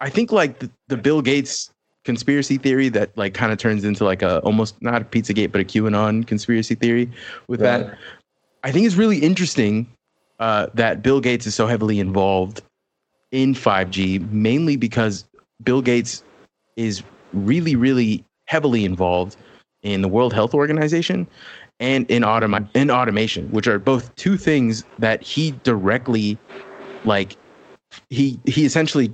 I 0.02 0.10
think 0.10 0.32
like 0.32 0.60
the, 0.60 0.70
the 0.88 0.98
Bill 0.98 1.22
Gates 1.22 1.72
conspiracy 2.04 2.58
theory 2.58 2.90
that 2.90 3.18
like 3.18 3.34
kind 3.34 3.52
of 3.52 3.58
turns 3.58 3.84
into 3.84 4.04
like 4.04 4.22
a 4.22 4.40
almost 4.40 4.82
not 4.82 5.02
a 5.02 5.06
Pizzagate 5.06 5.52
but 5.52 5.62
a 5.62 5.64
QAnon 5.64 6.28
conspiracy 6.28 6.76
theory 6.76 7.10
with 7.48 7.62
right. 7.62 7.80
that 7.80 7.98
I 8.64 8.72
think 8.72 8.86
it's 8.86 8.96
really 8.96 9.20
interesting 9.20 9.88
uh, 10.40 10.68
that 10.74 11.02
Bill 11.02 11.22
Gates 11.22 11.48
is 11.48 11.56
so 11.56 11.68
heavily 11.68 12.00
involved 12.00 12.62
in 13.32 13.54
5G 13.54 14.30
mainly 14.32 14.76
because 14.76 15.26
Bill 15.64 15.82
Gates 15.82 16.24
is 16.76 17.04
really 17.32 17.76
really 17.76 18.26
heavily 18.46 18.84
involved 18.84 19.38
in 19.84 20.02
the 20.02 20.08
World 20.08 20.34
Health 20.34 20.54
Organization 20.54 21.28
and 21.80 22.10
in 22.10 22.24
autom- 22.24 22.70
in 22.74 22.92
automation, 22.92 23.50
which 23.52 23.68
are 23.68 23.80
both 23.80 24.14
two 24.16 24.38
things 24.38 24.84
that 25.00 25.22
he 25.22 25.52
directly 25.64 26.38
like 27.06 27.36
he 28.10 28.40
he 28.46 28.66
essentially 28.66 29.12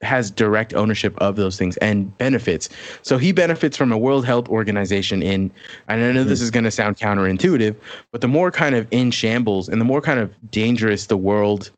has 0.00 0.30
direct 0.30 0.74
ownership 0.74 1.16
of 1.18 1.36
those 1.36 1.56
things 1.56 1.76
and 1.78 2.16
benefits. 2.18 2.68
So 3.02 3.18
he 3.18 3.32
benefits 3.32 3.76
from 3.76 3.90
a 3.90 3.98
World 3.98 4.24
Health 4.24 4.48
Organization 4.48 5.22
in, 5.22 5.50
and 5.88 6.04
I 6.04 6.12
know 6.12 6.22
this 6.22 6.40
is 6.40 6.52
going 6.52 6.64
to 6.64 6.70
sound 6.70 6.96
counterintuitive, 6.98 7.74
but 8.12 8.20
the 8.20 8.28
more 8.28 8.52
kind 8.52 8.76
of 8.76 8.86
in 8.92 9.10
shambles 9.10 9.68
and 9.68 9.80
the 9.80 9.84
more 9.84 10.00
kind 10.00 10.20
of 10.20 10.32
dangerous 10.52 11.06
the 11.06 11.16
world 11.16 11.72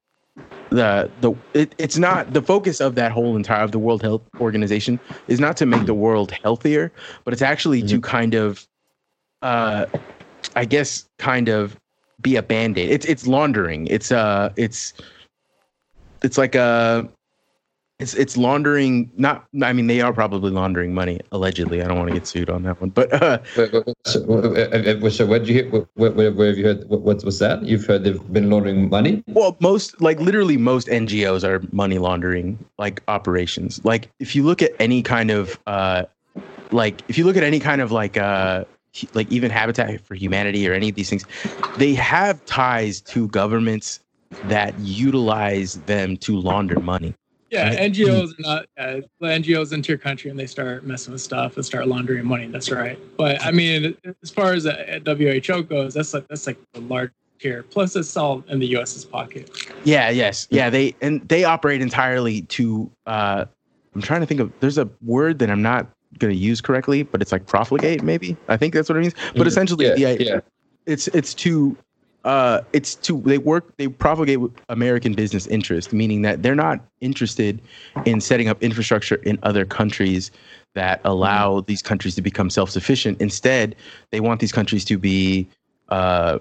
the 0.71 1.11
the 1.21 1.33
it, 1.55 1.75
it's 1.79 1.99
not 1.99 2.33
the 2.33 2.43
focus 2.43 2.81
of 2.81 2.95
that 2.95 3.13
whole 3.13 3.37
entire 3.37 3.63
of 3.63 3.73
the 3.73 3.79
World 3.79 4.03
Health 4.03 4.23
Organization 4.41 5.01
is 5.29 5.41
not 5.41 5.57
to 5.59 5.67
make 5.67 5.87
the 5.87 5.95
world 5.95 6.31
healthier, 6.31 6.93
but 7.25 7.33
it's 7.33 7.43
actually 7.43 7.81
mm-hmm. 7.81 7.89
to 7.89 8.01
kind 8.01 8.35
of, 8.35 8.67
uh, 9.43 9.87
I 10.57 10.65
guess, 10.65 11.07
kind 11.19 11.49
of 11.49 11.77
be 12.21 12.37
a 12.37 12.43
band 12.43 12.79
aid. 12.79 12.91
It's 12.91 13.07
it's 13.07 13.27
laundering. 13.27 13.87
It's 13.87 14.13
uh 14.13 14.53
it's 14.57 14.93
it's 16.23 16.37
like 16.39 16.55
a 16.55 17.09
it's 18.01 18.15
it's 18.15 18.37
laundering. 18.37 19.11
Not, 19.17 19.47
I 19.63 19.73
mean, 19.73 19.87
they 19.87 20.01
are 20.01 20.13
probably 20.13 20.51
laundering 20.51 20.95
money 20.95 21.21
allegedly. 21.33 21.83
I 21.83 21.87
don't 21.87 21.99
want 21.99 22.09
to 22.09 22.15
get 22.15 22.27
sued 22.27 22.49
on 22.49 22.63
that 22.63 22.81
one, 22.81 22.91
but. 22.91 23.13
Uh, 23.21 23.39
so, 24.07 24.23
uh, 24.29 25.05
uh, 25.05 25.11
so, 25.11 25.27
what 25.27 25.41
did 25.41 25.49
you 25.49 25.55
hear? 25.55 25.71
Where, 25.71 26.11
where, 26.11 26.33
where, 26.33 26.49
have 26.49 26.57
you 26.57 26.65
heard? 26.65 26.89
What, 26.89 27.03
what 27.03 27.25
was 27.25 27.39
that? 27.41 27.63
You've 27.63 27.85
heard 27.85 28.05
they've 28.05 28.33
been 28.33 28.49
laundering 28.49 28.89
money? 28.89 29.23
Well, 29.29 29.57
most 29.61 30.01
like 30.01 30.19
literally 30.19 30.57
most 30.57 30.89
NGOs 30.89 31.45
are 31.45 31.63
money 31.73 31.99
laundering 31.99 32.59
like 32.79 33.03
operations. 33.09 33.85
Like 33.85 34.09
if 34.19 34.35
you 34.35 34.43
look 34.43 34.63
at 34.63 34.73
any 34.81 35.03
kind 35.03 35.31
of 35.31 35.59
uh, 35.67 36.05
like 36.73 37.03
if 37.09 37.19
you 37.19 37.25
look 37.25 37.37
at 37.37 37.45
any 37.45 37.61
kind 37.61 37.83
of 37.83 37.93
like 37.93 38.17
uh 38.17 38.65
like 39.15 39.31
even 39.31 39.51
Habitat 39.51 40.01
for 40.01 40.15
Humanity 40.15 40.69
or 40.69 40.73
any 40.73 40.89
of 40.89 40.95
these 40.95 41.11
things, 41.11 41.25
they 41.77 41.95
have 41.95 42.45
ties 42.47 43.01
to 43.03 43.29
governments 43.29 44.01
that 44.45 44.79
utilize 44.81 45.75
them 45.83 46.17
to 46.19 46.39
launder 46.39 46.81
money. 46.81 47.15
Yeah, 47.51 47.75
NGOs 47.75 48.31
are 48.39 48.43
not 48.43 48.67
uh, 48.79 49.01
NGOs 49.23 49.73
into 49.73 49.89
your 49.89 49.99
country 49.99 50.31
and 50.31 50.39
they 50.39 50.47
start 50.47 50.85
messing 50.85 51.13
with 51.13 51.21
stuff 51.21 51.57
and 51.57 51.67
start 51.67 51.89
laundering 51.89 52.25
money. 52.25 52.47
That's 52.47 52.71
right. 52.71 52.97
But 53.17 53.45
I 53.45 53.51
mean, 53.51 53.97
as 54.23 54.31
far 54.31 54.53
as 54.53 54.65
WHO 54.65 55.63
goes, 55.65 55.95
that's 55.95 56.15
like 56.15 56.29
that's 56.29 56.47
like 56.47 56.59
the 56.75 56.81
large 56.83 57.11
tier. 57.41 57.65
Plus, 57.65 57.97
it's 57.97 58.17
all 58.17 58.45
in 58.49 58.61
the 58.61 58.69
U.S.'s 58.69 59.05
pocket. 59.05 59.51
Yeah. 59.83 60.11
Yes. 60.11 60.47
Yeah. 60.51 60.71
They 60.71 60.95
and 61.01 61.29
they 61.29 61.43
operate 61.43 61.83
entirely 61.83 62.43
to. 62.43 62.89
Uh, 63.07 63.47
I'm 63.97 64.03
trying 64.03 64.21
to 64.21 64.27
think 64.27 64.39
of. 64.39 64.53
There's 64.61 64.79
a 64.79 64.89
word 65.03 65.41
that 65.41 65.51
I'm 65.51 65.63
not 65.63 65.89
going 66.19 66.33
to 66.33 66.39
use 66.39 66.61
correctly, 66.61 67.03
but 67.03 67.23
it's 67.23 67.33
like 67.33 67.47
profligate. 67.47 68.03
Maybe 68.03 68.37
I 68.49 68.57
think 68.57 68.75
that's 68.75 68.89
what 68.89 68.99
it 68.99 69.03
means. 69.03 69.15
But 69.37 69.47
essentially, 69.47 69.87
yeah, 69.87 69.95
yeah, 69.97 70.17
yeah. 70.19 70.41
it's 70.87 71.09
it's 71.09 71.35
to 71.35 71.77
uh, 72.25 72.61
it's 72.73 72.95
to 72.97 73.21
they 73.23 73.39
work 73.39 73.77
they 73.77 73.89
propagate 73.89 74.39
American 74.69 75.15
business 75.15 75.47
interest, 75.47 75.93
meaning 75.93 76.23
that 76.23 76.43
they're 76.43 76.55
not 76.55 76.81
interested 77.01 77.61
in 78.05 78.21
setting 78.21 78.49
up 78.49 78.63
infrastructure 78.63 79.17
in 79.17 79.39
other 79.43 79.65
countries 79.65 80.31
that 80.75 81.01
allow 81.05 81.57
mm-hmm. 81.57 81.67
these 81.67 81.83
countries 81.83 82.15
to 82.15 82.23
become 82.23 82.51
self-sufficient. 82.51 83.21
Instead, 83.21 83.75
they 84.11 84.21
want 84.21 84.41
these 84.41 84.53
countries 84.53 84.85
to 84.85 84.99
be, 84.99 85.49
uh, 85.89 86.39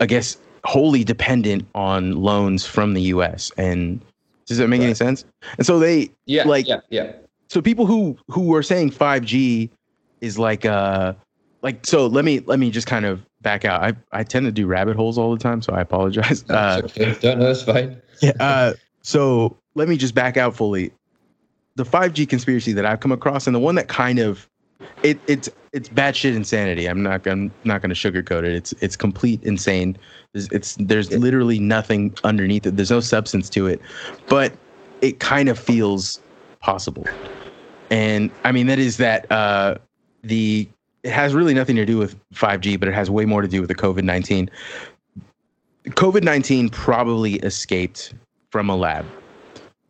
I 0.00 0.06
guess, 0.06 0.38
wholly 0.64 1.04
dependent 1.04 1.66
on 1.74 2.22
loans 2.22 2.64
from 2.64 2.94
the 2.94 3.02
U.S. 3.02 3.50
And 3.56 4.00
does 4.46 4.58
that 4.58 4.68
make 4.68 4.80
right. 4.80 4.86
any 4.86 4.94
sense? 4.94 5.24
And 5.58 5.66
so 5.66 5.78
they, 5.78 6.10
yeah, 6.26 6.44
like, 6.44 6.66
yeah, 6.66 6.80
yeah. 6.88 7.12
So 7.50 7.60
people 7.60 7.84
who 7.84 8.16
who 8.28 8.54
are 8.54 8.62
saying 8.62 8.92
5G 8.92 9.70
is 10.20 10.38
like 10.38 10.64
uh 10.64 11.14
like 11.62 11.84
so 11.84 12.06
let 12.06 12.24
me 12.24 12.40
let 12.46 12.60
me 12.60 12.70
just 12.70 12.86
kind 12.86 13.04
of 13.04 13.26
back 13.42 13.64
out. 13.64 13.82
I, 13.82 13.92
I 14.12 14.22
tend 14.22 14.46
to 14.46 14.52
do 14.52 14.68
rabbit 14.68 14.94
holes 14.94 15.18
all 15.18 15.32
the 15.32 15.38
time, 15.38 15.60
so 15.60 15.72
I 15.72 15.80
apologize. 15.80 16.44
Uh, 16.48 16.82
okay. 16.84 17.16
Don't 17.20 17.40
know, 17.40 17.50
it's 17.50 17.62
fine. 17.62 18.00
yeah. 18.22 18.32
Uh, 18.40 18.74
so 19.02 19.56
let 19.74 19.88
me 19.88 19.96
just 19.96 20.14
back 20.14 20.36
out 20.36 20.54
fully. 20.54 20.92
The 21.74 21.84
5G 21.84 22.28
conspiracy 22.28 22.72
that 22.72 22.84
I've 22.86 23.00
come 23.00 23.12
across, 23.12 23.46
and 23.46 23.56
the 23.56 23.60
one 23.60 23.74
that 23.74 23.88
kind 23.88 24.20
of 24.20 24.48
it 25.02 25.18
it's 25.26 25.48
it's 25.72 25.88
batshit 25.88 26.36
insanity. 26.36 26.86
I'm 26.86 27.02
not 27.02 27.26
I'm 27.26 27.50
not 27.64 27.82
going 27.82 27.92
to 27.92 27.96
sugarcoat 27.96 28.44
it. 28.44 28.52
It's 28.52 28.72
it's 28.80 28.94
complete 28.94 29.42
insane. 29.42 29.98
There's, 30.34 30.48
it's 30.52 30.76
there's 30.78 31.10
literally 31.10 31.58
nothing 31.58 32.14
underneath 32.22 32.64
it. 32.66 32.76
There's 32.76 32.90
no 32.90 33.00
substance 33.00 33.50
to 33.50 33.66
it, 33.66 33.80
but 34.28 34.52
it 35.00 35.18
kind 35.18 35.48
of 35.48 35.58
feels 35.58 36.20
possible. 36.60 37.06
And 37.90 38.30
I 38.44 38.52
mean 38.52 38.66
that 38.68 38.78
is 38.78 38.96
that 38.98 39.30
uh, 39.30 39.76
the 40.22 40.68
it 41.02 41.12
has 41.12 41.34
really 41.34 41.54
nothing 41.54 41.76
to 41.76 41.86
do 41.86 41.96
with 41.98 42.16
5G, 42.34 42.78
but 42.78 42.88
it 42.88 42.94
has 42.94 43.10
way 43.10 43.24
more 43.24 43.42
to 43.42 43.48
do 43.48 43.60
with 43.60 43.68
the 43.68 43.74
COVID 43.74 44.04
19. 44.04 44.50
COVID 45.86 46.22
19 46.22 46.68
probably 46.68 47.34
escaped 47.36 48.14
from 48.50 48.68
a 48.68 48.76
lab. 48.76 49.06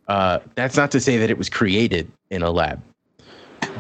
Uh, 0.08 0.38
that's 0.54 0.76
not 0.76 0.90
to 0.90 1.00
say 1.00 1.16
that 1.18 1.30
it 1.30 1.38
was 1.38 1.48
created 1.48 2.10
in 2.30 2.42
a 2.42 2.50
lab. 2.50 2.82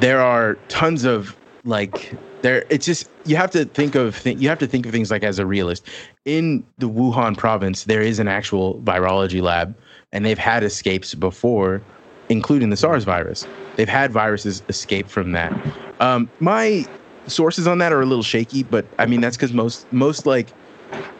There 0.00 0.20
are 0.20 0.54
tons 0.68 1.04
of 1.04 1.36
like 1.64 2.14
there. 2.42 2.64
It's 2.70 2.86
just 2.86 3.08
you 3.24 3.36
have 3.36 3.50
to 3.52 3.64
think 3.64 3.94
of 3.94 4.20
th- 4.22 4.38
you 4.38 4.48
have 4.48 4.58
to 4.60 4.66
think 4.66 4.86
of 4.86 4.92
things 4.92 5.10
like 5.10 5.24
as 5.24 5.38
a 5.38 5.46
realist. 5.46 5.86
In 6.24 6.64
the 6.78 6.88
Wuhan 6.88 7.36
province, 7.36 7.84
there 7.84 8.00
is 8.02 8.18
an 8.18 8.28
actual 8.28 8.80
virology 8.82 9.42
lab, 9.42 9.74
and 10.12 10.24
they've 10.24 10.38
had 10.38 10.62
escapes 10.62 11.14
before, 11.14 11.82
including 12.30 12.70
the 12.70 12.76
SARS 12.76 13.04
virus. 13.04 13.46
They've 13.76 13.88
had 13.88 14.12
viruses 14.12 14.62
escape 14.68 15.08
from 15.08 15.32
that. 15.32 15.52
Um, 16.00 16.30
my 16.40 16.86
sources 17.26 17.66
on 17.66 17.78
that 17.78 17.92
are 17.92 18.00
a 18.00 18.06
little 18.06 18.22
shaky, 18.22 18.62
but 18.62 18.86
I 18.98 19.04
mean 19.04 19.20
that's 19.20 19.36
because 19.36 19.52
most 19.52 19.90
most 19.92 20.24
like 20.24 20.48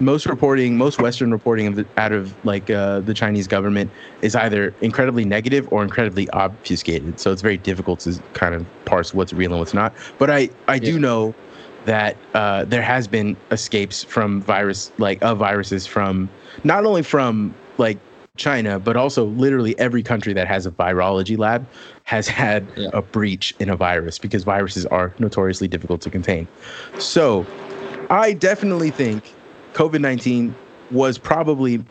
most 0.00 0.26
reporting, 0.26 0.76
most 0.76 1.00
Western 1.00 1.30
reporting 1.30 1.66
of 1.66 1.76
the, 1.76 1.86
out 1.96 2.12
of 2.12 2.34
like 2.44 2.70
uh, 2.70 3.00
the 3.00 3.14
Chinese 3.14 3.46
government 3.46 3.90
is 4.22 4.34
either 4.34 4.74
incredibly 4.80 5.24
negative 5.24 5.68
or 5.70 5.82
incredibly 5.82 6.28
obfuscated. 6.30 7.20
So 7.20 7.30
it's 7.30 7.42
very 7.42 7.56
difficult 7.58 8.00
to 8.00 8.20
kind 8.32 8.54
of 8.54 8.66
parse 8.84 9.12
what's 9.14 9.32
real 9.32 9.52
and 9.52 9.61
what's 9.61 9.74
not. 9.74 9.94
But 10.18 10.30
I 10.30 10.50
I 10.68 10.78
do 10.78 10.98
know 10.98 11.34
that 11.84 12.16
uh, 12.34 12.64
there 12.64 12.82
has 12.82 13.08
been 13.08 13.36
escapes 13.50 14.04
from 14.04 14.42
virus 14.42 14.92
like 14.98 15.22
of 15.22 15.38
viruses 15.38 15.86
from 15.86 16.28
not 16.64 16.84
only 16.84 17.02
from 17.02 17.54
like 17.78 17.98
China, 18.41 18.78
but 18.78 18.97
also 18.97 19.26
literally 19.26 19.78
every 19.78 20.03
country 20.03 20.32
that 20.32 20.49
has 20.49 20.66
a 20.66 20.70
virology 20.70 21.38
lab 21.38 21.66
has 22.05 22.26
had 22.26 22.66
yeah. 22.76 22.88
a 22.93 23.03
breach 23.03 23.55
in 23.61 23.68
a 23.68 23.76
virus 23.76 24.18
because 24.18 24.43
viruses 24.43 24.86
are 24.86 25.14
notoriously 25.18 25.68
difficult 25.68 26.01
to 26.01 26.11
contain. 26.11 26.49
So 26.99 27.47
I 28.09 28.32
definitely 28.32 28.91
think 28.91 29.32
COVID 29.74 30.01
19 30.01 30.55
was 30.91 31.18
probably 31.18 31.84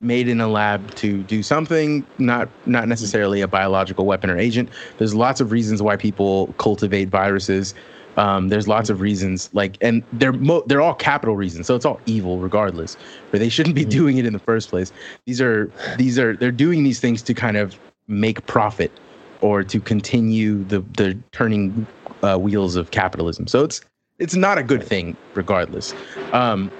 made 0.00 0.28
in 0.28 0.40
a 0.40 0.48
lab 0.48 0.92
to 0.96 1.22
do 1.22 1.42
something 1.42 2.04
not 2.18 2.48
not 2.66 2.88
necessarily 2.88 3.40
a 3.40 3.46
biological 3.46 4.04
weapon 4.04 4.28
or 4.28 4.36
agent 4.36 4.68
there's 4.98 5.14
lots 5.14 5.40
of 5.40 5.52
reasons 5.52 5.80
why 5.80 5.96
people 5.96 6.52
cultivate 6.58 7.08
viruses 7.08 7.72
Um, 8.16 8.48
there's 8.48 8.68
lots 8.68 8.90
of 8.90 9.00
reasons, 9.00 9.48
like, 9.52 9.78
and 9.80 10.02
they're 10.12 10.32
mo- 10.32 10.62
they're 10.66 10.82
all 10.82 10.94
capital 10.94 11.36
reasons, 11.36 11.66
so 11.66 11.74
it's 11.74 11.86
all 11.86 12.00
evil 12.06 12.38
regardless. 12.38 12.96
But 13.30 13.40
they 13.40 13.48
shouldn't 13.48 13.74
be 13.74 13.82
mm-hmm. 13.82 13.90
doing 13.90 14.18
it 14.18 14.26
in 14.26 14.32
the 14.32 14.38
first 14.38 14.68
place. 14.68 14.92
These 15.26 15.40
are 15.40 15.70
these 15.96 16.18
are 16.18 16.36
they're 16.36 16.52
doing 16.52 16.84
these 16.84 17.00
things 17.00 17.22
to 17.22 17.34
kind 17.34 17.56
of 17.56 17.78
make 18.08 18.44
profit 18.46 18.92
or 19.40 19.64
to 19.64 19.80
continue 19.80 20.64
the 20.64 20.80
the 20.96 21.18
turning 21.32 21.86
uh, 22.22 22.36
wheels 22.36 22.76
of 22.76 22.90
capitalism. 22.90 23.46
So 23.46 23.64
it's 23.64 23.80
it's 24.18 24.34
not 24.34 24.58
a 24.58 24.62
good 24.62 24.82
thing 24.82 25.16
regardless. 25.34 25.94
Um, 26.32 26.70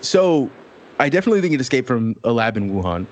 so 0.00 0.50
I 0.98 1.08
definitely 1.08 1.40
think 1.40 1.54
it 1.54 1.60
escaped 1.60 1.88
from 1.88 2.16
a 2.24 2.32
lab 2.32 2.56
in 2.56 2.70
Wuhan. 2.70 3.06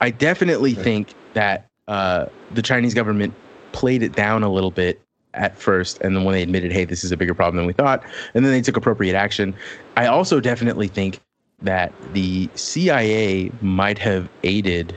I 0.00 0.10
definitely 0.10 0.74
think 0.74 1.14
that 1.34 1.66
uh, 1.88 2.26
the 2.52 2.62
Chinese 2.62 2.94
government 2.94 3.34
played 3.72 4.02
it 4.02 4.12
down 4.14 4.42
a 4.42 4.48
little 4.48 4.70
bit 4.70 5.00
at 5.36 5.58
first, 5.58 6.00
and 6.00 6.16
then 6.16 6.24
when 6.24 6.34
they 6.34 6.42
admitted, 6.42 6.72
"Hey, 6.72 6.84
this 6.84 7.04
is 7.04 7.12
a 7.12 7.16
bigger 7.16 7.34
problem 7.34 7.56
than 7.56 7.66
we 7.66 7.72
thought," 7.72 8.02
and 8.34 8.44
then 8.44 8.52
they 8.52 8.62
took 8.62 8.76
appropriate 8.76 9.14
action. 9.14 9.54
I 9.96 10.06
also 10.06 10.40
definitely 10.40 10.88
think 10.88 11.20
that 11.62 11.92
the 12.12 12.48
CIA 12.54 13.50
might 13.60 13.98
have 13.98 14.28
aided 14.42 14.96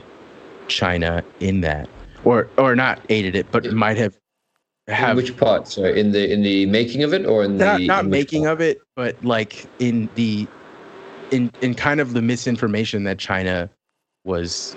China 0.68 1.22
in 1.40 1.60
that, 1.60 1.88
or 2.24 2.48
or 2.58 2.74
not 2.74 3.00
aided 3.08 3.34
it, 3.36 3.46
but 3.50 3.66
it 3.66 3.72
might 3.72 3.96
have 3.96 4.16
have 4.88 5.10
in 5.10 5.16
which 5.16 5.36
part? 5.36 5.68
So 5.68 5.84
in 5.84 6.12
the 6.12 6.30
in 6.32 6.42
the 6.42 6.66
making 6.66 7.02
of 7.02 7.12
it, 7.14 7.26
or 7.26 7.44
in 7.44 7.56
not, 7.56 7.78
the 7.78 7.86
not 7.86 8.04
in 8.04 8.10
making 8.10 8.46
of 8.46 8.60
it, 8.60 8.80
but 8.96 9.22
like 9.24 9.66
in 9.78 10.08
the 10.14 10.46
in 11.30 11.50
in 11.60 11.74
kind 11.74 12.00
of 12.00 12.12
the 12.12 12.22
misinformation 12.22 13.04
that 13.04 13.18
China 13.18 13.70
was 14.24 14.76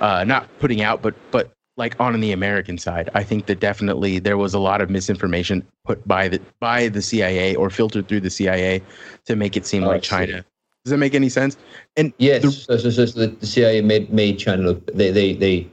uh, 0.00 0.24
not 0.24 0.48
putting 0.58 0.82
out, 0.82 1.02
but 1.02 1.14
but 1.30 1.50
like 1.80 1.98
on 1.98 2.20
the 2.20 2.30
American 2.30 2.76
side, 2.78 3.08
I 3.14 3.24
think 3.24 3.46
that 3.46 3.58
definitely 3.58 4.18
there 4.20 4.36
was 4.36 4.52
a 4.52 4.58
lot 4.58 4.82
of 4.82 4.90
misinformation 4.90 5.66
put 5.86 6.06
by 6.06 6.28
the 6.28 6.40
by 6.60 6.88
the 6.88 7.00
CIA 7.00 7.56
or 7.56 7.70
filtered 7.70 8.06
through 8.06 8.20
the 8.20 8.30
CIA 8.30 8.82
to 9.24 9.34
make 9.34 9.56
it 9.56 9.66
seem 9.66 9.84
oh, 9.84 9.88
like 9.88 10.02
China. 10.02 10.44
Does 10.84 10.90
that 10.90 10.98
make 10.98 11.14
any 11.14 11.30
sense? 11.30 11.56
And 11.96 12.12
yes, 12.18 12.42
the, 12.42 12.52
so, 12.52 12.76
so, 12.76 13.06
so 13.06 13.26
the 13.26 13.46
CIA 13.46 13.80
made 13.80 14.12
made 14.12 14.38
China 14.38 14.62
look 14.62 14.86
they 14.94 15.10
they 15.10 15.32
they 15.32 15.66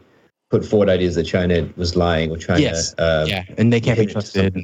put 0.49 0.65
forward 0.65 0.89
ideas 0.89 1.15
that 1.15 1.25
China 1.25 1.69
was 1.75 1.97
lying 1.97 2.31
or 2.31 2.37
China. 2.37 2.61
Yes. 2.61 2.95
Uh, 2.97 3.25
yeah, 3.27 3.43
and 3.57 3.73
they 3.73 3.81
can't 3.81 3.99
be 3.99 4.05
trusted. 4.05 4.55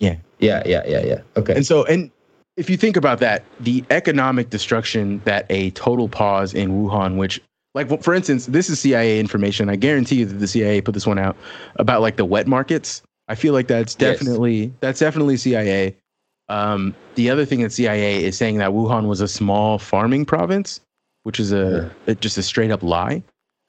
yeah. 0.00 0.16
Yeah, 0.40 0.64
yeah, 0.66 0.82
yeah, 0.84 1.04
yeah. 1.04 1.20
Okay. 1.36 1.54
And 1.54 1.64
so, 1.64 1.84
and 1.84 2.10
if 2.56 2.68
you 2.68 2.76
think 2.76 2.96
about 2.96 3.20
that, 3.20 3.44
the 3.60 3.84
economic 3.90 4.50
destruction 4.50 5.22
that 5.24 5.46
a 5.48 5.70
total 5.70 6.08
pause 6.08 6.54
in 6.54 6.70
Wuhan, 6.70 7.16
which 7.16 7.40
like 7.74 8.02
for 8.02 8.14
instance, 8.14 8.46
this 8.46 8.70
is 8.70 8.80
CIA 8.80 9.20
information. 9.20 9.68
I 9.68 9.76
guarantee 9.76 10.16
you 10.16 10.26
that 10.26 10.34
the 10.34 10.46
CIA 10.46 10.80
put 10.80 10.94
this 10.94 11.06
one 11.06 11.18
out 11.18 11.36
about 11.76 12.00
like 12.00 12.16
the 12.16 12.24
wet 12.24 12.46
markets. 12.46 13.02
I 13.28 13.34
feel 13.34 13.52
like 13.52 13.68
that's 13.68 13.94
definitely 13.94 14.64
yes. 14.64 14.72
that's 14.80 15.00
definitely 15.00 15.36
CIA. 15.36 15.96
Um, 16.48 16.94
the 17.14 17.28
other 17.28 17.44
thing 17.44 17.60
that 17.62 17.72
CIA 17.72 18.24
is 18.24 18.36
saying 18.36 18.56
that 18.58 18.70
Wuhan 18.70 19.06
was 19.06 19.20
a 19.20 19.28
small 19.28 19.78
farming 19.78 20.24
province, 20.24 20.80
which 21.24 21.38
is 21.38 21.52
a, 21.52 21.92
yeah. 22.06 22.12
a 22.12 22.14
just 22.14 22.38
a 22.38 22.42
straight 22.42 22.70
up 22.70 22.82
lie. 22.82 23.22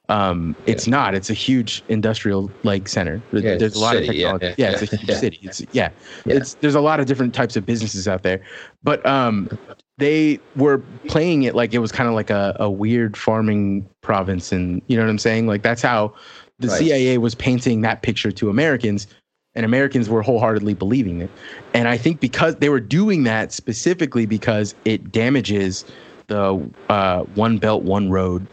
Um, 0.10 0.56
yeah. 0.66 0.74
It's 0.74 0.88
not. 0.88 1.14
It's 1.14 1.30
a 1.30 1.36
huge 1.36 1.84
industrial 1.88 2.52
like 2.64 2.88
center. 2.88 3.22
Yeah, 3.32 3.56
there's 3.56 3.76
a 3.76 3.80
lot 3.80 3.94
city, 3.94 4.08
of 4.08 4.14
technology. 4.16 4.46
Yeah, 4.46 4.56
yeah, 4.58 4.72
yeah 4.72 4.80
it's 4.82 4.94
a 4.94 4.96
huge 4.98 5.18
city. 5.18 5.40
It's 5.44 5.62
yeah. 5.72 5.90
It's 6.26 6.56
there's 6.56 6.76
a 6.76 6.82
lot 6.82 7.00
of 7.00 7.06
different 7.06 7.34
types 7.34 7.56
of 7.56 7.66
businesses 7.66 8.08
out 8.08 8.24
there, 8.24 8.42
but 8.84 9.06
um, 9.06 9.50
they 9.98 10.40
were 10.56 10.80
playing 11.08 11.44
it 11.44 11.54
like 11.54 11.74
it 11.74 11.80
was 11.80 11.92
kind 11.92 12.10
of 12.10 12.16
like 12.16 12.32
a, 12.32 12.56
a 12.60 12.70
weird 12.70 13.16
farming 13.16 13.88
province, 14.02 14.52
and 14.52 14.82
you 14.88 14.98
know 14.98 15.04
what 15.04 15.12
I'm 15.12 15.20
saying? 15.20 15.46
Like 15.46 15.62
that's 15.62 15.84
how 15.84 16.14
the 16.58 16.70
right. 16.70 16.80
CIA 16.80 17.18
was 17.20 17.36
painting 17.36 17.82
that 17.82 18.02
picture 18.02 18.32
to 18.32 18.50
Americans, 18.50 19.06
and 19.54 19.64
Americans 19.64 20.10
were 20.10 20.24
wholeheartedly 20.24 20.74
believing 20.74 21.22
it. 21.22 21.30
And 21.76 21.88
I 21.88 21.98
think 21.98 22.20
because 22.20 22.56
they 22.56 22.70
were 22.70 22.80
doing 22.80 23.26
that 23.26 23.52
specifically 23.52 24.26
because 24.26 24.74
it 24.86 25.12
damages 25.12 25.86
the 26.28 26.68
uh, 26.90 27.24
one 27.36 27.60
belt 27.60 27.84
one 27.84 28.10
road 28.10 28.48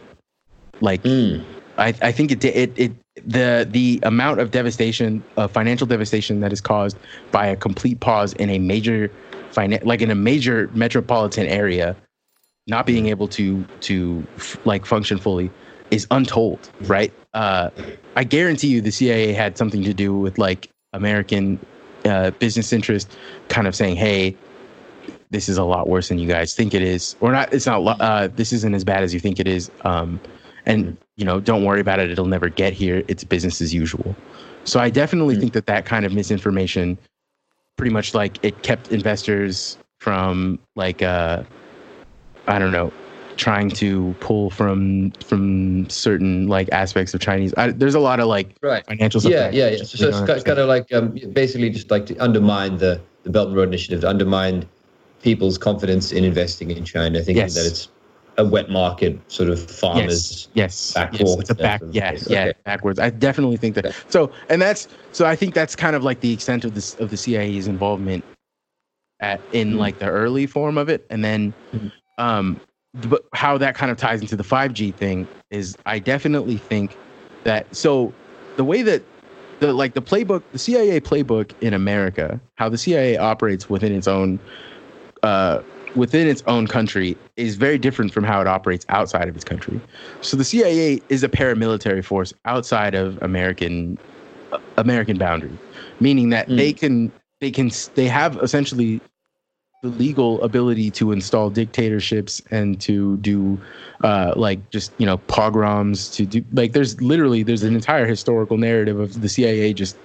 like, 0.81 1.03
mm. 1.03 1.43
I, 1.77 1.93
I 2.01 2.11
think 2.11 2.31
it, 2.31 2.43
it, 2.43 2.73
it, 2.77 2.91
the, 3.25 3.67
the 3.69 3.99
amount 4.03 4.39
of 4.39 4.51
devastation, 4.51 5.23
uh, 5.37 5.47
financial 5.47 5.87
devastation 5.87 6.39
that 6.39 6.51
is 6.51 6.61
caused 6.61 6.97
by 7.31 7.47
a 7.47 7.55
complete 7.55 7.99
pause 7.99 8.33
in 8.33 8.49
a 8.49 8.59
major, 8.59 9.11
finan- 9.51 9.83
like 9.85 10.01
in 10.01 10.09
a 10.09 10.15
major 10.15 10.69
metropolitan 10.73 11.45
area, 11.47 11.95
not 12.67 12.85
being 12.85 13.07
able 13.07 13.27
to, 13.29 13.63
to 13.81 14.25
f- 14.37 14.57
like 14.65 14.85
function 14.85 15.17
fully 15.17 15.51
is 15.91 16.07
untold, 16.11 16.69
right? 16.81 17.13
Uh, 17.33 17.69
I 18.15 18.23
guarantee 18.23 18.67
you 18.67 18.81
the 18.81 18.91
CIA 18.91 19.33
had 19.33 19.57
something 19.57 19.83
to 19.83 19.93
do 19.93 20.13
with 20.17 20.37
like 20.37 20.69
American 20.93 21.59
uh, 22.05 22.31
business 22.31 22.73
interest 22.73 23.15
kind 23.49 23.67
of 23.67 23.75
saying, 23.75 23.95
hey, 23.95 24.35
this 25.29 25.49
is 25.49 25.57
a 25.57 25.63
lot 25.63 25.87
worse 25.87 26.09
than 26.09 26.19
you 26.19 26.27
guys 26.27 26.53
think 26.53 26.73
it 26.73 26.81
is, 26.81 27.15
or 27.19 27.31
not. 27.31 27.53
It's 27.53 27.65
not. 27.65 27.99
Uh, 27.99 28.27
this 28.27 28.53
isn't 28.53 28.73
as 28.73 28.83
bad 28.83 29.03
as 29.03 29.13
you 29.13 29.19
think 29.19 29.39
it 29.39 29.47
is. 29.47 29.69
Um, 29.81 30.19
and 30.67 30.95
you 31.15 31.25
know 31.25 31.39
don't 31.39 31.63
worry 31.63 31.79
about 31.81 31.99
it 31.99 32.11
it'll 32.11 32.25
never 32.25 32.49
get 32.49 32.73
here 32.73 33.03
it's 33.07 33.23
business 33.23 33.59
as 33.61 33.73
usual 33.73 34.15
so 34.65 34.79
i 34.79 34.89
definitely 34.89 35.33
mm-hmm. 35.33 35.41
think 35.41 35.53
that 35.53 35.65
that 35.65 35.85
kind 35.85 36.05
of 36.05 36.13
misinformation 36.13 36.97
pretty 37.77 37.91
much 37.91 38.13
like 38.13 38.37
it 38.43 38.61
kept 38.61 38.91
investors 38.91 39.77
from 39.99 40.59
like 40.75 41.01
uh 41.01 41.41
i 42.47 42.59
don't 42.59 42.71
know 42.71 42.91
trying 43.37 43.69
to 43.69 44.15
pull 44.19 44.49
from 44.49 45.11
from 45.23 45.87
certain 45.89 46.47
like 46.47 46.67
aspects 46.71 47.13
of 47.13 47.21
Chinese. 47.21 47.53
I, 47.55 47.69
there's 47.69 47.93
a 47.93 47.99
lot 47.99 48.19
of 48.19 48.25
like 48.25 48.57
right. 48.63 48.83
financial 48.87 49.21
stuff. 49.21 49.31
Yeah, 49.31 49.51
yeah, 49.51 49.69
yeah. 49.69 49.83
So, 49.83 50.11
so 50.11 50.25
it's 50.33 50.43
kind 50.43 50.57
of 50.57 50.67
like 50.67 50.91
um, 50.91 51.15
basically 51.33 51.69
just 51.69 51.91
like 51.91 52.07
to 52.07 52.17
undermine 52.17 52.77
the 52.77 52.99
the 53.23 53.29
Belt 53.29 53.49
and 53.49 53.55
Road 53.55 53.67
Initiative, 53.67 54.01
to 54.01 54.09
undermine 54.09 54.67
people's 55.21 55.57
confidence 55.57 56.11
in 56.11 56.23
investing 56.23 56.71
in 56.71 56.83
China, 56.83 57.19
thinking 57.19 57.43
yes. 57.43 57.53
that 57.53 57.65
it's 57.67 57.89
a 58.37 58.45
wet 58.45 58.69
market 58.69 59.19
sort 59.31 59.49
of 59.49 59.59
farmers 59.69 60.47
yes, 60.53 60.93
yes, 60.95 61.11
yes. 61.13 61.35
it's 61.39 61.49
a 61.49 61.55
back 61.55 61.81
yeah 61.91 62.15
yeah 62.27 62.51
backwards. 62.65 62.99
I 62.99 63.09
definitely 63.09 63.57
think 63.57 63.75
that 63.75 63.95
so 64.09 64.31
and 64.49 64.61
that's 64.61 64.87
so 65.11 65.25
i 65.25 65.35
think 65.35 65.55
that's 65.55 65.75
kind 65.75 65.95
of 65.95 66.03
like 66.03 66.19
the 66.19 66.31
extent 66.31 66.63
of 66.63 66.75
this 66.75 66.93
of 66.95 67.09
the 67.09 67.17
cia's 67.17 67.67
involvement 67.67 68.23
at 69.19 69.41
in 69.51 69.69
mm-hmm. 69.69 69.79
like 69.79 69.99
the 69.99 70.07
early 70.07 70.45
form 70.45 70.77
of 70.77 70.89
it. 70.89 71.05
And 71.09 71.23
then 71.23 71.53
mm-hmm. 71.73 71.87
um 72.17 72.59
but 72.93 73.25
how 73.33 73.57
that 73.57 73.75
kind 73.75 73.91
of 73.91 73.97
ties 73.97 74.21
into 74.21 74.35
the 74.35 74.43
5g 74.43 74.93
thing 74.95 75.27
is 75.51 75.77
i 75.85 75.99
definitely 75.99 76.57
think 76.57 76.97
that 77.43 77.73
so 77.75 78.11
the 78.55 78.63
way 78.63 78.81
that 78.81 79.03
the 79.59 79.71
like 79.73 79.93
the 79.93 80.01
playbook 80.01 80.41
the 80.51 80.57
cia 80.57 80.99
playbook 80.99 81.51
in 81.61 81.73
america 81.73 82.39
how 82.55 82.69
the 82.69 82.77
cia 82.77 83.15
operates 83.17 83.69
within 83.69 83.93
its 83.93 84.07
own 84.07 84.39
uh 85.21 85.61
within 85.95 86.27
its 86.27 86.43
own 86.47 86.67
country 86.67 87.17
is 87.35 87.55
very 87.55 87.77
different 87.77 88.13
from 88.13 88.23
how 88.23 88.41
it 88.41 88.47
operates 88.47 88.85
outside 88.89 89.27
of 89.27 89.35
its 89.35 89.43
country. 89.43 89.79
So 90.21 90.37
the 90.37 90.43
CIA 90.43 91.01
is 91.09 91.23
a 91.23 91.29
paramilitary 91.29 92.03
force 92.03 92.33
outside 92.45 92.95
of 92.95 93.21
American 93.21 93.97
uh, 94.51 94.59
American 94.77 95.17
boundary, 95.17 95.57
meaning 95.99 96.29
that 96.29 96.47
mm. 96.47 96.57
they 96.57 96.73
can 96.73 97.11
they 97.41 97.51
can 97.51 97.71
they 97.95 98.07
have 98.07 98.37
essentially 98.37 99.01
the 99.83 99.89
legal 99.89 100.41
ability 100.41 100.89
to 100.89 101.11
install 101.11 101.49
dictatorships 101.49 102.41
and 102.49 102.81
to 102.81 103.17
do 103.17 103.59
uh, 104.03 104.33
like 104.35 104.69
just 104.71 104.91
you 104.97 105.05
know 105.05 105.17
pogroms 105.17 106.09
to 106.09 106.25
do 106.25 106.43
like 106.53 106.73
there's 106.73 106.99
literally 107.01 107.43
there's 107.43 107.63
an 107.63 107.75
entire 107.75 108.07
historical 108.07 108.57
narrative 108.57 108.99
of 108.99 109.21
the 109.21 109.29
CIA 109.29 109.73
just 109.73 109.97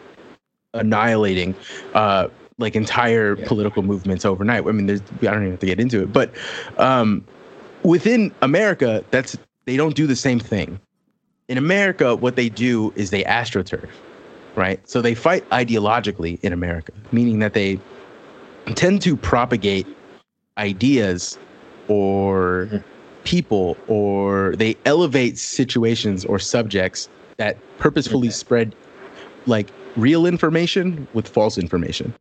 annihilating 0.74 1.54
uh, 1.94 2.28
like 2.58 2.76
entire 2.76 3.38
yeah. 3.38 3.46
political 3.46 3.82
movements 3.82 4.24
overnight. 4.24 4.66
I 4.66 4.72
mean, 4.72 4.86
there's 4.86 5.00
I 5.00 5.26
don't 5.26 5.42
even 5.42 5.50
have 5.52 5.60
to 5.60 5.66
get 5.66 5.80
into 5.80 6.02
it, 6.02 6.12
but 6.12 6.32
um, 6.78 7.24
within 7.82 8.32
America, 8.42 9.04
that's 9.10 9.36
they 9.64 9.76
don't 9.76 9.94
do 9.94 10.06
the 10.06 10.16
same 10.16 10.40
thing. 10.40 10.80
In 11.48 11.58
America, 11.58 12.16
what 12.16 12.36
they 12.36 12.48
do 12.48 12.92
is 12.96 13.10
they 13.10 13.24
astroturf, 13.24 13.88
right? 14.54 14.86
So 14.88 15.02
they 15.02 15.14
fight 15.14 15.48
ideologically 15.50 16.40
in 16.42 16.52
America, 16.52 16.92
meaning 17.10 17.40
that 17.40 17.54
they 17.54 17.80
tend 18.74 19.02
to 19.02 19.16
propagate 19.16 19.86
ideas 20.58 21.38
or 21.88 22.68
mm-hmm. 22.70 22.78
people 23.24 23.76
or 23.88 24.54
they 24.56 24.76
elevate 24.84 25.38
situations 25.38 26.24
or 26.24 26.38
subjects 26.38 27.08
that 27.38 27.56
purposefully 27.78 28.28
okay. 28.28 28.34
spread 28.34 28.74
like 29.46 29.68
real 29.96 30.26
information 30.26 31.06
with 31.12 31.28
false 31.28 31.58
information. 31.58 32.14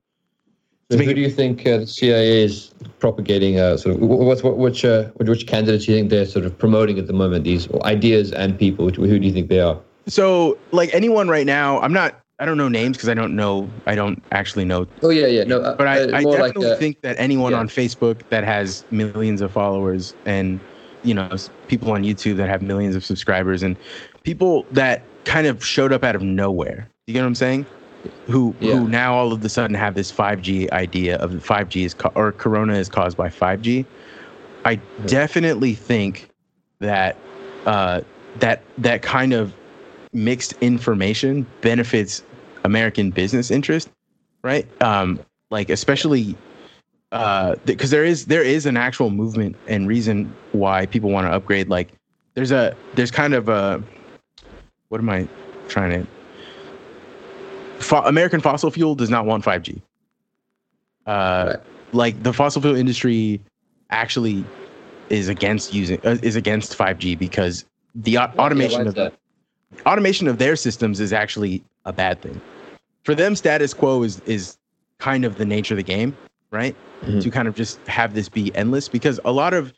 So 0.92 0.98
who 0.98 1.14
do 1.14 1.22
you 1.22 1.30
think 1.30 1.66
uh, 1.66 1.78
the 1.78 1.88
CIA 1.88 2.44
is 2.44 2.72
propagating? 3.00 3.58
Uh, 3.58 3.78
sort 3.78 3.96
of 3.96 4.02
what's 4.02 4.44
what, 4.44 4.58
which 4.58 4.84
uh, 4.84 5.06
which 5.16 5.48
candidates 5.48 5.86
do 5.86 5.94
you 5.94 5.98
think 5.98 6.10
they're 6.10 6.26
sort 6.26 6.46
of 6.46 6.58
promoting 6.58 7.00
at 7.00 7.08
the 7.08 7.14
moment? 7.14 7.46
These 7.46 7.72
ideas 7.84 8.34
and 8.34 8.60
people. 8.60 8.86
Which, 8.86 8.98
who 8.98 9.18
do 9.18 9.26
you 9.26 9.32
think 9.32 9.48
they 9.48 9.62
are? 9.62 9.80
So, 10.08 10.58
like 10.72 10.94
anyone 10.94 11.30
right 11.30 11.46
now, 11.46 11.80
I'm 11.80 11.94
not. 11.94 12.20
I 12.40 12.46
don't 12.46 12.58
know 12.58 12.68
names 12.68 12.98
because 12.98 13.08
I 13.08 13.14
don't 13.14 13.36
know. 13.36 13.70
I 13.86 13.96
don't 13.96 14.22
actually 14.32 14.66
know. 14.66 14.86
Oh 15.02 15.12
yeah, 15.12 15.28
yeah, 15.28 15.46
no. 15.46 15.62
Uh, 15.62 15.76
but 15.76 15.88
I, 15.88 16.02
uh, 16.02 16.18
I 16.18 16.24
definitely 16.24 16.68
like, 16.68 16.80
think 16.80 17.02
that 17.02 17.16
anyone 17.18 17.54
yeah. 17.54 17.60
on 17.60 17.70
Facebook 17.70 18.24
that 18.30 18.44
has 18.44 18.84
millions 18.92 19.40
of 19.40 19.52
followers 19.52 20.14
and 20.26 20.60
you 21.04 21.14
know 21.14 21.30
people 21.70 21.92
on 21.92 22.04
YouTube 22.04 22.36
that 22.36 22.50
have 22.50 22.62
millions 22.62 22.96
of 22.98 23.06
subscribers 23.06 23.64
and 23.64 23.78
people 24.24 24.66
that 24.72 25.04
kind 25.24 25.48
of 25.48 25.64
showed 25.66 25.94
up 25.94 26.04
out 26.04 26.16
of 26.16 26.22
nowhere. 26.22 26.90
You 27.08 27.14
get 27.14 27.22
what 27.22 27.28
I'm 27.28 27.36
saying? 27.36 27.66
Who 28.28 28.56
Yeah. 28.60 28.76
who 28.76 28.88
now 28.88 29.14
all 29.14 29.34
of 29.34 29.44
a 29.44 29.50
sudden 29.50 29.76
have 29.76 29.96
this 29.96 30.12
5G 30.12 30.70
idea 30.72 31.18
of 31.18 31.32
5G 31.32 31.86
is 31.86 31.94
co- 31.94 32.12
or 32.16 32.32
Corona 32.32 32.76
is 32.76 32.90
caused 32.90 33.18
by 33.18 33.30
5G. 33.30 33.86
I 34.66 34.76
definitely 35.06 35.74
think 35.76 36.30
that 36.80 37.18
uh, 37.66 38.02
that 38.40 38.64
that 38.80 39.02
kind 39.02 39.34
of 39.34 39.54
mixed 40.14 40.54
information 40.62 41.46
benefits 41.62 42.24
American 42.64 43.12
business 43.12 43.52
interest, 43.52 43.90
right? 44.44 44.68
Um, 44.82 45.20
like 45.50 45.70
especially 45.70 46.36
because 47.66 47.90
there 47.90 48.06
is 48.06 48.26
there 48.28 48.44
is 48.44 48.66
an 48.66 48.78
actual 48.78 49.10
movement 49.10 49.56
and 49.68 49.88
reason 49.88 50.34
why 50.54 50.86
people 50.86 51.10
want 51.10 51.28
to 51.28 51.32
upgrade. 51.32 51.70
Like 51.70 51.90
there's 52.36 52.52
a 52.52 52.76
there's 52.96 53.12
kind 53.12 53.34
of 53.34 53.50
a 53.50 53.84
what 54.90 55.02
am 55.02 55.10
I 55.10 55.28
trying 55.68 56.04
to 56.04 56.08
Fo- 57.92 58.04
American 58.06 58.40
fossil 58.40 58.72
fuel 58.72 58.96
does 58.96 59.10
not 59.10 59.26
want 59.26 59.44
5G. 59.44 59.82
Uh. 61.06 61.58
Like 61.92 62.24
the 62.24 62.32
fossil 62.32 62.62
fuel 62.62 62.78
industry 62.78 63.42
actually 63.90 64.46
is 65.10 65.28
against 65.28 65.74
using 65.74 66.00
uh, 66.06 66.16
is 66.24 66.38
against 66.38 66.78
5G 66.78 67.20
because 67.20 67.66
the 67.94 68.18
au- 68.18 68.32
automation 68.40 68.88
of 68.88 68.96
that. 68.96 69.14
automation 69.86 70.30
of 70.30 70.38
their 70.38 70.56
systems 70.56 71.02
is 71.02 71.12
actually 71.12 71.62
a 71.84 71.92
bad 71.92 72.22
thing. 72.22 72.40
For 73.04 73.14
them, 73.14 73.36
status 73.36 73.74
quo 73.74 74.04
is 74.04 74.22
is 74.22 74.58
kind 75.00 75.26
of 75.26 75.38
the 75.38 75.44
nature 75.44 75.74
of 75.74 75.78
the 75.78 75.84
game, 75.84 76.16
right? 76.50 76.78
Mhm. 77.02 77.22
To 77.22 77.30
kind 77.30 77.50
of 77.50 77.56
just 77.56 77.86
have 77.88 78.14
this 78.14 78.30
be 78.30 78.56
endless 78.56 78.88
because 78.88 79.20
a 79.26 79.34
lot 79.34 79.54
of 79.54 79.74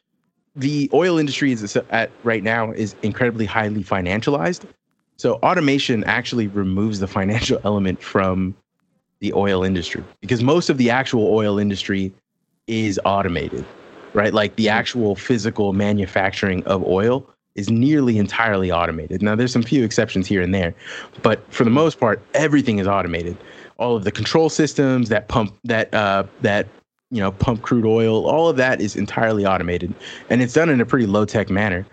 the 0.55 0.87
oil 0.93 1.17
industry 1.17 1.51
is 1.51 1.75
at 1.89 2.11
right 2.23 2.43
now 2.43 2.71
is 2.73 2.95
incredibly 3.01 3.47
highly 3.47 3.83
financialized. 3.83 4.65
So 5.23 5.35
automation 5.35 6.03
actually 6.03 6.47
removes 6.47 6.99
the 6.99 7.07
financial 7.07 7.57
element 7.63 8.03
from 8.03 8.53
the 9.21 9.31
oil 9.31 9.63
industry 9.63 10.03
because 10.19 10.43
most 10.43 10.69
of 10.69 10.77
the 10.77 10.89
actual 10.89 11.33
oil 11.33 11.57
industry 11.57 12.11
is 12.67 12.99
automated, 13.05 13.63
right? 14.11 14.33
Like 14.33 14.57
the 14.57 14.67
actual 14.67 15.15
physical 15.15 15.71
manufacturing 15.71 16.61
of 16.65 16.83
oil 16.83 17.25
is 17.55 17.69
nearly 17.69 18.17
entirely 18.17 18.69
automated. 18.69 19.21
Now 19.21 19.33
there's 19.33 19.53
some 19.53 19.63
few 19.63 19.85
exceptions 19.85 20.27
here 20.27 20.41
and 20.41 20.53
there, 20.53 20.75
but 21.21 21.41
for 21.53 21.63
the 21.63 21.69
most 21.69 22.01
part, 22.01 22.21
everything 22.33 22.79
is 22.79 22.87
automated. 22.87 23.37
All 23.77 23.95
of 23.95 24.03
the 24.03 24.11
control 24.11 24.49
systems 24.49 25.07
that 25.07 25.29
pump 25.29 25.55
that 25.63 25.93
uh, 25.93 26.25
that 26.41 26.67
you 27.11 27.21
know 27.21 27.31
pump 27.31 27.61
crude 27.61 27.85
oil, 27.85 28.27
all 28.27 28.49
of 28.49 28.57
that 28.57 28.81
is 28.81 28.97
entirely 28.97 29.45
automated, 29.45 29.93
and 30.29 30.41
it's 30.41 30.51
done 30.51 30.67
in 30.67 30.81
a 30.81 30.85
pretty 30.85 31.05
low 31.05 31.23
tech 31.23 31.49
manner. 31.49 31.85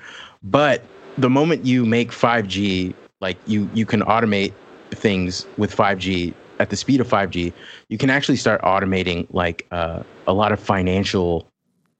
But 0.43 0.83
the 1.17 1.31
moment 1.31 1.65
you 1.65 1.85
make 1.85 2.11
5G, 2.11 2.95
like 3.21 3.37
you 3.47 3.69
you 3.75 3.87
can 3.87 4.01
automate 4.03 4.53
things 4.91 5.47
with 5.57 5.75
5G 5.75 6.35
at 6.59 6.71
the 6.71 6.77
speed 6.77 7.01
of 7.01 7.09
5G, 7.09 7.53
you 7.89 7.99
can 7.99 8.11
actually 8.11 8.37
start 8.37 8.61
automating 8.63 9.27
like 9.31 9.67
uh, 9.71 10.03
a 10.27 10.33
lot 10.33 10.53
of 10.53 10.61
financial, 10.61 11.49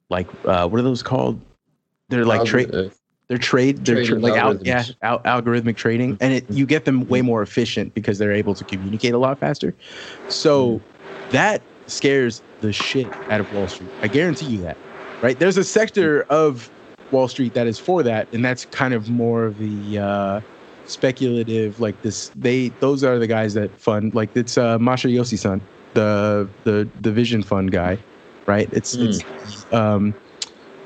like 0.09 0.27
uh, 0.45 0.67
what 0.67 0.79
are 0.79 0.83
those 0.83 1.01
called? 1.03 1.41
They're 2.09 2.25
like 2.25 2.45
trade. 2.45 2.73
Uh, 2.73 2.89
They're 3.27 3.37
trade. 3.37 3.83
They're 3.85 4.05
tra- 4.05 4.19
like 4.19 4.35
al- 4.35 4.61
yeah, 4.63 4.85
al- 5.01 5.19
algorithmic 5.19 5.77
trading, 5.77 6.17
and 6.21 6.33
it 6.33 6.45
you 6.49 6.65
get 6.65 6.85
them 6.85 7.07
way 7.07 7.21
more 7.21 7.41
efficient 7.41 7.93
because 7.95 8.19
they're 8.19 8.33
able 8.33 8.53
to 8.55 8.63
communicate 8.63 9.13
a 9.13 9.17
lot 9.17 9.39
faster. 9.39 9.73
So 10.27 10.81
that 11.29 11.61
scares 11.87 12.41
the 12.59 12.71
shit 12.71 13.07
out 13.29 13.41
of 13.41 13.51
Wall 13.53 13.67
Street. 13.67 13.89
I 14.01 14.07
guarantee 14.09 14.45
you 14.47 14.61
that. 14.63 14.77
Right? 15.21 15.39
There's 15.39 15.57
a 15.57 15.63
sector 15.63 16.23
of 16.23 16.69
Wall 17.11 17.27
Street 17.27 17.53
that 17.53 17.67
is 17.67 17.79
for 17.79 18.03
that, 18.03 18.27
and 18.33 18.43
that's 18.43 18.65
kind 18.65 18.93
of 18.93 19.09
more 19.09 19.45
of 19.45 19.57
the 19.57 19.97
uh, 19.97 20.41
speculative. 20.85 21.79
Like 21.79 22.01
this, 22.01 22.29
they 22.29 22.69
those 22.69 23.03
are 23.03 23.19
the 23.19 23.27
guys 23.27 23.53
that 23.53 23.79
fund. 23.79 24.13
Like 24.13 24.31
it's 24.35 24.57
uh, 24.57 24.77
Masayoshi 24.79 25.37
Son, 25.37 25.67
the 25.93 26.51
the 26.63 26.89
the 26.99 27.11
Vision 27.11 27.43
Fund 27.43 27.71
guy, 27.71 28.03
right? 28.47 28.69
It's 28.71 28.93
it's 28.93 29.23
um, 29.71 30.15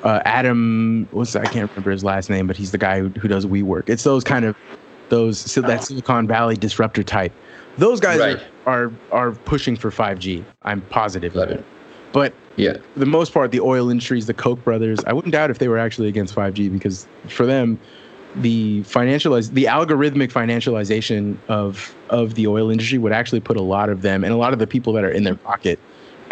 uh, 0.03 0.21
Adam. 0.25 1.07
What's 1.11 1.35
I 1.35 1.47
can't 1.47 1.69
remember 1.75 1.91
his 1.91 2.03
last 2.03 2.29
name, 2.29 2.47
but 2.47 2.57
he's 2.57 2.71
the 2.71 2.77
guy 2.77 2.99
who, 2.99 3.09
who 3.19 3.27
does 3.27 3.45
WeWork. 3.45 3.89
It's 3.89 4.03
those 4.03 4.23
kind 4.23 4.45
of 4.45 4.55
those 5.09 5.39
so 5.39 5.61
that 5.61 5.83
Silicon 5.83 6.27
Valley 6.27 6.55
disruptor 6.55 7.03
type. 7.03 7.33
Those 7.77 7.99
guys 7.99 8.19
Right. 8.19 8.39
are, 8.65 8.73
are 8.85 8.99
are 9.11 9.31
pushing 9.45 9.75
for 9.75 9.91
5G. 9.91 10.47
I'm 10.63 10.81
positive 10.83 11.35
of 11.35 11.49
it. 11.49 11.59
it. 11.59 11.65
But 12.11 12.33
Yeah. 12.55 12.73
for 12.93 12.99
the 12.99 13.05
most 13.05 13.33
part, 13.33 13.51
the 13.51 13.59
oil 13.59 13.89
industries, 13.89 14.25
the 14.25 14.33
Koch 14.33 14.63
brothers, 14.63 15.03
I 15.05 15.13
wouldn't 15.13 15.33
doubt 15.33 15.51
if 15.51 15.59
they 15.59 15.67
were 15.67 15.77
actually 15.77 16.07
against 16.07 16.33
5G 16.33 16.71
because 16.71 17.07
for 17.29 17.45
them, 17.45 17.79
the 18.41 18.81
financialize 18.81 19.51
the 19.53 19.65
algorithmic 19.65 20.31
financialization 20.31 21.37
of 21.47 21.95
of 22.09 22.35
the 22.35 22.47
oil 22.47 22.69
industry 22.69 22.97
would 22.97 23.11
actually 23.11 23.39
put 23.39 23.57
a 23.57 23.61
lot 23.61 23.89
of 23.89 24.01
them 24.01 24.23
and 24.23 24.33
a 24.33 24.37
lot 24.37 24.53
of 24.53 24.59
the 24.59 24.67
people 24.67 24.93
that 24.93 25.03
are 25.03 25.09
in 25.09 25.23
their 25.23 25.35
pocket 25.35 25.79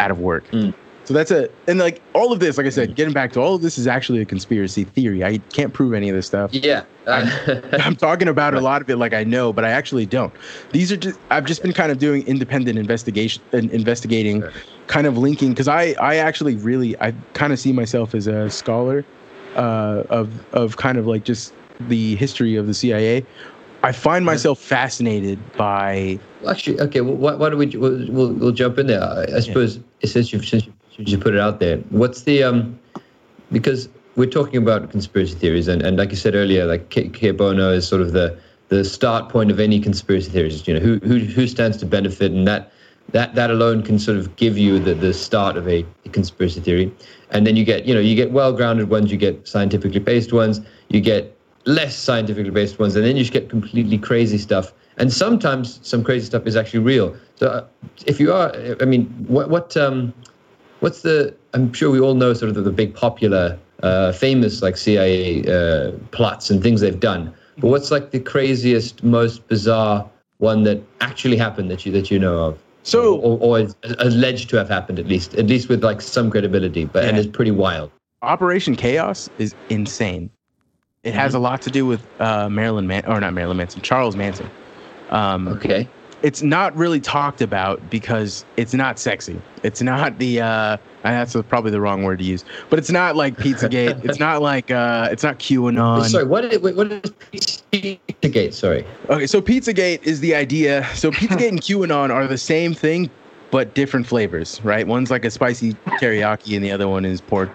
out 0.00 0.10
of 0.10 0.18
work. 0.20 0.48
Mm. 0.50 0.74
So 1.04 1.12
that's 1.12 1.30
a 1.30 1.50
and 1.68 1.78
like 1.78 2.00
all 2.14 2.32
of 2.32 2.40
this, 2.40 2.56
like 2.56 2.66
I 2.66 2.70
said, 2.70 2.94
getting 2.94 3.12
back 3.12 3.32
to 3.32 3.40
all 3.40 3.54
of 3.54 3.62
this 3.62 3.76
is 3.76 3.86
actually 3.86 4.22
a 4.22 4.24
conspiracy 4.24 4.84
theory. 4.84 5.22
I 5.22 5.38
can't 5.52 5.72
prove 5.72 5.92
any 5.92 6.08
of 6.08 6.16
this 6.16 6.26
stuff. 6.26 6.52
Yeah. 6.54 6.84
I'm 7.06 7.96
talking 7.96 8.28
about 8.28 8.54
a 8.54 8.60
lot 8.60 8.80
of 8.80 8.88
it 8.88 8.96
like 8.96 9.12
I 9.12 9.24
know, 9.24 9.52
but 9.52 9.66
I 9.66 9.70
actually 9.70 10.06
don't. 10.06 10.32
These 10.72 10.90
are 10.90 10.96
just 10.96 11.18
I've 11.30 11.44
just 11.44 11.62
been 11.62 11.74
kind 11.74 11.92
of 11.92 11.98
doing 11.98 12.26
independent 12.26 12.78
investigation 12.78 13.42
and 13.52 13.70
investigating, 13.70 14.42
kind 14.86 15.06
of 15.06 15.18
linking 15.18 15.50
because 15.50 15.68
I 15.68 15.94
I 16.00 16.16
actually 16.16 16.56
really 16.56 16.98
I 17.00 17.12
kind 17.34 17.52
of 17.52 17.60
see 17.60 17.72
myself 17.72 18.14
as 18.14 18.26
a 18.26 18.48
scholar 18.48 19.04
uh, 19.56 20.04
of 20.08 20.32
of 20.54 20.78
kind 20.78 20.96
of 20.96 21.06
like 21.06 21.24
just 21.24 21.52
the 21.88 22.16
history 22.16 22.56
of 22.56 22.66
the 22.66 22.74
CIA. 22.74 23.24
I 23.82 23.92
find 23.92 24.24
myself 24.24 24.58
fascinated 24.58 25.38
by 25.56 26.18
Well, 26.40 26.52
actually, 26.52 26.80
okay. 26.80 27.02
Well, 27.02 27.16
why, 27.16 27.34
why 27.34 27.50
don't 27.50 27.58
we 27.58 27.66
we'll, 27.66 28.10
we'll, 28.10 28.32
we'll 28.32 28.52
jump 28.52 28.78
in 28.78 28.86
there? 28.86 29.02
I, 29.02 29.36
I 29.36 29.40
suppose 29.40 29.78
since 30.02 30.32
you 30.32 30.42
since 30.42 30.66
you, 30.66 30.72
since 30.96 31.10
you 31.10 31.18
put 31.18 31.34
it 31.34 31.40
out 31.40 31.60
there, 31.60 31.76
what's 31.90 32.22
the 32.22 32.42
um? 32.44 32.78
Because 33.52 33.90
we're 34.16 34.30
talking 34.30 34.56
about 34.56 34.90
conspiracy 34.90 35.34
theories, 35.34 35.68
and, 35.68 35.82
and 35.82 35.98
like 35.98 36.10
you 36.10 36.16
said 36.16 36.34
earlier, 36.34 36.64
like 36.64 36.88
K, 36.88 37.08
Cui 37.08 37.32
Bono 37.32 37.72
is 37.72 37.86
sort 37.86 38.00
of 38.00 38.12
the 38.12 38.38
the 38.68 38.84
start 38.84 39.28
point 39.28 39.50
of 39.50 39.60
any 39.60 39.80
conspiracy 39.80 40.30
theories. 40.30 40.66
You 40.66 40.74
know, 40.74 40.80
who 40.80 40.98
who 41.00 41.18
who 41.18 41.46
stands 41.46 41.76
to 41.78 41.86
benefit, 41.86 42.32
and 42.32 42.48
that 42.48 42.72
that 43.10 43.34
that 43.34 43.50
alone 43.50 43.82
can 43.82 43.98
sort 43.98 44.16
of 44.16 44.34
give 44.36 44.56
you 44.56 44.78
the 44.78 44.94
the 44.94 45.12
start 45.12 45.56
of 45.56 45.68
a, 45.68 45.84
conspiracy 46.12 46.60
theory. 46.60 46.92
And 47.30 47.46
then 47.46 47.56
you 47.56 47.64
get 47.64 47.84
you 47.84 47.94
know 47.94 48.00
you 48.00 48.14
get 48.14 48.30
well 48.30 48.52
grounded 48.52 48.88
ones, 48.88 49.10
you 49.10 49.18
get 49.18 49.46
scientifically 49.46 50.00
based 50.00 50.32
ones, 50.32 50.60
you 50.88 51.00
get 51.00 51.36
less 51.66 51.96
scientifically 51.96 52.50
based 52.50 52.78
ones, 52.78 52.96
and 52.96 53.04
then 53.04 53.16
you 53.16 53.22
just 53.22 53.32
get 53.32 53.48
completely 53.48 53.98
crazy 53.98 54.38
stuff. 54.38 54.72
And 54.96 55.12
sometimes 55.12 55.80
some 55.82 56.04
crazy 56.04 56.26
stuff 56.26 56.46
is 56.46 56.56
actually 56.56 56.80
real. 56.80 57.16
So 57.36 57.48
uh, 57.48 57.66
if 58.06 58.20
you 58.20 58.32
are, 58.32 58.54
I 58.80 58.84
mean, 58.84 59.06
what 59.26 59.50
what 59.50 59.76
um, 59.76 60.14
what's 60.80 61.02
the? 61.02 61.34
I'm 61.52 61.72
sure 61.72 61.90
we 61.90 62.00
all 62.00 62.14
know 62.14 62.32
sort 62.32 62.48
of 62.48 62.54
the, 62.54 62.62
the 62.62 62.72
big 62.72 62.94
popular, 62.94 63.58
uh, 63.82 64.12
famous 64.12 64.62
like 64.62 64.76
CIA 64.76 65.44
uh, 65.46 65.92
plots 66.12 66.50
and 66.50 66.62
things 66.62 66.80
they've 66.80 66.98
done. 67.00 67.32
But 67.58 67.68
what's 67.68 67.90
like 67.90 68.10
the 68.10 68.20
craziest, 68.20 69.02
most 69.04 69.46
bizarre 69.48 70.08
one 70.38 70.64
that 70.64 70.82
actually 71.00 71.36
happened 71.36 71.70
that 71.70 71.86
you 71.86 71.92
that 71.92 72.10
you 72.10 72.18
know 72.18 72.38
of? 72.38 72.58
So- 72.82 73.16
or, 73.16 73.38
or 73.40 73.60
is 73.60 73.74
alleged 73.98 74.50
to 74.50 74.56
have 74.58 74.68
happened 74.68 74.98
at 74.98 75.06
least, 75.06 75.34
at 75.36 75.46
least 75.46 75.70
with 75.70 75.82
like 75.82 76.02
some 76.02 76.30
credibility, 76.30 76.84
but 76.84 77.04
and 77.04 77.16
it's 77.16 77.26
pretty 77.26 77.50
wild. 77.50 77.90
Operation 78.20 78.76
Chaos 78.76 79.30
is 79.38 79.54
insane. 79.70 80.30
It 81.04 81.14
has 81.14 81.34
a 81.34 81.38
lot 81.38 81.60
to 81.62 81.70
do 81.70 81.86
with 81.86 82.00
uh, 82.20 82.48
Marilyn 82.48 82.86
Man 82.86 83.04
or 83.06 83.20
not 83.20 83.34
Marilyn 83.34 83.58
Manson, 83.58 83.82
Charles 83.82 84.16
Manson. 84.16 84.50
Um, 85.10 85.48
Okay. 85.48 85.86
it's 86.22 86.40
not 86.42 86.74
really 86.76 87.00
talked 87.00 87.42
about 87.42 87.90
because 87.90 88.44
it's 88.56 88.72
not 88.72 88.98
sexy. 88.98 89.38
It's 89.62 89.82
not 89.82 90.18
the 90.18 90.40
uh 90.40 90.76
that's 91.02 91.36
probably 91.48 91.70
the 91.70 91.80
wrong 91.82 92.02
word 92.02 92.18
to 92.20 92.24
use. 92.24 92.42
But 92.70 92.78
it's 92.78 92.90
not 92.90 93.14
like 93.14 93.36
Pizzagate. 93.36 94.02
it's 94.04 94.18
not 94.18 94.40
like 94.40 94.70
uh 94.70 95.08
it's 95.12 95.22
not 95.22 95.38
QAnon. 95.38 96.08
Sorry, 96.08 96.24
what 96.24 96.46
is 96.46 96.58
what 96.60 96.90
is 96.90 97.02
Pizzagate? 97.72 98.54
Sorry. 98.54 98.86
Okay, 99.10 99.26
so 99.26 99.42
Pizzagate 99.42 100.02
is 100.02 100.20
the 100.20 100.34
idea. 100.34 100.86
So 100.94 101.10
Pizzagate 101.10 101.48
and 101.48 101.60
QAnon 101.60 102.10
are 102.10 102.26
the 102.26 102.38
same 102.38 102.72
thing 102.72 103.10
but 103.50 103.74
different 103.74 104.06
flavors, 104.06 104.60
right? 104.64 104.86
One's 104.86 105.10
like 105.12 105.24
a 105.24 105.30
spicy 105.30 105.74
teriyaki 106.00 106.56
and 106.56 106.64
the 106.64 106.72
other 106.72 106.88
one 106.88 107.04
is 107.04 107.20
pork 107.20 107.50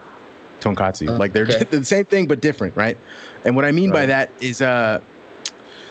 tonkatsu. 0.60 1.10
Oh, 1.10 1.16
like 1.16 1.32
they're 1.32 1.44
okay. 1.44 1.64
the 1.70 1.84
same 1.84 2.04
thing 2.04 2.26
but 2.26 2.40
different, 2.40 2.76
right? 2.76 2.96
And 3.44 3.56
what 3.56 3.64
I 3.64 3.72
mean 3.72 3.90
by 3.90 4.06
that 4.06 4.30
is 4.40 4.60
uh 4.62 5.00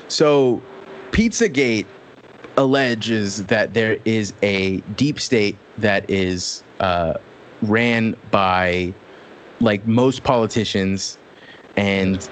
so 0.07 0.61
Pizzagate 1.11 1.85
alleges 2.57 3.45
that 3.45 3.73
there 3.73 3.97
is 4.05 4.33
a 4.43 4.77
deep 4.95 5.19
state 5.19 5.57
that 5.77 6.09
is 6.09 6.63
uh, 6.79 7.13
ran 7.61 8.15
by 8.31 8.93
like 9.61 9.85
most 9.87 10.23
politicians 10.23 11.17
and 11.77 12.27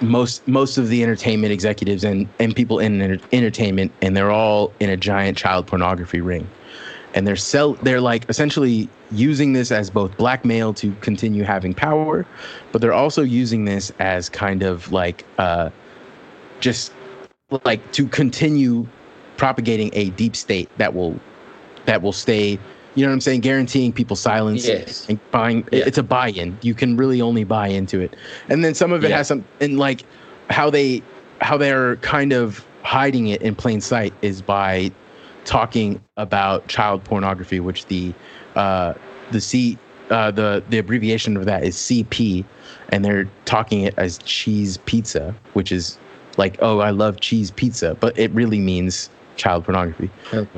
most 0.00 0.46
most 0.46 0.78
of 0.78 0.88
the 0.88 1.02
entertainment 1.02 1.52
executives 1.52 2.04
and 2.04 2.28
and 2.38 2.54
people 2.54 2.78
in 2.78 3.00
enter- 3.00 3.24
entertainment 3.32 3.90
and 4.02 4.16
they're 4.16 4.30
all 4.30 4.72
in 4.80 4.90
a 4.90 4.96
giant 4.96 5.36
child 5.36 5.66
pornography 5.66 6.20
ring 6.20 6.46
and 7.14 7.26
they're 7.26 7.36
sell 7.36 7.74
they're 7.74 8.00
like 8.00 8.28
essentially 8.28 8.88
using 9.10 9.52
this 9.52 9.70
as 9.70 9.90
both 9.90 10.16
blackmail 10.16 10.72
to 10.72 10.92
continue 10.96 11.42
having 11.42 11.74
power 11.74 12.26
but 12.70 12.80
they're 12.80 12.92
also 12.92 13.22
using 13.22 13.64
this 13.64 13.92
as 13.98 14.28
kind 14.28 14.62
of 14.62 14.90
like 14.92 15.24
uh 15.38 15.70
just 16.60 16.92
like 17.64 17.92
to 17.92 18.06
continue 18.08 18.86
propagating 19.36 19.90
a 19.92 20.10
deep 20.10 20.36
state 20.36 20.70
that 20.78 20.94
will 20.94 21.18
that 21.84 22.00
will 22.02 22.12
stay 22.12 22.58
you 22.94 23.04
know 23.04 23.08
what 23.08 23.14
i'm 23.14 23.20
saying 23.20 23.40
guaranteeing 23.40 23.92
people 23.92 24.16
silence 24.16 24.66
yes. 24.66 25.06
and 25.08 25.18
buying 25.30 25.66
yeah. 25.72 25.84
it's 25.86 25.98
a 25.98 26.02
buy-in 26.02 26.56
you 26.62 26.74
can 26.74 26.96
really 26.96 27.20
only 27.20 27.44
buy 27.44 27.66
into 27.66 28.00
it 28.00 28.14
and 28.48 28.64
then 28.64 28.74
some 28.74 28.92
of 28.92 29.04
it 29.04 29.10
yeah. 29.10 29.18
has 29.18 29.28
some 29.28 29.44
and 29.60 29.78
like 29.78 30.04
how 30.50 30.70
they 30.70 31.02
how 31.40 31.56
they're 31.56 31.96
kind 31.96 32.32
of 32.32 32.64
hiding 32.82 33.28
it 33.28 33.42
in 33.42 33.54
plain 33.54 33.80
sight 33.80 34.12
is 34.22 34.42
by 34.42 34.90
talking 35.44 36.00
about 36.16 36.66
child 36.68 37.02
pornography 37.04 37.60
which 37.60 37.86
the 37.86 38.12
uh 38.56 38.94
the 39.30 39.40
c 39.40 39.76
uh 40.10 40.30
the 40.30 40.62
the 40.68 40.78
abbreviation 40.78 41.36
of 41.36 41.44
that 41.46 41.64
is 41.64 41.76
cp 41.76 42.44
and 42.90 43.04
they're 43.04 43.28
talking 43.44 43.82
it 43.82 43.94
as 43.96 44.18
cheese 44.18 44.78
pizza 44.86 45.34
which 45.54 45.72
is 45.72 45.98
like 46.36 46.56
oh 46.60 46.78
i 46.78 46.90
love 46.90 47.20
cheese 47.20 47.50
pizza 47.50 47.94
but 48.00 48.16
it 48.18 48.30
really 48.32 48.60
means 48.60 49.10
child 49.36 49.64
pornography. 49.64 50.10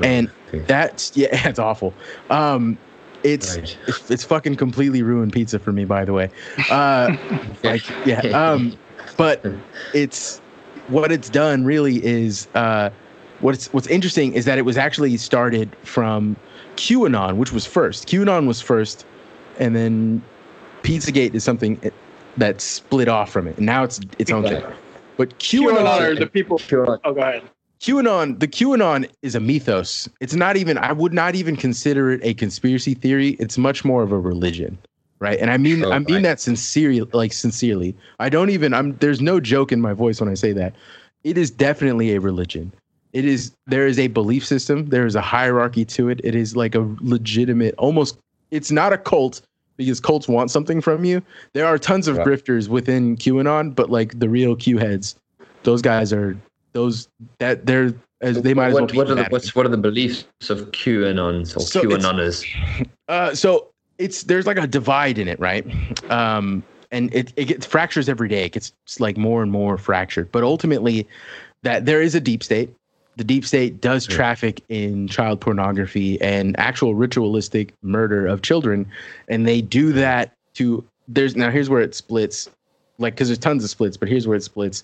And 0.03 0.29
that's 0.67 1.15
yeah 1.15 1.27
it's 1.49 1.59
awful. 1.59 1.93
Um 2.29 2.77
it's, 3.23 3.57
right. 3.57 3.77
it's 3.87 4.11
it's 4.11 4.23
fucking 4.23 4.55
completely 4.55 5.01
ruined 5.01 5.33
pizza 5.33 5.57
for 5.57 5.71
me 5.71 5.85
by 5.85 6.05
the 6.05 6.13
way. 6.13 6.29
Uh 6.69 7.11
like 7.63 7.83
yeah 8.05 8.21
um 8.33 8.77
but 9.17 9.43
it's 9.93 10.39
what 10.87 11.11
it's 11.11 11.29
done 11.29 11.65
really 11.65 12.03
is 12.05 12.47
uh 12.53 12.89
what's 13.39 13.71
what's 13.73 13.87
interesting 13.87 14.33
is 14.33 14.45
that 14.45 14.57
it 14.57 14.63
was 14.63 14.77
actually 14.77 15.17
started 15.17 15.75
from 15.83 16.35
QAnon, 16.75 17.37
which 17.37 17.51
was 17.51 17.65
first. 17.65 18.07
QAnon 18.07 18.47
was 18.47 18.61
first, 18.61 19.05
and 19.59 19.75
then 19.75 20.21
Pizzagate 20.83 21.33
is 21.33 21.43
something 21.43 21.79
that 22.37 22.61
split 22.61 23.07
off 23.07 23.31
from 23.31 23.47
it. 23.47 23.57
And 23.57 23.65
now 23.65 23.83
it's 23.83 23.99
its 24.19 24.31
own 24.31 24.43
thing. 24.43 24.63
But 25.17 25.37
QAnon, 25.39 25.77
QAnon 25.77 26.01
are 26.01 26.15
the 26.15 26.27
people. 26.27 26.59
QAnon. 26.59 26.99
Oh, 27.03 27.13
go 27.13 27.21
ahead. 27.21 27.43
QAnon, 27.79 28.39
the 28.39 28.47
QAnon 28.47 29.09
is 29.21 29.35
a 29.35 29.39
mythos. 29.39 30.09
It's 30.19 30.33
not 30.33 30.57
even. 30.57 30.77
I 30.77 30.91
would 30.91 31.13
not 31.13 31.35
even 31.35 31.55
consider 31.55 32.11
it 32.11 32.21
a 32.23 32.33
conspiracy 32.33 32.93
theory. 32.93 33.31
It's 33.39 33.57
much 33.57 33.85
more 33.85 34.01
of 34.01 34.11
a 34.11 34.19
religion, 34.19 34.77
right? 35.19 35.37
And 35.39 35.51
I 35.51 35.57
mean, 35.57 35.83
oh, 35.83 35.91
I 35.91 35.99
mean 35.99 36.15
right. 36.15 36.23
that 36.23 36.39
sincerely, 36.39 37.01
like 37.13 37.33
sincerely. 37.33 37.95
I 38.19 38.29
don't 38.29 38.49
even. 38.49 38.73
I'm. 38.73 38.95
There's 38.97 39.21
no 39.21 39.39
joke 39.39 39.71
in 39.71 39.81
my 39.81 39.93
voice 39.93 40.19
when 40.19 40.29
I 40.29 40.33
say 40.33 40.51
that. 40.53 40.73
It 41.23 41.37
is 41.37 41.51
definitely 41.51 42.13
a 42.15 42.19
religion. 42.19 42.71
It 43.15 43.23
is. 43.23 43.53
There 43.65 43.87
is 43.87 43.97
a 43.97 44.07
belief 44.07 44.45
system. 44.45 44.87
There 44.87 45.05
is 45.05 45.15
a 45.15 45.21
hierarchy 45.21 45.85
to 45.85 46.09
it. 46.09 46.19
It 46.25 46.35
is 46.35 46.57
like 46.57 46.75
a 46.75 46.85
legitimate, 46.99 47.73
almost. 47.77 48.17
It's 48.51 48.71
not 48.71 48.91
a 48.91 48.97
cult 48.97 49.41
because 49.77 50.01
cults 50.01 50.27
want 50.27 50.51
something 50.51 50.81
from 50.81 51.05
you. 51.05 51.21
There 51.53 51.65
are 51.65 51.77
tons 51.77 52.09
of 52.09 52.17
right. 52.17 52.27
grifters 52.27 52.67
within 52.67 53.15
QAnon, 53.15 53.73
but 53.73 53.89
like 53.89 54.19
the 54.19 54.27
real 54.27 54.53
Q 54.53 54.79
heads, 54.79 55.15
those 55.63 55.81
guys 55.81 56.11
are 56.11 56.37
those 56.73 57.07
that 57.39 57.65
they're 57.65 57.93
as 58.19 58.41
they 58.41 58.53
might 58.53 58.73
what, 58.73 58.91
as 58.91 58.97
well. 58.97 59.05
What 59.05 59.11
are 59.11 59.23
the 59.23 59.29
what's 59.29 59.55
what 59.55 59.65
are 59.65 59.69
the 59.69 59.77
beliefs 59.77 60.25
of 60.49 60.71
QAnon 60.71 61.55
or 61.55 61.61
so 61.61 61.81
QAnoners? 61.81 62.45
Uh, 63.07 63.35
so 63.35 63.67
it's 63.99 64.23
there's 64.23 64.47
like 64.47 64.57
a 64.57 64.65
divide 64.65 65.19
in 65.19 65.27
it, 65.27 65.39
right? 65.39 65.63
Um, 66.09 66.63
and 66.91 67.13
it 67.13 67.31
it 67.35 67.45
gets 67.45 67.63
fractures 67.63 68.09
every 68.09 68.27
day. 68.27 68.45
It 68.45 68.53
gets 68.53 68.73
like 68.99 69.15
more 69.15 69.43
and 69.43 69.51
more 69.51 69.77
fractured. 69.77 70.31
But 70.31 70.43
ultimately, 70.43 71.07
that 71.61 71.85
there 71.85 72.01
is 72.01 72.15
a 72.15 72.19
deep 72.19 72.41
state 72.43 72.73
the 73.15 73.23
deep 73.23 73.45
state 73.45 73.81
does 73.81 74.05
traffic 74.05 74.61
in 74.69 75.07
child 75.07 75.39
pornography 75.39 76.19
and 76.21 76.57
actual 76.59 76.95
ritualistic 76.95 77.73
murder 77.81 78.27
of 78.27 78.41
children. 78.41 78.85
And 79.27 79.47
they 79.47 79.61
do 79.61 79.93
that 79.93 80.33
to 80.55 80.83
there's 81.07 81.35
now 81.35 81.49
here's 81.49 81.69
where 81.69 81.81
it 81.81 81.95
splits 81.95 82.49
like 82.97 83.13
because 83.15 83.27
there's 83.27 83.37
tons 83.37 83.63
of 83.63 83.69
splits 83.69 83.97
but 83.97 84.09
here's 84.09 84.27
where 84.27 84.37
it 84.37 84.43
splits. 84.43 84.83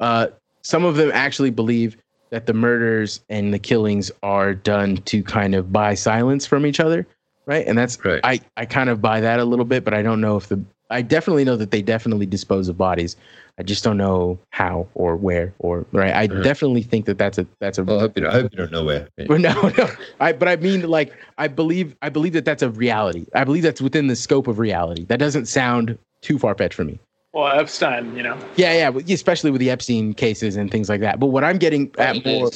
Uh 0.00 0.28
some 0.62 0.84
of 0.84 0.96
them 0.96 1.10
actually 1.12 1.50
believe 1.50 1.96
that 2.30 2.46
the 2.46 2.54
murders 2.54 3.20
and 3.28 3.52
the 3.52 3.58
killings 3.58 4.10
are 4.22 4.54
done 4.54 4.96
to 4.98 5.22
kind 5.22 5.54
of 5.54 5.72
buy 5.72 5.94
silence 5.94 6.46
from 6.46 6.66
each 6.66 6.80
other 6.80 7.06
right? 7.46 7.66
And 7.66 7.76
that's 7.76 8.02
right. 8.04 8.20
i 8.22 8.40
i 8.56 8.64
kind 8.64 8.90
of 8.90 9.02
buy 9.02 9.20
that 9.20 9.40
a 9.40 9.44
little 9.44 9.64
bit 9.64 9.84
but 9.84 9.94
i 9.94 10.02
don't 10.02 10.20
know 10.20 10.36
if 10.36 10.48
the 10.48 10.62
i 10.92 11.02
definitely 11.02 11.44
know 11.44 11.56
that 11.56 11.70
they 11.70 11.82
definitely 11.82 12.26
dispose 12.26 12.68
of 12.68 12.76
bodies 12.76 13.16
I 13.58 13.62
just 13.62 13.84
don't 13.84 13.98
know 13.98 14.38
how 14.50 14.88
or 14.94 15.14
where 15.16 15.52
or 15.58 15.84
right. 15.92 16.14
I 16.14 16.24
uh-huh. 16.24 16.42
definitely 16.42 16.82
think 16.82 17.04
that 17.04 17.18
that's 17.18 17.36
a 17.36 17.46
that's 17.60 17.76
a. 17.76 17.84
Well, 17.84 17.98
I 17.98 18.00
hope 18.00 18.16
you 18.16 18.22
don't, 18.24 18.32
I 18.32 18.40
hope 18.40 18.52
you 18.52 18.58
don't 18.58 18.72
know 18.72 18.84
where. 18.84 19.08
no, 19.18 19.36
no. 19.78 19.90
I 20.20 20.32
but 20.32 20.48
I 20.48 20.56
mean 20.56 20.88
like 20.88 21.12
I 21.36 21.48
believe 21.48 21.94
I 22.00 22.08
believe 22.08 22.32
that 22.32 22.44
that's 22.44 22.62
a 22.62 22.70
reality. 22.70 23.26
I 23.34 23.44
believe 23.44 23.62
that's 23.62 23.82
within 23.82 24.06
the 24.06 24.16
scope 24.16 24.46
of 24.46 24.58
reality. 24.58 25.04
That 25.04 25.18
doesn't 25.18 25.46
sound 25.46 25.98
too 26.22 26.38
far 26.38 26.54
fetched 26.54 26.74
for 26.74 26.84
me. 26.84 26.98
Well, 27.34 27.58
Epstein, 27.58 28.14
you 28.14 28.22
know. 28.22 28.38
Yeah, 28.56 28.90
yeah, 28.90 29.14
especially 29.14 29.50
with 29.50 29.60
the 29.60 29.70
Epstein 29.70 30.12
cases 30.12 30.56
and 30.56 30.70
things 30.70 30.88
like 30.88 31.00
that. 31.00 31.18
But 31.18 31.28
what 31.28 31.44
I'm 31.44 31.58
getting 31.58 31.90
at 31.98 32.24
more. 32.24 32.50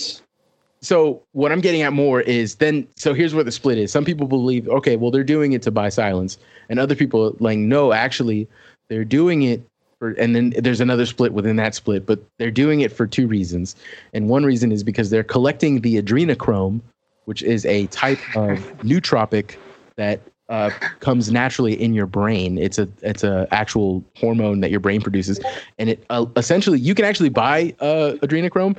So 0.87 1.21
what 1.33 1.51
I'm 1.51 1.61
getting 1.61 1.83
at 1.83 1.93
more 1.93 2.21
is 2.21 2.55
then. 2.55 2.87
So 2.95 3.13
here's 3.13 3.35
where 3.35 3.43
the 3.43 3.51
split 3.51 3.77
is. 3.77 3.91
Some 3.91 4.05
people 4.05 4.29
believe, 4.29 4.69
okay, 4.69 4.95
well 4.95 5.11
they're 5.11 5.25
doing 5.25 5.51
it 5.53 5.61
to 5.63 5.73
buy 5.73 5.89
silence, 5.89 6.39
and 6.69 6.79
other 6.79 6.95
people 6.95 7.35
like, 7.41 7.59
no, 7.59 7.93
actually, 7.93 8.47
they're 8.89 9.05
doing 9.05 9.43
it 9.43 9.61
for, 9.99 10.11
and 10.11 10.37
then 10.37 10.51
there's 10.57 10.81
another 10.81 11.05
split 11.05 11.33
within 11.33 11.57
that 11.57 11.75
split, 11.75 12.07
but 12.07 12.21
they're 12.39 12.53
doing 12.53 12.83
it 12.83 12.93
for 12.93 13.05
two 13.05 13.27
reasons. 13.27 13.75
And 14.15 14.29
one 14.29 14.45
reason 14.45 14.71
is 14.71 14.85
because 14.85 15.11
they're 15.11 15.25
collecting 15.25 15.81
the 15.81 16.01
adrenochrome, 16.01 16.81
which 17.25 17.43
is 17.43 17.67
a 17.67 17.89
type 17.89 18.21
of 18.37 18.61
nootropic 18.83 19.57
that 19.97 20.21
uh, 20.51 20.71
comes 21.01 21.33
naturally 21.33 21.75
in 21.83 21.95
your 21.95 22.07
brain. 22.07 22.59
It's 22.59 22.79
a 22.79 22.89
it's 23.03 23.25
a 23.25 23.49
actual 23.51 24.05
hormone 24.15 24.61
that 24.61 24.71
your 24.71 24.79
brain 24.79 25.01
produces, 25.01 25.41
and 25.81 25.91
it 25.91 26.05
uh, 26.11 26.27
essentially 26.37 26.79
you 26.79 26.95
can 26.95 27.05
actually 27.05 27.31
buy 27.31 27.75
uh, 27.81 28.13
adrenochrome 28.23 28.77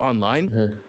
online. 0.00 0.48
Mm-hmm 0.48 0.87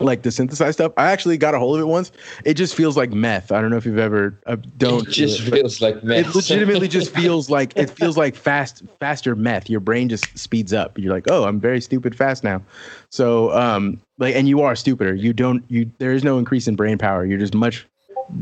like 0.00 0.22
the 0.22 0.30
synthesized 0.30 0.74
stuff. 0.74 0.92
I 0.96 1.10
actually 1.10 1.36
got 1.36 1.54
a 1.54 1.58
hold 1.58 1.76
of 1.76 1.82
it 1.82 1.86
once. 1.86 2.10
It 2.44 2.54
just 2.54 2.74
feels 2.74 2.96
like 2.96 3.12
meth. 3.12 3.52
I 3.52 3.60
don't 3.60 3.70
know 3.70 3.76
if 3.76 3.84
you've 3.84 3.98
ever 3.98 4.34
uh, 4.46 4.56
don't. 4.78 5.06
It 5.06 5.12
just 5.12 5.40
do 5.40 5.46
it, 5.46 5.60
feels 5.60 5.80
like 5.80 6.02
meth. 6.02 6.26
It 6.26 6.34
legitimately 6.34 6.88
just 6.88 7.14
feels 7.14 7.50
like 7.50 7.76
it 7.76 7.90
feels 7.90 8.16
like 8.16 8.34
fast, 8.34 8.82
faster 8.98 9.36
meth. 9.36 9.68
Your 9.68 9.80
brain 9.80 10.08
just 10.08 10.36
speeds 10.38 10.72
up. 10.72 10.98
You're 10.98 11.12
like, 11.12 11.30
oh, 11.30 11.44
I'm 11.44 11.60
very 11.60 11.80
stupid 11.80 12.16
fast 12.16 12.42
now. 12.42 12.62
So, 13.10 13.52
um, 13.52 14.00
like, 14.18 14.34
and 14.34 14.48
you 14.48 14.62
are 14.62 14.74
stupider. 14.74 15.14
You 15.14 15.32
don't. 15.32 15.62
You 15.68 15.90
there 15.98 16.12
is 16.12 16.24
no 16.24 16.38
increase 16.38 16.66
in 16.66 16.76
brain 16.76 16.98
power. 16.98 17.24
You're 17.24 17.38
just 17.38 17.54
much. 17.54 17.86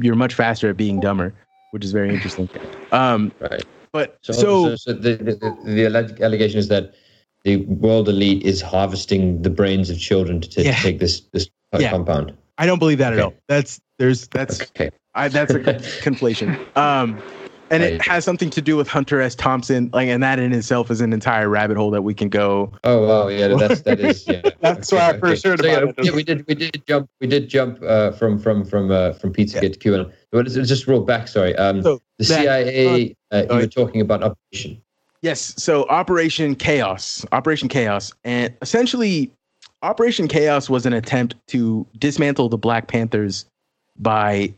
You're 0.01 0.17
much 0.17 0.35
faster 0.35 0.71
at 0.71 0.77
being 0.77 1.01
dumber, 1.01 1.35
which 1.73 1.85
is 1.85 1.93
very 1.93 2.11
interesting. 2.11 2.49
Um, 2.93 3.33
right. 3.41 3.65
But 3.91 4.19
so, 4.21 4.33
so, 4.33 4.77
so, 4.77 4.93
the, 4.93 5.17
the 5.17 5.57
the 5.65 6.23
allegation 6.23 6.59
is 6.59 6.69
that 6.69 6.95
the 7.49 7.65
world 7.65 8.11
elite 8.11 8.43
is 8.43 8.61
harvesting 8.61 9.41
the 9.41 9.49
brains 9.49 9.89
of 9.89 9.99
children 9.99 10.39
to, 10.43 10.49
t- 10.49 10.65
yeah. 10.65 10.75
to 10.75 10.83
take 10.83 10.99
this 10.99 11.23
this 11.33 11.49
yeah. 11.79 11.91
compound. 11.91 12.37
I 12.59 12.67
don't 12.67 12.79
believe 12.79 12.99
that 12.99 13.15
okay. 13.15 13.23
at 13.23 13.25
all. 13.25 13.35
That's 13.49 13.81
there's 13.99 14.29
that's 14.29 14.61
okay. 14.61 14.91
I, 15.15 15.29
that's 15.29 15.55
a 15.55 15.61
conflation. 16.05 16.59
Um, 16.77 17.21
and 17.71 17.83
it 17.83 18.03
has 18.03 18.25
something 18.25 18.51
to 18.51 18.63
do 18.63 18.77
with 18.77 18.89
Hunter 18.89 19.21
S. 19.21 19.35
Thompson, 19.35 19.91
like, 19.93 20.09
and 20.09 20.23
that 20.23 20.39
in 20.39 20.55
itself 20.55 20.91
is 20.91 21.03
an 21.03 21.13
entire 21.13 21.51
rabbit 21.51 21.77
hole 21.77 21.91
that 21.91 22.01
we 22.03 22.15
can 22.15 22.29
go. 22.29 22.73
Oh 22.85 23.07
wow, 23.07 23.29
yeah, 23.29 23.49
that's 23.49 23.83
that 23.83 24.01
is. 24.01 24.27
Yeah. 24.27 24.43
that's 24.61 24.93
okay, 24.93 25.03
why 25.03 25.17
I 25.17 25.19
first 25.19 25.45
heard 25.45 25.61
so, 25.61 25.67
about 25.67 25.83
yeah, 25.83 25.93
it. 25.97 26.05
Yeah, 26.07 26.13
we 26.13 26.23
did 26.23 26.47
we 26.47 26.55
did 26.55 26.83
jump 26.87 27.09
we 27.21 27.27
did 27.27 27.49
jump 27.49 27.83
uh, 27.83 28.13
from 28.13 28.39
from 28.39 28.65
from 28.65 28.91
uh, 28.91 29.13
from 29.13 29.33
Pizzagate 29.33 29.63
yeah. 29.63 29.69
to 29.69 29.79
QAnon. 29.79 30.13
But 30.33 30.47
it's, 30.47 30.57
it's 30.57 30.69
just 30.69 30.87
real 30.87 31.03
back. 31.03 31.29
Sorry, 31.29 31.57
um, 31.57 31.83
so 31.83 32.01
the 32.19 32.25
that, 32.27 32.41
CIA. 32.43 33.15
Uh, 33.31 33.45
you 33.51 33.57
were 33.57 33.67
talking 33.67 34.01
about 34.01 34.23
operation. 34.23 34.83
Yes. 35.23 35.55
So 35.57 35.85
Operation 35.89 36.55
Chaos, 36.55 37.27
Operation 37.33 37.69
Chaos, 37.69 38.13
and 38.25 38.55
essentially, 38.63 39.31
Operation 39.83 40.29
Chaos 40.29 40.69
was 40.69 40.87
an 40.87 40.93
attempt 40.93 41.35
to 41.49 41.87
dismantle 41.99 42.49
the 42.49 42.59
Black 42.59 42.89
Panthers 42.89 43.47
by 43.99 44.53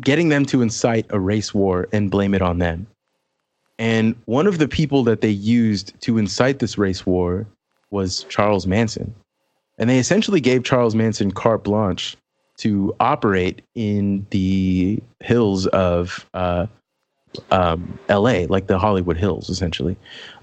getting 0.00 0.28
them 0.28 0.44
to 0.46 0.62
incite 0.62 1.06
a 1.10 1.20
race 1.20 1.54
war 1.54 1.88
and 1.92 2.10
blame 2.10 2.34
it 2.34 2.42
on 2.42 2.58
them. 2.58 2.86
And 3.78 4.16
one 4.24 4.46
of 4.46 4.58
the 4.58 4.68
people 4.68 5.04
that 5.04 5.20
they 5.20 5.30
used 5.30 5.92
to 6.02 6.18
incite 6.18 6.58
this 6.58 6.78
race 6.78 7.04
war 7.04 7.46
was 7.90 8.24
Charles 8.24 8.66
Manson. 8.66 9.14
And 9.78 9.90
they 9.90 9.98
essentially 9.98 10.40
gave 10.40 10.64
Charles 10.64 10.94
Manson 10.94 11.30
carte 11.30 11.64
blanche 11.64 12.16
to 12.58 12.94
operate 13.00 13.62
in 13.74 14.26
the 14.30 15.02
hills 15.20 15.66
of 15.68 16.26
uh, 16.32 16.66
um, 17.50 17.98
L.A., 18.08 18.46
like 18.46 18.66
the 18.66 18.78
Hollywood 18.78 19.16
Hills, 19.16 19.48
essentially. 19.48 19.96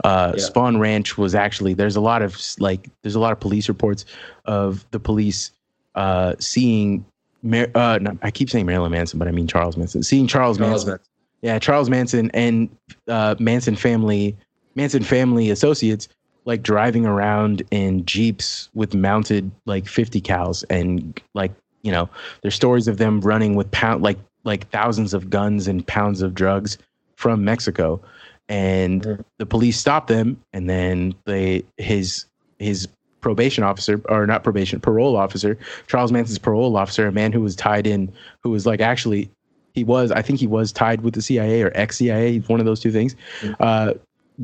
Uh, 0.04 0.34
yeah. 0.36 0.44
Spahn 0.44 0.80
Ranch 0.80 1.18
was 1.18 1.36
actually 1.36 1.74
there's 1.74 1.96
a 1.96 2.02
lot 2.02 2.22
of 2.22 2.40
like 2.60 2.90
there's 3.02 3.16
a 3.16 3.20
lot 3.20 3.32
of 3.32 3.40
police 3.40 3.68
reports 3.68 4.06
of 4.46 4.86
the 4.92 5.00
police 5.00 5.52
uh, 5.96 6.36
seeing. 6.40 7.06
Mar- 7.42 7.70
uh, 7.76 8.00
no, 8.02 8.18
I 8.22 8.32
keep 8.32 8.50
saying 8.50 8.66
Marilyn 8.66 8.92
Manson, 8.92 9.20
but 9.20 9.28
I 9.28 9.32
mean 9.32 9.48
Charles 9.48 9.76
Manson. 9.76 10.02
Seeing 10.02 10.28
Charles, 10.28 10.58
Charles 10.58 10.72
Manson, 10.72 10.90
Manson, 10.92 11.08
yeah, 11.42 11.60
Charles 11.60 11.90
Manson 11.90 12.32
and 12.34 12.70
uh, 13.08 13.36
Manson 13.40 13.76
family, 13.76 14.38
Manson 14.76 15.04
family 15.04 15.50
associates, 15.50 16.08
like 16.46 16.64
driving 16.64 17.06
around 17.06 17.64
in 17.72 18.06
jeeps 18.06 18.70
with 18.74 18.94
mounted 18.94 19.52
like 19.66 19.88
50 19.88 20.22
cals 20.22 20.64
and 20.70 21.22
like 21.34 21.52
you 21.82 21.92
know 21.92 22.10
there's 22.42 22.56
stories 22.56 22.88
of 22.88 22.98
them 22.98 23.22
running 23.22 23.56
with 23.56 23.70
pound 23.72 24.02
like 24.02 24.18
like 24.44 24.70
thousands 24.70 25.14
of 25.14 25.30
guns 25.30 25.68
and 25.68 25.86
pounds 25.86 26.22
of 26.22 26.34
drugs 26.34 26.78
from 27.16 27.44
Mexico. 27.44 28.02
And 28.50 29.02
mm-hmm. 29.02 29.22
the 29.38 29.46
police 29.46 29.80
stopped 29.80 30.08
them, 30.10 30.42
and 30.52 30.70
then 30.70 31.16
they 31.26 31.64
his 31.78 32.26
his 32.60 32.88
probation 33.24 33.64
officer 33.64 34.02
or 34.10 34.28
not 34.28 34.44
probation 34.44 34.80
parole 34.80 35.16
officer 35.16 35.58
charles 35.88 36.12
manson's 36.12 36.38
parole 36.38 36.76
officer 36.76 37.08
a 37.08 37.12
man 37.12 37.32
who 37.32 37.40
was 37.40 37.56
tied 37.56 37.88
in 37.88 38.12
who 38.44 38.50
was 38.50 38.66
like 38.66 38.82
actually 38.82 39.32
he 39.74 39.84
was 39.84 40.12
i 40.12 40.22
think 40.22 40.40
he 40.40 40.46
was 40.46 40.72
tied 40.74 41.02
with 41.02 41.14
the 41.14 41.22
cia 41.22 41.64
or 41.64 41.72
ex-cia 41.74 42.40
one 42.48 42.60
of 42.60 42.66
those 42.66 42.82
two 42.82 42.92
things 42.92 43.16
uh, 43.62 43.94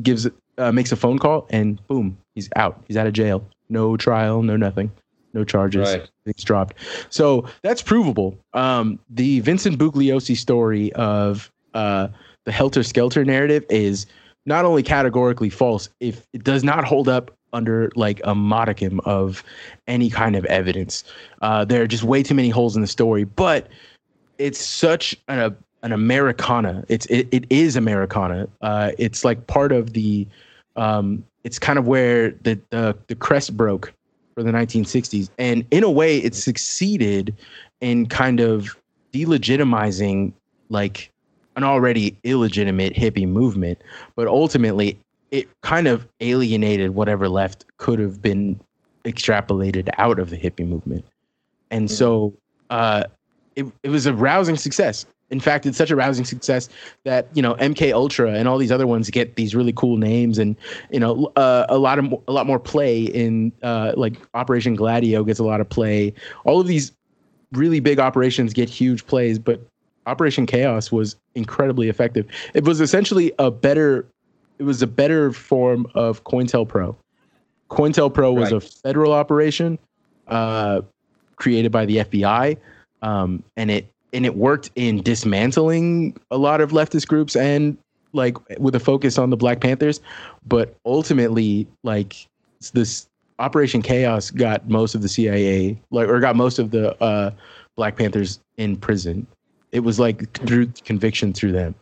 gives 0.02 0.26
uh, 0.58 0.72
makes 0.72 0.90
a 0.90 0.96
phone 0.96 1.18
call 1.18 1.46
and 1.50 1.86
boom 1.88 2.16
he's 2.34 2.48
out 2.56 2.82
he's 2.88 2.96
out 2.96 3.06
of 3.06 3.12
jail 3.12 3.46
no 3.68 3.98
trial 3.98 4.42
no 4.42 4.56
nothing 4.56 4.90
no 5.34 5.44
charges 5.44 5.94
right. 5.94 6.10
Dropped 6.38 6.76
so 7.08 7.44
that's 7.62 7.82
provable 7.82 8.36
um, 8.54 8.98
the 9.10 9.40
vincent 9.40 9.78
bugliosi 9.78 10.36
story 10.36 10.92
of 10.94 11.50
uh, 11.74 12.08
the 12.44 12.52
helter 12.52 12.82
skelter 12.82 13.24
narrative 13.24 13.64
is 13.68 14.06
not 14.46 14.64
only 14.64 14.82
categorically 14.82 15.50
false 15.50 15.88
if 16.00 16.26
it 16.32 16.44
does 16.44 16.64
not 16.64 16.84
hold 16.84 17.08
up 17.08 17.30
under 17.52 17.90
like 17.96 18.20
a 18.24 18.34
modicum 18.34 19.00
of 19.00 19.42
any 19.86 20.10
kind 20.10 20.36
of 20.36 20.44
evidence. 20.46 21.04
Uh, 21.42 21.64
there 21.64 21.82
are 21.82 21.86
just 21.86 22.04
way 22.04 22.22
too 22.22 22.34
many 22.34 22.48
holes 22.48 22.76
in 22.76 22.82
the 22.82 22.88
story, 22.88 23.24
but 23.24 23.68
it's 24.38 24.60
such 24.60 25.16
an, 25.28 25.56
an 25.82 25.92
Americana. 25.92 26.84
It's 26.88 27.06
it, 27.06 27.28
it 27.30 27.44
is 27.50 27.76
Americana. 27.76 28.48
Uh, 28.60 28.92
it's 28.98 29.24
like 29.24 29.46
part 29.46 29.72
of 29.72 29.92
the. 29.92 30.26
Um, 30.76 31.24
it's 31.42 31.58
kind 31.58 31.78
of 31.78 31.86
where 31.86 32.30
the, 32.42 32.60
the 32.70 32.96
the 33.06 33.14
crest 33.14 33.56
broke 33.56 33.92
for 34.40 34.44
the 34.44 34.56
1960s, 34.56 35.28
and 35.38 35.66
in 35.70 35.84
a 35.84 35.90
way, 35.90 36.16
it 36.16 36.34
succeeded 36.34 37.36
in 37.82 38.06
kind 38.06 38.40
of 38.40 38.74
delegitimizing 39.12 40.32
like 40.70 41.10
an 41.56 41.64
already 41.64 42.16
illegitimate 42.24 42.94
hippie 42.94 43.28
movement, 43.28 43.82
but 44.16 44.26
ultimately 44.26 44.98
it 45.30 45.46
kind 45.60 45.86
of 45.86 46.08
alienated 46.20 46.94
whatever 46.94 47.28
left 47.28 47.66
could 47.76 47.98
have 47.98 48.22
been 48.22 48.58
extrapolated 49.04 49.90
out 49.98 50.18
of 50.18 50.30
the 50.30 50.38
hippie 50.38 50.66
movement. 50.66 51.04
And 51.70 51.86
mm-hmm. 51.86 51.94
so 51.94 52.32
uh, 52.70 53.04
it, 53.56 53.66
it 53.82 53.90
was 53.90 54.06
a 54.06 54.14
rousing 54.14 54.56
success. 54.56 55.04
In 55.30 55.40
fact, 55.40 55.64
it's 55.64 55.78
such 55.78 55.90
a 55.90 55.96
rousing 55.96 56.24
success 56.24 56.68
that 57.04 57.28
you 57.34 57.42
know 57.42 57.54
MK 57.54 57.92
Ultra 57.92 58.32
and 58.32 58.48
all 58.48 58.58
these 58.58 58.72
other 58.72 58.86
ones 58.86 59.10
get 59.10 59.36
these 59.36 59.54
really 59.54 59.72
cool 59.72 59.96
names, 59.96 60.38
and 60.38 60.56
you 60.90 61.00
know 61.00 61.32
uh, 61.36 61.66
a 61.68 61.78
lot 61.78 61.98
of 61.98 62.12
a 62.26 62.32
lot 62.32 62.46
more 62.46 62.58
play 62.58 63.02
in 63.02 63.52
uh, 63.62 63.92
like 63.96 64.16
Operation 64.34 64.74
Gladio 64.74 65.24
gets 65.24 65.38
a 65.38 65.44
lot 65.44 65.60
of 65.60 65.68
play. 65.68 66.12
All 66.44 66.60
of 66.60 66.66
these 66.66 66.92
really 67.52 67.80
big 67.80 67.98
operations 67.98 68.52
get 68.52 68.68
huge 68.68 69.06
plays, 69.06 69.38
but 69.38 69.60
Operation 70.06 70.46
Chaos 70.46 70.90
was 70.90 71.16
incredibly 71.34 71.88
effective. 71.88 72.26
It 72.54 72.64
was 72.64 72.80
essentially 72.80 73.32
a 73.38 73.50
better 73.50 74.06
it 74.58 74.64
was 74.64 74.82
a 74.82 74.86
better 74.86 75.32
form 75.32 75.86
of 75.94 76.24
COINTELPRO. 76.24 76.94
COINTELPRO 77.70 78.34
was 78.34 78.52
right. 78.52 78.52
a 78.52 78.60
federal 78.60 79.12
operation 79.12 79.78
uh, 80.28 80.82
created 81.36 81.72
by 81.72 81.86
the 81.86 81.98
FBI, 81.98 82.58
um, 83.00 83.42
and 83.56 83.70
it 83.70 83.90
and 84.12 84.26
it 84.26 84.36
worked 84.36 84.70
in 84.74 85.02
dismantling 85.02 86.16
a 86.30 86.38
lot 86.38 86.60
of 86.60 86.70
leftist 86.72 87.08
groups 87.08 87.36
and 87.36 87.76
like 88.12 88.36
with 88.58 88.74
a 88.74 88.80
focus 88.80 89.18
on 89.18 89.30
the 89.30 89.36
Black 89.36 89.60
Panthers. 89.60 90.00
But 90.46 90.74
ultimately, 90.84 91.66
like 91.84 92.26
this 92.72 93.08
Operation 93.38 93.82
Chaos 93.82 94.30
got 94.30 94.68
most 94.68 94.94
of 94.94 95.02
the 95.02 95.08
CIA, 95.08 95.80
like 95.90 96.08
or 96.08 96.20
got 96.20 96.36
most 96.36 96.58
of 96.58 96.70
the 96.70 97.00
uh, 97.02 97.30
Black 97.76 97.96
Panthers 97.96 98.40
in 98.56 98.76
prison. 98.76 99.26
It 99.72 99.80
was 99.80 100.00
like 100.00 100.32
through 100.32 100.72
conviction 100.84 101.32
through 101.32 101.52
them 101.52 101.74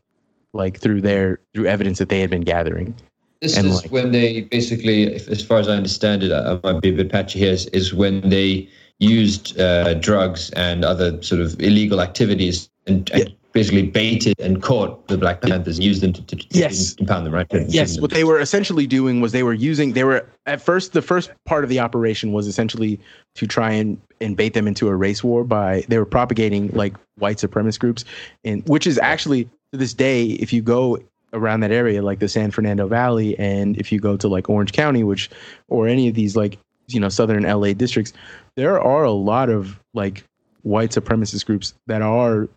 like 0.53 0.79
through 0.79 1.01
their 1.01 1.41
through 1.55 1.67
evidence 1.67 1.99
that 1.99 2.09
they 2.09 2.21
had 2.21 2.31
been 2.31 2.43
gathering. 2.43 2.95
This 3.41 3.57
and 3.57 3.69
is 3.69 3.83
like, 3.83 3.93
when 3.93 4.11
they 4.11 4.43
basically, 4.43 5.15
as 5.15 5.45
far 5.45 5.59
as 5.59 5.69
I 5.69 5.75
understand 5.75 6.25
it, 6.25 6.33
I 6.33 6.59
might 6.65 6.83
be 6.83 6.89
a 6.89 6.93
bit 6.93 7.11
patchy 7.11 7.39
here, 7.39 7.53
is, 7.53 7.67
is 7.67 7.95
when 7.95 8.29
they 8.29 8.69
used 8.99 9.59
uh, 9.61 9.95
drugs 9.95 10.51
and 10.51 10.85
other 10.85 11.23
sort 11.23 11.41
of 11.41 11.61
illegal 11.61 12.01
activities 12.01 12.69
and, 12.87 13.11
and 13.13 13.29
yeah. 13.29 13.35
basically 13.53 13.87
baited 13.87 14.39
and 14.41 14.63
caught 14.63 15.07
the 15.09 15.17
Black 15.17 15.41
Panthers 15.41 15.77
and 15.77 15.85
used 15.85 16.03
them 16.03 16.13
to, 16.13 16.23
to, 16.23 16.37
to 16.37 16.47
yes. 16.51 16.95
impound 16.95 17.25
them, 17.25 17.33
right? 17.33 17.47
Yes, 17.69 18.01
what 18.01 18.11
they 18.11 18.25
were 18.25 18.41
essentially 18.41 18.87
doing 18.87 19.21
was 19.21 19.33
they 19.33 19.45
were 19.45 19.55
using, 19.55 19.93
they 19.93 20.05
were 20.05 20.29
at 20.47 20.61
first, 20.61 20.95
the 20.95 21.03
first 21.03 21.31
part 21.45 21.63
of 21.63 21.71
the 21.71 21.79
operation 21.79 22.33
was 22.33 22.47
essentially 22.47 22.99
to 23.37 23.47
try 23.47 23.71
and, 23.71 24.01
and 24.21 24.37
bait 24.37 24.55
them 24.55 24.67
into 24.67 24.89
a 24.89 24.97
race 24.97 25.23
war 25.23 25.45
by, 25.45 25.85
they 25.89 25.99
were 25.99 26.07
propagating 26.07 26.69
like 26.69 26.97
white 27.19 27.37
supremacist 27.37 27.79
groups, 27.79 28.05
and 28.45 28.69
which 28.69 28.87
is 28.87 28.99
actually 28.99 29.49
to 29.73 29.79
this 29.79 29.95
day, 29.95 30.25
if 30.25 30.53
you 30.53 30.63
go 30.63 30.99
around 31.33 31.61
that 31.61 31.71
area, 31.71 32.03
like 32.03 32.21
the 32.21 32.29
San 32.29 32.51
Fernando 32.51 32.87
Valley, 32.87 33.39
and 33.39 33.77
if 33.77 33.93
you 33.93 34.01
go 34.01 34.17
to 34.17 34.29
like 34.29 34.49
Orange 34.49 34.73
County, 34.73 35.05
which 35.05 35.31
or 35.69 35.87
any 35.87 36.09
of 36.09 36.15
these 36.15 36.37
like 36.37 36.59
you 36.89 36.99
know 36.99 37.09
southern 37.09 37.43
LA 37.43 37.73
districts, 37.73 38.13
there 38.59 38.83
are 38.83 39.05
a 39.05 39.13
lot 39.13 39.51
of 39.51 39.79
like 39.95 40.25
white 40.63 40.91
supremacist 40.91 41.47
groups 41.47 41.75
that 41.87 42.03
are 42.03 42.49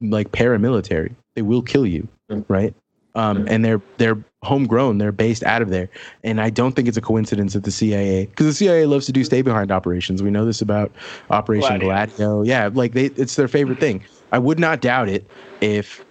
like 0.00 0.32
paramilitary. 0.32 1.14
They 1.36 1.42
will 1.42 1.62
kill 1.62 1.86
you, 1.86 2.08
mm-hmm. 2.28 2.52
right? 2.52 2.74
Um, 3.14 3.46
and 3.48 3.64
they're 3.64 3.80
they're 3.96 4.18
homegrown. 4.42 4.98
They're 4.98 5.12
based 5.12 5.44
out 5.44 5.62
of 5.62 5.70
there, 5.70 5.88
and 6.24 6.40
I 6.40 6.50
don't 6.50 6.72
think 6.72 6.88
it's 6.88 6.96
a 6.96 7.00
coincidence 7.00 7.52
that 7.52 7.62
the 7.62 7.70
CIA, 7.70 8.26
because 8.26 8.46
the 8.46 8.52
CIA 8.52 8.86
loves 8.86 9.06
to 9.06 9.12
do 9.12 9.22
stay 9.22 9.40
behind 9.40 9.70
operations. 9.70 10.20
We 10.20 10.30
know 10.30 10.44
this 10.44 10.60
about 10.60 10.90
Operation 11.30 11.78
Gladio. 11.78 12.16
Gladio. 12.16 12.42
Yeah, 12.42 12.68
like 12.74 12.92
they, 12.92 13.06
it's 13.06 13.36
their 13.36 13.48
favorite 13.48 13.78
thing. 13.78 14.02
I 14.32 14.40
would 14.40 14.58
not 14.58 14.80
doubt 14.80 15.08
it 15.08 15.24
if 15.60 16.04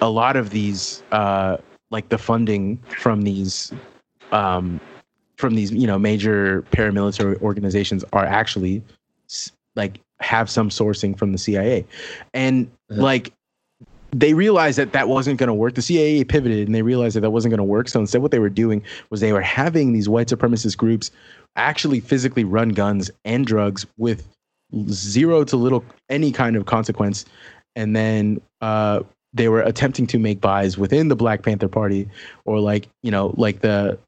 a 0.00 0.08
lot 0.08 0.36
of 0.36 0.50
these 0.50 1.02
uh, 1.12 1.58
like 1.90 2.08
the 2.08 2.18
funding 2.18 2.78
from 2.98 3.22
these 3.22 3.72
um, 4.32 4.80
from 5.44 5.56
these 5.56 5.70
you 5.70 5.86
know 5.86 5.98
major 5.98 6.62
paramilitary 6.70 7.38
organizations 7.42 8.02
are 8.14 8.24
actually 8.24 8.82
like 9.76 10.00
have 10.20 10.48
some 10.48 10.70
sourcing 10.70 11.18
from 11.18 11.32
the 11.32 11.38
CIA, 11.38 11.84
and 12.32 12.66
uh-huh. 12.90 13.02
like 13.02 13.30
they 14.10 14.32
realized 14.32 14.78
that 14.78 14.92
that 14.92 15.06
wasn't 15.06 15.38
going 15.38 15.48
to 15.48 15.54
work. 15.54 15.74
The 15.74 15.82
CIA 15.82 16.24
pivoted 16.24 16.66
and 16.66 16.74
they 16.74 16.80
realized 16.80 17.14
that 17.16 17.20
that 17.20 17.30
wasn't 17.30 17.50
going 17.50 17.58
to 17.58 17.64
work. 17.64 17.88
So 17.88 18.00
instead, 18.00 18.22
what 18.22 18.30
they 18.30 18.38
were 18.38 18.48
doing 18.48 18.82
was 19.10 19.20
they 19.20 19.34
were 19.34 19.42
having 19.42 19.92
these 19.92 20.08
white 20.08 20.28
supremacist 20.28 20.78
groups 20.78 21.10
actually 21.56 22.00
physically 22.00 22.44
run 22.44 22.70
guns 22.70 23.10
and 23.26 23.46
drugs 23.46 23.84
with 23.98 24.26
zero 24.88 25.44
to 25.44 25.56
little 25.58 25.84
any 26.08 26.32
kind 26.32 26.56
of 26.56 26.64
consequence, 26.64 27.26
and 27.76 27.94
then 27.94 28.40
uh, 28.62 29.00
they 29.34 29.50
were 29.50 29.60
attempting 29.60 30.06
to 30.06 30.18
make 30.18 30.40
buys 30.40 30.78
within 30.78 31.08
the 31.08 31.16
Black 31.16 31.42
Panther 31.42 31.68
Party 31.68 32.08
or 32.46 32.60
like 32.60 32.88
you 33.02 33.10
know 33.10 33.34
like 33.36 33.60
the 33.60 33.98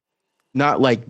not 0.56 0.80
like 0.80 1.02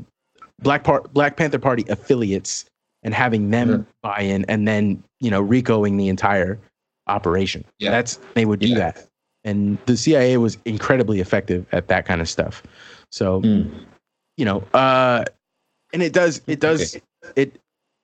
Black 0.60 0.84
Par- 0.84 1.04
Black 1.12 1.36
Panther 1.36 1.58
Party 1.58 1.84
affiliates 1.88 2.64
and 3.02 3.14
having 3.14 3.50
them 3.50 3.70
yeah. 3.70 3.78
buy 4.02 4.20
in 4.20 4.44
and 4.46 4.66
then 4.66 5.02
you 5.20 5.30
know 5.30 5.42
RICOing 5.42 5.98
the 5.98 6.08
entire 6.08 6.58
operation. 7.06 7.64
Yeah. 7.78 7.90
That's 7.90 8.18
they 8.34 8.44
would 8.44 8.60
do 8.60 8.68
yeah. 8.68 8.76
that. 8.76 9.06
And 9.44 9.78
the 9.86 9.96
CIA 9.96 10.38
was 10.38 10.58
incredibly 10.64 11.20
effective 11.20 11.66
at 11.72 11.88
that 11.88 12.04
kind 12.04 12.20
of 12.20 12.28
stuff. 12.28 12.62
So 13.12 13.42
mm. 13.42 13.70
you 14.36 14.44
know, 14.44 14.64
uh 14.74 15.24
and 15.92 16.02
it 16.02 16.12
does 16.12 16.40
it 16.46 16.60
does 16.60 16.96
okay. 16.96 17.04
it 17.36 17.60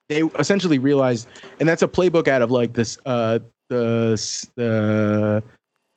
they 0.09 0.23
essentially 0.39 0.79
realized 0.79 1.27
and 1.59 1.67
that's 1.67 1.81
a 1.81 1.87
playbook 1.87 2.27
out 2.27 2.41
of 2.41 2.51
like 2.51 2.73
this 2.73 2.97
uh 3.05 3.39
the 3.69 4.47
the 4.55 5.43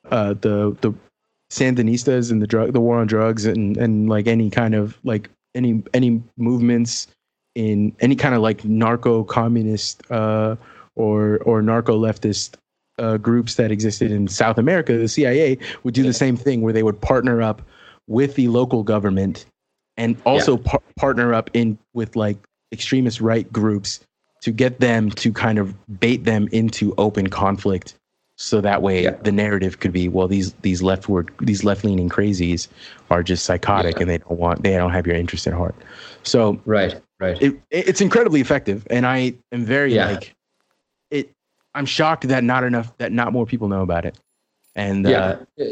uh, 0.09 0.33
the 0.33 0.75
the 0.81 0.93
Sandinistas 1.51 2.31
and 2.31 2.41
the 2.41 2.47
drug 2.47 2.73
the 2.73 2.81
war 2.81 2.99
on 2.99 3.07
drugs 3.07 3.45
and 3.45 3.77
and 3.77 4.09
like 4.09 4.27
any 4.27 4.49
kind 4.49 4.75
of 4.75 4.97
like 5.03 5.29
any 5.55 5.83
any 5.93 6.21
movements 6.37 7.07
in 7.55 7.95
any 7.99 8.15
kind 8.15 8.35
of 8.35 8.41
like 8.41 8.63
narco 8.65 9.23
communist 9.23 10.09
uh, 10.11 10.55
or 10.95 11.37
or 11.39 11.61
narco 11.61 11.97
leftist 11.97 12.55
uh, 12.99 13.17
groups 13.17 13.55
that 13.55 13.71
existed 13.71 14.11
in 14.11 14.27
South 14.27 14.57
America, 14.57 14.97
the 14.97 15.07
CIA 15.07 15.57
would 15.83 15.93
do 15.93 16.03
the 16.03 16.13
same 16.13 16.35
thing 16.35 16.61
where 16.61 16.73
they 16.73 16.83
would 16.83 16.99
partner 17.01 17.41
up 17.41 17.61
with 18.07 18.35
the 18.35 18.47
local 18.47 18.83
government 18.83 19.45
and 19.97 20.17
also 20.25 20.57
yeah. 20.57 20.63
par- 20.63 20.83
partner 20.95 21.33
up 21.33 21.49
in 21.53 21.77
with 21.93 22.15
like 22.15 22.37
extremist 22.71 23.21
right 23.21 23.51
groups 23.51 23.99
to 24.41 24.51
get 24.51 24.79
them 24.79 25.09
to 25.11 25.33
kind 25.33 25.57
of 25.57 25.75
bait 25.99 26.23
them 26.23 26.47
into 26.51 26.93
open 26.97 27.27
conflict 27.27 27.95
so 28.37 28.61
that 28.61 28.83
way 28.83 29.03
yeah. 29.03 29.11
the 29.23 29.31
narrative 29.31 29.79
could 29.79 29.91
be 29.91 30.07
well 30.07 30.27
these 30.27 30.53
these 30.61 30.81
leftward 30.81 31.31
these 31.41 31.63
left 31.63 31.83
leaning 31.83 32.07
crazies 32.07 32.67
are 33.09 33.23
just 33.23 33.43
psychotic 33.43 33.95
yeah. 33.95 34.01
and 34.01 34.09
they 34.09 34.17
don't 34.19 34.39
want 34.39 34.63
they 34.63 34.77
don't 34.77 34.91
have 34.91 35.05
your 35.05 35.15
interest 35.15 35.47
at 35.47 35.53
heart 35.53 35.75
so 36.23 36.59
right 36.65 37.01
right 37.19 37.41
it, 37.41 37.59
it's 37.71 37.99
incredibly 37.99 38.39
effective 38.39 38.85
and 38.89 39.05
i 39.05 39.33
am 39.51 39.65
very 39.65 39.93
yeah. 39.93 40.11
like 40.11 40.35
it 41.09 41.31
i'm 41.73 41.85
shocked 41.85 42.27
that 42.27 42.43
not 42.43 42.63
enough 42.63 42.95
that 42.99 43.11
not 43.11 43.33
more 43.33 43.45
people 43.45 43.67
know 43.67 43.81
about 43.81 44.05
it 44.05 44.17
and 44.75 45.07
yeah 45.07 45.37
uh, 45.59 45.65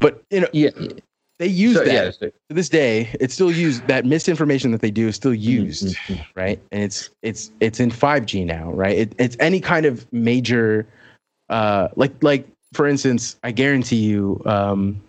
but 0.00 0.22
you 0.30 0.40
know 0.40 0.48
yeah 0.52 0.70
they 1.38 1.46
use 1.46 1.76
so, 1.76 1.84
that 1.84 1.92
yeah, 1.92 2.10
so. 2.10 2.30
to 2.30 2.54
this 2.54 2.68
day. 2.68 3.10
It's 3.20 3.34
still 3.34 3.52
used. 3.52 3.86
That 3.88 4.04
misinformation 4.06 4.70
that 4.72 4.80
they 4.80 4.90
do 4.90 5.08
is 5.08 5.16
still 5.16 5.32
mm-hmm, 5.32 5.66
used, 5.66 5.96
mm-hmm. 5.96 6.22
right? 6.34 6.60
And 6.72 6.82
it's 6.82 7.10
it's 7.22 7.50
it's 7.60 7.80
in 7.80 7.90
5G 7.90 8.46
now, 8.46 8.72
right? 8.72 8.96
It, 8.96 9.14
it's 9.18 9.36
any 9.38 9.60
kind 9.60 9.84
of 9.84 10.10
major, 10.12 10.86
uh, 11.48 11.88
like 11.96 12.12
like 12.22 12.48
for 12.72 12.86
instance, 12.86 13.36
I 13.42 13.50
guarantee 13.52 13.96
you, 13.96 14.40
um, 14.46 15.02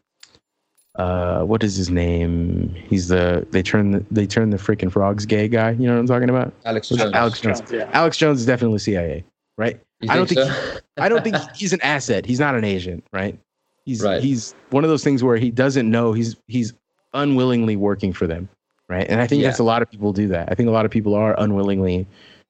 uh, 0.96 1.44
what 1.44 1.64
is 1.64 1.76
his 1.76 1.90
name? 1.90 2.76
He's 2.88 3.08
the 3.08 3.48
they 3.52 3.64
turn 3.64 3.92
the, 3.92 4.06
they 4.12 4.26
turn 4.26 4.50
the 4.50 4.58
freaking 4.58 4.92
frogs 4.92 5.26
gay 5.26 5.48
guy. 5.48 5.72
You 5.72 5.88
know 5.88 5.94
what 5.94 6.00
I'm 6.00 6.08
talking 6.08 6.30
about? 6.30 6.54
Alex 6.66 6.90
Jones. 6.90 7.14
Alex 7.14 7.40
Jones. 7.40 7.60
Jones, 7.62 7.72
yeah. 7.72 7.90
Alex 7.94 8.18
Jones 8.18 8.42
is 8.42 8.46
definitely 8.46 8.80
CIA, 8.80 9.24
right? 9.58 9.80
You 10.02 10.12
I 10.12 10.16
don't 10.16 10.28
think 10.28 10.42
so? 10.42 10.80
I 10.98 11.08
don't 11.08 11.24
think 11.24 11.38
he's 11.56 11.74
an 11.74 11.82
asset. 11.82 12.26
He's 12.26 12.40
not 12.40 12.56
an 12.56 12.64
agent, 12.64 13.06
right? 13.14 13.40
He's 13.88 14.04
Right. 14.04 14.22
he's 14.22 14.54
one 14.72 14.84
of 14.84 14.90
those 14.90 15.02
things 15.04 15.24
where 15.24 15.38
he 15.38 15.50
doesn't 15.50 15.90
know 15.90 16.12
he's 16.12 16.36
he's 16.48 16.74
unwillingly 17.14 17.78
working 17.78 18.12
for 18.12 18.28
them, 18.28 18.50
right? 18.90 19.08
And 19.10 19.22
I 19.22 19.28
think 19.28 19.42
Yeah. 19.42 19.48
that's 19.48 19.60
a 19.60 19.64
lot 19.64 19.82
of 19.82 19.90
people 19.90 20.12
do 20.12 20.28
that. 20.28 20.52
I 20.52 20.56
think 20.56 20.68
a 20.68 20.74
lot 20.74 20.84
of 20.84 20.92
people 20.92 21.16
are 21.16 21.34
unwillingly 21.40 22.06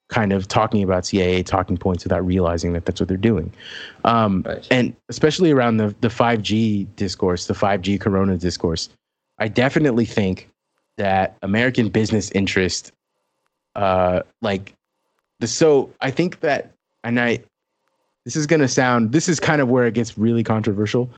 kind 0.08 0.32
of 0.32 0.48
talking 0.48 0.82
about 0.82 1.06
CIA 1.06 1.44
talking 1.44 1.76
points 1.76 2.02
without 2.04 2.26
realizing 2.26 2.72
that 2.72 2.86
that's 2.86 3.00
what 3.00 3.06
they're 3.08 3.16
doing. 3.16 3.52
Um, 4.04 4.42
Right. 4.48 4.66
And 4.72 4.96
especially 5.10 5.52
around 5.52 5.76
the 5.76 5.94
the 6.00 6.08
5G 6.08 6.88
discourse, 6.96 7.46
the 7.46 7.54
5G 7.54 8.00
Corona 8.00 8.36
discourse, 8.36 8.88
I 9.38 9.46
definitely 9.46 10.06
think 10.06 10.48
that 10.96 11.36
American 11.42 11.88
business 11.88 12.32
interest, 12.32 12.90
uh, 13.76 14.22
like 14.42 14.72
the 15.38 15.46
so 15.46 15.92
I 16.00 16.10
think 16.10 16.40
that 16.40 16.72
and 17.04 17.20
I 17.20 17.38
this 18.28 18.36
is 18.36 18.46
gonna 18.46 18.68
sound 18.68 19.10
this 19.10 19.26
is 19.26 19.40
kind 19.40 19.62
of 19.62 19.70
where 19.70 19.86
it 19.86 19.94
gets 19.94 20.18
really 20.18 20.44
controversial. 20.44 21.08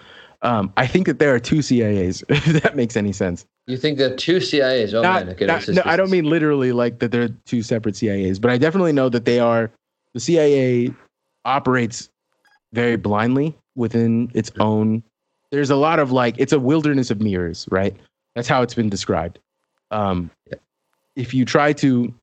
Um, 0.43 0.73
I 0.77 0.87
think 0.87 1.09
that 1.09 1.19
there 1.19 1.35
are 1.35 1.41
two 1.41 1.57
CIAs, 1.57 2.23
if 2.29 2.63
that 2.63 2.77
makes 2.77 2.97
any 2.97 3.11
sense. 3.11 3.45
You 3.67 3.77
think 3.77 3.99
there 3.99 4.13
are 4.13 4.17
two 4.17 4.37
CIAs? 4.37 4.95
Oh, 4.95 5.03
Not- 5.03 5.27
man. 5.27 5.35
Okay, 5.35 5.45
not- 5.45 5.67
no, 5.67 5.83
I 5.85 5.97
don't 5.97 6.09
mean 6.09 6.27
literally 6.27 6.71
like 6.71 7.01
that 7.01 7.11
they're 7.11 7.31
two 7.47 7.65
separate 7.65 7.97
CIAs, 7.97 8.41
but 8.41 8.53
I 8.53 8.59
definitely 8.59 8.93
know 8.93 9.09
that 9.09 9.25
they 9.25 9.41
are. 9.41 9.73
The 10.15 10.21
CIA 10.21 10.95
operates 11.45 12.11
very 12.73 12.95
blindly 12.95 13.57
within 13.75 14.31
its 14.33 14.53
own. 14.61 15.03
There's 15.51 15.71
a 15.71 15.77
lot 15.77 15.99
of 15.99 16.13
like 16.13 16.37
it's 16.39 16.53
a 16.53 16.61
wilderness 16.61 17.11
of 17.11 17.21
mirrors, 17.21 17.67
right? 17.73 17.97
That's 18.37 18.47
how 18.47 18.63
it's 18.63 18.75
been 18.75 18.89
described. 18.89 19.41
Um, 19.91 20.31
if 21.17 21.35
you 21.35 21.45
try 21.45 21.73
to 21.73 22.15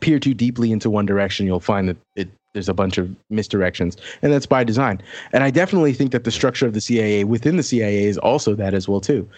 peer 0.00 0.18
too 0.18 0.32
deeply 0.32 0.72
into 0.72 0.88
one 0.88 1.04
direction, 1.04 1.44
you'll 1.44 1.60
find 1.60 1.90
that 1.90 1.98
it 2.16 2.30
there's 2.58 2.68
a 2.68 2.74
bunch 2.74 2.98
of 2.98 3.14
misdirections, 3.30 3.96
and 4.20 4.32
that's 4.32 4.46
by 4.46 4.64
design. 4.64 5.00
And 5.32 5.44
I 5.44 5.50
definitely 5.50 5.92
think 5.92 6.10
that 6.10 6.24
the 6.24 6.32
structure 6.32 6.66
of 6.66 6.74
the 6.74 6.80
CIA 6.80 7.22
within 7.22 7.56
the 7.56 7.62
CIA 7.62 8.02
is 8.02 8.18
also 8.18 8.56
that 8.56 8.74
as 8.74 8.88
well 8.88 9.00
too. 9.00 9.28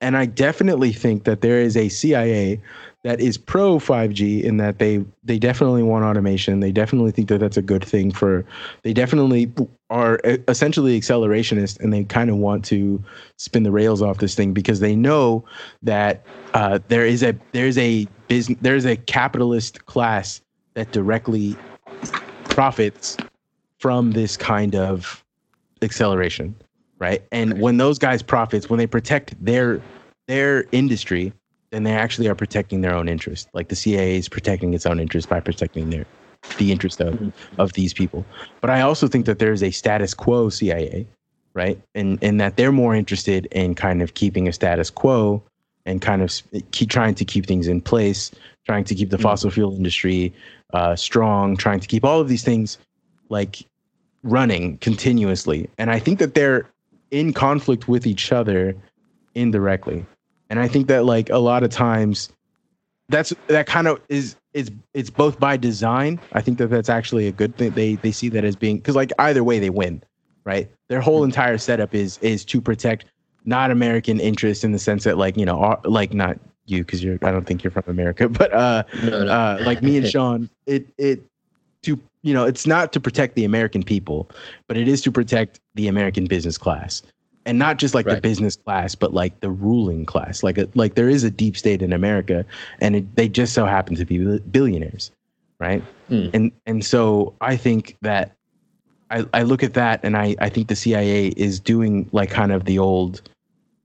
And 0.00 0.16
I 0.16 0.26
definitely 0.26 0.92
think 0.92 1.24
that 1.24 1.40
there 1.40 1.60
is 1.60 1.76
a 1.76 1.88
CIA 1.88 2.60
that 3.02 3.20
is 3.20 3.36
pro 3.36 3.80
5G 3.80 4.44
in 4.44 4.58
that 4.58 4.78
they 4.78 5.04
they 5.24 5.40
definitely 5.40 5.82
want 5.82 6.04
automation. 6.04 6.60
They 6.60 6.70
definitely 6.70 7.10
think 7.10 7.28
that 7.30 7.38
that's 7.40 7.56
a 7.56 7.62
good 7.62 7.84
thing 7.84 8.12
for. 8.12 8.44
They 8.84 8.92
definitely 8.92 9.52
are 9.90 10.20
essentially 10.46 11.00
accelerationist, 11.00 11.80
and 11.80 11.92
they 11.92 12.04
kind 12.04 12.30
of 12.30 12.36
want 12.36 12.64
to 12.66 13.02
spin 13.38 13.64
the 13.64 13.72
rails 13.72 14.02
off 14.02 14.18
this 14.18 14.36
thing 14.36 14.52
because 14.52 14.78
they 14.78 14.94
know 14.94 15.44
that 15.82 16.24
uh, 16.54 16.78
there 16.86 17.04
is 17.04 17.24
a 17.24 17.34
there 17.50 17.66
is 17.66 17.78
a 17.78 18.06
business 18.28 18.58
there 18.60 18.76
is 18.76 18.86
a 18.86 18.96
capitalist 18.96 19.86
class 19.86 20.40
that 20.74 20.92
directly 20.92 21.56
profits 22.58 23.16
from 23.78 24.10
this 24.10 24.36
kind 24.36 24.74
of 24.74 25.24
acceleration 25.80 26.52
right? 26.98 27.22
And 27.30 27.60
when 27.60 27.76
those 27.76 27.96
guys 27.96 28.20
profits 28.20 28.68
when 28.68 28.78
they 28.78 28.86
protect 28.88 29.32
their 29.44 29.80
their 30.26 30.64
industry 30.72 31.32
then 31.70 31.84
they 31.84 31.92
actually 31.92 32.26
are 32.26 32.34
protecting 32.34 32.80
their 32.80 32.92
own 32.92 33.08
interest. 33.08 33.48
Like 33.52 33.68
the 33.68 33.76
cia 33.76 34.16
is 34.16 34.28
protecting 34.28 34.74
its 34.74 34.86
own 34.86 34.98
interest 34.98 35.28
by 35.28 35.38
protecting 35.38 35.90
their 35.90 36.04
the 36.56 36.72
interest 36.72 37.00
of 37.00 37.14
mm-hmm. 37.14 37.60
of 37.60 37.74
these 37.74 37.94
people. 37.94 38.26
But 38.60 38.70
i 38.70 38.80
also 38.80 39.06
think 39.06 39.26
that 39.26 39.38
there's 39.38 39.62
a 39.62 39.70
status 39.70 40.12
quo 40.12 40.48
cia 40.48 41.06
right? 41.54 41.80
And 41.94 42.18
and 42.22 42.40
that 42.40 42.56
they're 42.56 42.72
more 42.72 42.96
interested 42.96 43.46
in 43.52 43.76
kind 43.76 44.02
of 44.02 44.14
keeping 44.14 44.48
a 44.48 44.52
status 44.52 44.90
quo 44.90 45.40
and 45.86 46.02
kind 46.02 46.22
of 46.22 46.42
keep 46.72 46.90
trying 46.90 47.14
to 47.14 47.24
keep 47.24 47.46
things 47.46 47.68
in 47.68 47.80
place 47.80 48.32
trying 48.66 48.84
to 48.84 48.96
keep 48.96 49.10
the 49.10 49.16
mm-hmm. 49.16 49.22
fossil 49.22 49.50
fuel 49.50 49.76
industry 49.76 50.32
uh, 50.72 50.94
strong 50.96 51.56
trying 51.56 51.80
to 51.80 51.86
keep 51.86 52.04
all 52.04 52.20
of 52.20 52.28
these 52.28 52.44
things 52.44 52.78
like 53.28 53.64
running 54.22 54.78
continuously. 54.78 55.68
And 55.78 55.90
i 55.90 55.98
think 55.98 56.18
that 56.18 56.34
they're 56.34 56.68
in 57.10 57.32
conflict 57.32 57.88
with 57.88 58.06
each 58.06 58.32
other 58.32 58.74
indirectly. 59.34 60.04
And 60.50 60.58
i 60.58 60.68
think 60.68 60.88
that 60.88 61.04
like 61.04 61.30
a 61.30 61.38
lot 61.38 61.62
of 61.62 61.70
times 61.70 62.30
that's 63.08 63.32
that 63.46 63.66
kind 63.66 63.88
of 63.88 64.00
is 64.08 64.36
it's 64.52 64.70
it's 64.92 65.10
both 65.10 65.38
by 65.38 65.56
design. 65.56 66.20
I 66.32 66.42
think 66.42 66.58
that 66.58 66.68
that's 66.68 66.90
actually 66.90 67.26
a 67.26 67.32
good 67.32 67.56
thing. 67.56 67.70
They 67.70 67.94
they 67.94 68.12
see 68.12 68.28
that 68.30 68.44
as 68.44 68.56
being 68.56 68.76
because 68.76 68.96
like 68.96 69.12
either 69.18 69.44
way 69.44 69.58
they 69.58 69.70
win 69.70 70.02
right? 70.48 70.70
Their 70.88 71.02
whole 71.02 71.24
entire 71.24 71.58
setup 71.58 71.94
is 71.94 72.18
is 72.18 72.42
to 72.46 72.60
protect 72.60 73.04
not 73.44 73.70
american 73.70 74.18
interests 74.18 74.64
in 74.64 74.72
the 74.72 74.78
sense 74.78 75.04
that 75.04 75.16
like 75.16 75.36
you 75.36 75.44
know 75.44 75.78
like 75.84 76.12
not 76.12 76.38
you 76.70 76.84
because 76.84 77.02
you're 77.02 77.18
i 77.22 77.30
don't 77.30 77.46
think 77.46 77.62
you're 77.64 77.70
from 77.70 77.84
america 77.86 78.28
but 78.40 78.52
uh 78.52 78.82
No, 79.02 79.24
no. 79.24 79.32
uh, 79.32 79.62
like 79.64 79.82
me 79.82 79.96
and 79.96 80.06
Sean, 80.14 80.48
it 80.66 80.86
it 80.98 81.22
to 81.82 81.98
you 82.22 82.34
know 82.34 82.44
it's 82.44 82.66
not 82.66 82.92
to 82.92 83.00
protect 83.00 83.34
the 83.34 83.44
American 83.44 83.82
people, 83.82 84.28
but 84.66 84.76
it 84.76 84.88
is 84.88 85.00
to 85.02 85.12
protect 85.12 85.60
the 85.74 85.88
American 85.88 86.26
business 86.26 86.58
class, 86.58 87.02
and 87.46 87.58
not 87.58 87.78
just 87.78 87.94
like 87.94 88.06
the 88.06 88.20
business 88.20 88.56
class, 88.56 88.94
but 88.94 89.14
like 89.14 89.38
the 89.40 89.50
ruling 89.50 90.04
class. 90.04 90.42
Like 90.42 90.58
a, 90.58 90.68
like 90.74 90.94
there 90.94 91.08
is 91.08 91.24
a 91.24 91.30
deep 91.30 91.56
state 91.56 91.82
in 91.82 91.92
America, 91.92 92.44
and 92.80 92.96
it, 92.96 93.16
they 93.16 93.28
just 93.28 93.52
so 93.54 93.64
happen 93.64 93.94
to 93.96 94.04
be 94.04 94.38
billionaires, 94.50 95.12
right? 95.60 95.82
Hmm. 96.08 96.28
And 96.34 96.52
and 96.66 96.84
so 96.84 97.34
I 97.40 97.56
think 97.56 97.96
that 98.02 98.32
I 99.10 99.24
I 99.32 99.42
look 99.42 99.62
at 99.62 99.74
that, 99.74 100.00
and 100.02 100.16
I 100.16 100.34
I 100.40 100.48
think 100.48 100.68
the 100.68 100.76
CIA 100.76 101.28
is 101.36 101.60
doing 101.60 102.08
like 102.12 102.30
kind 102.30 102.52
of 102.52 102.64
the 102.64 102.78
old 102.78 103.22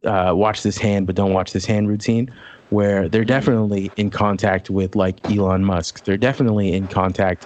uh, 0.04 0.34
watch 0.36 0.64
this 0.64 0.78
hand, 0.78 1.06
but 1.06 1.16
don't 1.16 1.34
watch 1.34 1.54
this 1.54 1.66
hand 1.66 1.88
routine 1.88 2.32
where 2.74 3.08
they're 3.08 3.24
definitely 3.24 3.92
in 3.96 4.10
contact 4.10 4.70
with 4.70 4.96
like 4.96 5.24
Elon 5.30 5.64
Musk. 5.64 6.04
They're 6.04 6.18
definitely 6.18 6.74
in 6.74 6.88
contact 6.88 7.46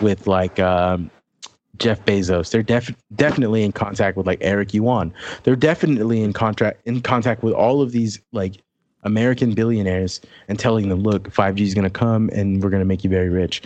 with 0.00 0.26
like 0.26 0.58
um, 0.60 1.10
Jeff 1.78 2.04
Bezos. 2.04 2.50
They're 2.50 2.62
def- 2.62 2.94
definitely 3.16 3.64
in 3.64 3.72
contact 3.72 4.16
with 4.16 4.26
like 4.26 4.38
Eric 4.40 4.72
Yuan. 4.72 5.12
They're 5.42 5.56
definitely 5.56 6.22
in 6.22 6.32
contract 6.32 6.80
in 6.86 7.00
contact 7.00 7.42
with 7.42 7.52
all 7.52 7.82
of 7.82 7.92
these 7.92 8.20
like 8.32 8.62
American 9.02 9.54
billionaires 9.54 10.20
and 10.48 10.58
telling 10.58 10.88
them, 10.88 11.02
look, 11.02 11.28
5G 11.30 11.60
is 11.60 11.74
going 11.74 11.84
to 11.84 11.90
come 11.90 12.30
and 12.32 12.62
we're 12.62 12.70
going 12.70 12.80
to 12.82 12.86
make 12.86 13.04
you 13.04 13.10
very 13.10 13.28
rich. 13.28 13.62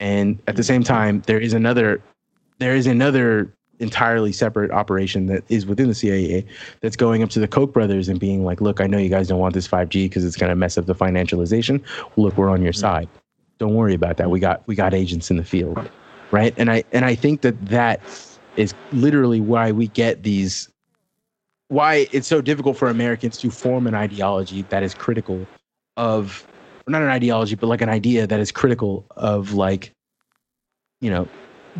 And 0.00 0.38
at 0.46 0.56
the 0.56 0.64
same 0.64 0.82
time, 0.82 1.22
there 1.26 1.38
is 1.38 1.52
another 1.52 2.02
there 2.58 2.76
is 2.76 2.86
another 2.86 3.52
entirely 3.78 4.32
separate 4.32 4.70
operation 4.70 5.26
that 5.26 5.44
is 5.48 5.66
within 5.66 5.88
the 5.88 5.94
CIA 5.94 6.44
that's 6.80 6.96
going 6.96 7.22
up 7.22 7.30
to 7.30 7.40
the 7.40 7.48
Koch 7.48 7.72
brothers 7.72 8.08
and 8.08 8.20
being 8.20 8.44
like, 8.44 8.60
look, 8.60 8.80
I 8.80 8.86
know 8.86 8.98
you 8.98 9.08
guys 9.08 9.28
don't 9.28 9.40
want 9.40 9.54
this 9.54 9.66
5G 9.66 10.04
because 10.04 10.24
it's 10.24 10.36
going 10.36 10.50
to 10.50 10.56
mess 10.56 10.78
up 10.78 10.86
the 10.86 10.94
financialization. 10.94 11.82
Look, 12.16 12.36
we're 12.36 12.50
on 12.50 12.62
your 12.62 12.72
mm-hmm. 12.72 12.80
side. 12.80 13.08
Don't 13.58 13.74
worry 13.74 13.94
about 13.94 14.16
that. 14.16 14.30
We 14.30 14.40
got 14.40 14.66
we 14.66 14.74
got 14.74 14.92
agents 14.94 15.30
in 15.30 15.36
the 15.36 15.44
field, 15.44 15.88
right? 16.30 16.54
And 16.56 16.70
I 16.70 16.84
and 16.92 17.04
I 17.04 17.14
think 17.14 17.42
that 17.42 17.66
that 17.66 18.00
is 18.56 18.74
literally 18.92 19.40
why 19.40 19.72
we 19.72 19.88
get 19.88 20.22
these 20.22 20.68
why 21.68 22.06
it's 22.12 22.26
so 22.26 22.42
difficult 22.42 22.76
for 22.76 22.88
Americans 22.88 23.38
to 23.38 23.50
form 23.50 23.86
an 23.86 23.94
ideology 23.94 24.62
that 24.62 24.82
is 24.82 24.94
critical 24.94 25.46
of 25.96 26.46
not 26.86 27.02
an 27.02 27.08
ideology, 27.08 27.54
but 27.54 27.66
like 27.66 27.80
an 27.80 27.88
idea 27.88 28.26
that 28.26 28.40
is 28.40 28.52
critical 28.52 29.06
of 29.16 29.54
like, 29.54 29.92
you 31.00 31.10
know, 31.10 31.28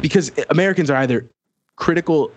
because 0.01 0.31
Americans 0.51 0.89
are 0.89 0.97
either 0.97 1.29
critical 1.77 2.31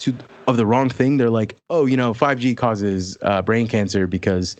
to 0.00 0.14
of 0.46 0.56
the 0.56 0.66
wrong 0.66 0.88
thing. 0.88 1.16
They're 1.16 1.30
like, 1.30 1.56
oh, 1.68 1.86
you 1.86 1.96
know, 1.96 2.12
5G 2.12 2.56
causes 2.56 3.16
uh, 3.22 3.42
brain 3.42 3.68
cancer 3.68 4.06
because 4.06 4.56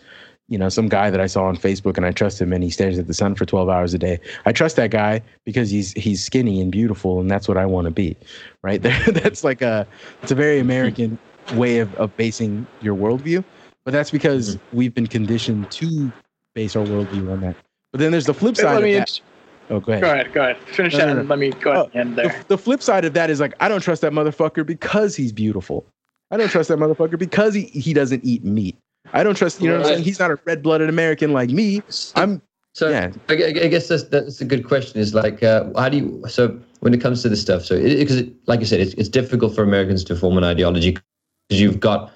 you 0.47 0.57
know 0.57 0.69
some 0.69 0.89
guy 0.89 1.09
that 1.09 1.21
I 1.21 1.27
saw 1.27 1.45
on 1.45 1.55
Facebook 1.55 1.97
and 1.97 2.05
I 2.05 2.11
trust 2.11 2.41
him 2.41 2.51
and 2.51 2.63
he 2.63 2.69
stares 2.69 2.99
at 2.99 3.07
the 3.07 3.13
sun 3.13 3.35
for 3.35 3.45
12 3.45 3.69
hours 3.69 3.93
a 3.93 3.97
day. 3.97 4.19
I 4.45 4.51
trust 4.51 4.75
that 4.75 4.91
guy 4.91 5.21
because 5.45 5.69
he's 5.69 5.93
he's 5.93 6.23
skinny 6.23 6.61
and 6.61 6.71
beautiful 6.71 7.19
and 7.19 7.31
that's 7.31 7.47
what 7.47 7.57
I 7.57 7.65
want 7.65 7.85
to 7.85 7.91
be, 7.91 8.15
right? 8.61 8.81
that's 9.07 9.43
like 9.43 9.61
a 9.61 9.87
it's 10.21 10.31
a 10.31 10.35
very 10.35 10.59
American 10.59 11.17
way 11.53 11.79
of, 11.79 11.93
of 11.95 12.15
basing 12.17 12.67
your 12.81 12.95
worldview, 12.95 13.43
but 13.83 13.91
that's 13.91 14.11
because 14.11 14.57
we've 14.73 14.93
been 14.93 15.07
conditioned 15.07 15.71
to 15.71 16.11
base 16.53 16.75
our 16.75 16.85
worldview 16.85 17.31
on 17.31 17.41
that. 17.41 17.55
But 17.91 17.99
then 17.99 18.11
there's 18.11 18.25
the 18.25 18.33
flip 18.33 18.55
side 18.55 18.73
let 18.73 18.77
of 18.77 18.83
me 18.83 18.93
that. 18.95 19.21
Oh, 19.71 19.79
go 19.79 19.93
ahead. 19.93 20.03
go 20.03 20.11
ahead, 20.11 20.33
go 20.33 20.41
ahead. 20.41 20.57
Finish 20.67 20.93
No, 20.93 20.99
that 20.99 21.05
no, 21.07 21.13
no. 21.13 21.19
and 21.21 21.29
let 21.29 21.39
me 21.39 21.49
go 21.51 21.71
ahead 21.71 21.81
Oh, 21.85 21.89
and 21.93 22.09
end 22.09 22.17
the, 22.17 22.21
there. 22.23 22.43
the 22.49 22.57
flip 22.57 22.81
side 22.83 23.05
of 23.05 23.13
that 23.13 23.29
is 23.29 23.39
like 23.39 23.53
I 23.59 23.67
don't 23.69 23.81
trust 23.81 24.01
that 24.01 24.11
motherfucker 24.11 24.65
because 24.65 25.15
he's 25.15 25.31
beautiful. 25.31 25.85
I 26.29 26.37
don't 26.37 26.49
trust 26.49 26.69
that 26.69 26.77
motherfucker 26.77 27.17
because 27.17 27.53
he, 27.53 27.63
he 27.65 27.93
doesn't 27.93 28.23
eat 28.23 28.43
meat. 28.43 28.75
I 29.13 29.23
don't 29.23 29.35
trust 29.35 29.61
you 29.61 29.69
know 29.69 29.77
what 29.77 29.87
I'm 29.87 29.93
saying. 29.93 30.03
He's 30.03 30.19
not 30.19 30.31
a 30.31 30.39
red 30.45 30.61
blooded 30.61 30.89
American 30.89 31.33
like 31.33 31.49
me. 31.49 31.81
I'm 32.15 32.41
So 32.73 32.89
yeah. 32.89 33.11
I, 33.29 33.33
I 33.33 33.67
guess 33.67 33.87
that's 33.87 34.03
that's 34.03 34.39
a 34.41 34.45
good 34.45 34.65
question. 34.67 34.99
Is 34.99 35.13
like, 35.13 35.41
uh, 35.43 35.65
how 35.77 35.89
do 35.89 35.97
you? 35.97 36.23
So 36.27 36.57
when 36.81 36.93
it 36.93 37.01
comes 37.01 37.21
to 37.23 37.29
this 37.29 37.41
stuff, 37.41 37.63
so 37.65 37.81
because 37.81 38.17
it, 38.17 38.33
like 38.47 38.59
I 38.59 38.63
said, 38.63 38.79
it's, 38.81 38.93
it's 38.95 39.09
difficult 39.09 39.55
for 39.55 39.63
Americans 39.63 40.03
to 40.05 40.15
form 40.15 40.37
an 40.37 40.43
ideology 40.43 40.91
because 41.49 41.61
you've 41.61 41.79
got 41.79 42.11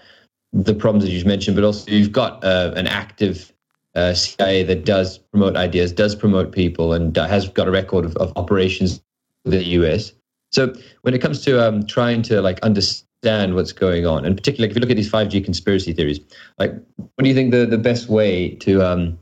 the 0.54 0.74
problems 0.74 1.04
that 1.06 1.12
you've 1.12 1.26
mentioned, 1.26 1.56
but 1.58 1.66
also 1.66 1.90
you've 1.92 2.12
got 2.14 2.42
uh, 2.44 2.72
an 2.76 2.88
active 2.88 3.52
uh, 3.96 4.14
CIA 4.14 4.64
that 4.64 4.86
does 4.86 5.18
promote 5.18 5.56
ideas, 5.56 5.92
does 5.92 6.16
promote 6.16 6.52
people, 6.52 6.94
and 6.94 7.16
has 7.16 7.50
got 7.50 7.68
a 7.68 7.72
record 7.72 8.06
of, 8.06 8.16
of 8.18 8.34
operations 8.36 9.02
in 9.46 9.52
the 9.52 9.64
US. 9.64 10.12
So 10.52 10.74
when 11.02 11.14
it 11.14 11.20
comes 11.20 11.44
to 11.46 11.66
um, 11.66 11.86
trying 11.86 12.22
to 12.24 12.42
like 12.42 12.60
understand 12.60 13.06
understand 13.26 13.56
what's 13.56 13.72
going 13.72 14.06
on, 14.06 14.26
and 14.26 14.38
particularly 14.38 14.68
like, 14.68 14.72
if 14.72 14.78
you 14.78 14.82
look 14.82 14.92
at 14.92 14.98
these 14.98 15.12
5G 15.12 15.44
conspiracy 15.44 15.94
theories, 15.94 16.20
like 16.60 16.74
what 16.98 17.24
do 17.24 17.28
you 17.28 17.34
think 17.34 17.52
the, 17.52 17.66
the 17.66 17.78
best 17.78 18.08
way 18.08 18.50
to 18.56 18.84
um, 18.84 19.18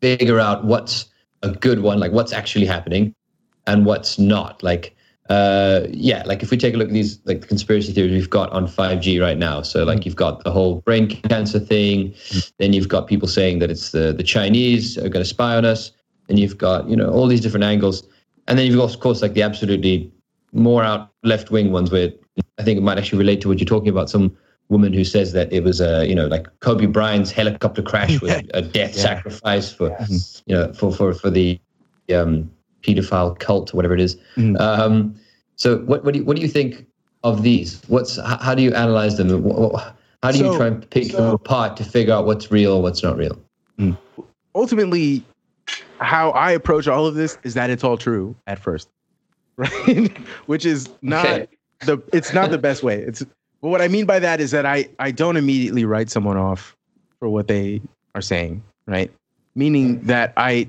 figure 0.00 0.40
out 0.40 0.64
what's 0.64 1.06
a 1.42 1.50
good 1.50 1.80
one, 1.80 2.00
like 2.00 2.12
what's 2.12 2.32
actually 2.32 2.66
happening 2.66 3.14
and 3.66 3.84
what's 3.84 4.18
not? 4.18 4.62
Like, 4.62 4.95
uh, 5.28 5.86
yeah, 5.90 6.22
like 6.24 6.42
if 6.42 6.50
we 6.50 6.56
take 6.56 6.74
a 6.74 6.76
look 6.76 6.88
at 6.88 6.94
these 6.94 7.18
like 7.24 7.40
the 7.40 7.46
conspiracy 7.46 7.92
theories 7.92 8.12
we've 8.12 8.30
got 8.30 8.50
on 8.52 8.66
5G 8.66 9.20
right 9.20 9.36
now. 9.36 9.62
So 9.62 9.84
like 9.84 10.04
you've 10.04 10.16
got 10.16 10.44
the 10.44 10.52
whole 10.52 10.76
brain 10.82 11.08
cancer 11.08 11.58
thing, 11.58 12.14
then 12.58 12.72
you've 12.72 12.88
got 12.88 13.08
people 13.08 13.26
saying 13.26 13.58
that 13.58 13.70
it's 13.70 13.90
the 13.90 14.12
the 14.12 14.22
Chinese 14.22 14.96
are 14.96 15.08
going 15.08 15.24
to 15.24 15.28
spy 15.28 15.56
on 15.56 15.64
us, 15.64 15.90
and 16.28 16.38
you've 16.38 16.58
got 16.58 16.88
you 16.88 16.96
know 16.96 17.10
all 17.10 17.26
these 17.26 17.40
different 17.40 17.64
angles, 17.64 18.06
and 18.46 18.58
then 18.58 18.66
you've 18.66 18.76
got 18.76 18.94
of 18.94 19.00
course 19.00 19.22
like 19.22 19.34
the 19.34 19.42
absolutely 19.42 20.10
more 20.52 20.84
out 20.84 21.10
left 21.24 21.50
wing 21.50 21.72
ones 21.72 21.90
where 21.90 22.10
I 22.58 22.62
think 22.62 22.78
it 22.78 22.82
might 22.82 22.98
actually 22.98 23.18
relate 23.18 23.40
to 23.42 23.48
what 23.48 23.58
you're 23.58 23.66
talking 23.66 23.88
about. 23.88 24.08
Some 24.08 24.36
woman 24.68 24.92
who 24.92 25.04
says 25.04 25.32
that 25.32 25.52
it 25.52 25.64
was 25.64 25.80
a 25.80 26.06
you 26.06 26.14
know 26.14 26.26
like 26.28 26.46
Kobe 26.60 26.86
Bryant's 26.86 27.32
helicopter 27.32 27.82
crash 27.82 28.20
was 28.20 28.30
a 28.54 28.62
death 28.62 28.96
yeah. 28.96 29.02
sacrifice 29.02 29.72
for 29.72 29.88
yes. 30.00 30.42
you 30.46 30.54
know 30.54 30.72
for 30.72 30.92
for 30.92 31.12
for 31.14 31.30
the 31.30 31.58
um, 32.14 32.50
pedophile 32.82 33.38
cult 33.38 33.72
or 33.72 33.76
whatever 33.76 33.94
it 33.94 34.00
is. 34.00 34.16
Mm. 34.36 34.60
Um, 34.60 35.14
so 35.56 35.78
what 35.78 36.04
what 36.04 36.14
do 36.14 36.20
you 36.20 36.24
what 36.24 36.36
do 36.36 36.42
you 36.42 36.48
think 36.48 36.86
of 37.24 37.42
these? 37.42 37.82
What's 37.88 38.18
how 38.18 38.54
do 38.54 38.62
you 38.62 38.74
analyze 38.74 39.16
them? 39.16 39.28
How 40.22 40.30
do 40.32 40.38
you 40.38 40.44
so, 40.44 40.56
try 40.56 40.66
and 40.68 40.90
pick 40.90 41.10
so, 41.10 41.16
them 41.16 41.34
apart 41.34 41.76
to 41.78 41.84
figure 41.84 42.14
out 42.14 42.26
what's 42.26 42.50
real, 42.50 42.82
what's 42.82 43.02
not 43.02 43.16
real? 43.16 43.38
Mm. 43.78 43.96
Ultimately, 44.54 45.22
how 45.98 46.30
I 46.30 46.52
approach 46.52 46.88
all 46.88 47.06
of 47.06 47.14
this 47.14 47.38
is 47.42 47.54
that 47.54 47.70
it's 47.70 47.84
all 47.84 47.96
true 47.96 48.34
at 48.46 48.58
first, 48.58 48.88
right? 49.56 50.16
Which 50.46 50.64
is 50.64 50.88
not 51.02 51.26
okay. 51.26 51.48
the 51.80 52.02
it's 52.12 52.32
not 52.32 52.50
the 52.50 52.58
best 52.58 52.82
way. 52.82 53.00
It's 53.00 53.24
but 53.62 53.68
what 53.68 53.80
I 53.80 53.88
mean 53.88 54.06
by 54.06 54.18
that 54.18 54.40
is 54.40 54.50
that 54.50 54.66
I 54.66 54.88
I 54.98 55.10
don't 55.10 55.36
immediately 55.36 55.84
write 55.84 56.10
someone 56.10 56.36
off 56.36 56.76
for 57.18 57.28
what 57.28 57.48
they 57.48 57.80
are 58.14 58.20
saying, 58.20 58.62
right? 58.86 59.10
Meaning 59.54 60.00
that 60.02 60.32
I 60.36 60.68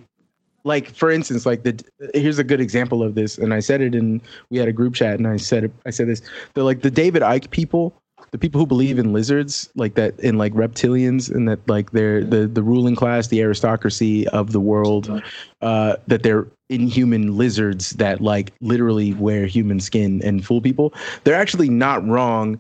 like 0.68 0.94
for 0.94 1.10
instance 1.10 1.46
like 1.46 1.64
the 1.64 1.84
here's 2.14 2.38
a 2.38 2.44
good 2.44 2.62
example 2.62 3.02
of 3.02 3.16
this 3.16 3.38
and 3.38 3.54
i 3.54 3.60
said 3.60 3.82
it 3.82 3.96
in 3.96 4.22
we 4.50 4.58
had 4.58 4.68
a 4.68 4.74
group 4.74 4.94
chat 4.94 5.18
and 5.18 5.28
i 5.28 5.38
said 5.38 5.64
it 5.64 5.72
i 5.86 5.90
said 5.90 6.08
this 6.08 6.22
they're 6.54 6.64
like 6.64 6.82
the 6.82 6.92
David 6.92 7.22
Icke 7.22 7.50
people 7.50 7.94
the 8.32 8.38
people 8.38 8.60
who 8.60 8.68
believe 8.68 9.00
in 9.00 9.14
lizards 9.14 9.70
like 9.76 9.96
that 9.96 10.20
in 10.20 10.38
like 10.38 10.54
reptilians 10.54 11.34
and 11.34 11.48
that 11.48 11.60
like 11.68 11.92
they're 11.92 12.24
the 12.24 12.48
the 12.48 12.62
ruling 12.62 12.96
class 12.96 13.28
the 13.28 13.42
aristocracy 13.42 14.28
of 14.30 14.52
the 14.52 14.60
world 14.60 15.22
uh 15.62 15.96
that 16.08 16.24
they're 16.24 16.48
inhuman 16.70 17.38
lizards 17.38 17.92
that 17.92 18.22
like 18.22 18.52
literally 18.62 19.14
wear 19.14 19.46
human 19.46 19.80
skin 19.80 20.22
and 20.24 20.46
fool 20.46 20.62
people. 20.62 20.94
They're 21.24 21.36
actually 21.36 21.70
not 21.70 22.06
wrong 22.06 22.60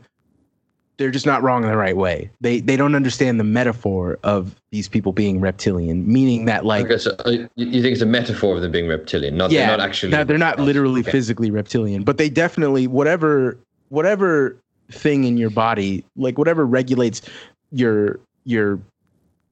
they're 0.98 1.12
just 1.12 1.26
not 1.26 1.44
wrong 1.44 1.64
in 1.64 1.70
the 1.70 1.78
right 1.78 1.96
way. 1.96 2.30
They 2.42 2.60
they 2.60 2.76
don't 2.76 2.96
understand 2.96 3.40
the 3.40 3.44
metaphor 3.44 4.18
of 4.24 4.56
these 4.72 4.88
people 4.88 5.14
being 5.14 5.40
reptilian, 5.40 6.12
meaning 6.12 6.46
that 6.46 6.66
like 6.66 6.86
okay, 6.86 6.98
so 6.98 7.16
uh, 7.26 7.48
you 7.56 7.82
think 7.82 7.94
it's 7.94 8.02
a 8.02 8.06
metaphor 8.06 8.56
of 8.56 8.62
them 8.62 8.72
being 8.72 8.88
reptilian, 8.88 9.38
not 9.38 9.52
yeah, 9.52 9.68
they're 9.68 9.78
not 9.78 9.88
actually. 9.88 10.12
No, 10.12 10.24
they're 10.24 10.38
not 10.38 10.60
literally 10.60 11.02
okay. 11.02 11.12
physically 11.12 11.52
reptilian, 11.52 12.04
but 12.04 12.18
they 12.18 12.30
definitely 12.30 12.88
whatever 12.88 13.58
whatever 13.90 14.58
thing 14.92 15.24
in 15.26 15.38
your 15.38 15.50
body, 15.50 16.04
like 16.16 16.38
whatever 16.38 16.66
regulates 16.66 17.22
your 17.72 18.20
your 18.46 18.80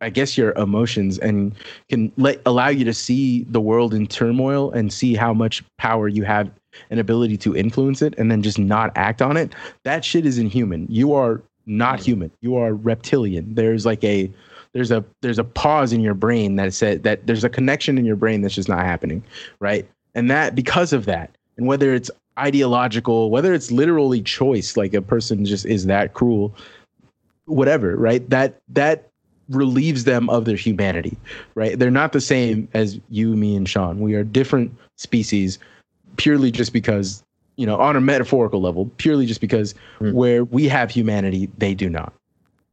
I 0.02 0.10
guess 0.10 0.38
your 0.38 0.52
emotions 0.54 1.18
and 1.20 1.56
can 1.90 2.12
let 2.18 2.42
allow 2.46 2.68
you 2.68 2.86
to 2.86 2.94
see 2.94 3.44
the 3.50 3.62
world 3.62 3.94
in 3.94 4.08
turmoil 4.08 4.72
and 4.72 4.92
see 4.92 5.16
how 5.16 5.34
much 5.34 5.64
power 5.78 6.08
you 6.08 6.24
have 6.24 6.52
an 6.90 7.00
ability 7.00 7.38
to 7.38 7.56
influence 7.56 8.02
it 8.02 8.14
and 8.18 8.32
then 8.32 8.42
just 8.42 8.60
not 8.60 8.92
act 8.96 9.22
on 9.22 9.38
it, 9.38 9.54
that 9.84 10.06
shit 10.06 10.26
is 10.26 10.38
inhuman. 10.38 10.88
You 10.90 11.14
are 11.14 11.42
not 11.66 12.00
mm-hmm. 12.00 12.06
human. 12.06 12.32
You 12.42 12.56
are 12.58 12.74
reptilian. 12.74 13.56
There's 13.56 13.86
like 13.86 14.04
a 14.04 14.32
there's 14.74 14.92
a 14.92 15.04
there's 15.22 15.40
a 15.40 15.44
pause 15.44 15.94
in 15.94 16.02
your 16.02 16.14
brain 16.14 16.58
that 16.58 16.74
said 16.74 17.04
that 17.04 17.26
there's 17.28 17.44
a 17.44 17.50
connection 17.50 17.98
in 17.98 18.06
your 18.06 18.18
brain 18.18 18.42
that's 18.42 18.56
just 18.56 18.70
not 18.70 18.86
happening, 18.86 19.24
right? 19.60 19.88
And 20.14 20.30
that 20.30 20.56
because 20.56 20.94
of 20.94 21.06
that, 21.06 21.36
and 21.58 21.66
whether 21.66 21.94
it's 21.94 22.12
ideological, 22.38 23.30
whether 23.30 23.54
it's 23.54 23.72
literally 23.72 24.22
choice, 24.22 24.76
like 24.76 24.94
a 24.94 25.02
person 25.02 25.46
just 25.46 25.66
is 25.66 25.86
that 25.86 26.14
cruel, 26.14 26.54
whatever, 27.46 27.96
right? 27.96 28.30
That 28.30 28.62
that 28.70 29.10
relieves 29.50 30.06
them 30.06 30.30
of 30.30 30.46
their 30.46 30.56
humanity, 30.56 31.18
right? 31.54 31.78
They're 31.78 31.92
not 31.92 32.14
the 32.14 32.22
same 32.22 32.68
as 32.74 33.00
you, 33.10 33.36
me, 33.36 33.56
and 33.56 33.70
Sean. 33.70 34.00
We 34.00 34.16
are 34.16 34.24
different 34.24 34.76
species 34.98 35.60
purely 36.18 36.52
just 36.52 36.74
because 36.74 37.24
you 37.56 37.66
know 37.66 37.80
on 37.80 37.96
a 37.96 38.02
metaphorical 38.02 38.62
level 38.62 38.86
purely 38.98 39.26
just 39.26 39.42
because 39.42 39.74
mm. 40.00 40.14
where 40.14 40.44
we 40.44 40.68
have 40.68 40.92
humanity 40.92 41.50
they 41.58 41.74
do 41.74 41.90
not 41.90 42.14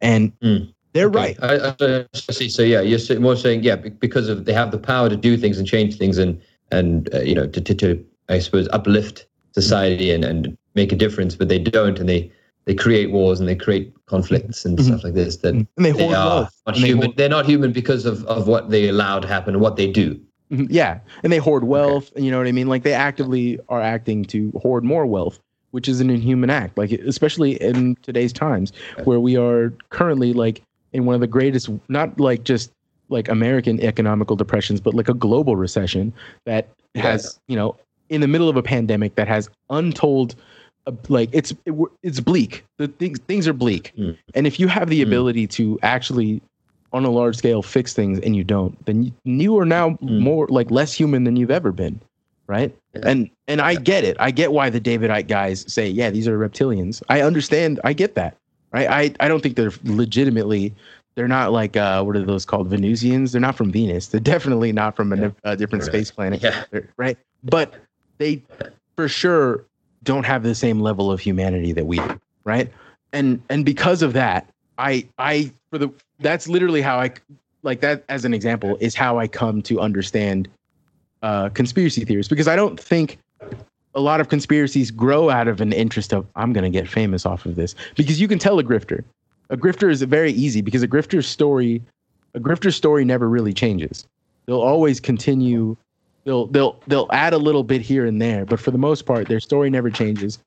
and 0.01 0.39
mm. 0.40 0.73
they're 0.93 1.09
okay. 1.09 1.19
right 1.19 1.36
I, 1.43 1.74
I, 1.78 2.06
see 2.12 2.48
so 2.48 2.62
yeah 2.62 2.81
you're 2.81 3.20
more 3.20 3.36
saying 3.36 3.62
yeah 3.62 3.77
because 3.77 4.28
of 4.28 4.44
they 4.44 4.52
have 4.52 4.70
the 4.70 4.78
power 4.78 5.09
to 5.09 5.16
do 5.16 5.36
things 5.36 5.59
and 5.59 5.66
change 5.66 5.98
things 5.98 6.19
and 6.19 6.40
and 6.70 7.12
uh, 7.14 7.20
you 7.20 7.35
know 7.35 7.47
to, 7.47 7.60
to, 7.60 7.74
to 7.74 8.05
i 8.28 8.39
suppose 8.39 8.69
uplift 8.73 9.27
society 9.52 10.10
and 10.10 10.24
and 10.24 10.56
make 10.74 10.93
a 10.93 10.97
difference 10.97 11.36
but 11.36 11.48
they 11.48 11.59
don't 11.59 11.98
and 11.98 12.09
they 12.09 12.31
they 12.64 12.74
create 12.74 13.10
wars 13.10 13.40
and 13.40 13.48
they 13.48 13.56
create 13.56 13.93
conflicts 14.06 14.64
and 14.64 14.78
mm-hmm. 14.78 14.89
stuff 14.89 15.05
like 15.05 15.14
this 15.14 15.39
that 15.39 15.55
and 15.55 15.66
they, 15.77 15.93
they 15.93 16.12
are 16.12 16.48
not 16.66 16.77
human 16.77 17.12
they're 17.16 17.28
not 17.28 17.47
human 17.47 17.73
because 17.73 18.06
of 18.06 18.24
of 18.24 18.47
what 18.47 18.70
they 18.70 18.89
allow 18.89 19.19
to 19.19 19.28
happen 19.28 19.55
and 19.55 19.62
what 19.62 19.77
they 19.77 19.90
do. 19.90 20.20
Yeah, 20.69 21.01
and 21.23 21.33
they 21.33 21.39
hoard 21.39 21.65
wealth. 21.65 22.12
Okay. 22.12 22.23
You 22.23 22.31
know 22.31 22.39
what 22.39 22.47
I 22.47 22.53
mean? 22.53 22.69
Like 22.69 22.83
they 22.83 22.93
actively 22.93 23.59
are 23.69 23.81
acting 23.81 24.24
to 24.27 24.51
hoard 24.62 24.85
more 24.85 25.07
wealth, 25.07 25.39
which 25.70 25.89
is 25.89 26.01
an 26.01 26.11
inhuman 26.11 26.51
act. 26.51 26.77
Like 26.77 26.93
especially 26.93 27.61
in 27.61 27.97
today's 28.03 28.33
times, 28.33 28.73
where 29.05 29.19
we 29.20 29.37
are 29.37 29.73
currently 29.89 30.33
like 30.33 30.62
in 30.93 31.07
one 31.07 31.15
of 31.15 31.20
the 31.20 31.27
greatest, 31.27 31.70
not 31.89 32.20
like 32.20 32.45
just 32.45 32.70
like 33.09 33.29
American 33.29 33.81
economical 33.81 34.37
depressions, 34.37 34.81
but 34.81 34.95
like 34.95 35.09
a 35.09 35.15
global 35.15 35.57
recession 35.57 36.12
that 36.45 36.69
has 36.95 37.41
you 37.49 37.57
know 37.57 37.77
in 38.11 38.20
the 38.20 38.29
middle 38.29 38.49
of 38.49 38.57
a 38.57 38.62
pandemic 38.62 39.15
that 39.15 39.27
has 39.27 39.49
untold 39.70 40.35
uh, 40.87 40.93
like 41.09 41.31
it's 41.33 41.53
it, 41.65 41.74
it's 42.03 42.20
bleak 42.20 42.65
the 42.77 42.89
things 42.89 43.19
things 43.20 43.49
are 43.49 43.55
bleak 43.55 43.93
mm. 43.97 44.16
and 44.35 44.47
if 44.47 44.61
you 44.61 44.69
have 44.69 44.91
the 44.91 45.01
mm. 45.01 45.07
ability 45.07 45.47
to 45.47 45.79
actually 45.83 46.43
on 46.93 47.05
a 47.05 47.10
large 47.10 47.36
scale 47.36 47.62
fix 47.62 47.94
things 47.94 48.19
and 48.20 48.36
you 48.36 48.44
don't, 48.44 48.85
then 48.86 49.12
you, 49.24 49.59
are 49.59 49.64
now 49.64 49.90
mm. 49.90 50.20
more 50.20 50.47
like 50.48 50.70
less 50.70 50.93
human 50.93 51.24
than 51.24 51.36
you've 51.36 51.51
ever 51.51 51.73
been, 51.73 52.01
right? 52.47 52.74
Yeah. 52.94 53.01
And 53.05 53.31
and 53.48 53.60
I 53.60 53.74
get 53.77 54.05
it. 54.05 54.16
I 54.20 54.31
get 54.31 54.52
why 54.52 54.70
the 54.70 54.81
David 54.81 55.10
Icke 55.10 55.28
guys 55.28 55.64
say, 55.73 55.89
yeah, 55.89 56.10
these 56.10 56.28
are 56.28 56.39
reptilians. 56.39 57.02
I 57.09 57.23
understand. 57.23 57.81
I 57.85 57.93
get 57.93 58.14
that, 58.16 58.36
right? 58.73 58.89
I 58.89 59.14
I 59.24 59.28
don't 59.28 59.43
think 59.43 59.56
they're 59.56 59.73
legitimately. 59.85 60.74
They're 61.14 61.28
not 61.28 61.52
like 61.52 61.77
uh, 61.77 62.02
what 62.02 62.16
are 62.16 62.24
those 62.24 62.44
called? 62.44 62.69
Venusians. 62.69 63.32
They're 63.32 63.40
not 63.40 63.56
from 63.56 63.70
Venus. 63.70 64.09
They're 64.09 64.20
definitely 64.20 64.73
not 64.73 64.97
from 64.97 65.12
a, 65.12 65.16
yeah. 65.16 65.31
a 65.44 65.56
different 65.56 65.85
right. 65.85 65.93
space 65.93 66.10
planet, 66.10 66.43
yeah. 66.43 66.64
right? 66.97 67.19
But 67.44 67.74
they 68.19 68.43
for 68.97 69.09
sure 69.09 69.64
don't 70.02 70.24
have 70.24 70.43
the 70.43 70.55
same 70.55 70.81
level 70.81 71.10
of 71.10 71.20
humanity 71.20 71.73
that 71.73 71.86
we 71.86 71.98
do, 71.98 72.20
right? 72.44 72.70
And 73.12 73.43
and 73.48 73.64
because 73.64 74.02
of 74.02 74.12
that, 74.14 74.48
I 74.78 75.06
I 75.19 75.52
for 75.70 75.78
the 75.78 75.90
that's 76.23 76.49
literally 76.49 76.82
how 76.82 76.99
I 76.99 77.12
like 77.62 77.81
that 77.81 78.05
as 78.09 78.24
an 78.24 78.35
example 78.35 78.77
is 78.81 78.94
how 78.94 79.19
I 79.19 79.28
come 79.28 79.62
to 79.62 79.81
understand 79.81 80.49
uh, 81.23 81.49
conspiracy 81.51 82.05
theories 82.05 82.28
because 82.28 82.49
I 82.49 82.57
don't 82.57 82.78
think 82.78 83.19
a 83.94 84.01
lot 84.01 84.20
of 84.20 84.28
conspiracies 84.28 84.90
grow 84.90 85.31
out 85.31 85.49
of 85.49 85.61
an 85.61 85.73
interest 85.73 86.12
of 86.12 86.27
I'm 86.35 86.53
going 86.53 86.65
to 86.65 86.70
get 86.70 86.89
famous 86.89 87.27
off 87.27 87.47
of 87.47 87.57
this 87.57 87.74
because 87.97 88.20
you 88.20 88.28
can 88.28 88.39
tell 88.39 88.59
a 88.59 88.65
grifter. 88.65 89.05
A 89.51 89.57
grifter 89.57 89.90
is 89.90 90.03
very 90.03 90.32
easy 90.32 90.62
because 90.62 90.82
a 90.82 90.89
grifter's 90.89 91.27
story, 91.27 91.82
a 92.35 92.40
grifter's 92.40 92.74
story 92.74 93.05
never 93.05 93.28
really 93.28 93.53
changes. 93.53 94.07
They'll 94.47 94.62
always 94.62 94.99
continue. 94.99 95.77
They'll 96.24 96.47
they'll 96.47 96.81
they'll 96.86 97.09
add 97.12 97.35
a 97.35 97.39
little 97.39 97.65
bit 97.65 97.82
here 97.82 98.07
and 98.07 98.20
there, 98.20 98.44
but 98.44 98.61
for 98.61 98.70
the 98.70 98.78
most 98.78 99.07
part, 99.07 99.28
their 99.28 99.40
story 99.40 99.70
never 99.70 99.90
changes, 99.90 100.39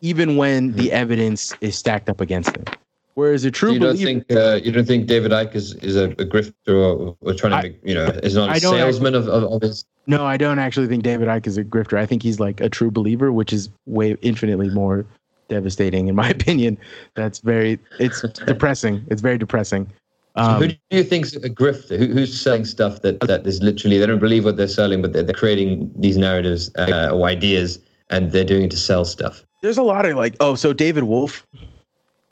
even 0.00 0.36
when 0.36 0.72
the 0.72 0.92
evidence 0.92 1.54
is 1.60 1.76
stacked 1.76 2.08
up 2.08 2.20
against 2.20 2.52
them. 2.52 2.64
Whereas 3.14 3.44
a 3.44 3.50
true 3.50 3.70
so 3.70 3.72
you 3.74 3.78
don't 3.78 3.92
believer, 3.94 4.24
think 4.24 4.32
uh, 4.32 4.60
you 4.64 4.72
don't 4.72 4.86
think 4.86 5.06
David 5.06 5.32
Icke 5.32 5.54
is, 5.54 5.74
is 5.76 5.96
a, 5.96 6.04
a 6.12 6.24
grifter 6.24 6.52
or, 6.68 7.16
or 7.20 7.34
trying 7.34 7.62
to 7.62 7.68
make, 7.68 7.80
you 7.84 7.94
know 7.94 8.06
is 8.06 8.34
not 8.34 8.56
a 8.56 8.60
salesman 8.60 9.14
of, 9.14 9.28
of, 9.28 9.44
of, 9.44 9.62
his. 9.62 9.84
No, 10.06 10.24
I 10.24 10.36
don't 10.36 10.58
actually 10.58 10.86
think 10.86 11.02
David 11.02 11.28
Icke 11.28 11.46
is 11.46 11.58
a 11.58 11.64
grifter. 11.64 11.98
I 11.98 12.06
think 12.06 12.22
he's 12.22 12.40
like 12.40 12.60
a 12.60 12.70
true 12.70 12.90
believer, 12.90 13.30
which 13.30 13.52
is 13.52 13.68
way 13.86 14.16
infinitely 14.22 14.70
more 14.70 15.04
devastating 15.48 16.08
in 16.08 16.14
my 16.14 16.28
opinion. 16.38 16.78
That's 17.14 17.40
very 17.40 17.78
it's 17.98 18.22
depressing. 18.46 19.04
It's 19.08 19.20
very 19.20 19.36
depressing. 19.36 19.92
Um, 20.34 20.54
so 20.54 20.66
who 20.66 20.68
do 20.68 20.76
you 20.90 21.04
think 21.04 21.26
is 21.26 21.36
a 21.36 21.50
grifter? 21.50 21.98
Who, 21.98 22.06
who's 22.06 22.40
selling 22.40 22.64
stuff 22.64 23.02
that 23.02 23.20
that 23.20 23.46
is 23.46 23.62
literally 23.62 23.98
they 23.98 24.06
don't 24.06 24.18
believe 24.18 24.46
what 24.46 24.56
they're 24.56 24.68
selling, 24.68 25.02
but 25.02 25.12
they're, 25.12 25.22
they're 25.22 25.34
creating 25.34 25.92
these 25.94 26.16
narratives 26.16 26.70
uh, 26.76 27.10
or 27.12 27.26
ideas, 27.26 27.78
and 28.08 28.32
they're 28.32 28.44
doing 28.44 28.64
it 28.64 28.70
to 28.70 28.78
sell 28.78 29.04
stuff. 29.04 29.44
There's 29.60 29.76
a 29.76 29.82
lot 29.82 30.06
of 30.06 30.16
like 30.16 30.36
oh, 30.40 30.54
so 30.54 30.72
David 30.72 31.04
Wolfe 31.04 31.46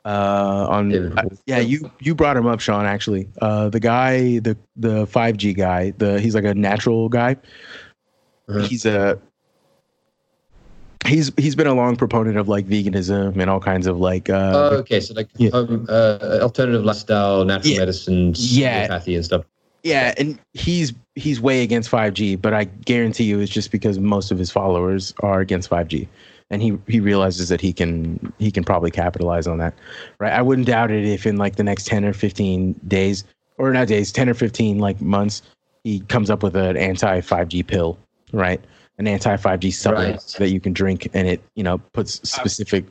uh 0.03 0.65
on 0.69 1.17
uh, 1.17 1.23
yeah 1.45 1.59
you 1.59 1.91
you 1.99 2.15
brought 2.15 2.35
him 2.35 2.47
up 2.47 2.59
sean 2.59 2.85
actually 2.85 3.29
uh 3.41 3.69
the 3.69 3.79
guy 3.79 4.39
the 4.39 4.57
the 4.75 5.05
5g 5.05 5.55
guy 5.55 5.91
the 5.97 6.19
he's 6.19 6.33
like 6.33 6.43
a 6.43 6.55
natural 6.55 7.07
guy 7.07 7.35
uh-huh. 8.49 8.61
he's 8.61 8.85
a 8.85 9.19
he's 11.05 11.31
he's 11.37 11.55
been 11.55 11.67
a 11.67 11.73
long 11.73 11.95
proponent 11.95 12.37
of 12.37 12.47
like 12.47 12.65
veganism 12.67 13.39
and 13.39 13.49
all 13.49 13.59
kinds 13.59 13.85
of 13.85 13.99
like 13.99 14.29
uh 14.29 14.51
oh, 14.55 14.77
okay 14.77 14.99
so 14.99 15.13
like 15.13 15.29
yeah. 15.37 15.51
um, 15.51 15.85
uh, 15.87 16.39
alternative 16.41 16.83
lifestyle 16.83 17.45
natural 17.45 17.73
yeah. 17.73 17.79
medicines 17.79 18.57
yeah 18.57 18.73
homeopathy 18.81 19.15
and 19.15 19.25
stuff 19.25 19.45
yeah 19.83 20.13
and 20.17 20.39
he's 20.53 20.93
he's 21.15 21.39
way 21.39 21.61
against 21.61 21.91
5g 21.91 22.41
but 22.41 22.53
i 22.53 22.63
guarantee 22.63 23.25
you 23.25 23.39
it's 23.39 23.51
just 23.51 23.71
because 23.71 23.99
most 23.99 24.31
of 24.31 24.39
his 24.39 24.49
followers 24.49 25.13
are 25.21 25.41
against 25.41 25.69
5g 25.69 26.07
and 26.51 26.61
he 26.61 26.77
he 26.87 26.99
realizes 26.99 27.49
that 27.49 27.59
he 27.59 27.73
can 27.73 28.31
he 28.37 28.51
can 28.51 28.63
probably 28.63 28.91
capitalize 28.91 29.47
on 29.47 29.57
that 29.57 29.73
right? 30.19 30.33
I 30.33 30.43
wouldn't 30.43 30.67
doubt 30.67 30.91
it 30.91 31.05
if 31.05 31.25
in 31.25 31.37
like 31.37 31.55
the 31.55 31.63
next 31.63 31.87
10 31.87 32.05
or 32.05 32.13
15 32.13 32.79
days 32.87 33.23
or 33.57 33.71
not 33.73 33.87
days 33.87 34.11
10 34.11 34.29
or 34.29 34.35
15 34.35 34.77
like 34.77 35.01
months 35.01 35.41
he 35.83 36.01
comes 36.01 36.29
up 36.29 36.43
with 36.43 36.55
an 36.55 36.77
anti 36.77 37.21
5g 37.21 37.65
pill 37.65 37.97
right? 38.33 38.63
An 38.97 39.07
anti 39.07 39.35
5G 39.35 39.73
supplement 39.73 40.15
right. 40.15 40.35
that 40.37 40.49
you 40.49 40.59
can 40.59 40.73
drink, 40.73 41.09
and 41.13 41.27
it 41.27 41.41
you 41.55 41.63
know 41.63 41.79
puts 41.93 42.27
specific 42.29 42.85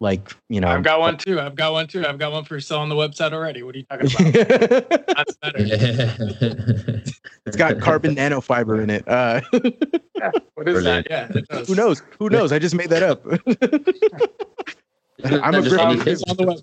like 0.00 0.34
you 0.48 0.60
know. 0.60 0.68
I've 0.68 0.82
got 0.82 1.00
one 1.00 1.16
too. 1.16 1.40
I've 1.40 1.54
got 1.54 1.72
one 1.72 1.86
too. 1.86 2.06
I've 2.06 2.18
got 2.18 2.32
one 2.32 2.44
for 2.44 2.60
sale 2.60 2.78
on 2.78 2.88
the 2.88 2.94
website 2.94 3.32
already. 3.32 3.62
What 3.62 3.74
are 3.74 3.78
you 3.78 3.84
talking 3.84 4.28
about? 4.28 5.06
That's 5.06 5.36
better. 5.36 5.58
it's 7.46 7.56
got 7.56 7.80
carbon 7.80 8.16
nanofiber 8.16 8.82
in 8.82 8.90
it. 8.90 9.06
Uh, 9.08 9.40
yeah, 10.16 10.30
what 10.54 10.68
is 10.68 10.74
Brilliant. 10.74 11.08
that? 11.08 11.44
Yeah. 11.50 11.60
Who 11.64 11.74
knows? 11.74 12.02
Who 12.18 12.28
knows? 12.28 12.52
I 12.52 12.58
just 12.58 12.74
made 12.74 12.90
that 12.90 13.02
up. 13.02 13.24
I'm 15.42 15.54
a 15.54 15.62
great. 15.62 16.62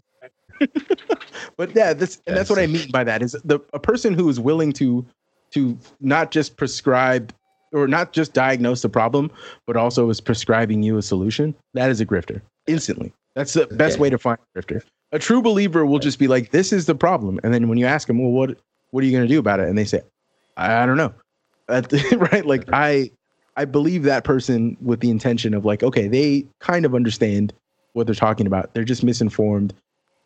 but 1.57 1.75
yeah, 1.75 1.93
this 1.93 2.21
and 2.27 2.37
that's 2.37 2.49
what 2.49 2.59
I 2.59 2.67
mean 2.67 2.91
by 2.91 3.03
that 3.03 3.21
is 3.21 3.35
the 3.43 3.59
a 3.73 3.79
person 3.79 4.13
who 4.13 4.29
is 4.29 4.39
willing 4.39 4.71
to 4.73 5.05
to 5.51 5.77
not 5.99 6.31
just 6.31 6.57
prescribe 6.57 7.33
or 7.73 7.87
not 7.87 8.13
just 8.13 8.33
diagnose 8.33 8.81
the 8.81 8.89
problem, 8.89 9.31
but 9.65 9.75
also 9.75 10.09
is 10.09 10.21
prescribing 10.21 10.83
you 10.83 10.97
a 10.97 11.01
solution, 11.01 11.55
that 11.73 11.89
is 11.89 11.99
a 11.99 12.05
grifter 12.05 12.41
instantly. 12.67 13.11
That's 13.35 13.53
the 13.53 13.67
best 13.67 13.99
way 13.99 14.09
to 14.09 14.17
find 14.17 14.37
a 14.55 14.61
grifter. 14.61 14.83
A 15.11 15.19
true 15.19 15.41
believer 15.41 15.85
will 15.85 15.99
just 15.99 16.19
be 16.19 16.27
like, 16.27 16.51
"This 16.51 16.71
is 16.73 16.85
the 16.85 16.95
problem," 16.95 17.39
and 17.43 17.53
then 17.53 17.67
when 17.67 17.77
you 17.77 17.85
ask 17.85 18.07
them, 18.07 18.19
"Well, 18.19 18.31
what 18.31 18.57
what 18.91 19.03
are 19.03 19.07
you 19.07 19.11
going 19.11 19.27
to 19.27 19.33
do 19.33 19.39
about 19.39 19.59
it?" 19.59 19.69
and 19.69 19.77
they 19.77 19.85
say, 19.85 20.01
"I, 20.57 20.83
I 20.83 20.85
don't 20.85 20.97
know," 20.97 21.13
right? 22.31 22.45
Like 22.45 22.65
I 22.71 23.11
I 23.55 23.65
believe 23.65 24.03
that 24.03 24.23
person 24.23 24.77
with 24.81 24.99
the 24.99 25.09
intention 25.09 25.53
of 25.53 25.65
like, 25.65 25.83
okay, 25.83 26.07
they 26.07 26.45
kind 26.59 26.85
of 26.85 26.95
understand 26.95 27.53
what 27.93 28.07
they're 28.07 28.15
talking 28.15 28.47
about. 28.47 28.73
They're 28.73 28.83
just 28.83 29.03
misinformed 29.03 29.73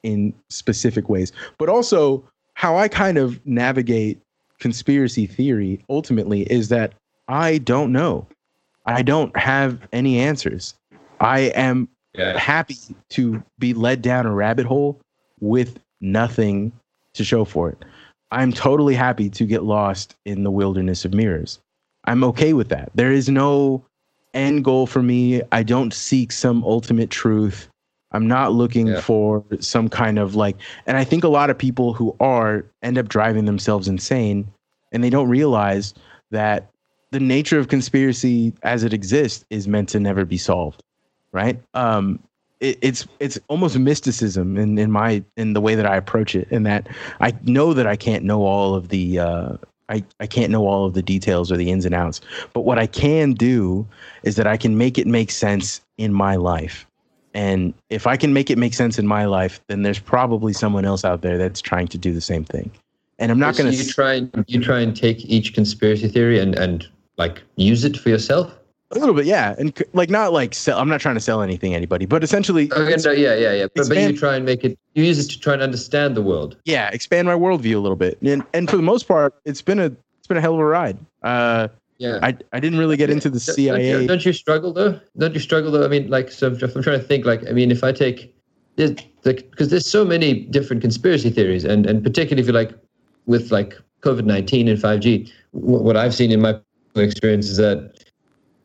in 0.04 0.34
specific 0.50 1.10
ways. 1.10 1.32
But 1.58 1.70
also, 1.70 2.24
how 2.54 2.78
I 2.78 2.88
kind 2.88 3.18
of 3.18 3.46
navigate 3.46 4.20
conspiracy 4.60 5.28
theory 5.28 5.84
ultimately 5.90 6.42
is 6.44 6.70
that 6.70 6.94
I 7.28 7.58
don't 7.60 7.92
know. 7.92 8.28
I 8.86 9.02
don't 9.02 9.36
have 9.38 9.86
any 9.92 10.20
answers. 10.20 10.74
I 11.20 11.52
am 11.56 11.90
yeah. 12.18 12.38
happy 12.38 12.78
to 13.10 13.44
be 13.60 13.74
led 13.74 14.02
down 14.02 14.26
a 14.26 14.34
rabbit 14.34 14.66
hole 14.66 15.00
with 15.40 15.80
nothing 16.02 16.72
to 17.14 17.24
show 17.24 17.46
for 17.46 17.70
it. 17.70 17.84
I'm 18.32 18.52
totally 18.52 18.96
happy 18.96 19.30
to 19.30 19.46
get 19.46 19.64
lost 19.64 20.16
in 20.26 20.44
the 20.44 20.52
wilderness 20.52 21.06
of 21.06 21.14
mirrors. 21.14 21.60
I'm 22.06 22.24
okay 22.26 22.54
with 22.54 22.70
that. 22.70 22.92
There 22.96 23.12
is 23.12 23.30
no 23.30 23.84
end 24.34 24.64
goal 24.64 24.88
for 24.88 25.02
me. 25.02 25.42
I 25.52 25.64
don't 25.64 25.94
seek 25.94 26.32
some 26.32 26.64
ultimate 26.64 27.10
truth. 27.10 27.70
I'm 28.12 28.28
not 28.28 28.54
looking 28.54 28.88
yeah. 28.88 29.02
for 29.02 29.44
some 29.60 29.90
kind 29.90 30.18
of 30.18 30.36
like, 30.36 30.58
and 30.86 30.98
I 30.98 31.04
think 31.04 31.24
a 31.24 31.30
lot 31.30 31.50
of 31.50 31.58
people 31.58 31.94
who 31.94 32.16
are 32.20 32.66
end 32.82 32.98
up 32.98 33.10
driving 33.10 33.46
themselves 33.46 33.88
insane 33.88 34.48
and 34.92 35.04
they 35.04 35.10
don't 35.10 35.30
realize 35.30 35.94
that 36.32 36.70
the 37.12 37.20
nature 37.20 37.60
of 37.60 37.68
conspiracy 37.68 38.54
as 38.64 38.84
it 38.84 38.94
exists 38.94 39.46
is 39.50 39.68
meant 39.68 39.90
to 39.90 40.00
never 40.00 40.26
be 40.26 40.38
solved, 40.38 40.84
right? 41.32 41.60
Um, 41.74 42.20
it, 42.60 42.78
it's 42.82 43.08
it's 43.20 43.40
almost 43.48 43.78
mysticism 43.78 44.58
in, 44.58 44.78
in 44.78 44.92
my 44.92 45.24
in 45.36 45.54
the 45.54 45.62
way 45.62 45.76
that 45.76 45.86
I 45.86 45.96
approach 45.96 46.36
it, 46.36 46.48
and 46.52 46.66
that 46.66 46.88
I 47.22 47.34
know 47.44 47.74
that 47.74 47.88
I 47.88 47.96
can't 47.96 48.24
know 48.24 48.44
all 48.44 48.76
of 48.76 48.90
the 48.90 49.20
uh, 49.20 49.58
I, 49.90 50.04
I 50.20 50.28
can't 50.28 50.52
know 50.52 50.68
all 50.68 50.86
of 50.86 50.94
the 50.94 51.02
details 51.02 51.52
or 51.52 51.58
the 51.58 51.72
ins 51.72 51.86
and 51.86 51.96
outs, 51.96 52.22
but 52.54 52.62
what 52.62 52.78
I 52.78 52.88
can 52.88 53.34
do 53.34 53.88
is 54.24 54.36
that 54.36 54.48
I 54.48 54.58
can 54.58 54.78
make 54.78 54.98
it 54.98 55.08
make 55.08 55.32
sense 55.32 55.82
in 55.98 56.14
my 56.14 56.36
life. 56.36 56.86
And 57.34 57.74
if 57.90 58.08
I 58.08 58.18
can 58.18 58.34
make 58.34 58.50
it 58.50 58.58
make 58.58 58.74
sense 58.74 58.98
in 58.98 59.06
my 59.06 59.26
life, 59.26 59.62
then 59.68 59.84
there's 59.84 60.00
probably 60.00 60.54
someone 60.54 60.86
else 60.86 61.06
out 61.06 61.22
there 61.22 61.38
that's 61.38 61.62
trying 61.62 61.88
to 61.90 61.98
do 61.98 62.12
the 62.12 62.22
same 62.22 62.44
thing. 62.44 62.72
And 63.20 63.32
I'm 63.32 63.40
not 63.40 63.56
so 63.56 63.64
going 63.64 63.76
to. 63.76 63.84
You 63.84 63.92
try 63.92 64.14
and 64.14 64.46
you 64.48 64.62
try 64.62 64.80
and 64.80 64.96
take 64.96 65.24
each 65.26 65.54
conspiracy 65.54 66.08
theory 66.08 66.40
and 66.40 66.56
and 66.56 66.88
like 67.18 67.44
use 67.56 67.84
it 67.84 67.98
for 67.98 68.10
yourself? 68.10 68.58
A 68.92 69.00
little 69.00 69.14
bit, 69.14 69.26
yeah, 69.26 69.54
and 69.60 69.78
like 69.92 70.10
not 70.10 70.32
like 70.32 70.54
sell. 70.54 70.80
I'm 70.80 70.88
not 70.88 71.02
trying 71.02 71.16
to 71.16 71.22
sell 71.22 71.42
anything 71.42 71.76
anybody, 71.76 72.06
but 72.06 72.24
essentially, 72.24 72.72
okay, 72.72 72.96
no, 73.04 73.12
yeah, 73.12 73.36
yeah, 73.36 73.52
yeah. 73.52 73.68
But, 73.76 73.90
but 73.90 73.98
you 73.98 74.18
try 74.18 74.38
and 74.38 74.46
make 74.46 74.64
it. 74.64 74.80
You 74.94 75.04
use 75.04 75.20
it 75.20 75.30
to 75.32 75.40
try 75.40 75.54
and 75.54 75.62
understand 75.62 76.16
the 76.16 76.22
world. 76.22 76.56
Yeah, 76.64 76.90
expand 76.94 77.28
my 77.28 77.34
worldview 77.34 77.76
a 77.76 77.80
little 77.80 77.98
bit, 77.98 78.18
and 78.22 78.44
and 78.54 78.70
for 78.70 78.78
the 78.78 78.84
most 78.84 79.06
part, 79.06 79.36
it's 79.44 79.62
been 79.62 79.80
a 79.80 79.88
it's 80.18 80.28
been 80.28 80.38
a 80.38 80.42
hell 80.42 80.54
of 80.54 80.62
a 80.62 80.66
ride. 80.66 80.98
Uh, 81.22 81.68
yeah, 81.98 82.20
I 82.24 82.38
I 82.54 82.62
didn't 82.62 82.80
really 82.80 82.96
get 82.96 83.10
into 83.10 83.30
the 83.30 83.42
CIA. 83.42 83.92
Don't 83.92 84.02
you, 84.02 84.08
don't 84.08 84.26
you 84.26 84.32
struggle 84.32 84.72
though? 84.72 85.00
Don't 85.18 85.34
you 85.34 85.42
struggle 85.42 85.70
though? 85.70 85.84
I 85.84 85.90
mean, 85.90 86.10
like, 86.10 86.32
so 86.32 86.48
if 86.48 86.64
I'm 86.64 86.82
trying 86.82 87.00
to 87.00 87.06
think, 87.06 87.26
like, 87.26 87.46
I 87.46 87.52
mean, 87.52 87.72
if 87.72 87.84
I 87.84 87.92
take 87.92 88.34
like 88.78 89.50
because 89.52 89.70
there's 89.70 89.86
so 89.86 90.06
many 90.06 90.42
different 90.46 90.82
conspiracy 90.82 91.30
theories, 91.30 91.66
and 91.66 91.86
and 91.86 92.04
particularly 92.04 92.42
if 92.42 92.48
you 92.48 92.54
like 92.54 92.72
with 93.26 93.52
like 93.52 93.76
COVID 94.02 94.26
nineteen 94.26 94.68
and 94.68 94.80
five 94.80 95.00
G, 95.00 95.32
what 95.52 95.98
I've 95.98 96.16
seen 96.16 96.32
in 96.32 96.42
my 96.42 96.60
experience 96.96 97.50
is 97.50 97.58
that 97.58 97.97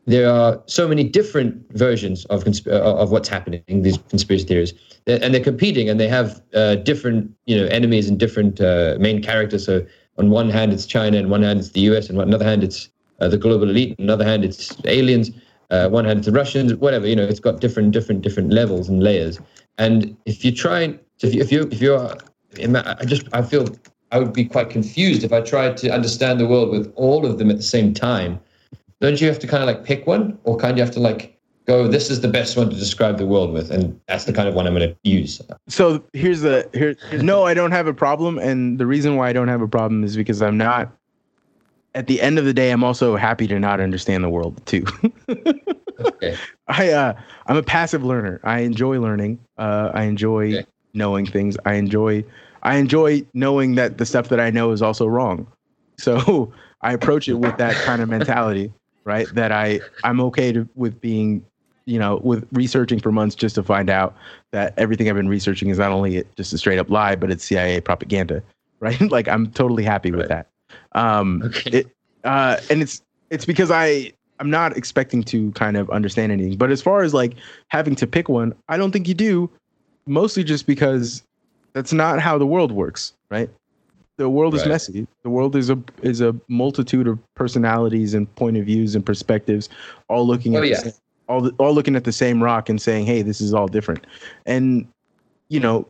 there 0.06 0.30
are 0.30 0.60
so 0.66 0.88
many 0.88 1.04
different 1.04 1.54
versions 1.72 2.24
of 2.26 2.44
consp- 2.44 2.66
uh, 2.66 3.02
of 3.02 3.12
what's 3.12 3.28
happening 3.28 3.62
these 3.68 3.98
conspiracy 4.08 4.44
theories. 4.44 4.74
And 5.06 5.32
they're 5.34 5.42
competing 5.42 5.88
and 5.88 5.98
they 6.00 6.08
have 6.08 6.42
uh, 6.54 6.76
different 6.76 7.30
you 7.46 7.56
know 7.56 7.66
enemies 7.66 8.08
and 8.08 8.18
different 8.18 8.60
uh, 8.60 8.96
main 8.98 9.22
characters. 9.22 9.64
So 9.66 9.86
on 10.18 10.30
one 10.30 10.50
hand 10.50 10.72
it's 10.72 10.86
china 10.86 11.16
and 11.18 11.30
one 11.30 11.42
hand 11.42 11.60
it's 11.60 11.70
the 11.70 11.82
us 11.82 12.08
and 12.08 12.18
on 12.18 12.28
another 12.28 12.44
hand 12.44 12.62
it's 12.64 12.88
uh, 13.20 13.28
the 13.28 13.38
global 13.38 13.70
elite 13.70 13.94
on 13.98 14.04
another 14.04 14.24
hand 14.24 14.44
it's 14.44 14.76
aliens. 14.84 15.30
Uh, 15.70 15.88
one 15.88 16.04
hand 16.04 16.18
it's 16.18 16.26
the 16.26 16.32
russians 16.32 16.74
whatever 16.74 17.06
you 17.06 17.16
know 17.16 17.24
it's 17.24 17.40
got 17.40 17.60
different 17.60 17.92
different 17.92 18.22
different 18.22 18.52
levels 18.52 18.88
and 18.88 19.02
layers. 19.02 19.38
And 19.78 20.16
if 20.26 20.44
you 20.44 20.52
try 20.52 20.98
if 21.22 21.34
you 21.34 21.40
if 21.40 21.52
you 21.52 21.68
if 21.70 21.80
you're 21.80 22.16
i 22.74 23.04
just 23.04 23.26
i 23.32 23.40
feel 23.40 23.66
I 24.12 24.18
would 24.18 24.34
be 24.34 24.44
quite 24.44 24.68
confused 24.68 25.24
if 25.24 25.32
I 25.32 25.40
tried 25.40 25.78
to 25.78 25.88
understand 25.90 26.38
the 26.38 26.46
world 26.46 26.70
with 26.70 26.92
all 26.96 27.24
of 27.24 27.38
them 27.38 27.50
at 27.50 27.56
the 27.56 27.62
same 27.62 27.94
time. 27.94 28.38
Don't 29.02 29.20
you 29.20 29.26
have 29.26 29.40
to 29.40 29.48
kind 29.48 29.64
of 29.64 29.66
like 29.66 29.84
pick 29.84 30.06
one, 30.06 30.38
or 30.44 30.56
kind 30.56 30.78
of 30.78 30.86
have 30.86 30.94
to 30.94 31.00
like 31.00 31.36
go? 31.66 31.88
This 31.88 32.08
is 32.08 32.20
the 32.20 32.28
best 32.28 32.56
one 32.56 32.70
to 32.70 32.76
describe 32.76 33.18
the 33.18 33.26
world 33.26 33.52
with, 33.52 33.72
and 33.72 34.00
that's 34.06 34.26
the 34.26 34.32
kind 34.32 34.48
of 34.48 34.54
one 34.54 34.64
I'm 34.64 34.74
going 34.74 34.88
to 34.88 34.96
use. 35.02 35.42
So 35.66 36.04
here's 36.12 36.42
the 36.42 36.70
here. 36.72 36.96
No, 37.20 37.42
I 37.44 37.52
don't 37.52 37.72
have 37.72 37.88
a 37.88 37.92
problem, 37.92 38.38
and 38.38 38.78
the 38.78 38.86
reason 38.86 39.16
why 39.16 39.28
I 39.28 39.32
don't 39.32 39.48
have 39.48 39.60
a 39.60 39.66
problem 39.66 40.04
is 40.04 40.16
because 40.16 40.40
I'm 40.40 40.56
not. 40.56 40.96
At 41.94 42.06
the 42.06 42.22
end 42.22 42.38
of 42.38 42.46
the 42.46 42.54
day, 42.54 42.70
I'm 42.70 42.84
also 42.84 43.16
happy 43.16 43.46
to 43.48 43.58
not 43.58 43.78
understand 43.80 44.24
the 44.24 44.30
world 44.30 44.64
too. 44.64 44.86
okay. 46.00 46.38
I 46.68 46.90
uh, 46.90 47.20
I'm 47.48 47.56
a 47.56 47.62
passive 47.62 48.04
learner. 48.04 48.40
I 48.44 48.60
enjoy 48.60 49.00
learning. 49.00 49.40
Uh, 49.58 49.90
I 49.92 50.04
enjoy 50.04 50.54
okay. 50.54 50.66
knowing 50.94 51.26
things. 51.26 51.56
I 51.66 51.74
enjoy 51.74 52.24
I 52.62 52.76
enjoy 52.76 53.26
knowing 53.34 53.74
that 53.74 53.98
the 53.98 54.06
stuff 54.06 54.28
that 54.28 54.38
I 54.38 54.50
know 54.50 54.70
is 54.70 54.80
also 54.80 55.06
wrong. 55.06 55.46
So 55.98 56.52
I 56.82 56.92
approach 56.92 57.28
it 57.28 57.34
with 57.34 57.56
that 57.58 57.74
kind 57.84 58.00
of 58.00 58.08
mentality, 58.08 58.72
right? 59.04 59.26
That 59.34 59.52
I 59.52 59.80
I'm 60.04 60.20
okay 60.20 60.52
to, 60.52 60.68
with 60.74 61.00
being, 61.00 61.44
you 61.86 61.98
know, 61.98 62.20
with 62.22 62.46
researching 62.52 63.00
for 63.00 63.12
months 63.12 63.34
just 63.34 63.54
to 63.56 63.62
find 63.62 63.90
out 63.90 64.14
that 64.52 64.74
everything 64.76 65.08
I've 65.08 65.16
been 65.16 65.28
researching 65.28 65.68
is 65.68 65.78
not 65.78 65.90
only 65.90 66.24
just 66.36 66.52
a 66.52 66.58
straight 66.58 66.78
up 66.78 66.90
lie, 66.90 67.16
but 67.16 67.30
it's 67.30 67.44
CIA 67.44 67.80
propaganda, 67.80 68.42
right? 68.80 69.00
like 69.10 69.28
I'm 69.28 69.50
totally 69.50 69.84
happy 69.84 70.10
right. 70.10 70.18
with 70.18 70.28
that. 70.28 70.48
Um, 70.92 71.42
okay. 71.44 71.78
It, 71.78 71.86
uh, 72.24 72.58
and 72.70 72.82
it's 72.82 73.02
it's 73.30 73.44
because 73.44 73.70
I 73.70 74.12
I'm 74.38 74.50
not 74.50 74.76
expecting 74.76 75.22
to 75.24 75.52
kind 75.52 75.76
of 75.76 75.88
understand 75.90 76.32
anything. 76.32 76.56
But 76.56 76.70
as 76.70 76.82
far 76.82 77.02
as 77.02 77.14
like 77.14 77.34
having 77.68 77.94
to 77.96 78.06
pick 78.06 78.28
one, 78.28 78.54
I 78.68 78.76
don't 78.76 78.92
think 78.92 79.08
you 79.08 79.14
do. 79.14 79.50
Mostly 80.06 80.42
just 80.42 80.66
because 80.66 81.22
that's 81.74 81.92
not 81.92 82.18
how 82.18 82.38
the 82.38 82.46
world 82.46 82.72
works, 82.72 83.12
right? 83.30 83.48
The 84.18 84.28
world 84.28 84.54
is 84.54 84.66
messy. 84.66 85.06
The 85.22 85.30
world 85.30 85.56
is 85.56 85.70
a 85.70 85.78
is 86.02 86.20
a 86.20 86.34
multitude 86.48 87.08
of 87.08 87.18
personalities 87.34 88.14
and 88.14 88.32
point 88.36 88.56
of 88.56 88.66
views 88.66 88.94
and 88.94 89.04
perspectives, 89.04 89.68
all 90.08 90.26
looking 90.26 90.54
oh, 90.54 90.62
at 90.62 90.68
yeah. 90.68 90.76
same, 90.76 90.92
all 91.28 91.40
the, 91.40 91.50
all 91.58 91.74
looking 91.74 91.96
at 91.96 92.04
the 92.04 92.12
same 92.12 92.42
rock 92.42 92.68
and 92.68 92.80
saying, 92.80 93.06
"Hey, 93.06 93.22
this 93.22 93.40
is 93.40 93.54
all 93.54 93.66
different." 93.66 94.06
And 94.44 94.86
you 95.48 95.60
know, 95.60 95.88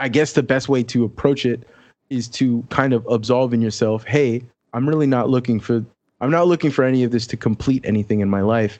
I 0.00 0.08
guess 0.08 0.32
the 0.32 0.42
best 0.42 0.68
way 0.68 0.82
to 0.84 1.04
approach 1.04 1.46
it 1.46 1.66
is 2.10 2.26
to 2.28 2.64
kind 2.70 2.92
of 2.92 3.06
absolve 3.06 3.54
in 3.54 3.62
yourself, 3.62 4.04
"Hey, 4.04 4.42
I'm 4.72 4.88
really 4.88 5.06
not 5.06 5.30
looking 5.30 5.60
for 5.60 5.84
I'm 6.20 6.30
not 6.30 6.46
looking 6.48 6.70
for 6.70 6.84
any 6.84 7.04
of 7.04 7.12
this 7.12 7.26
to 7.28 7.36
complete 7.36 7.84
anything 7.84 8.20
in 8.20 8.28
my 8.28 8.42
life. 8.42 8.78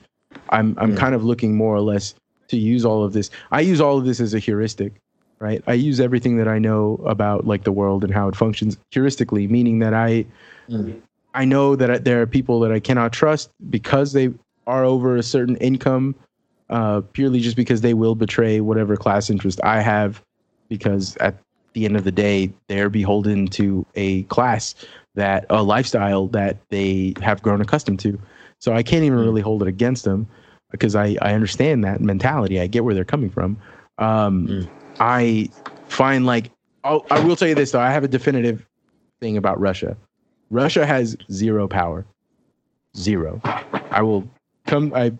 I'm 0.49 0.75
I'm 0.77 0.93
mm. 0.93 0.97
kind 0.97 1.15
of 1.15 1.23
looking 1.23 1.55
more 1.55 1.75
or 1.75 1.81
less 1.81 2.15
to 2.49 2.57
use 2.57 2.85
all 2.85 3.03
of 3.03 3.13
this. 3.13 3.29
I 3.51 3.61
use 3.61 3.81
all 3.81 3.97
of 3.97 4.05
this 4.05 4.19
as 4.19 4.33
a 4.33 4.39
heuristic 4.39 5.00
right? 5.41 5.63
I 5.65 5.73
use 5.73 5.99
everything 5.99 6.37
that 6.37 6.47
I 6.47 6.59
know 6.59 7.01
about 7.05 7.45
like 7.47 7.63
the 7.63 7.71
world 7.71 8.03
and 8.03 8.13
how 8.13 8.27
it 8.27 8.35
functions 8.35 8.77
heuristically, 8.93 9.49
meaning 9.49 9.79
that 9.79 9.93
I 9.93 10.25
mm. 10.69 11.01
I 11.33 11.45
know 11.45 11.75
that 11.75 12.05
there 12.05 12.21
are 12.21 12.27
people 12.27 12.59
that 12.61 12.71
I 12.71 12.79
cannot 12.79 13.11
trust 13.11 13.49
because 13.69 14.13
they 14.13 14.29
are 14.67 14.83
over 14.83 15.15
a 15.15 15.23
certain 15.23 15.55
income 15.57 16.15
uh, 16.69 17.01
purely 17.13 17.39
just 17.39 17.55
because 17.55 17.81
they 17.81 17.93
will 17.93 18.15
betray 18.15 18.61
whatever 18.61 18.95
class 18.95 19.29
interest 19.29 19.59
I 19.63 19.81
have, 19.81 20.21
because 20.69 21.17
at 21.17 21.35
the 21.73 21.85
end 21.85 21.97
of 21.97 22.03
the 22.03 22.11
day, 22.11 22.51
they're 22.67 22.89
beholden 22.89 23.47
to 23.47 23.85
a 23.95 24.23
class 24.23 24.75
that 25.15 25.45
a 25.49 25.63
lifestyle 25.63 26.27
that 26.27 26.57
they 26.69 27.13
have 27.21 27.41
grown 27.41 27.61
accustomed 27.61 27.99
to. 28.01 28.19
So 28.59 28.73
I 28.73 28.83
can't 28.83 29.03
even 29.03 29.19
hmm. 29.19 29.25
really 29.25 29.41
hold 29.41 29.61
it 29.61 29.67
against 29.67 30.05
them 30.05 30.27
because 30.69 30.95
I, 30.95 31.17
I 31.21 31.33
understand 31.33 31.83
that 31.83 31.99
mentality. 31.99 32.59
I 32.59 32.67
get 32.67 32.83
where 32.83 32.93
they're 32.93 33.03
coming 33.03 33.29
from. 33.29 33.57
Um, 33.97 34.47
mm. 34.47 34.69
I 35.01 35.49
find 35.87 36.27
like 36.27 36.51
I'll, 36.83 37.05
I 37.09 37.19
will 37.19 37.35
tell 37.35 37.47
you 37.47 37.55
this 37.55 37.71
though. 37.71 37.79
I 37.79 37.91
have 37.91 38.03
a 38.03 38.07
definitive 38.07 38.65
thing 39.19 39.35
about 39.35 39.59
Russia. 39.59 39.97
Russia 40.51 40.85
has 40.85 41.17
zero 41.31 41.67
power. 41.67 42.05
Zero. 42.95 43.41
I 43.43 44.03
will 44.03 44.29
come. 44.67 44.93
I 44.93 45.11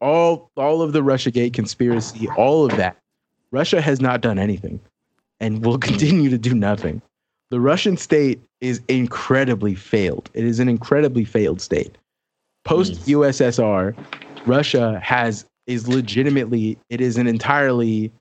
all 0.00 0.50
all 0.56 0.82
of 0.82 0.92
the 0.92 1.02
RussiaGate 1.02 1.54
conspiracy, 1.54 2.28
all 2.36 2.66
of 2.66 2.76
that. 2.76 2.98
Russia 3.50 3.80
has 3.80 4.00
not 4.00 4.20
done 4.20 4.38
anything, 4.38 4.78
and 5.40 5.64
will 5.64 5.78
continue 5.90 6.28
to 6.28 6.38
do 6.38 6.54
nothing. 6.54 7.00
The 7.50 7.60
Russian 7.60 7.96
state 7.96 8.40
is 8.60 8.82
incredibly 8.88 9.74
failed. 9.74 10.28
It 10.34 10.44
is 10.44 10.60
an 10.60 10.68
incredibly 10.68 11.24
failed 11.24 11.62
state. 11.62 11.96
Post 12.64 13.06
USSR, 13.06 13.96
Russia 14.44 15.00
has 15.02 15.46
is 15.66 15.88
legitimately 15.88 16.78
it 16.90 17.00
is 17.00 17.16
an 17.16 17.26
entirely 17.26 18.12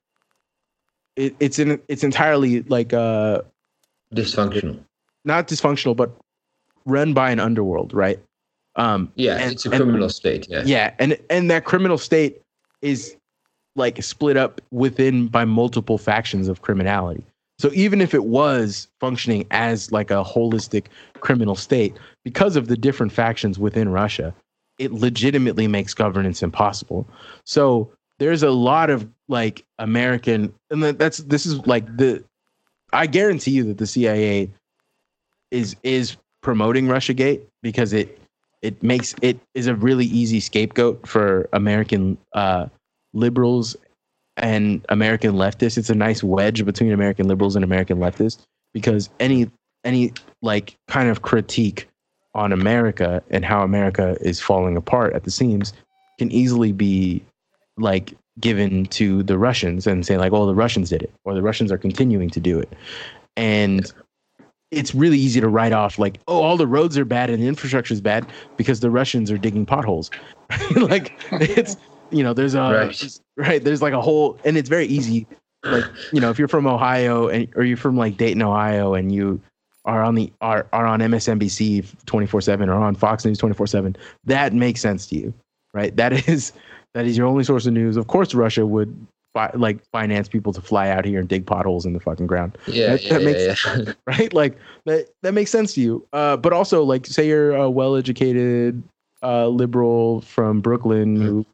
it, 1.17 1.35
it's 1.39 1.59
an 1.59 1.81
it's 1.89 2.03
entirely 2.03 2.61
like 2.63 2.93
uh 2.93 3.41
dysfunctional. 4.13 4.79
Not 5.25 5.47
dysfunctional, 5.47 5.95
but 5.95 6.15
run 6.85 7.13
by 7.13 7.31
an 7.31 7.39
underworld, 7.39 7.93
right? 7.93 8.19
Um, 8.77 9.11
yeah, 9.15 9.37
and, 9.37 9.51
it's 9.51 9.65
a 9.65 9.69
criminal 9.69 10.03
and, 10.03 10.11
state. 10.11 10.47
Yeah, 10.49 10.63
yeah, 10.65 10.93
and 10.99 11.17
and 11.29 11.51
that 11.51 11.65
criminal 11.65 11.97
state 11.97 12.41
is 12.81 13.17
like 13.75 14.01
split 14.01 14.37
up 14.37 14.61
within 14.71 15.27
by 15.27 15.43
multiple 15.43 15.97
factions 15.97 16.47
of 16.47 16.61
criminality. 16.61 17.23
So 17.59 17.71
even 17.73 18.01
if 18.01 18.13
it 18.13 18.25
was 18.25 18.87
functioning 18.99 19.47
as 19.49 19.91
like 19.91 20.11
a 20.11 20.23
holistic 20.23 20.85
criminal 21.19 21.55
state, 21.55 21.95
because 22.23 22.55
of 22.55 22.67
the 22.67 22.77
different 22.77 23.11
factions 23.11 23.57
within 23.57 23.89
Russia, 23.89 24.33
it 24.77 24.91
legitimately 24.91 25.67
makes 25.67 25.95
governance 25.95 26.43
impossible. 26.43 27.07
So 27.45 27.91
there's 28.19 28.43
a 28.43 28.51
lot 28.51 28.89
of 28.89 29.07
like 29.27 29.63
American, 29.79 30.53
and 30.69 30.83
that's 30.83 31.19
this 31.19 31.45
is 31.45 31.65
like 31.67 31.85
the. 31.97 32.23
I 32.93 33.05
guarantee 33.05 33.51
you 33.51 33.63
that 33.65 33.77
the 33.77 33.87
CIA 33.87 34.49
is 35.51 35.75
is 35.83 36.17
promoting 36.41 36.87
RussiaGate 36.87 37.41
because 37.61 37.93
it 37.93 38.19
it 38.61 38.81
makes 38.81 39.13
it 39.21 39.39
is 39.53 39.67
a 39.67 39.75
really 39.75 40.05
easy 40.05 40.39
scapegoat 40.39 41.07
for 41.07 41.49
American 41.53 42.17
uh, 42.33 42.67
liberals 43.13 43.75
and 44.37 44.85
American 44.89 45.33
leftists. 45.33 45.77
It's 45.77 45.89
a 45.89 45.95
nice 45.95 46.23
wedge 46.23 46.65
between 46.65 46.91
American 46.91 47.27
liberals 47.27 47.55
and 47.55 47.63
American 47.63 47.97
leftists 47.97 48.39
because 48.73 49.09
any 49.19 49.49
any 49.83 50.13
like 50.41 50.75
kind 50.87 51.09
of 51.09 51.21
critique 51.21 51.87
on 52.33 52.51
America 52.51 53.23
and 53.29 53.43
how 53.43 53.63
America 53.63 54.15
is 54.21 54.39
falling 54.39 54.77
apart 54.77 55.13
at 55.13 55.23
the 55.23 55.31
seams 55.31 55.73
can 56.19 56.31
easily 56.31 56.71
be 56.71 57.23
like 57.77 58.13
given 58.39 58.85
to 58.85 59.23
the 59.23 59.37
Russians 59.37 59.87
and 59.87 60.05
say 60.05 60.17
like, 60.17 60.33
"Oh, 60.33 60.45
the 60.45 60.55
Russians 60.55 60.89
did 60.89 61.01
it," 61.01 61.11
or 61.23 61.33
the 61.33 61.41
Russians 61.41 61.71
are 61.71 61.77
continuing 61.77 62.29
to 62.31 62.39
do 62.39 62.59
it, 62.59 62.71
and 63.35 63.91
it's 64.71 64.93
really 64.93 65.17
easy 65.17 65.39
to 65.39 65.47
write 65.47 65.71
off 65.71 65.97
like, 65.97 66.19
"Oh, 66.27 66.41
all 66.41 66.57
the 66.57 66.67
roads 66.67 66.97
are 66.97 67.05
bad 67.05 67.29
and 67.29 67.41
the 67.41 67.47
infrastructure 67.47 67.93
is 67.93 68.01
bad 68.01 68.25
because 68.57 68.79
the 68.79 68.91
Russians 68.91 69.31
are 69.31 69.37
digging 69.37 69.65
potholes." 69.65 70.11
like 70.75 71.13
it's 71.31 71.77
you 72.11 72.23
know, 72.23 72.33
there's 72.33 72.55
a 72.55 72.61
right. 72.61 73.19
right. 73.35 73.63
There's 73.63 73.81
like 73.81 73.93
a 73.93 74.01
whole, 74.01 74.37
and 74.43 74.57
it's 74.57 74.69
very 74.69 74.85
easy. 74.85 75.27
Like 75.63 75.85
you 76.13 76.21
know, 76.21 76.29
if 76.29 76.39
you're 76.39 76.47
from 76.47 76.67
Ohio 76.67 77.27
and 77.27 77.47
or 77.55 77.63
you're 77.63 77.77
from 77.77 77.97
like 77.97 78.17
Dayton, 78.17 78.41
Ohio, 78.41 78.93
and 78.93 79.11
you 79.11 79.41
are 79.85 80.03
on 80.03 80.15
the 80.15 80.31
are, 80.41 80.67
are 80.73 80.85
on 80.85 80.99
MSNBC 80.99 82.05
24 82.05 82.41
7 82.41 82.69
or 82.69 82.75
on 82.75 82.95
Fox 82.95 83.25
News 83.25 83.37
24 83.37 83.67
7, 83.67 83.95
that 84.25 84.53
makes 84.53 84.81
sense 84.81 85.07
to 85.07 85.15
you, 85.15 85.33
right? 85.73 85.95
That 85.95 86.27
is 86.29 86.53
that 86.97 87.05
is 87.05 87.15
your 87.15 87.27
only 87.27 87.43
source 87.43 87.67
of 87.67 87.73
news. 87.73 87.95
Of 87.95 88.07
course, 88.07 88.33
Russia 88.33 88.65
would 88.65 89.07
fi- 89.31 89.51
like 89.53 89.85
finance 89.91 90.27
people 90.27 90.51
to 90.51 90.61
fly 90.61 90.89
out 90.89 91.05
here 91.05 91.19
and 91.19 91.29
dig 91.29 91.45
potholes 91.45 91.85
in 91.85 91.93
the 91.93 91.99
fucking 91.99 92.25
ground. 92.25 92.57
Yeah, 92.65 92.87
that, 92.87 93.03
yeah, 93.03 93.13
that 93.13 93.23
makes 93.23 93.39
yeah, 93.39 93.53
sense, 93.53 93.95
right. 94.07 94.33
Like 94.33 94.57
that 94.85 95.09
that 95.21 95.35
makes 95.35 95.51
sense 95.51 95.75
to 95.75 95.81
you. 95.81 96.07
Uh, 96.11 96.37
but 96.37 96.53
also 96.53 96.83
like 96.83 97.05
say 97.05 97.27
you're 97.27 97.55
a 97.55 97.69
well-educated 97.69 98.81
uh, 99.21 99.47
liberal 99.47 100.21
from 100.21 100.59
Brooklyn 100.59 101.17
mm-hmm. 101.17 101.27
who 101.27 101.45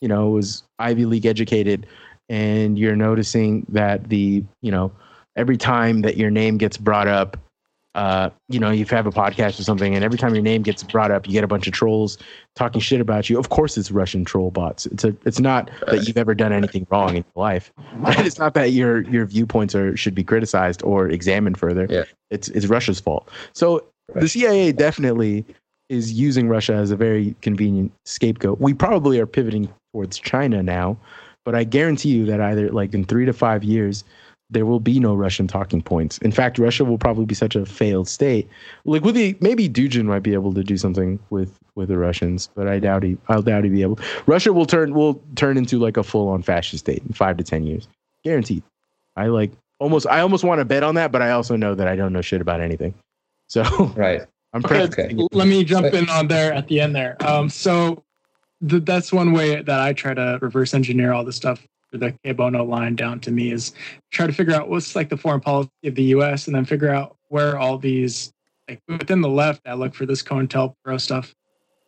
you 0.00 0.08
know 0.08 0.30
was 0.30 0.62
Ivy 0.78 1.04
League 1.04 1.26
educated, 1.26 1.86
and 2.30 2.78
you're 2.78 2.96
noticing 2.96 3.66
that 3.68 4.08
the 4.08 4.42
you 4.62 4.70
know 4.70 4.90
every 5.36 5.58
time 5.58 6.00
that 6.00 6.16
your 6.16 6.30
name 6.30 6.56
gets 6.56 6.78
brought 6.78 7.06
up 7.06 7.36
uh, 7.96 8.28
you 8.50 8.60
know, 8.60 8.70
you 8.70 8.84
have 8.84 9.06
a 9.06 9.10
podcast 9.10 9.58
or 9.58 9.62
something, 9.62 9.94
and 9.94 10.04
every 10.04 10.18
time 10.18 10.34
your 10.34 10.42
name 10.42 10.62
gets 10.62 10.82
brought 10.82 11.10
up, 11.10 11.26
you 11.26 11.32
get 11.32 11.42
a 11.42 11.48
bunch 11.48 11.66
of 11.66 11.72
trolls 11.72 12.18
talking 12.54 12.78
shit 12.78 13.00
about 13.00 13.30
you. 13.30 13.38
Of 13.38 13.48
course, 13.48 13.78
it's 13.78 13.90
Russian 13.90 14.22
troll 14.22 14.50
bots. 14.50 14.84
It's 14.84 15.02
a, 15.02 15.16
it's 15.24 15.40
not 15.40 15.70
that 15.86 16.06
you've 16.06 16.18
ever 16.18 16.34
done 16.34 16.52
anything 16.52 16.86
wrong 16.90 17.16
in 17.16 17.24
your 17.34 17.42
life. 17.42 17.72
Right? 17.96 18.26
It's 18.26 18.38
not 18.38 18.52
that 18.52 18.72
your 18.72 19.00
your 19.04 19.24
viewpoints 19.24 19.74
are 19.74 19.96
should 19.96 20.14
be 20.14 20.22
criticized 20.22 20.82
or 20.82 21.08
examined 21.08 21.58
further. 21.58 21.86
Yeah. 21.88 22.04
It's 22.30 22.48
it's 22.48 22.66
Russia's 22.66 23.00
fault. 23.00 23.30
So 23.54 23.86
right. 24.12 24.20
the 24.20 24.28
CIA 24.28 24.72
definitely 24.72 25.46
is 25.88 26.12
using 26.12 26.48
Russia 26.48 26.74
as 26.74 26.90
a 26.90 26.96
very 26.96 27.34
convenient 27.40 27.92
scapegoat. 28.04 28.60
We 28.60 28.74
probably 28.74 29.18
are 29.18 29.26
pivoting 29.26 29.72
towards 29.92 30.18
China 30.18 30.62
now, 30.62 30.98
but 31.46 31.54
I 31.54 31.64
guarantee 31.64 32.10
you 32.10 32.26
that 32.26 32.42
either 32.42 32.70
like 32.70 32.92
in 32.92 33.06
three 33.06 33.24
to 33.24 33.32
five 33.32 33.64
years 33.64 34.04
there 34.50 34.66
will 34.66 34.80
be 34.80 35.00
no 35.00 35.14
Russian 35.14 35.48
talking 35.48 35.82
points. 35.82 36.18
In 36.18 36.30
fact, 36.30 36.58
Russia 36.58 36.84
will 36.84 36.98
probably 36.98 37.24
be 37.24 37.34
such 37.34 37.56
a 37.56 37.66
failed 37.66 38.08
state. 38.08 38.48
Like 38.84 39.02
with 39.02 39.16
the 39.16 39.36
maybe 39.40 39.68
Dugin 39.68 40.04
might 40.04 40.22
be 40.22 40.34
able 40.34 40.54
to 40.54 40.62
do 40.62 40.76
something 40.76 41.18
with 41.30 41.58
with 41.74 41.88
the 41.88 41.98
Russians, 41.98 42.48
but 42.54 42.68
I 42.68 42.78
doubt 42.78 43.02
he. 43.02 43.18
I'll 43.28 43.42
doubt 43.42 43.64
he 43.64 43.70
be 43.70 43.82
able. 43.82 43.98
Russia 44.26 44.52
will 44.52 44.66
turn 44.66 44.94
will 44.94 45.20
turn 45.34 45.56
into 45.56 45.78
like 45.78 45.96
a 45.96 46.02
full 46.02 46.28
on 46.28 46.42
fascist 46.42 46.84
state 46.84 47.02
in 47.06 47.12
five 47.12 47.36
to 47.38 47.44
ten 47.44 47.64
years, 47.64 47.88
guaranteed. 48.22 48.62
I 49.16 49.26
like 49.26 49.50
almost. 49.80 50.06
I 50.06 50.20
almost 50.20 50.44
want 50.44 50.60
to 50.60 50.64
bet 50.64 50.82
on 50.82 50.94
that, 50.94 51.10
but 51.10 51.22
I 51.22 51.32
also 51.32 51.56
know 51.56 51.74
that 51.74 51.88
I 51.88 51.96
don't 51.96 52.12
know 52.12 52.22
shit 52.22 52.40
about 52.40 52.60
anything. 52.60 52.94
So 53.48 53.62
right. 53.96 54.22
I'm 54.52 54.64
okay. 54.64 55.12
Let 55.32 55.48
me 55.48 55.64
jump 55.64 55.92
in 55.92 56.08
on 56.08 56.28
there 56.28 56.52
at 56.52 56.68
the 56.68 56.80
end 56.80 56.94
there. 56.94 57.16
Um, 57.26 57.50
so 57.50 58.04
th- 58.66 58.84
that's 58.84 59.12
one 59.12 59.32
way 59.32 59.60
that 59.60 59.80
I 59.80 59.92
try 59.92 60.14
to 60.14 60.38
reverse 60.40 60.72
engineer 60.72 61.12
all 61.12 61.24
this 61.24 61.36
stuff 61.36 61.66
the 61.92 62.12
Cui 62.24 62.32
Bono 62.32 62.64
line 62.64 62.96
down 62.96 63.20
to 63.20 63.30
me 63.30 63.52
is 63.52 63.72
try 64.10 64.26
to 64.26 64.32
figure 64.32 64.54
out 64.54 64.68
what's 64.68 64.96
like 64.96 65.08
the 65.08 65.16
foreign 65.16 65.40
policy 65.40 65.70
of 65.84 65.94
the 65.94 66.02
U.S. 66.04 66.46
and 66.46 66.54
then 66.54 66.64
figure 66.64 66.90
out 66.90 67.16
where 67.28 67.58
all 67.58 67.78
these 67.78 68.32
like 68.68 68.80
within 68.88 69.20
the 69.20 69.28
left. 69.28 69.62
I 69.66 69.74
look 69.74 69.94
for 69.94 70.06
this 70.06 70.22
COINTELPRO 70.22 71.00
stuff. 71.00 71.34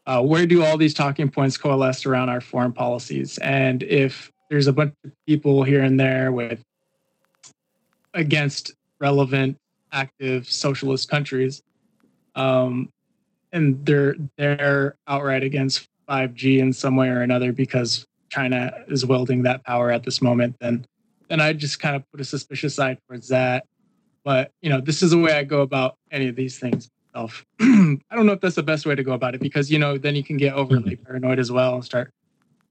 Uh, 0.06 0.22
where 0.22 0.46
do 0.46 0.64
all 0.64 0.78
these 0.78 0.94
talking 0.94 1.28
points 1.30 1.56
coalesce 1.56 2.06
around 2.06 2.30
our 2.30 2.40
foreign 2.40 2.72
policies? 2.72 3.36
And 3.38 3.82
if 3.82 4.30
there's 4.48 4.66
a 4.66 4.72
bunch 4.72 4.94
of 5.04 5.12
people 5.26 5.62
here 5.62 5.82
and 5.82 6.00
there 6.00 6.32
with 6.32 6.62
against 8.14 8.72
relevant 9.00 9.56
active 9.92 10.50
socialist 10.50 11.10
countries, 11.10 11.62
um, 12.34 12.88
and 13.52 13.84
they're 13.84 14.16
they're 14.36 14.96
outright 15.06 15.42
against 15.42 15.86
5G 16.08 16.58
in 16.58 16.72
some 16.72 16.96
way 16.96 17.08
or 17.08 17.20
another 17.20 17.52
because 17.52 18.06
China 18.28 18.72
is 18.88 19.04
wielding 19.04 19.42
that 19.42 19.64
power 19.64 19.90
at 19.90 20.04
this 20.04 20.20
moment, 20.22 20.56
then 20.60 20.86
then 21.28 21.40
I 21.40 21.52
just 21.52 21.78
kind 21.80 21.94
of 21.94 22.10
put 22.10 22.20
a 22.20 22.24
suspicious 22.24 22.78
eye 22.78 22.96
towards 23.06 23.28
that. 23.28 23.66
But 24.24 24.52
you 24.62 24.70
know, 24.70 24.80
this 24.80 25.02
is 25.02 25.10
the 25.10 25.18
way 25.18 25.32
I 25.32 25.44
go 25.44 25.60
about 25.60 25.96
any 26.10 26.28
of 26.28 26.36
these 26.36 26.58
things 26.58 26.90
myself. 27.18 27.44
I 27.60 28.14
don't 28.14 28.26
know 28.26 28.32
if 28.32 28.40
that's 28.40 28.56
the 28.56 28.62
best 28.62 28.86
way 28.86 28.94
to 28.94 29.02
go 29.02 29.12
about 29.12 29.34
it 29.34 29.40
because 29.40 29.70
you 29.70 29.78
know 29.78 29.98
then 29.98 30.16
you 30.16 30.24
can 30.24 30.36
get 30.36 30.54
overly 30.54 30.96
mm-hmm. 30.96 31.04
paranoid 31.04 31.38
as 31.38 31.50
well 31.50 31.74
and 31.74 31.84
start 31.84 32.12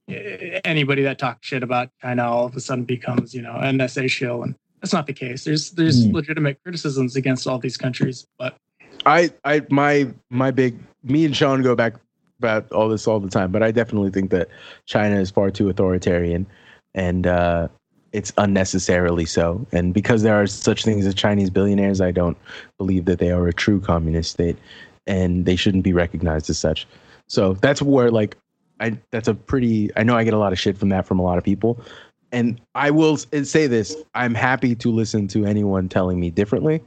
eh, 0.08 0.60
anybody 0.64 1.02
that 1.02 1.18
talks 1.18 1.46
shit 1.46 1.62
about 1.62 1.90
China 2.00 2.24
all 2.24 2.46
of 2.46 2.56
a 2.56 2.60
sudden 2.60 2.84
becomes 2.84 3.34
you 3.34 3.42
know 3.42 3.54
an 3.54 3.78
NSA 3.78 4.08
shill 4.10 4.42
and 4.42 4.54
that's 4.80 4.92
not 4.92 5.06
the 5.06 5.12
case. 5.12 5.44
There's 5.44 5.70
there's 5.72 6.06
mm. 6.06 6.12
legitimate 6.12 6.62
criticisms 6.62 7.16
against 7.16 7.46
all 7.46 7.58
these 7.58 7.76
countries, 7.76 8.26
but 8.38 8.56
I 9.06 9.30
I 9.44 9.62
my 9.70 10.08
my 10.30 10.50
big 10.50 10.78
me 11.02 11.24
and 11.24 11.36
Sean 11.36 11.62
go 11.62 11.74
back 11.74 11.94
about 12.38 12.70
all 12.72 12.88
this 12.88 13.06
all 13.06 13.20
the 13.20 13.28
time, 13.28 13.50
but 13.50 13.62
I 13.62 13.70
definitely 13.70 14.10
think 14.10 14.30
that 14.30 14.48
China 14.86 15.16
is 15.16 15.30
far 15.30 15.50
too 15.50 15.68
authoritarian, 15.68 16.46
and 16.94 17.26
uh, 17.26 17.68
it's 18.12 18.32
unnecessarily 18.38 19.26
so. 19.26 19.66
And 19.72 19.92
because 19.92 20.22
there 20.22 20.40
are 20.40 20.46
such 20.46 20.84
things 20.84 21.06
as 21.06 21.14
Chinese 21.14 21.50
billionaires, 21.50 22.00
I 22.00 22.10
don't 22.10 22.36
believe 22.78 23.04
that 23.06 23.18
they 23.18 23.30
are 23.30 23.46
a 23.48 23.52
true 23.52 23.80
communist 23.80 24.30
state, 24.32 24.56
and 25.06 25.44
they 25.46 25.56
shouldn't 25.56 25.84
be 25.84 25.92
recognized 25.92 26.48
as 26.48 26.58
such. 26.58 26.86
So 27.26 27.54
that's 27.54 27.82
where 27.82 28.10
like 28.10 28.36
I 28.80 28.98
that's 29.10 29.28
a 29.28 29.34
pretty 29.34 29.90
I 29.96 30.02
know 30.02 30.16
I 30.16 30.24
get 30.24 30.34
a 30.34 30.38
lot 30.38 30.52
of 30.52 30.58
shit 30.58 30.78
from 30.78 30.88
that 30.90 31.06
from 31.06 31.18
a 31.18 31.22
lot 31.22 31.38
of 31.38 31.44
people. 31.44 31.80
And 32.30 32.60
I 32.74 32.90
will 32.90 33.16
say 33.16 33.66
this, 33.66 33.96
I'm 34.14 34.34
happy 34.34 34.74
to 34.76 34.90
listen 34.92 35.28
to 35.28 35.46
anyone 35.46 35.88
telling 35.88 36.20
me 36.20 36.30
differently. 36.30 36.82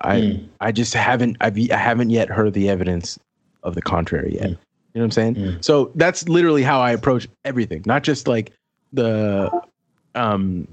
I 0.00 0.20
mm. 0.20 0.48
I 0.60 0.72
just 0.72 0.94
haven't 0.94 1.36
I've, 1.40 1.56
I 1.70 1.76
haven't 1.76 2.10
yet 2.10 2.28
heard 2.28 2.52
the 2.54 2.68
evidence 2.68 3.18
of 3.62 3.74
the 3.74 3.82
contrary 3.82 4.34
yet. 4.34 4.50
Mm. 4.50 4.58
You 4.94 5.00
know 5.00 5.06
what 5.06 5.06
I'm 5.06 5.10
saying? 5.10 5.34
Mm. 5.34 5.64
So 5.64 5.90
that's 5.96 6.28
literally 6.28 6.62
how 6.62 6.80
I 6.80 6.92
approach 6.92 7.26
everything, 7.44 7.82
not 7.84 8.04
just 8.04 8.28
like 8.28 8.52
the 8.92 9.50
um 10.14 10.68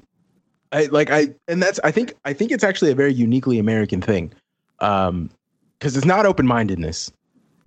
I 0.72 0.86
like 0.86 1.10
I 1.10 1.34
and 1.48 1.62
that's 1.62 1.80
I 1.84 1.90
think 1.90 2.14
I 2.24 2.34
think 2.34 2.52
it's 2.52 2.64
actually 2.64 2.92
a 2.92 2.96
very 2.96 3.14
uniquely 3.14 3.58
American 3.58 4.00
thing. 4.00 4.32
Um 4.80 5.32
because 5.80 5.98
it's 5.98 6.06
not 6.06 6.28
open-mindedness. 6.28 7.12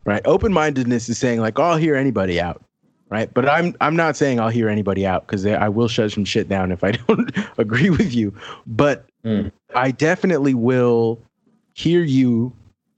Right? 0.04 0.22
Open-mindedness 0.26 1.08
is 1.08 1.18
saying 1.18 1.40
like, 1.40 1.58
oh, 1.58 1.62
I'll 1.64 1.76
hear 1.76 1.96
anybody 1.96 2.40
out. 2.40 2.62
Right? 3.08 3.32
But 3.34 3.48
I'm 3.48 3.74
I'm 3.80 3.96
not 3.96 4.16
saying 4.16 4.38
I'll 4.38 4.48
hear 4.48 4.68
anybody 4.68 5.04
out 5.04 5.26
because 5.26 5.44
I 5.44 5.68
will 5.68 5.88
shut 5.88 6.12
some 6.12 6.24
shit 6.24 6.48
down 6.48 6.70
if 6.70 6.84
I 6.84 6.92
don't 7.08 7.32
agree 7.58 7.90
with 7.90 8.14
you. 8.14 8.32
But 8.64 9.06
mm. 9.24 9.50
I 9.74 9.90
definitely 9.90 10.54
will 10.54 11.20
hear 11.74 12.02
you 12.04 12.52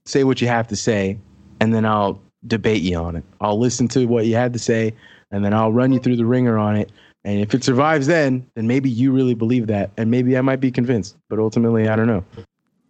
say 0.05 0.23
what 0.23 0.41
you 0.41 0.47
have 0.47 0.67
to 0.67 0.75
say, 0.75 1.17
and 1.59 1.73
then 1.73 1.85
I'll 1.85 2.21
debate 2.47 2.81
you 2.81 2.97
on 2.97 3.15
it. 3.15 3.23
I'll 3.41 3.59
listen 3.59 3.87
to 3.89 4.05
what 4.05 4.25
you 4.25 4.35
had 4.35 4.53
to 4.53 4.59
say, 4.59 4.93
and 5.31 5.43
then 5.43 5.53
I'll 5.53 5.71
run 5.71 5.93
you 5.93 5.99
through 5.99 6.17
the 6.17 6.25
ringer 6.25 6.57
on 6.57 6.75
it. 6.75 6.91
And 7.23 7.39
if 7.39 7.53
it 7.53 7.63
survives, 7.63 8.07
then 8.07 8.45
then 8.55 8.67
maybe 8.67 8.89
you 8.89 9.11
really 9.11 9.33
believe 9.33 9.67
that, 9.67 9.91
and 9.97 10.09
maybe 10.09 10.37
I 10.37 10.41
might 10.41 10.59
be 10.59 10.71
convinced. 10.71 11.17
But 11.29 11.39
ultimately, 11.39 11.87
I 11.87 11.95
don't 11.95 12.07
know. 12.07 12.23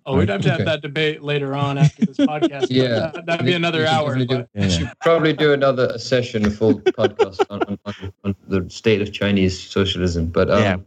Oh, 0.06 0.16
we'd 0.16 0.30
have 0.30 0.42
to 0.44 0.52
have 0.52 0.64
that 0.64 0.82
debate 0.82 1.22
later 1.22 1.54
on 1.54 1.78
after 1.78 2.06
this 2.06 2.18
podcast. 2.18 2.68
yeah, 2.70 3.12
that, 3.26 3.40
would 3.40 3.46
be 3.46 3.54
another 3.54 3.86
hour. 3.86 4.16
Do, 4.16 4.48
yeah. 4.54 4.68
should 4.70 4.92
probably 5.02 5.34
do 5.34 5.52
another 5.52 5.98
session, 5.98 6.46
a 6.46 6.50
full 6.50 6.80
podcast 6.80 7.46
on, 7.50 7.78
on, 7.86 8.14
on, 8.24 8.36
the 8.48 8.70
state 8.70 9.02
of 9.02 9.12
Chinese 9.12 9.62
socialism. 9.62 10.28
But 10.28 10.50
um, 10.50 10.62
yeah. 10.62 10.78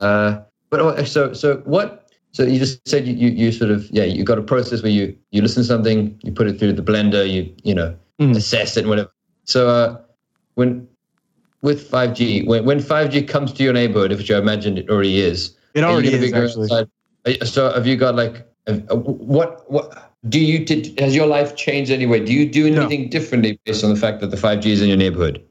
Uh, 0.00 0.42
but 0.70 0.80
oh, 0.80 1.04
so 1.04 1.34
so 1.34 1.58
what 1.66 2.10
so 2.32 2.42
you 2.42 2.58
just 2.58 2.86
said 2.88 3.06
you, 3.06 3.14
you, 3.14 3.28
you 3.28 3.52
sort 3.52 3.70
of 3.70 3.88
yeah 3.90 4.04
you 4.04 4.24
got 4.24 4.38
a 4.38 4.42
process 4.42 4.82
where 4.82 4.90
you 4.90 5.16
you 5.30 5.40
listen 5.42 5.62
to 5.62 5.66
something 5.66 6.18
you 6.24 6.32
put 6.32 6.46
it 6.46 6.58
through 6.58 6.72
the 6.72 6.82
blender 6.82 7.30
you 7.30 7.54
you 7.62 7.74
know 7.74 7.96
mm. 8.20 8.36
assess 8.36 8.76
it 8.76 8.80
and 8.80 8.88
whatever. 8.88 9.12
So 9.44 9.68
uh, 9.68 10.00
when 10.54 10.88
with 11.62 11.90
5G 11.90 12.46
when 12.46 12.64
when 12.64 12.78
5G 12.78 13.26
comes 13.26 13.52
to 13.54 13.62
your 13.62 13.72
neighborhood, 13.72 14.12
which 14.12 14.30
I 14.30 14.38
imagine 14.38 14.78
it 14.78 14.88
already 14.88 15.20
is, 15.20 15.56
it 15.74 15.84
already 15.84 16.08
is 16.08 16.32
actually. 16.32 16.68
Outside, 16.70 17.48
so 17.48 17.72
have 17.72 17.86
you 17.86 17.96
got 17.96 18.14
like 18.14 18.46
uh, 18.66 18.74
what 18.96 19.70
what 19.70 20.12
do 20.28 20.40
you 20.40 20.64
did, 20.64 20.98
has 20.98 21.14
your 21.14 21.26
life 21.26 21.56
changed 21.56 21.90
anyway? 21.90 22.24
Do 22.24 22.32
you 22.32 22.50
do 22.50 22.66
anything 22.66 23.04
no. 23.04 23.08
differently 23.08 23.58
based 23.64 23.84
on 23.84 23.90
the 23.90 24.00
fact 24.00 24.20
that 24.20 24.30
the 24.30 24.36
5G 24.36 24.66
is 24.66 24.82
in 24.82 24.88
your 24.88 24.96
neighborhood? 24.96 25.44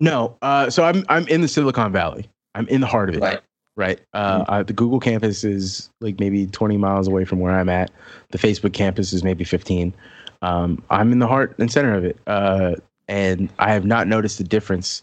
No. 0.00 0.36
Uh, 0.42 0.70
so 0.70 0.84
I'm 0.84 1.04
I'm 1.08 1.26
in 1.28 1.40
the 1.40 1.48
Silicon 1.48 1.92
Valley. 1.92 2.28
I'm 2.54 2.68
in 2.68 2.80
the 2.80 2.86
heart 2.86 3.08
of 3.08 3.16
it. 3.16 3.20
Right 3.20 3.40
right? 3.76 4.00
Uh, 4.12 4.40
mm-hmm. 4.40 4.52
uh, 4.52 4.62
the 4.62 4.72
Google 4.72 5.00
campus 5.00 5.44
is 5.44 5.90
like 6.00 6.20
maybe 6.20 6.46
20 6.46 6.76
miles 6.76 7.08
away 7.08 7.24
from 7.24 7.40
where 7.40 7.52
I'm 7.52 7.68
at. 7.68 7.90
The 8.30 8.38
Facebook 8.38 8.72
campus 8.72 9.12
is 9.12 9.24
maybe 9.24 9.44
15. 9.44 9.94
Um, 10.42 10.82
I'm 10.90 11.12
in 11.12 11.18
the 11.18 11.26
heart 11.26 11.54
and 11.58 11.70
center 11.70 11.94
of 11.94 12.04
it, 12.04 12.18
uh, 12.26 12.74
and 13.08 13.48
I 13.58 13.72
have 13.72 13.84
not 13.84 14.06
noticed 14.06 14.40
a 14.40 14.44
difference. 14.44 15.02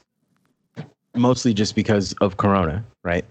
Mostly 1.16 1.54
just 1.54 1.76
because 1.76 2.14
of 2.22 2.38
Corona, 2.38 2.84
right? 3.04 3.26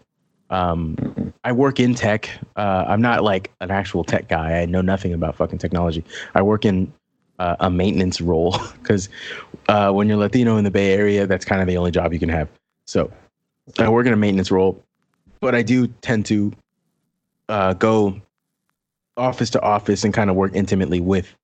Um. 0.51 1.33
I 1.45 1.53
work 1.53 1.79
in 1.79 1.95
tech. 1.95 2.29
Uh, 2.57 2.85
I'm 2.89 3.01
not 3.01 3.23
like 3.23 3.53
an 3.61 3.71
actual 3.71 4.03
tech 4.03 4.29
guy. 4.29 4.61
I 4.61 4.67
know 4.67 4.81
nothing 4.81 5.15
about 5.15 5.37
fucking 5.37 5.59
technology. 5.59 6.05
I 6.35 6.43
work 6.43 6.65
in 6.65 6.93
uh, 7.39 7.57
a 7.61 7.71
maintenance 7.71 8.21
role 8.21 8.59
because 8.83 9.09
uh, 9.69 9.93
when 9.93 10.09
you're 10.09 10.19
Latino 10.19 10.57
in 10.57 10.65
the 10.65 10.71
Bay 10.71 10.93
Area, 10.93 11.27
that's 11.27 11.45
kind 11.45 11.63
of 11.63 11.69
the 11.69 11.77
only 11.77 11.91
job 11.91 12.13
you 12.13 12.19
can 12.19 12.29
have. 12.29 12.49
So 12.87 13.11
I 13.79 13.89
work 13.89 14.07
in 14.07 14.13
a 14.13 14.17
maintenance 14.17 14.51
role 14.51 14.83
but 15.41 15.55
I 15.55 15.63
do 15.63 15.87
tend 15.87 16.27
to 16.27 16.53
uh, 17.49 17.75
go 17.75 18.21
office 19.17 19.51
to 19.51 19.61
office 19.61 20.05
and 20.05 20.13
kind 20.15 20.31
of 20.31 20.37
work 20.37 20.53
intimately 20.55 21.01
with 21.01 21.35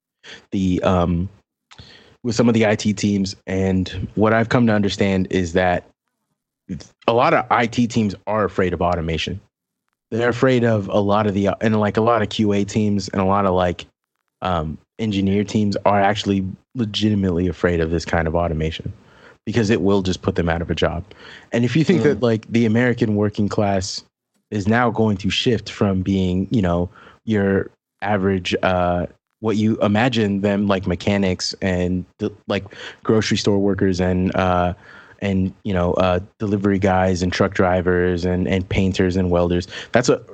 the 0.50 0.82
um, 0.82 1.28
with 2.24 2.34
some 2.34 2.48
of 2.48 2.54
the 2.54 2.64
IT 2.64 2.96
teams. 2.96 3.36
And 3.46 4.08
what 4.14 4.32
I've 4.32 4.48
come 4.48 4.66
to 4.66 4.72
understand 4.72 5.28
is 5.30 5.52
that 5.52 5.84
a 7.06 7.12
lot 7.12 7.34
of 7.34 7.46
IT 7.50 7.90
teams 7.90 8.14
are 8.26 8.44
afraid 8.44 8.72
of 8.72 8.82
automation. 8.82 9.40
They're 10.10 10.30
afraid 10.30 10.64
of 10.64 10.88
a 10.88 10.98
lot 10.98 11.26
of 11.26 11.34
the 11.34 11.50
and 11.60 11.78
like 11.78 11.96
a 11.96 12.00
lot 12.00 12.22
of 12.22 12.28
QA 12.28 12.66
teams 12.66 13.08
and 13.08 13.20
a 13.20 13.24
lot 13.24 13.46
of 13.46 13.54
like 13.54 13.86
um, 14.42 14.78
engineer 14.98 15.44
teams 15.44 15.76
are 15.84 16.00
actually 16.00 16.46
legitimately 16.74 17.48
afraid 17.48 17.80
of 17.80 17.90
this 17.90 18.04
kind 18.04 18.26
of 18.28 18.34
automation 18.34 18.92
because 19.44 19.70
it 19.70 19.82
will 19.82 20.02
just 20.02 20.22
put 20.22 20.36
them 20.36 20.48
out 20.48 20.62
of 20.62 20.70
a 20.70 20.74
job. 20.74 21.04
And 21.52 21.64
if 21.64 21.76
you 21.76 21.84
think 21.84 22.00
mm. 22.00 22.04
that 22.04 22.22
like 22.22 22.46
the 22.48 22.64
American 22.64 23.16
working 23.16 23.48
class 23.48 24.02
is 24.50 24.68
now 24.68 24.90
going 24.90 25.16
to 25.18 25.30
shift 25.30 25.70
from 25.70 26.02
being, 26.02 26.46
you 26.50 26.62
know, 26.62 26.88
your 27.24 27.70
average 28.02 28.54
uh 28.62 29.06
what 29.40 29.56
you 29.56 29.76
imagine 29.80 30.40
them 30.40 30.66
like 30.66 30.86
mechanics 30.86 31.54
and 31.60 32.04
like 32.48 32.64
grocery 33.02 33.36
store 33.36 33.58
workers 33.58 34.00
and 34.00 34.34
uh 34.36 34.74
and 35.20 35.52
you 35.64 35.72
know 35.72 35.92
uh 35.94 36.20
delivery 36.38 36.78
guys 36.78 37.22
and 37.22 37.32
truck 37.32 37.54
drivers 37.54 38.24
and 38.24 38.48
and 38.48 38.68
painters 38.68 39.16
and 39.16 39.30
welders. 39.30 39.66
That's 39.92 40.08
what 40.08 40.28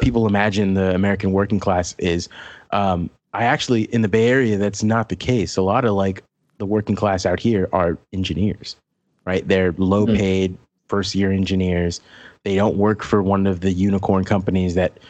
people 0.00 0.26
imagine 0.26 0.74
the 0.74 0.94
American 0.94 1.32
working 1.32 1.60
class 1.60 1.94
is. 1.98 2.28
Um 2.70 3.10
I 3.32 3.44
actually 3.44 3.82
in 3.84 4.02
the 4.02 4.08
Bay 4.08 4.28
Area 4.28 4.56
that's 4.56 4.82
not 4.82 5.08
the 5.08 5.16
case. 5.16 5.56
A 5.56 5.62
lot 5.62 5.84
of 5.84 5.94
like 5.94 6.22
the 6.58 6.66
working 6.66 6.96
class 6.96 7.26
out 7.26 7.40
here 7.40 7.68
are 7.72 7.98
engineers, 8.12 8.76
right? 9.24 9.46
They're 9.46 9.72
low 9.72 10.06
hmm. 10.06 10.16
paid 10.16 10.52
mm-hmm. 10.52 10.62
first 10.88 11.14
year 11.14 11.32
engineers. 11.32 12.00
They 12.44 12.56
don't 12.56 12.76
work 12.76 13.02
for 13.02 13.22
one 13.22 13.46
of 13.46 13.60
the 13.60 13.72
unicorn 13.72 14.24
companies 14.24 14.74
that, 14.74 15.00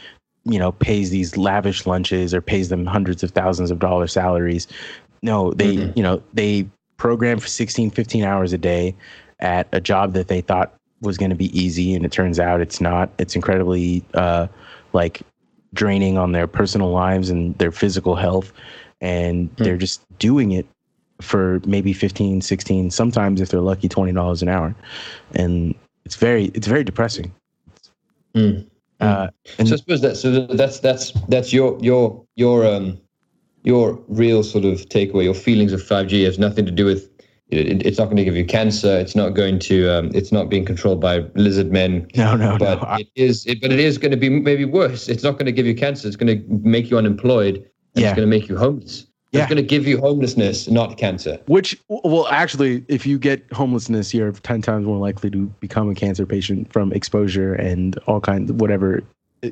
you 0.44 0.58
know, 0.58 0.72
pays 0.72 1.10
these 1.10 1.36
lavish 1.36 1.86
lunches 1.86 2.34
or 2.34 2.40
pays 2.40 2.68
them 2.68 2.86
hundreds 2.86 3.22
of 3.22 3.30
thousands 3.30 3.70
of 3.70 3.78
dollar 3.78 4.06
salaries. 4.06 4.66
No, 5.22 5.52
they, 5.52 5.76
mm-hmm. 5.76 5.92
you 5.96 6.02
know, 6.02 6.22
they 6.34 6.68
program 6.96 7.38
for 7.38 7.48
16, 7.48 7.90
15 7.90 8.24
hours 8.24 8.52
a 8.52 8.58
day 8.58 8.94
at 9.40 9.68
a 9.72 9.80
job 9.80 10.12
that 10.12 10.28
they 10.28 10.40
thought 10.40 10.74
was 11.00 11.16
going 11.16 11.30
to 11.30 11.36
be 11.36 11.58
easy. 11.58 11.94
And 11.94 12.04
it 12.04 12.12
turns 12.12 12.38
out 12.38 12.60
it's 12.60 12.80
not. 12.80 13.10
It's 13.18 13.34
incredibly, 13.34 14.04
uh, 14.14 14.48
like, 14.92 15.22
draining 15.72 16.18
on 16.18 16.32
their 16.32 16.46
personal 16.46 16.90
lives 16.90 17.30
and 17.30 17.56
their 17.58 17.72
physical 17.72 18.14
health. 18.14 18.52
And 19.00 19.50
mm-hmm. 19.50 19.64
they're 19.64 19.76
just 19.76 20.02
doing 20.18 20.52
it 20.52 20.66
for 21.20 21.60
maybe 21.64 21.92
15 21.92 22.40
16 22.40 22.90
sometimes 22.90 23.40
if 23.40 23.48
they're 23.48 23.60
lucky 23.60 23.88
$20 23.88 24.42
an 24.42 24.48
hour 24.48 24.74
and 25.34 25.74
it's 26.04 26.16
very 26.16 26.46
it's 26.46 26.66
very 26.66 26.82
depressing 26.82 27.32
mm. 28.34 28.66
Uh, 29.04 29.30
and 29.58 29.68
so 29.68 29.74
I 29.74 29.76
suppose 29.76 30.00
that 30.00 30.16
so 30.16 30.46
that's 30.46 30.80
that's 30.80 31.12
that's 31.28 31.52
your 31.52 31.78
your 31.80 32.24
your 32.36 32.66
um 32.66 32.98
your 33.62 33.98
real 34.08 34.42
sort 34.42 34.64
of 34.64 34.80
takeaway. 34.88 35.24
Your 35.24 35.34
feelings 35.34 35.72
of 35.72 35.82
five 35.82 36.08
G 36.08 36.22
has 36.22 36.38
nothing 36.38 36.66
to 36.66 36.72
do 36.72 36.84
with 36.84 37.08
it, 37.48 37.86
it's 37.86 37.98
not 37.98 38.06
going 38.06 38.16
to 38.16 38.24
give 38.24 38.36
you 38.36 38.44
cancer. 38.44 38.98
It's 38.98 39.14
not 39.14 39.30
going 39.30 39.58
to. 39.60 39.88
Um, 39.88 40.10
it's 40.14 40.32
not 40.32 40.48
being 40.48 40.64
controlled 40.64 41.00
by 41.00 41.18
lizard 41.34 41.70
men. 41.70 42.06
No, 42.16 42.36
no, 42.36 42.56
but 42.58 42.82
no. 42.82 42.96
it 42.96 43.08
is. 43.14 43.46
It, 43.46 43.60
but 43.60 43.72
it 43.72 43.80
is 43.80 43.98
going 43.98 44.10
to 44.10 44.16
be 44.16 44.28
maybe 44.28 44.64
worse. 44.64 45.08
It's 45.08 45.22
not 45.22 45.32
going 45.32 45.46
to 45.46 45.52
give 45.52 45.66
you 45.66 45.74
cancer. 45.74 46.08
It's 46.08 46.16
going 46.16 46.38
to 46.38 46.68
make 46.68 46.90
you 46.90 46.98
unemployed. 46.98 47.68
yeah. 47.94 48.08
It's 48.08 48.16
going 48.16 48.28
to 48.28 48.38
make 48.38 48.48
you 48.48 48.56
homeless. 48.56 49.06
Yeah. 49.34 49.42
It's 49.42 49.48
going 49.48 49.56
to 49.56 49.68
give 49.68 49.86
you 49.86 49.98
homelessness, 49.98 50.68
not 50.68 50.96
cancer. 50.96 51.40
Which, 51.46 51.76
well, 51.88 52.28
actually, 52.28 52.84
if 52.86 53.04
you 53.04 53.18
get 53.18 53.44
homelessness, 53.52 54.14
you're 54.14 54.30
10 54.30 54.62
times 54.62 54.86
more 54.86 54.98
likely 54.98 55.28
to 55.30 55.46
become 55.58 55.90
a 55.90 55.94
cancer 55.94 56.24
patient 56.24 56.72
from 56.72 56.92
exposure 56.92 57.52
and 57.54 57.98
all 58.06 58.20
kinds 58.20 58.50
of 58.50 58.60
whatever 58.60 59.02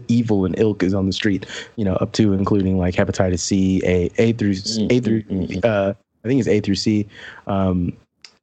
evil 0.07 0.45
and 0.45 0.59
ilk 0.59 0.85
is 0.85 0.95
on 0.95 1.07
the 1.07 1.13
street, 1.13 1.47
you 1.77 1.85
know, 1.85 1.95
up 1.97 2.13
to 2.13 2.33
including 2.33 2.79
like 2.79 2.95
hepatitis 2.95 3.41
C, 3.41 3.83
A, 3.85 4.11
A 4.19 4.33
through, 4.35 4.55
A 4.91 5.01
through, 5.01 5.23
mm-hmm. 5.25 5.59
uh, 5.65 5.93
I 6.25 6.29
think 6.29 6.39
it's 6.39 6.49
A 6.49 6.61
through 6.61 6.77
C, 6.77 7.09
um, 7.49 7.93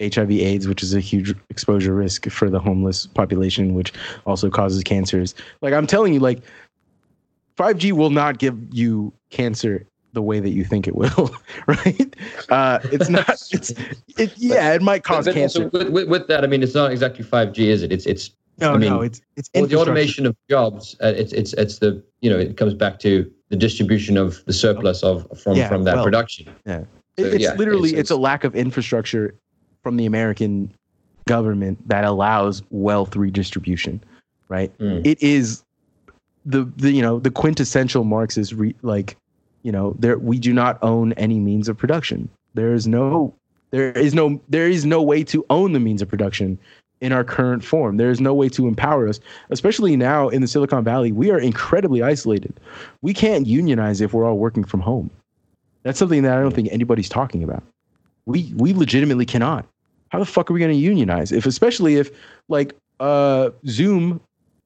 HIV 0.02 0.32
AIDS, 0.32 0.68
which 0.68 0.84
is 0.84 0.94
a 0.94 1.00
huge 1.00 1.34
exposure 1.50 1.94
risk 1.94 2.30
for 2.30 2.50
the 2.50 2.60
homeless 2.60 3.08
population, 3.08 3.74
which 3.74 3.94
also 4.26 4.50
causes 4.50 4.84
cancers. 4.84 5.36
Like 5.62 5.74
I'm 5.74 5.88
telling 5.88 6.14
you, 6.14 6.20
like 6.20 6.42
5G 7.58 7.92
will 7.94 8.10
not 8.10 8.40
give 8.40 8.58
you 8.72 9.14
cancer 9.30 9.86
the 10.14 10.22
way 10.22 10.40
that 10.40 10.50
you 10.50 10.64
think 10.64 10.88
it 10.88 10.96
will, 10.96 11.32
right? 11.68 12.16
Uh, 12.50 12.80
it's 12.86 13.10
not. 13.10 13.30
It's 13.30 13.72
it. 14.18 14.34
Yeah, 14.38 14.74
it 14.74 14.82
might 14.82 15.04
cause 15.04 15.26
but, 15.26 15.34
but 15.34 15.40
cancer. 15.40 15.70
With, 15.70 15.90
with, 15.90 16.08
with, 16.08 16.28
that, 16.28 16.44
I 16.44 16.48
mean, 16.48 16.64
it's 16.64 16.76
not 16.76 16.92
exactly 16.92 17.24
five 17.24 17.54
G, 17.54 17.70
is 17.70 17.84
it? 17.84 17.92
It's 17.92 18.06
it's. 18.06 18.32
No, 18.58 18.74
I 18.74 18.78
mean, 18.78 18.90
no, 18.90 19.02
it's 19.02 19.22
it's 19.38 19.50
well, 19.54 19.68
the 19.68 19.76
automation 19.78 20.26
of 20.26 20.36
jobs. 20.50 20.96
Uh, 21.02 21.14
it's 21.16 21.32
it's 21.32 21.54
it's 21.54 21.80
the 21.80 22.04
you 22.22 22.30
know 22.30 22.38
it 22.38 22.58
comes 22.58 22.74
back 22.74 23.00
to 23.00 23.32
the 23.50 23.56
distribution 23.56 24.18
of 24.18 24.44
the 24.46 24.54
surplus 24.54 25.02
of 25.02 25.26
from 25.40 25.56
yeah, 25.56 25.70
from 25.70 25.84
that 25.86 25.96
well, 25.96 26.04
production. 26.04 26.54
Yeah, 26.66 26.84
so, 27.18 27.26
it's 27.26 27.44
yeah, 27.44 27.54
literally 27.54 27.90
it's, 27.90 27.94
it's, 27.94 28.00
it's 28.02 28.12
a 28.12 28.18
lack 28.18 28.44
of 28.44 28.56
infrastructure 28.56 29.36
from 29.82 29.96
the 29.96 30.06
American 30.06 30.74
government 31.26 31.88
that 31.88 32.04
allows 32.04 32.62
wealth 32.70 33.16
redistribution, 33.16 34.04
right? 34.50 34.78
Mm. 34.80 35.06
It 35.06 35.22
is 35.22 35.64
the 36.46 36.66
the 36.76 36.92
you 36.92 37.02
know 37.02 37.20
the 37.20 37.32
quintessential 37.32 38.04
Marxist 38.04 38.54
re, 38.54 38.76
like 38.82 39.16
you 39.64 39.72
know 39.72 39.96
there 40.00 40.18
we 40.18 40.40
do 40.40 40.54
not 40.54 40.78
own 40.82 41.14
any 41.14 41.40
means 41.40 41.70
of 41.70 41.78
production. 41.78 42.30
There 42.54 42.74
is 42.74 42.88
no 42.88 43.34
there 43.72 43.92
is 43.92 44.14
no 44.14 44.42
there 44.50 44.68
is 44.68 44.86
no 44.86 45.02
way 45.02 45.24
to 45.26 45.46
own 45.50 45.74
the 45.74 45.80
means 45.80 46.02
of 46.02 46.10
production 46.10 46.58
in 47.02 47.12
our 47.12 47.24
current 47.24 47.64
form. 47.64 47.98
There 47.98 48.10
is 48.12 48.20
no 48.20 48.34
way 48.34 48.50
to 48.50 48.68
empower 48.68 49.08
us 49.08 49.20
especially 49.50 49.96
now 49.96 50.30
in 50.30 50.42
the 50.42 50.48
silicon 50.48 50.84
valley. 50.84 51.12
We 51.12 51.32
are 51.32 51.40
incredibly 51.40 52.02
isolated. 52.02 52.60
We 53.02 53.14
can't 53.14 53.48
unionize 53.48 54.02
if 54.02 54.14
we're 54.14 54.26
all 54.26 54.38
working 54.38 54.64
from 54.64 54.82
home. 54.82 55.10
That's 55.84 55.98
something 55.98 56.24
that 56.24 56.38
i 56.38 56.42
don't 56.42 56.54
think 56.54 56.70
anybody's 56.72 57.10
talking 57.10 57.44
about. 57.44 57.64
We 58.26 58.54
we 58.56 58.74
legitimately 58.74 59.26
cannot. 59.26 59.66
How 60.10 60.20
the 60.20 60.26
fuck 60.26 60.50
are 60.50 60.54
we 60.54 60.60
going 60.60 60.72
to 60.72 60.78
unionize? 60.78 61.32
If 61.32 61.46
especially 61.46 61.96
if 61.96 62.12
like 62.48 62.76
uh, 63.00 63.52
Zoom 63.68 64.20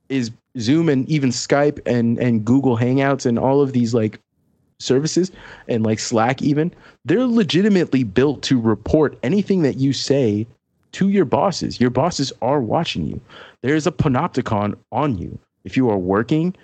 is 0.10 0.32
Zoom 0.60 0.90
and 0.90 1.08
even 1.10 1.30
Skype 1.30 1.80
and 1.86 2.18
and 2.18 2.44
Google 2.46 2.78
Hangouts 2.78 3.26
and 3.26 3.38
all 3.38 3.62
of 3.62 3.74
these 3.74 3.94
like 3.94 4.20
services 4.80 5.32
and 5.68 5.84
like 5.84 6.00
Slack 6.00 6.42
even 6.42 6.72
they're 7.06 7.26
legitimately 7.26 8.04
built 8.04 8.42
to 8.44 8.60
report 8.60 9.18
anything 9.24 9.62
that 9.64 9.78
you 9.78 9.94
say 9.94 10.48
to 10.94 11.10
your 11.10 11.26
bosses. 11.26 11.80
Your 11.80 11.90
bosses 11.90 12.32
are 12.42 12.62
watching 12.62 13.06
you. 13.06 13.20
There's 13.62 13.88
a 13.88 13.92
panopticon 13.92 14.76
on 14.92 15.18
you. 15.18 15.38
If 15.64 15.76
you 15.76 15.90
are 15.90 15.98
working 15.98 16.56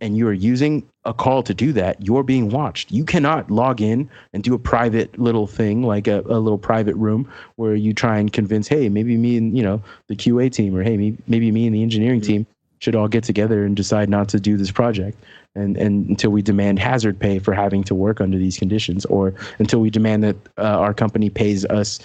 and 0.00 0.16
you 0.16 0.26
are 0.26 0.32
using 0.32 0.86
a 1.04 1.14
call 1.14 1.42
to 1.42 1.54
do 1.54 1.72
that, 1.74 2.04
you're 2.04 2.22
being 2.22 2.48
watched. 2.48 2.90
You 2.90 3.04
cannot 3.04 3.50
log 3.50 3.80
in 3.80 4.08
and 4.32 4.42
do 4.42 4.54
a 4.54 4.58
private 4.58 5.16
little 5.18 5.46
thing 5.46 5.82
like 5.82 6.08
a, 6.08 6.20
a 6.22 6.40
little 6.40 6.58
private 6.58 6.96
room 6.96 7.30
where 7.56 7.74
you 7.74 7.92
try 7.92 8.18
and 8.18 8.32
convince, 8.32 8.66
hey, 8.66 8.88
maybe 8.88 9.16
me 9.16 9.36
and 9.36 9.56
you 9.56 9.62
know 9.62 9.82
the 10.08 10.16
QA 10.16 10.50
team 10.50 10.74
or 10.74 10.82
hey, 10.82 10.96
maybe, 10.96 11.18
maybe 11.26 11.50
me 11.50 11.66
and 11.66 11.74
the 11.74 11.82
engineering 11.82 12.20
mm-hmm. 12.20 12.32
team 12.32 12.46
should 12.80 12.96
all 12.96 13.08
get 13.08 13.24
together 13.24 13.64
and 13.64 13.76
decide 13.76 14.08
not 14.08 14.28
to 14.28 14.40
do 14.40 14.56
this 14.56 14.70
project 14.70 15.16
and, 15.54 15.76
and 15.76 16.08
until 16.08 16.30
we 16.30 16.42
demand 16.42 16.78
hazard 16.78 17.18
pay 17.18 17.38
for 17.38 17.54
having 17.54 17.84
to 17.84 17.94
work 17.94 18.20
under 18.20 18.38
these 18.38 18.58
conditions 18.58 19.04
or 19.06 19.34
until 19.58 19.80
we 19.80 19.90
demand 19.90 20.22
that 20.24 20.36
uh, 20.58 20.62
our 20.62 20.94
company 20.94 21.30
pays 21.30 21.64
us 21.66 22.00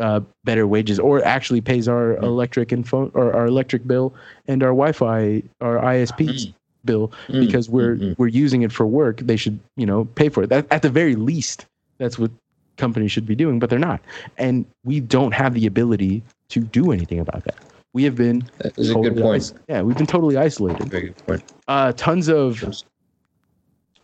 uh, 0.00 0.20
better 0.44 0.66
wages 0.66 0.98
or 0.98 1.22
actually 1.24 1.60
pays 1.60 1.86
our 1.86 2.14
mm-hmm. 2.14 2.24
electric 2.24 2.72
and 2.72 2.88
phone 2.88 3.10
or 3.14 3.34
our 3.34 3.46
electric 3.46 3.86
bill 3.86 4.14
and 4.48 4.62
our 4.62 4.70
Wi-Fi, 4.70 5.42
our 5.60 5.76
ISP 5.76 6.16
mm-hmm. 6.16 6.50
bill 6.84 7.08
mm-hmm. 7.28 7.40
because 7.40 7.68
we're 7.68 7.96
mm-hmm. 7.96 8.12
we're 8.16 8.26
using 8.26 8.62
it 8.62 8.72
for 8.72 8.86
work. 8.86 9.18
They 9.18 9.36
should 9.36 9.60
you 9.76 9.86
know 9.86 10.06
pay 10.06 10.30
for 10.30 10.42
it. 10.44 10.48
That, 10.48 10.66
at 10.70 10.82
the 10.82 10.90
very 10.90 11.16
least, 11.16 11.66
that's 11.98 12.18
what 12.18 12.30
companies 12.78 13.12
should 13.12 13.26
be 13.26 13.34
doing, 13.34 13.58
but 13.58 13.68
they're 13.68 13.78
not, 13.78 14.00
and 14.38 14.64
we 14.84 15.00
don't 15.00 15.32
have 15.32 15.52
the 15.52 15.66
ability 15.66 16.22
to 16.48 16.60
do 16.60 16.92
anything 16.92 17.20
about 17.20 17.44
that. 17.44 17.56
We 17.92 18.04
have 18.04 18.14
been. 18.14 18.48
That 18.58 18.78
is 18.78 18.88
totally 18.88 19.08
a 19.08 19.10
good 19.10 19.22
point. 19.22 19.52
Yeah, 19.68 19.82
we've 19.82 19.96
been 19.96 20.06
totally 20.06 20.36
isolated. 20.36 20.88
Very 20.88 21.08
good 21.08 21.26
point. 21.26 21.42
Uh, 21.66 21.92
tons 21.92 22.28
of 22.28 22.62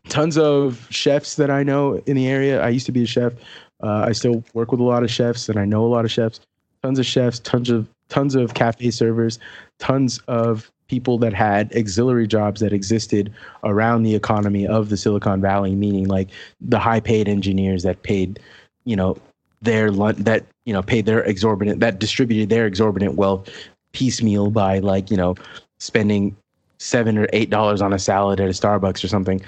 tons 0.09 0.39
of 0.39 0.87
chefs 0.91 1.37
that 1.37 1.51
I 1.51 1.63
know 1.63 1.97
in 2.07 2.17
the 2.17 2.27
area. 2.29 2.63
I 2.63 2.69
used 2.69 2.87
to 2.87 2.93
be 2.93 3.05
a 3.05 3.07
chef. 3.07 3.35
Uh, 3.83 4.07
I 4.09 4.13
still 4.13 4.43
work 4.55 4.73
with 4.73 4.81
a 4.81 4.85
lot 4.85 5.03
of 5.03 5.11
chefs, 5.11 5.49
and 5.49 5.59
I 5.59 5.65
know 5.65 5.85
a 5.85 5.89
lot 5.89 6.05
of 6.05 6.11
chefs. 6.11 6.41
Tons 6.83 6.99
of 6.99 7.07
chefs, 7.07 7.39
tons 7.41 7.71
of 7.71 7.89
tons 8.09 8.35
of 8.35 8.55
cafe 8.55 8.91
servers, 8.91 9.39
tons 9.79 10.21
of 10.29 10.71
people 10.89 11.19
that 11.19 11.33
had 11.33 11.75
auxiliary 11.75 12.27
jobs 12.27 12.61
that 12.61 12.73
existed 12.73 13.33
around 13.65 14.05
the 14.05 14.15
economy 14.15 14.67
of 14.67 14.89
the 14.89 14.97
Silicon 14.97 15.41
Valley, 15.41 15.75
meaning 15.75 16.07
like 16.07 16.29
the 16.61 16.79
high 16.79 17.01
paid 17.01 17.29
engineers 17.29 17.83
that 17.83 18.03
paid, 18.03 18.39
you 18.85 18.95
know, 18.95 19.17
their 19.63 19.91
that 19.91 20.45
you 20.65 20.73
know 20.73 20.83
paid 20.83 21.07
their 21.07 21.23
exorbitant 21.23 21.81
that 21.81 21.99
distributed 21.99 22.49
their 22.49 22.67
exorbitant 22.67 23.15
wealth 23.15 23.49
piecemeal 23.97 24.51
by 24.51 24.79
like 24.79 25.11
you 25.11 25.17
know 25.17 25.35
spending 25.81 26.37
seven 26.79 27.17
or 27.17 27.27
eight 27.33 27.49
dollars 27.49 27.81
on 27.81 27.93
a 27.93 27.99
salad 27.99 28.41
at 28.41 28.49
a 28.49 28.53
Starbucks 28.53 29.03
or 29.03 29.09
something. 29.09 29.41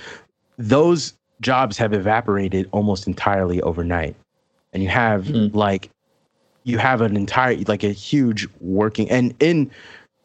Those 0.56 1.12
jobs 1.40 1.76
have 1.76 1.92
evaporated 1.92 2.68
almost 2.72 3.06
entirely 3.06 3.60
overnight 3.62 4.16
and 4.72 4.82
you 4.82 4.88
have 4.88 5.24
mm. 5.24 5.54
like 5.54 5.90
you 6.64 6.78
have 6.78 7.00
an 7.00 7.16
entire 7.16 7.56
like 7.66 7.84
a 7.84 7.92
huge 7.92 8.48
working 8.60 9.08
and 9.10 9.34
in 9.40 9.70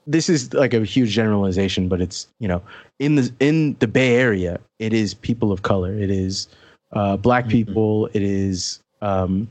this 0.05 0.29
is 0.29 0.53
like 0.53 0.73
a 0.73 0.83
huge 0.83 1.11
generalization 1.11 1.87
but 1.87 2.01
it's 2.01 2.27
you 2.39 2.47
know 2.47 2.61
in 2.99 3.15
the 3.15 3.31
in 3.39 3.75
the 3.79 3.87
bay 3.87 4.15
area 4.15 4.59
it 4.79 4.93
is 4.93 5.13
people 5.13 5.51
of 5.51 5.61
color 5.61 5.93
it 5.93 6.09
is 6.09 6.47
uh, 6.93 7.15
black 7.17 7.45
mm-hmm. 7.45 7.51
people 7.51 8.09
it 8.13 8.21
is 8.21 8.79
um, 9.01 9.47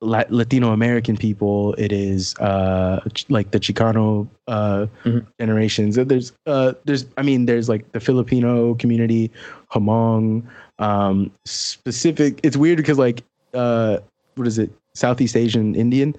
latino 0.00 0.72
american 0.72 1.16
people 1.16 1.74
it 1.74 1.92
is 1.92 2.34
uh, 2.36 3.00
like 3.28 3.50
the 3.52 3.60
chicano 3.60 4.26
uh, 4.48 4.86
mm-hmm. 5.04 5.18
generations 5.38 5.96
there's 5.96 6.32
uh, 6.46 6.72
there's 6.84 7.06
i 7.16 7.22
mean 7.22 7.46
there's 7.46 7.68
like 7.68 7.90
the 7.92 8.00
filipino 8.00 8.74
community 8.74 9.30
Hmong 9.72 10.44
um, 10.82 11.30
specific. 11.44 12.40
It's 12.42 12.56
weird 12.56 12.76
because 12.76 12.98
like 12.98 13.22
uh, 13.54 13.98
what 14.34 14.46
is 14.46 14.58
it? 14.58 14.70
Southeast 14.94 15.36
Asian 15.36 15.74
Indian. 15.74 16.14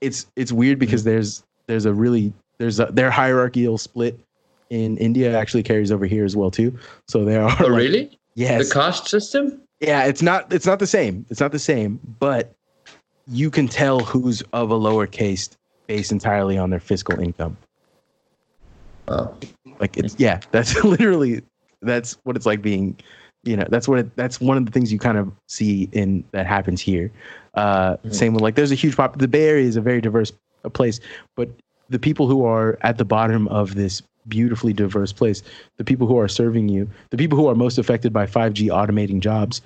It's 0.00 0.26
it's 0.36 0.52
weird 0.52 0.78
because 0.78 1.02
mm-hmm. 1.02 1.10
there's 1.10 1.42
there's 1.66 1.84
a 1.84 1.92
really 1.92 2.32
there's 2.58 2.80
a 2.80 2.86
their 2.86 3.10
hierarchical 3.10 3.78
split 3.78 4.18
in 4.70 4.96
India 4.98 5.36
actually 5.36 5.62
carries 5.62 5.92
over 5.92 6.06
here 6.06 6.24
as 6.24 6.36
well 6.36 6.50
too. 6.50 6.78
So 7.08 7.24
there 7.24 7.42
are. 7.42 7.56
Oh 7.60 7.66
like, 7.66 7.78
really? 7.78 8.18
Yes. 8.34 8.68
The 8.68 8.74
caste 8.74 9.08
system. 9.08 9.60
Yeah, 9.80 10.04
it's 10.04 10.22
not 10.22 10.52
it's 10.52 10.66
not 10.66 10.78
the 10.78 10.86
same. 10.86 11.26
It's 11.28 11.40
not 11.40 11.52
the 11.52 11.58
same, 11.58 12.00
but 12.18 12.53
you 13.28 13.50
can 13.50 13.68
tell 13.68 14.00
who's 14.00 14.42
of 14.52 14.70
a 14.70 14.74
lower 14.74 15.06
caste 15.06 15.56
based 15.86 16.12
entirely 16.12 16.58
on 16.58 16.70
their 16.70 16.80
fiscal 16.80 17.18
income. 17.20 17.56
Wow. 19.08 19.36
Like 19.80 19.96
it's 19.96 20.14
yeah, 20.18 20.40
that's 20.50 20.82
literally 20.84 21.42
that's 21.82 22.14
what 22.24 22.36
it's 22.36 22.46
like 22.46 22.62
being 22.62 22.96
you 23.44 23.56
know 23.56 23.66
that's 23.70 23.86
what 23.86 23.98
it, 24.00 24.16
that's 24.16 24.40
one 24.40 24.56
of 24.56 24.66
the 24.66 24.72
things 24.72 24.92
you 24.92 24.98
kind 24.98 25.18
of 25.18 25.30
see 25.46 25.88
in 25.92 26.24
that 26.32 26.46
happens 26.46 26.80
here 26.80 27.10
uh 27.54 27.94
mm-hmm. 27.96 28.10
same 28.10 28.34
with 28.34 28.42
like 28.42 28.54
there's 28.54 28.72
a 28.72 28.76
huge 28.76 28.96
pop 28.96 29.18
the 29.18 29.28
bay 29.28 29.48
area 29.48 29.66
is 29.66 29.76
a 29.76 29.80
very 29.80 30.00
diverse 30.00 30.32
uh, 30.64 30.68
place 30.68 31.00
but 31.36 31.48
the 31.90 31.98
people 31.98 32.26
who 32.26 32.44
are 32.44 32.78
at 32.82 32.98
the 32.98 33.04
bottom 33.04 33.46
of 33.48 33.74
this 33.74 34.02
beautifully 34.28 34.72
diverse 34.72 35.12
place 35.12 35.42
the 35.76 35.84
people 35.84 36.06
who 36.06 36.18
are 36.18 36.28
serving 36.28 36.68
you 36.68 36.88
the 37.10 37.16
people 37.16 37.36
who 37.36 37.46
are 37.46 37.54
most 37.54 37.76
affected 37.76 38.12
by 38.12 38.26
5g 38.26 38.68
automating 38.68 39.20
jobs 39.20 39.60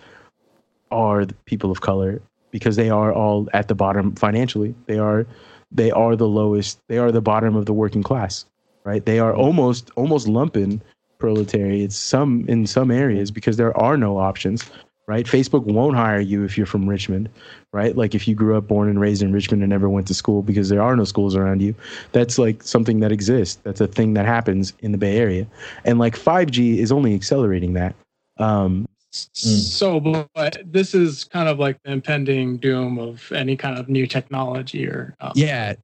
are 0.91 1.25
the 1.25 1.35
people 1.45 1.71
of 1.71 1.81
color 1.81 2.21
because 2.51 2.77
they 2.77 2.91
are 2.91 3.13
all 3.13 3.49
at 3.53 3.69
the 3.69 3.75
bottom 3.75 4.15
financially. 4.15 4.75
They 4.87 4.99
are 4.99 5.27
they 5.71 5.91
are 5.91 6.17
the 6.17 6.29
lowest 6.29 6.81
they 6.89 6.99
are 6.99 7.13
the 7.13 7.21
bottom 7.21 7.57
of 7.57 7.67
the 7.67 7.73
working 7.73 8.03
class 8.03 8.45
right? 8.85 9.05
They 9.05 9.19
are 9.19 9.35
almost 9.35 9.91
almost 9.97 10.27
lumpen 10.27 10.81
proletariat 11.19 11.93
some 11.93 12.45
in 12.49 12.67
some 12.67 12.91
areas 12.91 13.31
because 13.31 13.57
there 13.57 13.77
are 13.77 13.97
no 13.97 14.19
options 14.19 14.71
right? 15.07 15.27
Facebook 15.27 15.65
won't 15.65 15.97
hire 15.97 16.21
you 16.21 16.45
if 16.45 16.57
you're 16.57 16.67
from 16.67 16.89
richmond 16.89 17.29
right? 17.73 17.97
Like 17.97 18.15
if 18.15 18.27
you 18.27 18.35
grew 18.35 18.57
up 18.57 18.67
born 18.67 18.89
and 18.89 18.99
raised 18.99 19.23
in 19.23 19.33
richmond 19.33 19.63
and 19.63 19.71
never 19.71 19.91
went 19.91 20.07
to 20.07 20.15
school 20.15 20.43
because 20.43 20.71
there 20.71 20.81
are 20.81 20.97
no 20.97 21.05
schools 21.05 21.37
around 21.37 21.61
you 21.61 21.75
that's 22.13 22.39
like 22.39 22.63
something 22.63 23.01
that 23.01 23.13
exists. 23.13 23.59
That's 23.63 23.83
a 23.83 23.87
thing 23.87 24.15
that 24.15 24.25
happens 24.25 24.73
in 24.81 24.93
the 24.93 24.99
bay 24.99 25.19
area. 25.19 25.47
And 25.85 25.99
like 25.99 26.17
5g 26.17 26.79
is 26.79 26.91
only 26.91 27.15
accelerating 27.15 27.75
that. 27.75 27.95
Um 28.39 28.88
so 29.33 30.01
but 30.35 30.59
this 30.65 30.95
is 30.95 31.25
kind 31.25 31.49
of 31.49 31.59
like 31.59 31.79
the 31.83 31.93
impending 31.93 32.57
doom 32.57 32.99
of 32.99 33.31
any 33.33 33.57
kind 33.57 33.79
of 33.79 33.89
new 33.89 34.07
technology 34.07 34.87
or 34.87 35.15
um, 35.21 35.33
yeah 35.35 35.75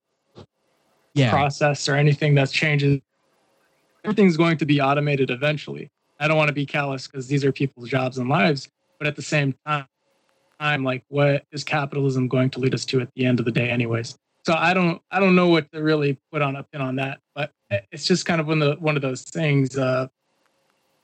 yeah 1.14 1.30
process 1.30 1.88
or 1.88 1.94
anything 1.94 2.34
that 2.34 2.50
changes 2.50 3.00
everything's 4.04 4.36
going 4.36 4.58
to 4.58 4.66
be 4.66 4.80
automated 4.80 5.30
eventually. 5.30 5.90
I 6.20 6.28
don't 6.28 6.36
want 6.36 6.48
to 6.48 6.54
be 6.54 6.66
callous 6.66 7.06
because 7.06 7.26
these 7.26 7.44
are 7.44 7.52
people's 7.52 7.88
jobs 7.88 8.18
and 8.18 8.28
lives, 8.28 8.68
but 8.98 9.08
at 9.08 9.16
the 9.16 9.22
same 9.22 9.54
time, 9.66 9.86
I'm 10.60 10.84
like, 10.84 11.02
what 11.08 11.44
is 11.50 11.64
capitalism 11.64 12.28
going 12.28 12.50
to 12.50 12.60
lead 12.60 12.74
us 12.74 12.84
to 12.86 13.00
at 13.00 13.08
the 13.16 13.26
end 13.26 13.40
of 13.40 13.46
the 13.46 13.52
day, 13.52 13.70
anyways? 13.70 14.16
So 14.46 14.54
I 14.54 14.74
don't, 14.74 15.00
I 15.10 15.20
don't 15.20 15.34
know 15.34 15.48
what 15.48 15.72
to 15.72 15.82
really 15.82 16.18
put 16.30 16.42
on 16.42 16.56
a 16.56 16.62
pin 16.64 16.80
on 16.80 16.96
that, 16.96 17.18
but 17.34 17.50
it's 17.90 18.06
just 18.06 18.26
kind 18.26 18.40
of 18.40 18.46
one 18.46 18.62
of 18.62 18.76
the, 18.76 18.84
one 18.84 18.94
of 18.94 19.02
those 19.02 19.22
things. 19.22 19.76
Uh, 19.76 20.06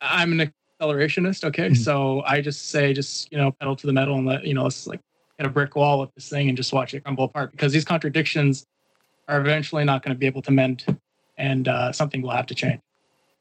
I'm 0.00 0.38
an 0.38 0.52
accelerationist, 0.80 1.44
okay, 1.44 1.66
mm-hmm. 1.66 1.74
so 1.74 2.22
I 2.26 2.40
just 2.40 2.70
say, 2.70 2.92
just 2.92 3.30
you 3.30 3.38
know, 3.38 3.52
pedal 3.52 3.76
to 3.76 3.86
the 3.86 3.92
metal 3.92 4.16
and 4.16 4.26
let 4.26 4.44
you 4.44 4.54
know, 4.54 4.64
let's 4.64 4.86
like 4.86 5.00
hit 5.38 5.46
a 5.46 5.50
brick 5.50 5.76
wall 5.76 6.00
with 6.00 6.14
this 6.14 6.28
thing 6.28 6.48
and 6.48 6.56
just 6.56 6.72
watch 6.72 6.94
it 6.94 7.04
crumble 7.04 7.24
apart 7.24 7.52
because 7.52 7.72
these 7.72 7.84
contradictions 7.84 8.66
are 9.28 9.40
eventually 9.40 9.84
not 9.84 10.02
going 10.02 10.14
to 10.14 10.18
be 10.18 10.26
able 10.26 10.42
to 10.42 10.50
mend, 10.50 10.84
and 11.38 11.68
uh, 11.68 11.92
something 11.92 12.22
will 12.22 12.30
have 12.30 12.46
to 12.46 12.54
change. 12.54 12.80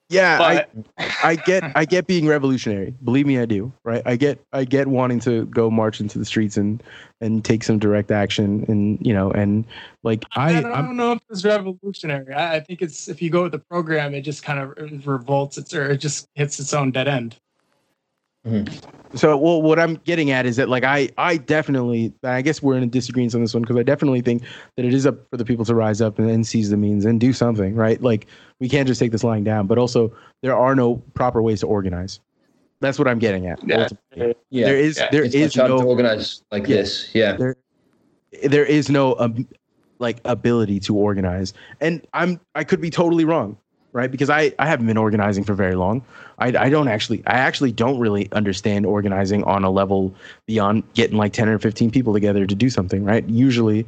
Yeah, 0.10 0.38
but, 0.40 0.69
I, 0.98 1.15
I 1.23 1.36
get 1.36 1.64
I 1.76 1.86
get 1.86 2.07
being 2.07 2.27
revolutionary. 2.36 2.95
Believe 3.03 3.27
me, 3.27 3.40
I 3.40 3.45
do. 3.45 3.72
Right? 3.84 4.02
I 4.06 4.15
get 4.15 4.44
I 4.52 4.65
get 4.65 4.88
wanting 4.88 5.19
to 5.22 5.45
go 5.45 5.69
march 5.69 5.99
into 5.99 6.18
the 6.18 6.26
streets 6.26 6.57
and 6.57 6.81
and 7.22 7.45
take 7.45 7.64
some 7.64 7.77
direct 7.77 8.10
action 8.10 8.65
and 8.68 8.98
you 9.06 9.14
know 9.14 9.31
and 9.31 9.65
like 10.03 10.26
I 10.36 10.57
I 10.57 10.61
don't, 10.61 10.72
I 10.72 10.81
don't 10.81 10.98
know 10.98 11.11
if 11.11 11.19
it's 11.30 11.45
revolutionary. 11.45 12.34
I, 12.34 12.56
I, 12.56 12.60
think 12.60 12.81
it's 12.81 13.07
if 13.07 13.22
you 13.22 13.30
go 13.30 13.44
with 13.44 13.52
the 13.52 13.60
program, 13.60 14.15
it 14.15 14.22
just 14.22 14.41
kind 14.41 14.60
of 14.60 15.07
revolts. 15.07 15.57
It's 15.60 15.73
or 15.73 15.91
it 15.91 15.98
just 15.98 16.27
hits 16.34 16.60
its 16.60 16.73
own 16.73 16.91
dead 16.91 17.07
end. 17.07 17.40
Mm-hmm. 18.48 19.18
So, 19.18 19.36
well, 19.36 19.61
what 19.61 19.80
I'm 19.80 19.95
getting 19.95 20.32
at 20.32 20.45
is 20.45 20.56
that, 20.57 20.70
like, 20.70 20.84
I, 20.84 21.10
I 21.18 21.38
definitely, 21.38 22.14
I 22.24 22.41
guess 22.41 22.61
we're 22.61 22.78
in 22.78 22.84
a 22.84 22.88
disagreement 22.88 23.36
on 23.36 23.41
this 23.41 23.53
one 23.53 23.64
because 23.64 23.76
I 23.76 23.84
definitely 23.84 24.22
think 24.22 24.44
that 24.78 24.86
it 24.86 24.94
is 24.94 25.06
up 25.06 25.30
for 25.30 25.38
the 25.38 25.44
people 25.44 25.66
to 25.66 25.76
rise 25.76 25.99
up 25.99 26.20
and, 26.20 26.30
and 26.30 26.45
seize 26.45 26.70
the 26.70 26.78
means 26.78 27.06
and 27.06 27.20
do 27.20 27.34
something, 27.34 27.76
right? 27.76 28.02
Like, 28.02 28.28
we 28.60 28.70
can't 28.70 28.88
just 28.88 28.99
take 28.99 29.11
this 29.11 29.24
lying 29.24 29.44
down, 29.44 29.68
but 29.68 29.78
also 29.78 30.14
there 30.41 30.56
are 30.56 30.76
no 30.76 30.98
proper 31.16 31.41
ways 31.41 31.61
to 31.61 31.68
organize. 31.68 32.20
That's 32.82 32.98
what 32.98 33.07
I'm 33.07 33.20
getting 33.20 33.48
at. 33.48 33.60
Yeah, 33.68 33.90
yeah. 34.16 34.66
There 34.66 34.78
is, 34.78 34.98
yeah. 34.98 35.10
there 35.11 35.24
it's 35.24 35.36
is 35.36 35.56
no 35.57 35.82
organize 35.82 36.44
like 36.52 36.68
yeah, 36.68 36.76
this. 36.78 37.14
Yeah, 37.14 37.36
there, 37.36 37.56
there 38.44 38.66
is 38.66 38.90
no 38.90 39.18
um, 39.20 39.45
like 39.99 40.22
ability 40.24 40.80
to 40.82 40.95
organize, 40.95 41.53
and 41.82 42.06
I'm, 42.14 42.40
I 42.56 42.64
could 42.64 42.80
be 42.80 42.90
totally 42.90 43.26
wrong. 43.26 43.57
Right? 43.94 44.10
Because 44.10 44.30
I, 44.30 44.53
I 44.60 44.68
haven't 44.68 44.88
been 44.88 44.98
organizing 44.98 45.44
for 45.44 45.53
very 45.53 45.76
long. 45.76 46.03
I, 46.38 46.48
I 46.48 46.70
don't 46.70 46.88
actually 46.88 47.24
I 47.28 47.40
actually 47.40 47.72
don't 47.72 47.99
really 47.99 48.32
understand 48.32 48.86
organizing 48.86 49.44
on 49.44 49.64
a 49.64 49.70
level 49.70 50.14
beyond 50.45 50.84
getting 50.94 51.18
like 51.18 51.34
10 51.34 51.49
or 51.49 51.60
15 51.60 51.91
people 51.91 52.14
together 52.14 52.45
to 52.45 52.56
do 52.56 52.70
something, 52.70 53.03
right? 53.03 53.28
Usually 53.28 53.86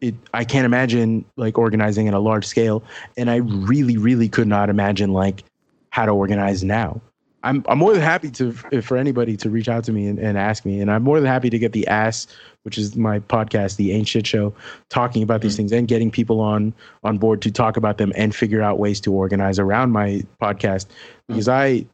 it 0.00 0.14
I 0.32 0.44
can't 0.44 0.66
imagine 0.66 1.24
like 1.36 1.58
organizing 1.58 2.08
at 2.08 2.14
a 2.14 2.18
large 2.18 2.46
scale 2.46 2.82
and 3.16 3.30
I 3.30 3.36
really 3.36 3.96
really 3.96 4.28
could 4.28 4.48
not 4.48 4.68
imagine 4.68 5.12
like 5.12 5.44
how 5.90 6.06
to 6.06 6.12
organize 6.12 6.62
now. 6.62 7.00
I'm 7.44 7.64
I'm 7.68 7.78
more 7.78 7.92
than 7.92 8.02
happy 8.02 8.30
to 8.32 8.52
for 8.82 8.96
anybody 8.96 9.36
to 9.38 9.50
reach 9.50 9.68
out 9.68 9.84
to 9.84 9.92
me 9.92 10.06
and, 10.06 10.18
and 10.18 10.38
ask 10.38 10.64
me, 10.64 10.80
and 10.80 10.90
I'm 10.90 11.02
more 11.02 11.20
than 11.20 11.28
happy 11.28 11.50
to 11.50 11.58
get 11.58 11.72
the 11.72 11.86
ass, 11.86 12.26
which 12.64 12.78
is 12.78 12.96
my 12.96 13.20
podcast, 13.20 13.76
the 13.76 13.92
Ain't 13.92 14.08
Shit 14.08 14.26
Show, 14.26 14.52
talking 14.88 15.22
about 15.22 15.40
these 15.40 15.52
mm-hmm. 15.52 15.58
things 15.58 15.72
and 15.72 15.88
getting 15.88 16.10
people 16.10 16.40
on 16.40 16.74
on 17.04 17.18
board 17.18 17.40
to 17.42 17.50
talk 17.50 17.76
about 17.76 17.98
them 17.98 18.12
and 18.16 18.34
figure 18.34 18.60
out 18.60 18.78
ways 18.78 19.00
to 19.02 19.12
organize 19.12 19.58
around 19.58 19.92
my 19.92 20.22
podcast 20.42 20.86
because 21.28 21.46
mm-hmm. 21.46 21.84
I 21.84 21.86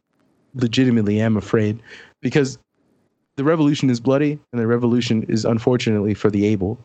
legitimately 0.55 1.21
am 1.21 1.37
afraid 1.37 1.81
because 2.21 2.57
the 3.35 3.43
revolution 3.43 3.89
is 3.89 3.99
bloody 3.99 4.39
and 4.51 4.61
the 4.61 4.67
revolution 4.67 5.23
is 5.23 5.45
unfortunately 5.45 6.13
for 6.13 6.29
the 6.29 6.45
able 6.45 6.77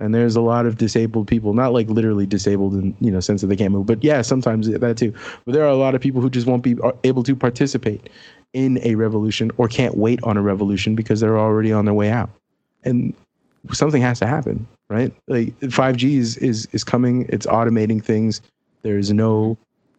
and 0.00 0.14
there's 0.14 0.34
a 0.34 0.40
lot 0.40 0.64
of 0.64 0.78
disabled 0.78 1.28
people 1.28 1.52
not 1.52 1.72
like 1.72 1.88
literally 1.88 2.26
disabled 2.26 2.74
in 2.74 2.96
you 3.00 3.10
know 3.10 3.20
sense 3.20 3.42
that 3.42 3.48
they 3.48 3.56
can't 3.56 3.72
move 3.72 3.86
but 3.86 4.02
yeah 4.02 4.22
sometimes 4.22 4.68
that 4.68 4.96
too 4.96 5.12
but 5.44 5.52
there 5.52 5.64
are 5.64 5.70
a 5.70 5.76
lot 5.76 5.94
of 5.94 6.00
people 6.00 6.20
who 6.20 6.30
just 6.30 6.46
won't 6.46 6.62
be 6.62 6.76
uh, 6.82 6.92
able 7.04 7.22
to 7.22 7.36
participate 7.36 8.08
in 8.52 8.80
a 8.82 8.94
revolution 8.94 9.50
or 9.58 9.68
can't 9.68 9.96
wait 9.96 10.18
on 10.22 10.36
a 10.36 10.42
revolution 10.42 10.94
because 10.94 11.20
they're 11.20 11.38
already 11.38 11.72
on 11.72 11.84
their 11.84 11.94
way 11.94 12.10
out 12.10 12.30
and 12.84 13.14
something 13.72 14.02
has 14.02 14.18
to 14.18 14.26
happen 14.26 14.66
right 14.88 15.12
like 15.28 15.58
5g 15.60 16.16
is 16.16 16.36
is, 16.38 16.68
is 16.72 16.84
coming 16.84 17.26
it's 17.28 17.46
automating 17.46 18.02
things 18.02 18.40
there's 18.82 19.12
no 19.12 19.56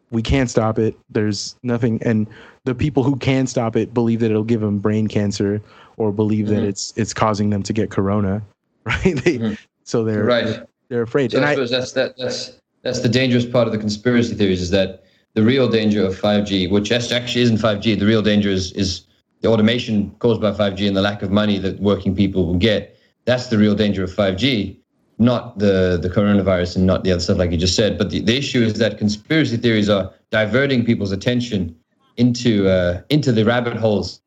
we 0.10 0.22
can't 0.22 0.50
stop 0.50 0.80
it 0.80 0.96
there's 1.10 1.56
nothing 1.64 2.02
and 2.04 2.28
the 2.66 2.76
people 2.76 3.04
who 3.04 3.16
can 3.16 3.48
stop 3.48 3.76
it 3.76 3.94
believe 3.94 4.20
that 4.20 4.32
it'll 4.32 4.44
give 4.44 4.62
them 4.62 4.80
brain 4.80 5.08
cancer 5.08 5.62
or 5.98 6.12
believe 6.12 6.46
mm-hmm. 6.46 6.56
that 6.56 6.64
it's 6.64 6.94
it's 6.96 7.14
causing 7.14 7.50
them 7.50 7.62
to 7.64 7.74
get 7.74 7.92
corona 7.92 8.42
right 8.86 9.04
they 9.04 9.38
mm-hmm. 9.38 9.54
So 9.92 10.04
they're 10.04 10.24
right. 10.24 10.64
They're 10.90 11.02
afraid. 11.02 11.32
So 11.32 11.38
and 11.38 11.46
I 11.46 11.54
suppose 11.54 11.74
I, 11.74 11.80
that's 11.80 11.92
that, 11.94 12.18
that's 12.18 12.60
that's 12.82 13.00
the 13.00 13.10
dangerous 13.10 13.46
part 13.46 13.68
of 13.68 13.74
the 13.74 13.80
conspiracy 13.80 14.36
theories 14.36 14.62
is 14.62 14.70
that 14.72 15.04
the 15.34 15.44
real 15.44 15.68
danger 15.70 16.06
of 16.06 16.20
5G, 16.20 16.70
which 16.70 16.92
actually 16.92 17.42
isn't 17.42 17.58
5G, 17.58 18.00
the 18.00 18.06
real 18.06 18.22
danger 18.22 18.50
is 18.50 18.72
is 18.74 19.06
the 19.42 19.50
automation 19.50 20.12
caused 20.20 20.42
by 20.42 20.52
5G 20.52 20.88
and 20.88 20.96
the 20.96 21.02
lack 21.02 21.22
of 21.22 21.32
money 21.32 21.58
that 21.60 21.80
working 21.80 22.16
people 22.16 22.46
will 22.46 22.58
get. 22.58 22.98
That's 23.26 23.48
the 23.48 23.58
real 23.58 23.76
danger 23.76 24.04
of 24.04 24.12
5G, 24.12 24.78
not 25.20 25.60
the 25.60 26.00
the 26.02 26.10
coronavirus 26.10 26.78
and 26.78 26.86
not 26.86 27.04
the 27.04 27.12
other 27.12 27.22
stuff 27.22 27.38
like 27.38 27.52
you 27.52 27.58
just 27.58 27.76
said. 27.76 27.98
But 27.98 28.10
the, 28.10 28.22
the 28.22 28.38
issue 28.38 28.62
is 28.64 28.74
that 28.76 28.98
conspiracy 28.98 29.58
theories 29.58 29.90
are 29.90 30.12
diverting 30.32 30.86
people's 30.86 31.12
attention 31.12 31.76
into 32.18 32.68
uh, 32.68 33.02
into 33.10 33.32
the 33.32 33.46
rabbit 33.46 33.78
holes 33.78 34.22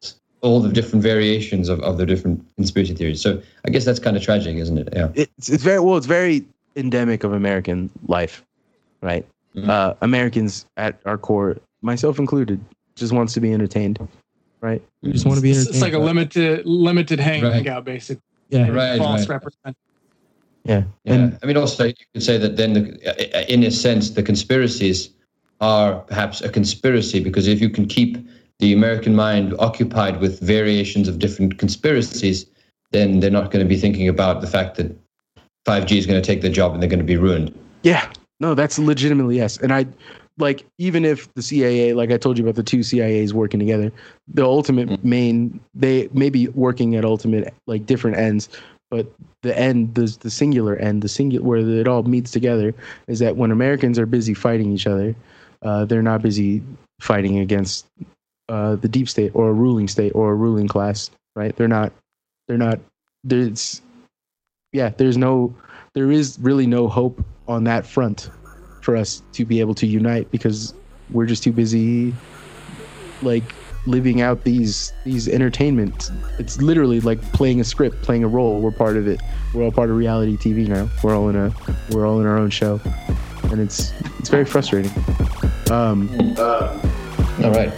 all 0.45 0.61
the 0.61 0.69
different 0.69 1.03
variations 1.03 1.71
of, 1.71 1.81
of 1.81 1.97
the 1.97 2.05
different 2.05 2.45
conspiracy 2.57 2.95
theories. 2.95 3.21
So 3.21 3.41
I 3.67 3.71
guess 3.71 3.87
that's 3.87 3.99
kind 3.99 4.15
of 4.15 4.23
tragic, 4.23 4.57
isn't 4.57 4.77
it? 4.77 4.89
Yeah. 4.93 5.09
It's 5.15 5.49
it's 5.49 5.65
very 5.65 5.81
well. 5.81 5.97
It's 5.97 6.07
very 6.07 6.45
endemic 6.77 7.25
of 7.25 7.33
American 7.33 7.91
life, 8.07 8.45
right? 9.01 9.27
Mm-hmm. 9.57 9.71
Uh, 9.71 9.95
Americans 10.03 10.67
at 10.77 11.01
our 11.07 11.17
core, 11.17 11.57
myself 11.81 12.19
included, 12.19 12.63
just 12.95 13.13
wants 13.13 13.33
to 13.35 13.41
be 13.41 13.53
entertained, 13.53 14.07
right? 14.61 14.83
We 15.03 15.13
just 15.13 15.25
want 15.25 15.39
to 15.39 15.43
be 15.43 15.53
entertained. 15.53 15.75
It's 15.77 15.83
like 15.83 15.95
a 15.95 15.99
limited 15.99 16.67
limited 16.67 17.21
hangout, 17.21 17.77
right. 17.77 17.85
basically. 17.85 18.23
Yeah. 18.49 18.69
Right. 18.69 18.99
False 18.99 19.21
right. 19.21 19.31
representation. 19.31 19.77
Yeah. 20.65 20.85
yeah. 21.05 21.15
And 21.15 21.39
I 21.43 21.47
mean, 21.47 21.57
also 21.57 21.85
you 21.85 21.95
could 22.13 22.23
say 22.23 22.39
that 22.39 22.57
then, 22.57 22.73
the, 22.73 23.53
in 23.53 23.63
a 23.65 23.71
sense, 23.71 24.11
the 24.11 24.23
conspiracies 24.23 25.11
are 25.61 26.01
perhaps 26.01 26.41
a 26.41 26.49
conspiracy 26.49 27.21
because 27.21 27.47
if 27.47 27.61
you 27.61 27.71
can 27.71 27.87
keep 27.87 28.17
the 28.59 28.73
American 28.73 29.15
mind 29.15 29.55
occupied 29.59 30.21
with 30.21 30.41
variations 30.41 31.09
of 31.09 31.19
different 31.19 31.59
conspiracies, 31.59 32.47
then 32.93 33.21
they're 33.21 33.31
not 33.31 33.51
going 33.51 33.65
to 33.65 33.69
be 33.69 33.79
thinking 33.79 34.09
about 34.09 34.41
the 34.41 34.47
fact 34.47 34.77
that 34.77 34.97
5G 35.67 35.99
is 35.99 36.07
going 36.07 36.21
to 36.21 36.27
take 36.27 36.41
their 36.41 36.53
job 36.53 36.73
and 36.73 36.83
they're 36.83 36.89
going 36.89 36.99
to 36.99 37.05
be 37.05 37.17
ruined. 37.17 37.57
Yeah, 37.83 38.11
no, 38.41 38.55
that's 38.55 38.79
legitimately 38.79 39.37
yes. 39.37 39.59
And 39.59 39.73
I 39.73 39.87
like 40.39 40.65
even 40.79 41.05
if 41.05 41.33
the 41.35 41.43
CIA, 41.43 41.95
like 41.95 42.11
I 42.11 42.17
told 42.17 42.39
you 42.39 42.45
about 42.45 42.57
the 42.57 42.63
two 42.63 42.81
CIAs 42.81 43.33
working 43.33 43.61
together, 43.61 43.93
the 44.27 44.45
ultimate 44.45 44.89
mm-hmm. 44.89 45.09
main 45.09 45.61
they 45.75 46.09
may 46.13 46.31
be 46.31 46.49
working 46.49 46.97
at 46.97 47.05
ultimate 47.05 47.55
like 47.67 47.87
different 47.87 48.17
ends, 48.17 48.49
but 48.91 49.07
the 49.43 49.57
end, 49.59 49.95
the 49.95 50.17
the 50.21 50.31
singular 50.31 50.77
end, 50.77 51.03
the 51.03 51.09
singular 51.09 51.45
where 51.45 51.61
it 51.61 51.89
all 51.89 52.03
meets 52.03 52.31
together 52.31 52.75
is 53.07 53.19
that 53.21 53.37
when 53.37 53.51
Americans 53.51 53.99
are 53.99 54.07
busy 54.07 54.35
fighting 54.35 54.73
each 54.73 54.87
other, 54.87 55.15
uh, 55.63 55.85
they're 55.85 56.03
not 56.03 56.23
busy 56.23 56.63
fighting 57.01 57.39
against 57.39 57.87
uh, 58.49 58.77
the 58.77 58.89
deep 58.89 59.09
state 59.09 59.33
or 59.35 59.51
a 59.51 59.53
ruling 59.53 59.89
state 59.89 60.13
or 60.15 60.33
a 60.33 60.35
ruling 60.35 60.69
class, 60.69 61.11
right? 61.37 61.55
They're 61.57 61.69
not, 61.69 61.93
they're 62.47 62.59
not, 62.59 62.79
there's, 63.23 63.81
yeah, 64.73 64.91
there's 64.91 65.17
no, 65.17 65.55
there 65.95 66.11
is 66.11 66.39
really 66.41 66.67
no 66.67 66.89
hope 66.89 67.25
on 67.49 67.65
that 67.65 67.87
front 67.87 68.31
for 68.85 68.97
us 68.97 69.23
to 69.33 69.47
be 69.47 69.61
able 69.61 69.75
to 69.75 69.87
unite 69.87 70.31
because 70.31 70.75
we're 71.11 71.25
just 71.25 71.43
too 71.43 71.53
busy, 71.53 72.15
like 73.23 73.55
living 73.87 74.21
out 74.21 74.45
these 74.45 74.93
these 75.05 75.27
entertainments. 75.27 76.11
It's 76.39 76.61
literally 76.61 77.01
like 77.01 77.21
playing 77.33 77.61
a 77.61 77.65
script, 77.65 78.03
playing 78.03 78.25
a 78.25 78.29
role. 78.29 78.61
We're 78.61 78.73
part 78.73 78.97
of 78.99 79.09
it. 79.09 79.21
We're 79.55 79.65
all 79.65 79.73
part 79.73 79.89
of 79.89 79.97
reality 79.97 80.37
TV 80.37 80.69
now. 80.69 80.89
We're 81.03 81.17
all 81.17 81.31
in 81.31 81.37
a 81.37 81.53
we're 81.91 82.07
all 82.07 82.21
in 82.21 82.27
our 82.27 82.37
own 82.37 82.51
show, 82.51 82.79
and 83.45 83.61
it's 83.61 83.93
it's 84.19 84.29
very 84.29 84.45
frustrating. 84.45 84.93
Um, 85.71 86.11
uh, 86.37 86.79
all 87.43 87.53
right. 87.53 87.73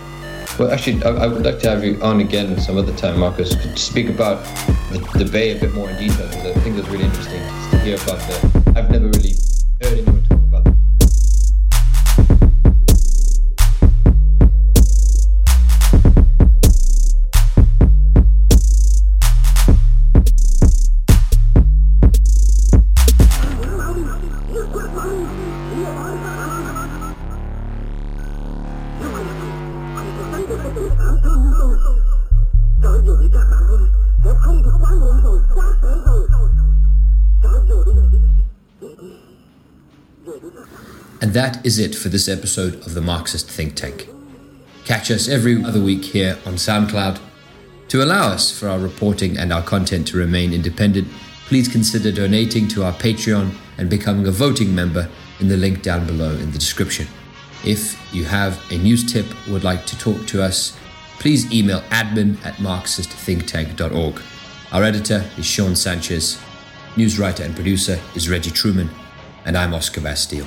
Well, 0.59 0.71
actually, 0.71 1.05
I, 1.05 1.11
I, 1.11 1.27
would 1.27 1.45
like 1.45 1.59
to 1.61 1.69
have 1.69 1.85
you 1.85 2.01
on 2.03 2.21
again 2.21 2.59
some 2.59 2.79
other 2.79 2.95
time, 2.97 3.19
Marcos, 3.21 3.51
to 3.51 3.77
speak 3.77 4.09
about 4.09 4.43
the, 4.91 5.07
the 5.23 5.31
Bay 5.31 5.55
a 5.55 5.61
bit 5.61 5.75
more 5.75 5.91
in 5.91 5.99
detail 5.99 6.27
because 6.29 6.57
I 6.57 6.61
think 6.61 6.79
it's 6.79 6.89
really 6.89 7.05
interesting 7.05 7.43
to 7.71 7.79
hear 7.81 7.97
about 7.97 8.19
the. 8.21 8.73
I've 8.75 8.91
never 8.91 9.09
really 9.09 9.35
heard 9.83 9.93
anyone 9.93 10.16
that 41.37 41.67
is 41.67 41.79
it 41.79 41.95
for 41.95 42.09
this 42.09 42.31
episode 42.31 42.77
of 42.87 42.95
the 42.95 43.01
Marxist 43.03 43.51
Think 43.51 43.75
Tank. 43.75 44.09
Catch 44.87 45.11
us 45.11 45.29
every 45.29 45.63
other 45.63 45.83
week 45.83 46.03
here 46.03 46.39
on 46.47 46.55
SoundCloud. 46.55 47.21
To 47.89 48.03
allow 48.03 48.29
us 48.29 48.59
for 48.59 48.69
our 48.69 48.79
reporting 48.79 49.37
and 49.37 49.53
our 49.53 49.63
content 49.63 50.07
to 50.09 50.17
remain 50.17 50.55
independent, 50.55 51.09
please 51.45 51.69
consider 51.69 52.11
donating 52.11 52.69
to 52.69 52.85
our 52.85 52.93
Patreon 52.95 53.55
and 53.77 53.91
becoming 53.91 54.27
a 54.27 54.31
voting 54.31 54.75
member 54.75 55.11
in 55.39 55.49
the 55.49 55.59
link 55.59 55.83
down 55.83 56.07
below 56.07 56.31
in 56.37 56.53
the 56.53 56.59
description. 56.59 57.07
If 57.67 58.01
you 58.15 58.25
have 58.25 58.59
a 58.73 58.79
news 58.79 59.13
tip 59.13 59.27
or 59.47 59.53
would 59.53 59.65
like 59.65 59.85
to 59.87 59.99
talk 59.99 60.27
to 60.29 60.43
us, 60.43 60.75
please 61.19 61.53
email 61.53 61.83
admin 61.91 62.43
at 62.47 62.55
marxistthinktank.org. 62.55 64.23
Our 64.73 64.85
editor 64.85 65.23
is 65.37 65.45
Sean 65.45 65.77
Sanchez. 65.77 66.41
News 66.97 67.19
writer 67.19 67.43
and 67.43 67.55
producer 67.55 68.01
is 68.15 68.31
Reggie 68.31 68.51
Truman. 68.51 68.89
And 69.45 69.55
I'm 69.55 69.75
Oscar 69.75 70.01
Bastille. 70.01 70.47